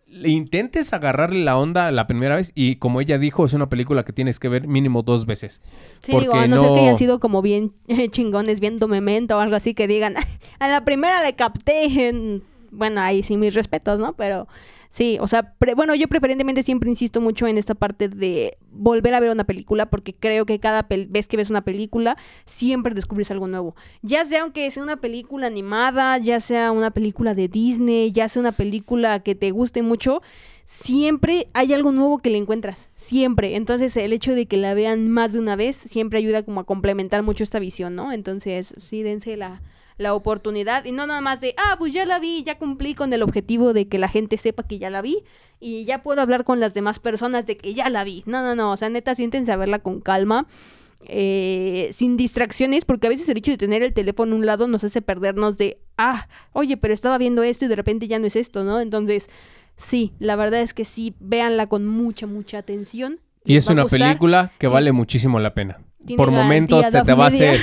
le 0.08 0.30
intentes 0.30 0.94
agarrarle 0.94 1.44
la 1.44 1.58
onda 1.58 1.92
la 1.92 2.08
primera 2.08 2.36
vez. 2.36 2.52
Y 2.56 2.76
como 2.78 3.02
ella 3.02 3.18
dijo, 3.18 3.46
es 3.46 3.54
una 3.54 3.70
película 3.70 4.06
que 4.06 4.14
tienes 4.14 4.40
que 4.40 4.48
ver 4.50 4.68
mínimo 4.68 5.02
dos 5.04 5.26
veces. 5.26 5.62
Sí, 6.00 6.12
Porque 6.12 6.26
digo, 6.28 6.36
a 6.36 6.48
no, 6.48 6.60
ser 6.60 6.68
no- 6.70 6.76
que 6.76 6.82
hayan 6.82 6.98
sido 6.98 7.20
como 7.20 7.42
bien 7.42 7.74
chingones 8.12 8.60
viendo 8.60 8.88
Memento 8.88 9.36
o 9.38 9.40
algo 9.40 9.56
así 9.56 9.74
que 9.74 9.88
digan, 9.88 10.16
a 10.60 10.68
la 10.68 10.86
primera 10.86 11.24
le 11.24 11.34
capté. 11.34 11.86
en-". 12.10 12.44
Bueno, 12.72 13.02
ahí 13.02 13.24
sí 13.24 13.38
mis 13.38 13.54
respetos, 13.54 14.00
¿no? 14.00 14.14
Pero 14.14 14.48
sí, 14.96 15.18
o 15.20 15.28
sea, 15.28 15.54
pre- 15.60 15.76
bueno, 15.76 15.94
yo 15.94 16.08
preferentemente 16.08 16.64
siempre 16.64 16.90
insisto 16.90 17.20
mucho 17.20 17.48
en 17.48 17.58
esta 17.58 17.76
parte 17.76 18.08
de 18.08 18.58
volver 18.72 19.14
a 19.14 19.20
ver 19.20 19.30
una 19.30 19.44
película 19.44 19.90
porque 19.90 20.16
creo 20.16 20.46
que 20.46 20.62
cada 20.62 20.88
vez 20.90 21.28
que 21.28 21.36
ves 21.36 21.50
una 21.50 21.66
película 21.66 22.16
siempre 22.46 22.94
descubres 22.94 23.30
algo 23.30 23.48
nuevo. 23.48 23.76
Ya 24.02 24.24
sea 24.24 24.44
aunque 24.44 24.72
sea 24.72 24.84
una 24.84 24.96
película 24.96 25.48
animada, 25.48 26.18
ya 26.18 26.40
sea 26.40 26.72
una 26.72 26.92
película 26.92 27.36
de 27.36 27.50
Disney, 27.50 28.14
ya 28.14 28.30
sea 28.30 28.40
una 28.40 28.54
película 28.54 29.20
que 29.20 29.36
te 29.36 29.52
guste 29.52 29.82
mucho, 29.82 30.22
siempre 30.64 31.48
hay 31.54 31.74
algo 31.74 31.92
nuevo 31.92 32.20
que 32.20 32.30
le 32.30 32.38
encuentras, 32.38 32.90
siempre. 32.96 33.56
Entonces 33.58 33.96
el 33.98 34.14
hecho 34.14 34.34
de 34.34 34.46
que 34.46 34.58
la 34.58 34.74
vean 34.74 35.10
más 35.10 35.34
de 35.34 35.40
una 35.40 35.56
vez 35.58 35.76
siempre 35.76 36.20
ayuda 36.20 36.44
como 36.44 36.62
a 36.62 36.66
complementar 36.66 37.22
mucho 37.22 37.44
esta 37.44 37.60
visión, 37.60 37.96
¿no? 37.96 38.12
Entonces 38.14 38.74
sí, 38.78 39.04
dense 39.04 39.36
la, 39.36 39.62
la 39.98 40.14
oportunidad 40.14 40.86
y 40.86 40.92
no 40.92 41.08
nada 41.08 41.22
más 41.22 41.40
de, 41.42 41.54
ah, 41.58 41.76
pues 41.78 41.94
ya 41.94 42.06
la 42.06 42.20
vi, 42.20 42.44
ya 42.44 42.58
cumplí 42.58 42.94
con 42.96 43.12
el 43.14 43.22
objetivo 43.24 43.74
de 43.74 43.88
que 43.88 43.98
la 43.98 44.10
gente 44.10 44.38
sepa 44.38 44.64
que 44.64 44.78
ya 44.80 44.90
la 44.90 45.02
vi 45.02 45.24
y 45.60 45.86
ya 45.86 46.04
puedo 46.04 46.22
hablar 46.22 46.44
con 46.44 46.60
las 46.60 46.74
demás 46.74 47.00
personas 47.00 47.46
de 47.46 47.58
que 47.58 47.74
ya 47.74 47.90
la 47.90 48.04
vi. 48.04 48.24
No, 48.26 48.42
no, 48.44 48.56
no, 48.56 48.72
o 48.72 48.78
sea, 48.78 48.90
neta, 48.90 49.16
siéntense 49.16 49.52
a 49.52 49.58
verla 49.58 49.80
con 49.80 50.02
calma. 50.02 50.48
eh, 51.08 51.90
sin 51.92 52.18
distracciones, 52.18 52.84
porque 52.86 53.08
a 53.08 53.10
veces 53.10 53.30
el 53.30 53.38
hecho 53.38 53.52
de 53.52 53.58
tener 53.58 53.84
el 53.84 53.94
teléfono 53.94 54.34
a 54.34 54.40
un 54.40 54.46
lado 54.46 54.68
nos 54.68 54.84
hace 54.84 55.02
perdernos 55.02 55.58
de, 55.58 55.78
ah, 55.98 56.28
oye, 56.52 56.78
pero 56.78 56.94
estaba 56.94 57.18
viendo 57.18 57.44
esto 57.44 57.66
y 57.66 57.68
de 57.68 57.76
repente 57.76 58.08
ya 58.08 58.18
no 58.18 58.26
es 58.28 58.36
esto, 58.36 58.64
¿no? 58.64 58.80
Entonces, 58.80 59.30
Sí, 59.78 60.14
la 60.20 60.38
verdad 60.38 60.62
es 60.62 60.74
que 60.74 60.86
sí, 60.86 61.16
véanla 61.20 61.68
con 61.68 61.86
mucha, 61.86 62.28
mucha 62.28 62.60
atención. 62.60 63.20
Y 63.44 63.58
es 63.58 63.68
una 63.68 63.84
gustar. 63.84 64.00
película 64.00 64.54
que 64.58 64.68
vale 64.70 64.94
muchísimo 64.94 65.38
la 65.42 65.54
pena. 65.54 65.82
Por 66.16 66.32
momentos 66.32 66.86
se 66.86 67.04
te 67.04 67.14
va 67.14 67.26
a 67.26 67.28
hacer, 67.28 67.60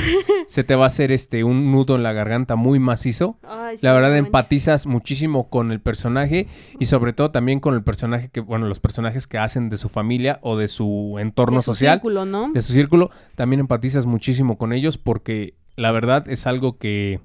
se 0.47 0.64
te 0.64 0.74
va 0.74 0.84
a 0.84 0.86
hacer 0.88 1.12
este 1.12 1.45
un 1.45 1.70
nudo 1.70 1.95
en 1.95 2.03
la 2.03 2.12
garganta 2.12 2.57
muy 2.57 2.78
macizo. 2.78 3.38
Ay, 3.43 3.76
sí, 3.76 3.86
La 3.86 3.93
verdad 3.93 4.16
empatizas 4.16 4.86
muchísimo 4.86 5.49
con 5.49 5.72
el 5.72 5.80
personaje 5.80 6.47
y 6.78 6.86
sobre 6.86 7.12
todo 7.12 7.30
también 7.30 7.61
con 7.61 7.74
el 7.74 7.82
personaje 7.82 8.28
que, 8.28 8.40
bueno, 8.40 8.66
los 8.66 8.80
personajes 8.80 9.26
que 9.26 9.38
hacen 9.38 9.68
de 9.68 9.76
su 9.76 9.88
familia 9.88 10.38
o 10.43 10.57
de 10.57 10.68
su 10.68 11.16
entorno 11.18 11.57
De 11.57 11.62
su 11.62 11.72
social, 11.72 11.99
círculo, 11.99 12.24
¿no? 12.24 12.51
de 12.53 12.62
su 12.62 12.72
círculo, 12.72 13.11
también 13.34 13.61
empatizas 13.61 14.07
muchísimo 14.07 14.59
con 14.59 14.72
ellos 14.72 14.99
porque 14.99 15.55
la 15.76 15.93
verdad 15.93 16.28
es 16.28 16.47
algo 16.47 16.78
que, 16.78 17.20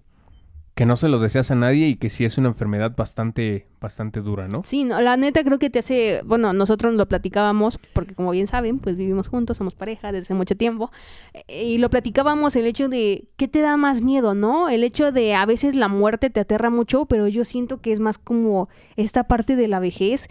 que 0.77 0.85
no 0.85 0.95
se 0.95 1.09
lo 1.09 1.17
deseas 1.17 1.49
a 1.49 1.55
nadie 1.55 1.87
y 1.87 1.95
que 1.95 2.07
sí 2.07 2.23
es 2.23 2.37
una 2.37 2.49
enfermedad 2.49 2.93
bastante, 2.95 3.65
bastante 3.81 4.21
dura, 4.21 4.47
¿no? 4.47 4.61
Sí, 4.63 4.83
no, 4.83 5.01
la 5.01 5.17
neta 5.17 5.43
creo 5.43 5.57
que 5.57 5.71
te 5.71 5.79
hace, 5.79 6.21
bueno, 6.23 6.53
nosotros 6.53 6.93
lo 6.93 7.07
platicábamos, 7.07 7.79
porque 7.93 8.13
como 8.13 8.29
bien 8.29 8.45
saben, 8.45 8.77
pues 8.77 8.95
vivimos 8.95 9.27
juntos, 9.27 9.57
somos 9.57 9.73
pareja 9.73 10.11
desde 10.11 10.35
mucho 10.35 10.55
tiempo, 10.55 10.91
eh, 11.33 11.63
y 11.63 11.79
lo 11.79 11.89
platicábamos 11.89 12.55
el 12.55 12.67
hecho 12.67 12.89
de, 12.89 13.27
¿qué 13.37 13.47
te 13.47 13.61
da 13.61 13.75
más 13.75 14.03
miedo, 14.03 14.35
no? 14.35 14.69
El 14.69 14.83
hecho 14.83 15.11
de 15.11 15.33
a 15.33 15.47
veces 15.47 15.73
la 15.73 15.87
muerte 15.87 16.29
te 16.29 16.41
aterra 16.41 16.69
mucho, 16.69 17.07
pero 17.07 17.27
yo 17.27 17.43
siento 17.43 17.81
que 17.81 17.91
es 17.91 17.99
más 17.99 18.19
como 18.19 18.69
esta 18.97 19.23
parte 19.23 19.55
de 19.55 19.67
la 19.67 19.79
vejez. 19.79 20.27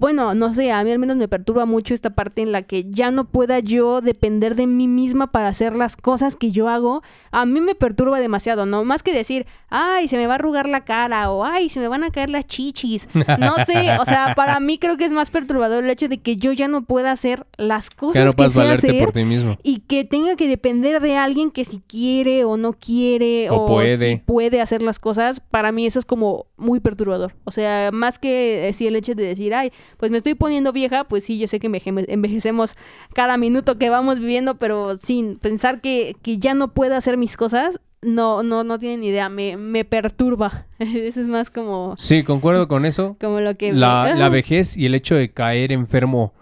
Bueno, 0.00 0.34
no 0.34 0.50
sé, 0.50 0.72
a 0.72 0.82
mí 0.82 0.90
al 0.90 0.98
menos 0.98 1.18
me 1.18 1.28
perturba 1.28 1.66
mucho 1.66 1.92
esta 1.92 2.08
parte 2.08 2.40
en 2.40 2.52
la 2.52 2.62
que 2.62 2.86
ya 2.88 3.10
no 3.10 3.26
pueda 3.26 3.58
yo 3.58 4.00
depender 4.00 4.54
de 4.54 4.66
mí 4.66 4.88
misma 4.88 5.30
para 5.30 5.48
hacer 5.48 5.76
las 5.76 5.94
cosas 5.94 6.36
que 6.36 6.50
yo 6.50 6.70
hago. 6.70 7.02
A 7.30 7.44
mí 7.44 7.60
me 7.60 7.74
perturba 7.74 8.18
demasiado, 8.18 8.64
¿no? 8.64 8.82
Más 8.82 9.02
que 9.02 9.12
decir, 9.12 9.44
ay, 9.68 10.08
se 10.08 10.16
me 10.16 10.26
va 10.26 10.32
a 10.32 10.36
arrugar 10.36 10.66
la 10.66 10.86
cara 10.86 11.30
o 11.30 11.44
ay, 11.44 11.68
se 11.68 11.80
me 11.80 11.88
van 11.88 12.02
a 12.02 12.10
caer 12.10 12.30
las 12.30 12.46
chichis. 12.46 13.08
No 13.38 13.56
sé, 13.66 13.90
o 14.00 14.06
sea, 14.06 14.34
para 14.34 14.58
mí 14.58 14.78
creo 14.78 14.96
que 14.96 15.04
es 15.04 15.12
más 15.12 15.30
perturbador 15.30 15.84
el 15.84 15.90
hecho 15.90 16.08
de 16.08 16.16
que 16.18 16.36
yo 16.36 16.52
ya 16.52 16.66
no 16.66 16.82
pueda 16.82 17.12
hacer 17.12 17.46
las 17.58 17.90
cosas 17.90 18.24
no 18.24 18.32
que 18.32 18.48
sé 18.48 18.58
valerte 18.58 18.88
hacer 18.88 19.04
por 19.04 19.12
ti 19.12 19.24
mismo. 19.24 19.58
y 19.62 19.80
que 19.80 20.06
tenga 20.06 20.34
que 20.36 20.48
depender 20.48 21.02
de 21.02 21.16
alguien 21.18 21.50
que 21.50 21.66
si 21.66 21.80
quiere 21.86 22.44
o 22.44 22.56
no 22.56 22.72
quiere 22.72 23.50
O 23.50 23.56
o, 23.56 23.66
puede. 23.66 23.98
si 23.98 24.16
puede 24.16 24.62
hacer 24.62 24.80
las 24.80 24.98
cosas, 24.98 25.40
para 25.40 25.72
mí 25.72 25.84
eso 25.84 25.98
es 25.98 26.06
como 26.06 26.46
muy 26.56 26.80
perturbador. 26.80 27.34
O 27.44 27.50
sea, 27.50 27.90
más 27.92 28.18
que 28.18 28.68
eh, 28.68 28.72
sí 28.72 28.86
el 28.86 28.96
hecho 28.96 29.14
de 29.14 29.24
decir, 29.24 29.54
ay, 29.54 29.72
pues 29.96 30.10
me 30.10 30.16
estoy 30.18 30.34
poniendo 30.34 30.72
vieja, 30.72 31.04
pues 31.04 31.24
sí, 31.24 31.38
yo 31.38 31.48
sé 31.48 31.60
que 31.60 31.68
enveje- 31.68 32.04
envejecemos 32.08 32.74
cada 33.14 33.36
minuto 33.36 33.78
que 33.78 33.90
vamos 33.90 34.18
viviendo, 34.18 34.56
pero 34.58 34.96
sin 34.96 35.38
pensar 35.38 35.80
que, 35.80 36.16
que 36.22 36.38
ya 36.38 36.54
no 36.54 36.72
puedo 36.72 36.94
hacer 36.96 37.16
mis 37.16 37.36
cosas, 37.36 37.80
no, 38.02 38.42
no, 38.42 38.64
no 38.64 38.78
tienen 38.78 39.04
idea, 39.04 39.28
me, 39.28 39.56
me 39.58 39.84
perturba. 39.84 40.66
eso 40.78 41.20
es 41.20 41.28
más 41.28 41.50
como, 41.50 41.94
Sí, 41.98 42.22
concuerdo 42.22 42.66
con 42.68 42.86
eso. 42.86 43.16
como 43.20 43.40
lo 43.40 43.56
que... 43.56 43.72
La, 43.72 44.14
la 44.16 44.28
vejez 44.30 44.76
y 44.76 44.86
el 44.86 44.94
hecho 44.94 45.14
de 45.14 45.30
caer 45.32 45.70
enfermo 45.72 46.32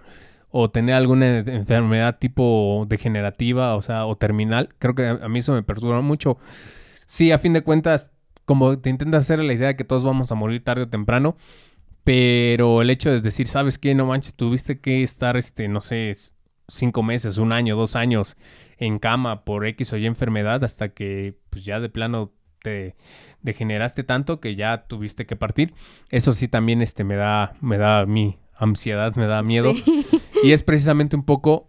o 0.51 0.71
tener 0.71 0.95
alguna 0.95 1.39
enfermedad 1.41 2.17
tipo 2.19 2.87
degenerativa, 2.89 3.75
o 3.77 3.83
sea, 3.83 4.07
o 4.07 4.17
terminal, 4.17 4.71
creo 4.79 4.95
que 4.95 5.07
a, 5.07 5.11
a 5.23 5.29
mí 5.29 5.41
eso 5.41 5.53
me 5.53 5.63
perturba 5.63 6.01
mucho. 6.01 6.39
Sí, 7.07 7.33
a 7.33 7.39
fin 7.39 7.53
de 7.53 7.63
cuentas, 7.63 8.11
como 8.45 8.79
te 8.79 8.89
intentas 8.89 9.25
hacer 9.25 9.41
la 9.41 9.53
idea 9.53 9.69
de 9.69 9.77
que 9.77 9.85
todos 9.85 10.05
vamos 10.05 10.33
a 10.33 10.35
morir 10.37 10.63
tarde 10.65 10.83
o 10.85 10.89
temprano, 10.89 11.37
pero 12.09 12.81
el 12.81 12.89
hecho 12.89 13.11
de 13.11 13.21
decir, 13.21 13.49
¿sabes 13.49 13.77
qué? 13.77 13.95
No 13.95 14.07
manches, 14.07 14.33
tuviste 14.33 14.81
que 14.81 15.03
estar, 15.03 15.37
este, 15.37 15.69
no 15.69 15.83
sé, 15.83 16.15
cinco 16.67 17.03
meses, 17.03 17.37
un 17.37 17.53
año, 17.53 17.77
dos 17.77 17.97
años 17.97 18.39
en 18.79 18.99
cama 18.99 19.45
por 19.45 19.67
X 19.67 19.93
o 19.93 19.99
Y 19.99 20.07
enfermedad 20.07 20.65
hasta 20.65 20.89
que, 20.89 21.37
pues 21.51 21.67
ya 21.67 21.81
de 21.81 21.91
plano 21.91 22.33
te 22.63 22.97
degeneraste 23.43 24.05
tanto 24.05 24.41
que 24.41 24.57
ya 24.57 24.87
tuviste 24.87 25.27
que 25.27 25.37
partir. 25.37 25.75
Eso 26.09 26.33
sí 26.33 26.49
también 26.49 26.81
este 26.81 27.05
me 27.05 27.17
da 27.17 27.53
me 27.61 27.77
da 27.77 28.07
mí 28.07 28.39
ansiedad, 28.57 29.15
me 29.15 29.27
da 29.27 29.43
miedo 29.43 29.75
Sí. 29.75 30.07
y 30.43 30.53
es 30.53 30.63
precisamente 30.63 31.15
un 31.15 31.27
poco 31.27 31.69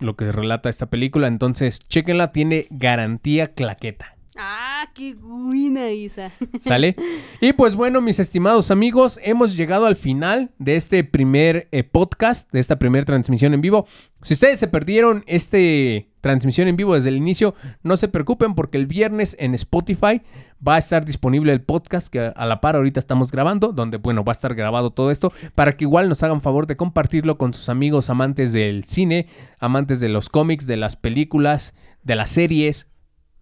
lo 0.00 0.16
que 0.16 0.32
relata 0.32 0.70
esta 0.70 0.90
película, 0.90 1.28
entonces 1.28 1.78
chéquenla, 1.78 2.32
tiene 2.32 2.66
garantía 2.70 3.54
claqueta. 3.54 4.16
Ah, 4.36 4.88
qué 4.94 5.14
buena 5.14 5.90
Isa. 5.90 6.32
¿Sale? 6.60 6.96
Y 7.40 7.52
pues 7.52 7.74
bueno, 7.74 8.00
mis 8.00 8.18
estimados 8.18 8.70
amigos, 8.70 9.20
hemos 9.22 9.56
llegado 9.56 9.84
al 9.84 9.96
final 9.96 10.50
de 10.58 10.76
este 10.76 11.04
primer 11.04 11.68
eh, 11.70 11.84
podcast, 11.84 12.50
de 12.50 12.60
esta 12.60 12.78
primera 12.78 13.04
transmisión 13.04 13.52
en 13.52 13.60
vivo. 13.60 13.86
Si 14.22 14.34
ustedes 14.34 14.58
se 14.58 14.68
perdieron 14.68 15.22
este 15.26 16.08
transmisión 16.22 16.68
en 16.68 16.76
vivo 16.76 16.94
desde 16.94 17.10
el 17.10 17.16
inicio, 17.16 17.54
no 17.82 17.96
se 17.96 18.08
preocupen 18.08 18.54
porque 18.54 18.78
el 18.78 18.86
viernes 18.86 19.36
en 19.38 19.54
Spotify 19.54 20.22
va 20.66 20.76
a 20.76 20.78
estar 20.78 21.04
disponible 21.04 21.52
el 21.52 21.60
podcast 21.60 22.08
que 22.08 22.32
a 22.34 22.46
la 22.46 22.60
par 22.60 22.76
ahorita 22.76 23.00
estamos 23.00 23.32
grabando, 23.32 23.72
donde 23.72 23.98
bueno, 23.98 24.24
va 24.24 24.30
a 24.30 24.34
estar 24.34 24.54
grabado 24.54 24.92
todo 24.92 25.10
esto 25.10 25.32
para 25.54 25.76
que 25.76 25.84
igual 25.84 26.08
nos 26.08 26.22
hagan 26.22 26.40
favor 26.40 26.66
de 26.66 26.76
compartirlo 26.76 27.36
con 27.36 27.52
sus 27.52 27.68
amigos 27.68 28.08
amantes 28.08 28.52
del 28.52 28.84
cine, 28.84 29.26
amantes 29.58 30.00
de 30.00 30.08
los 30.08 30.28
cómics, 30.28 30.66
de 30.66 30.76
las 30.76 30.96
películas, 30.96 31.74
de 32.04 32.14
las 32.14 32.30
series, 32.30 32.91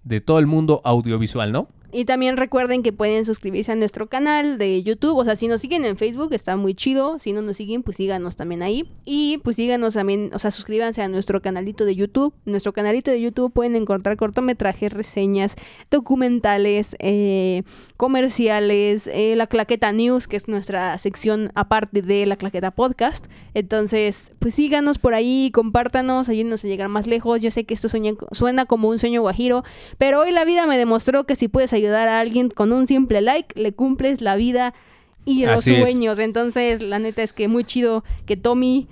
de 0.04 0.20
todo 0.20 0.38
el 0.38 0.46
mundo 0.46 0.80
audiovisual, 0.84 1.52
¿no? 1.52 1.68
Y 1.92 2.04
también 2.04 2.36
recuerden 2.36 2.82
que 2.82 2.92
pueden 2.92 3.24
suscribirse 3.24 3.72
a 3.72 3.74
nuestro 3.76 4.08
canal 4.08 4.58
de 4.58 4.82
YouTube. 4.82 5.16
O 5.16 5.24
sea, 5.24 5.36
si 5.36 5.48
nos 5.48 5.60
siguen 5.60 5.84
en 5.84 5.96
Facebook, 5.96 6.32
está 6.32 6.56
muy 6.56 6.74
chido. 6.74 7.18
Si 7.18 7.32
no 7.32 7.42
nos 7.42 7.56
siguen, 7.56 7.82
pues 7.82 7.96
síganos 7.96 8.36
también 8.36 8.62
ahí. 8.62 8.88
Y 9.04 9.38
pues 9.44 9.56
síganos 9.56 9.94
también, 9.94 10.30
o 10.32 10.38
sea, 10.38 10.50
suscríbanse 10.50 11.02
a 11.02 11.08
nuestro 11.08 11.42
canalito 11.42 11.84
de 11.84 11.96
YouTube. 11.96 12.32
En 12.46 12.52
nuestro 12.52 12.72
canalito 12.72 13.10
de 13.10 13.20
YouTube 13.20 13.52
pueden 13.52 13.74
encontrar 13.74 14.16
cortometrajes, 14.16 14.92
reseñas, 14.92 15.56
documentales, 15.90 16.94
eh, 17.00 17.62
comerciales, 17.96 19.06
eh, 19.08 19.34
la 19.36 19.46
Claqueta 19.46 19.92
News, 19.92 20.28
que 20.28 20.36
es 20.36 20.46
nuestra 20.48 20.96
sección 20.98 21.50
aparte 21.54 22.02
de 22.02 22.26
la 22.26 22.36
Claqueta 22.36 22.70
Podcast. 22.70 23.26
Entonces, 23.54 24.32
pues 24.38 24.54
síganos 24.54 24.98
por 24.98 25.14
ahí, 25.14 25.50
compártanos, 25.52 26.28
ayúdenos 26.28 26.64
a 26.64 26.68
llegar 26.68 26.88
más 26.88 27.06
lejos. 27.06 27.40
Yo 27.40 27.50
sé 27.50 27.64
que 27.64 27.74
esto 27.74 27.88
sueña- 27.88 28.14
suena 28.32 28.66
como 28.66 28.88
un 28.88 28.98
sueño 28.98 29.22
guajiro, 29.22 29.64
pero 29.98 30.20
hoy 30.20 30.32
la 30.32 30.44
vida 30.44 30.66
me 30.66 30.78
demostró 30.78 31.24
que 31.24 31.34
si 31.36 31.48
puedes 31.48 31.72
ayudar 31.72 31.79
a 31.88 32.20
alguien 32.20 32.48
con 32.50 32.72
un 32.72 32.86
simple 32.86 33.20
like, 33.20 33.58
le 33.60 33.72
cumples 33.72 34.20
la 34.20 34.36
vida 34.36 34.74
y 35.24 35.44
los 35.44 35.58
Así 35.58 35.74
es. 35.74 35.80
sueños. 35.80 36.18
Entonces, 36.18 36.80
la 36.82 36.98
neta 36.98 37.22
es 37.22 37.32
que 37.32 37.48
muy 37.48 37.64
chido 37.64 38.04
que 38.26 38.36
Tommy, 38.36 38.88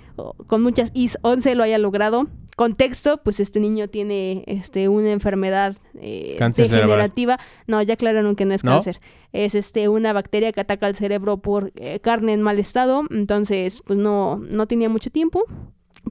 con 0.47 0.61
muchas 0.61 0.91
Is 0.93 1.17
11, 1.21 1.55
lo 1.55 1.63
haya 1.63 1.77
logrado. 1.77 2.27
Contexto, 2.55 3.21
pues 3.23 3.39
este 3.39 3.61
niño 3.61 3.87
tiene 3.87 4.43
este 4.45 4.89
una 4.89 5.11
enfermedad 5.13 5.77
eh, 5.95 6.35
cerebral. 6.37 6.53
degenerativa. 6.81 7.39
No, 7.67 7.81
ya 7.81 7.93
aclararon 7.93 8.35
que 8.35 8.43
no 8.43 8.53
es 8.53 8.65
¿No? 8.65 8.71
cáncer. 8.73 8.99
Es 9.31 9.55
este 9.55 9.87
una 9.87 10.11
bacteria 10.11 10.51
que 10.51 10.59
ataca 10.59 10.85
al 10.85 10.95
cerebro 10.95 11.37
por 11.37 11.71
eh, 11.75 12.01
carne 12.01 12.33
en 12.33 12.41
mal 12.41 12.59
estado. 12.59 13.03
Entonces, 13.11 13.81
pues 13.85 13.97
no, 13.97 14.37
no 14.51 14.67
tenía 14.67 14.89
mucho 14.89 15.09
tiempo. 15.09 15.45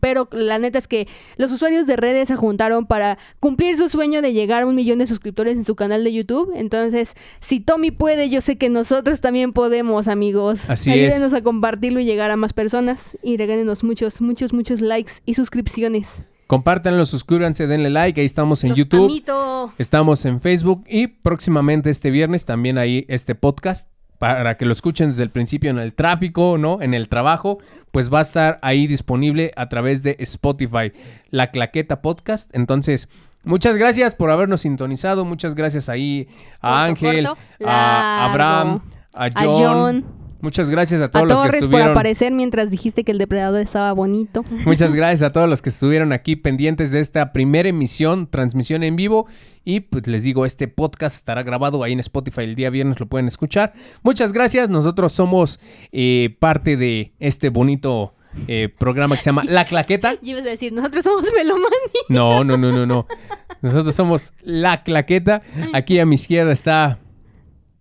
Pero 0.01 0.29
la 0.33 0.59
neta 0.59 0.79
es 0.79 0.89
que 0.89 1.09
los 1.37 1.53
usuarios 1.53 1.87
de 1.87 1.97
redes 1.97 2.29
se 2.29 2.37
juntaron 2.37 2.87
para 2.87 3.19
cumplir 3.41 3.77
su 3.77 3.89
sueño 3.89 4.23
de 4.23 4.33
llegar 4.33 4.63
a 4.63 4.67
un 4.67 4.75
millón 4.75 4.99
de 4.99 5.07
suscriptores 5.07 5.57
en 5.57 5.65
su 5.65 5.75
canal 5.77 6.05
de 6.05 6.13
YouTube. 6.13 6.53
Entonces, 6.55 7.15
si 7.41 7.61
Tommy 7.61 7.91
puede, 7.91 8.29
yo 8.29 8.41
sé 8.41 8.57
que 8.57 8.69
nosotros 8.69 9.21
también 9.21 9.53
podemos, 9.53 10.09
amigos. 10.09 10.69
Así 10.71 10.91
es. 10.91 10.97
Ayúdenos 10.97 11.35
a 11.35 11.43
compartirlo 11.43 12.01
y 12.01 12.05
llegar 12.05 12.31
a 12.31 12.37
más 12.37 12.53
personas. 12.53 13.17
Y 13.23 13.37
regálenos 13.37 13.85
muchos, 13.85 14.21
muchos, 14.21 14.53
muchos 14.53 14.81
likes 14.81 15.13
y 15.27 15.35
suscripciones. 15.35 16.23
Compártanlo, 16.47 17.05
suscríbanse, 17.05 17.67
denle 17.67 17.91
like. 17.91 18.21
Ahí 18.21 18.25
estamos 18.25 18.65
en 18.65 18.71
Los 18.71 18.79
YouTube. 18.79 19.05
amito. 19.11 19.73
Estamos 19.77 20.25
en 20.25 20.41
Facebook 20.41 20.85
y 20.89 21.09
próximamente 21.09 21.91
este 21.91 22.11
viernes 22.11 22.47
también 22.47 22.79
ahí 22.79 23.05
este 23.09 23.35
podcast 23.35 23.91
para 24.19 24.57
que 24.57 24.65
lo 24.65 24.73
escuchen 24.73 25.11
desde 25.11 25.23
el 25.23 25.31
principio 25.31 25.71
en 25.71 25.79
el 25.79 25.95
tráfico, 25.95 26.59
¿no? 26.59 26.83
En 26.83 26.95
el 26.95 27.09
trabajo, 27.09 27.59
pues 27.93 28.13
va 28.13 28.19
a 28.19 28.23
estar 28.23 28.59
ahí 28.63 28.87
disponible 28.87 29.53
a 29.57 29.69
través 29.69 30.03
de 30.03 30.17
Spotify, 30.21 30.93
la 31.31 31.51
Claqueta 31.51 32.03
Podcast. 32.03 32.55
Entonces, 32.55 33.09
muchas 33.45 33.77
gracias 33.77 34.15
por 34.15 34.31
habernos 34.31 34.63
sintonizado, 34.63 35.25
muchas 35.25 35.55
gracias 35.55 35.89
ahí 35.89 36.27
a 36.61 36.87
Corto, 36.89 37.07
Ángel, 37.07 37.27
corto, 37.27 37.43
a. 37.67 38.31
Abraham, 38.31 38.81
a 39.15 39.25
A 39.25 39.31
John. 39.47 40.28
Muchas 40.41 40.71
gracias 40.71 41.01
a 41.01 41.07
A 41.07 41.11
todos 41.11 41.27
los 41.27 41.33
que 41.33 41.37
Torres 41.39 41.61
por 41.61 41.67
estuvieron. 41.67 41.91
aparecer 41.91 42.33
mientras 42.33 42.71
dijiste 42.71 43.03
que 43.05 43.13
el 43.13 43.19
depredador 43.19 43.61
estaba 43.61 43.93
bonito. 43.93 44.45
Muchas 44.65 44.95
gracias 44.95 45.23
a 45.23 45.33
todos 45.33 45.49
los 45.49 45.63
que 45.63 45.71
estuvieron 45.71 46.13
aquí 46.13 46.37
pendientes 46.37 46.93
de 46.93 47.01
esta 47.01 47.33
primera 47.33 47.69
emisión, 47.69 48.29
transmisión 48.29 48.83
en 48.85 48.97
vivo. 48.97 49.27
Y 49.65 49.81
pues 49.81 50.07
les 50.07 50.23
digo, 50.23 50.47
este 50.47 50.69
podcast 50.69 51.17
estará 51.17 51.43
grabado 51.43 51.83
ahí 51.83 51.93
en 51.93 52.01
Spotify 52.01 52.43
el 52.43 52.55
día 52.55 52.71
viernes, 52.71 53.01
lo 53.01 53.07
pueden 53.07 53.27
escuchar. 53.27 53.73
Muchas 54.03 54.33
gracias, 54.33 54.69
nosotros 54.69 55.13
somos 55.13 55.61
eh, 55.93 56.37
parte 56.39 56.77
de 56.77 57.13
este 57.19 57.49
bonito 57.49 58.15
eh, 58.47 58.69
programa 58.79 59.17
que 59.17 59.23
se 59.23 59.27
llama 59.27 59.43
La 59.45 59.65
Claqueta. 59.65 60.15
Y 60.23 60.31
ibas 60.31 60.45
a 60.47 60.51
decir, 60.51 60.73
nosotros 60.73 61.05
somos 61.05 61.29
Melomani. 61.37 61.69
No, 62.09 62.45
no, 62.45 62.57
no, 62.57 62.71
no, 62.71 62.87
no. 62.87 63.07
Nosotros 63.61 63.95
somos 63.97 64.35
La 64.43 64.85
Claqueta. 64.85 65.43
Aquí 65.73 65.99
a 65.99 66.07
mi 66.07 66.15
izquierda 66.15 66.53
está... 66.53 67.01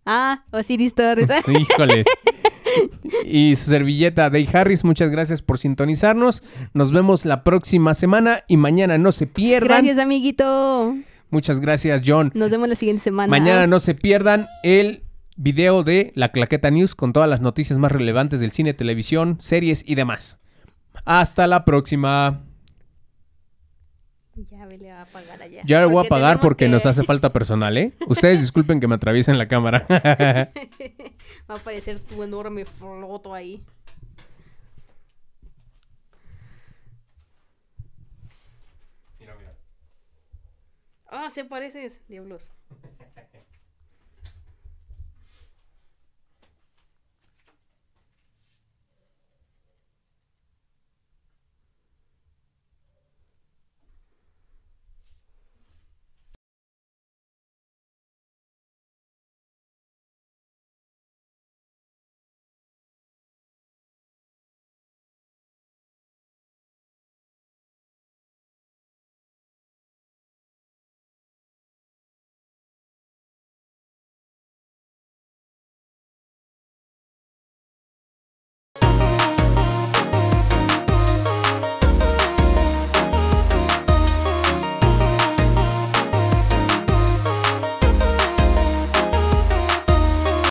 Ah, 0.10 0.45
Osiris 0.51 0.95
Torres. 0.95 1.30
Híjoles. 1.47 2.08
Y 3.26 3.55
su 3.58 3.70
servilleta 3.70 4.30
Day 4.30 4.47
Harris, 4.51 4.86
muchas 4.86 5.12
gracias 5.12 5.41
por 5.41 5.60
sintonizarnos. 5.60 6.43
Nos 6.74 6.93
vemos 6.93 7.26
la 7.26 7.43
próxima 7.43 7.93
semana 7.93 8.43
y 8.47 8.55
mañana 8.55 8.97
no 8.97 9.12
se 9.12 9.28
pierdan. 9.28 9.84
Gracias, 9.84 9.97
amiguito. 9.97 10.95
Muchas 11.30 11.60
gracias, 11.60 12.03
John. 12.05 12.32
Nos 12.36 12.51
vemos 12.51 12.70
la 12.70 12.76
siguiente 12.76 13.03
semana. 13.03 13.30
Mañana 13.30 13.68
no 13.68 13.80
se 13.80 13.95
pierdan 13.95 14.45
el 14.64 15.03
video 15.36 15.84
de 15.84 16.14
La 16.16 16.32
Claqueta 16.32 16.72
News 16.72 16.95
con 16.95 17.12
todas 17.12 17.30
las 17.30 17.41
noticias 17.41 17.78
más 17.78 17.91
relevantes 17.91 18.39
del 18.39 18.51
cine, 18.51 18.74
televisión, 18.74 19.38
series 19.41 19.84
y 19.86 19.95
demás. 19.95 20.39
Hasta 21.03 21.47
la 21.47 21.66
próxima. 21.66 22.47
Ya 24.52 24.66
vele 24.66 24.92
a 24.92 25.02
apagar 25.02 25.42
allá. 25.42 25.62
Ya 25.66 25.80
le 25.80 25.86
voy 25.88 26.06
a 26.06 26.10
tenemos 26.10 26.38
porque 26.38 26.66
que- 26.66 26.72
nos 26.72 26.86
hace 26.86 27.04
falta 27.04 27.34
personal, 27.34 27.76
¿eh? 27.78 27.94
Ustedes 28.08 28.42
disculpen 28.42 28.80
que 28.80 28.88
me 28.88 28.96
atraviesen 28.96 29.38
la 29.38 29.48
cámara. 29.48 29.86
Va 31.50 31.56
a 31.56 31.58
aparecer 31.58 32.00
tu 32.00 32.24
enorme 32.24 32.66
floto 32.66 33.34
ahí. 33.34 33.64
Ah, 41.10 41.30
se 41.30 41.46
pareces, 41.46 42.02
diablos. 42.08 42.52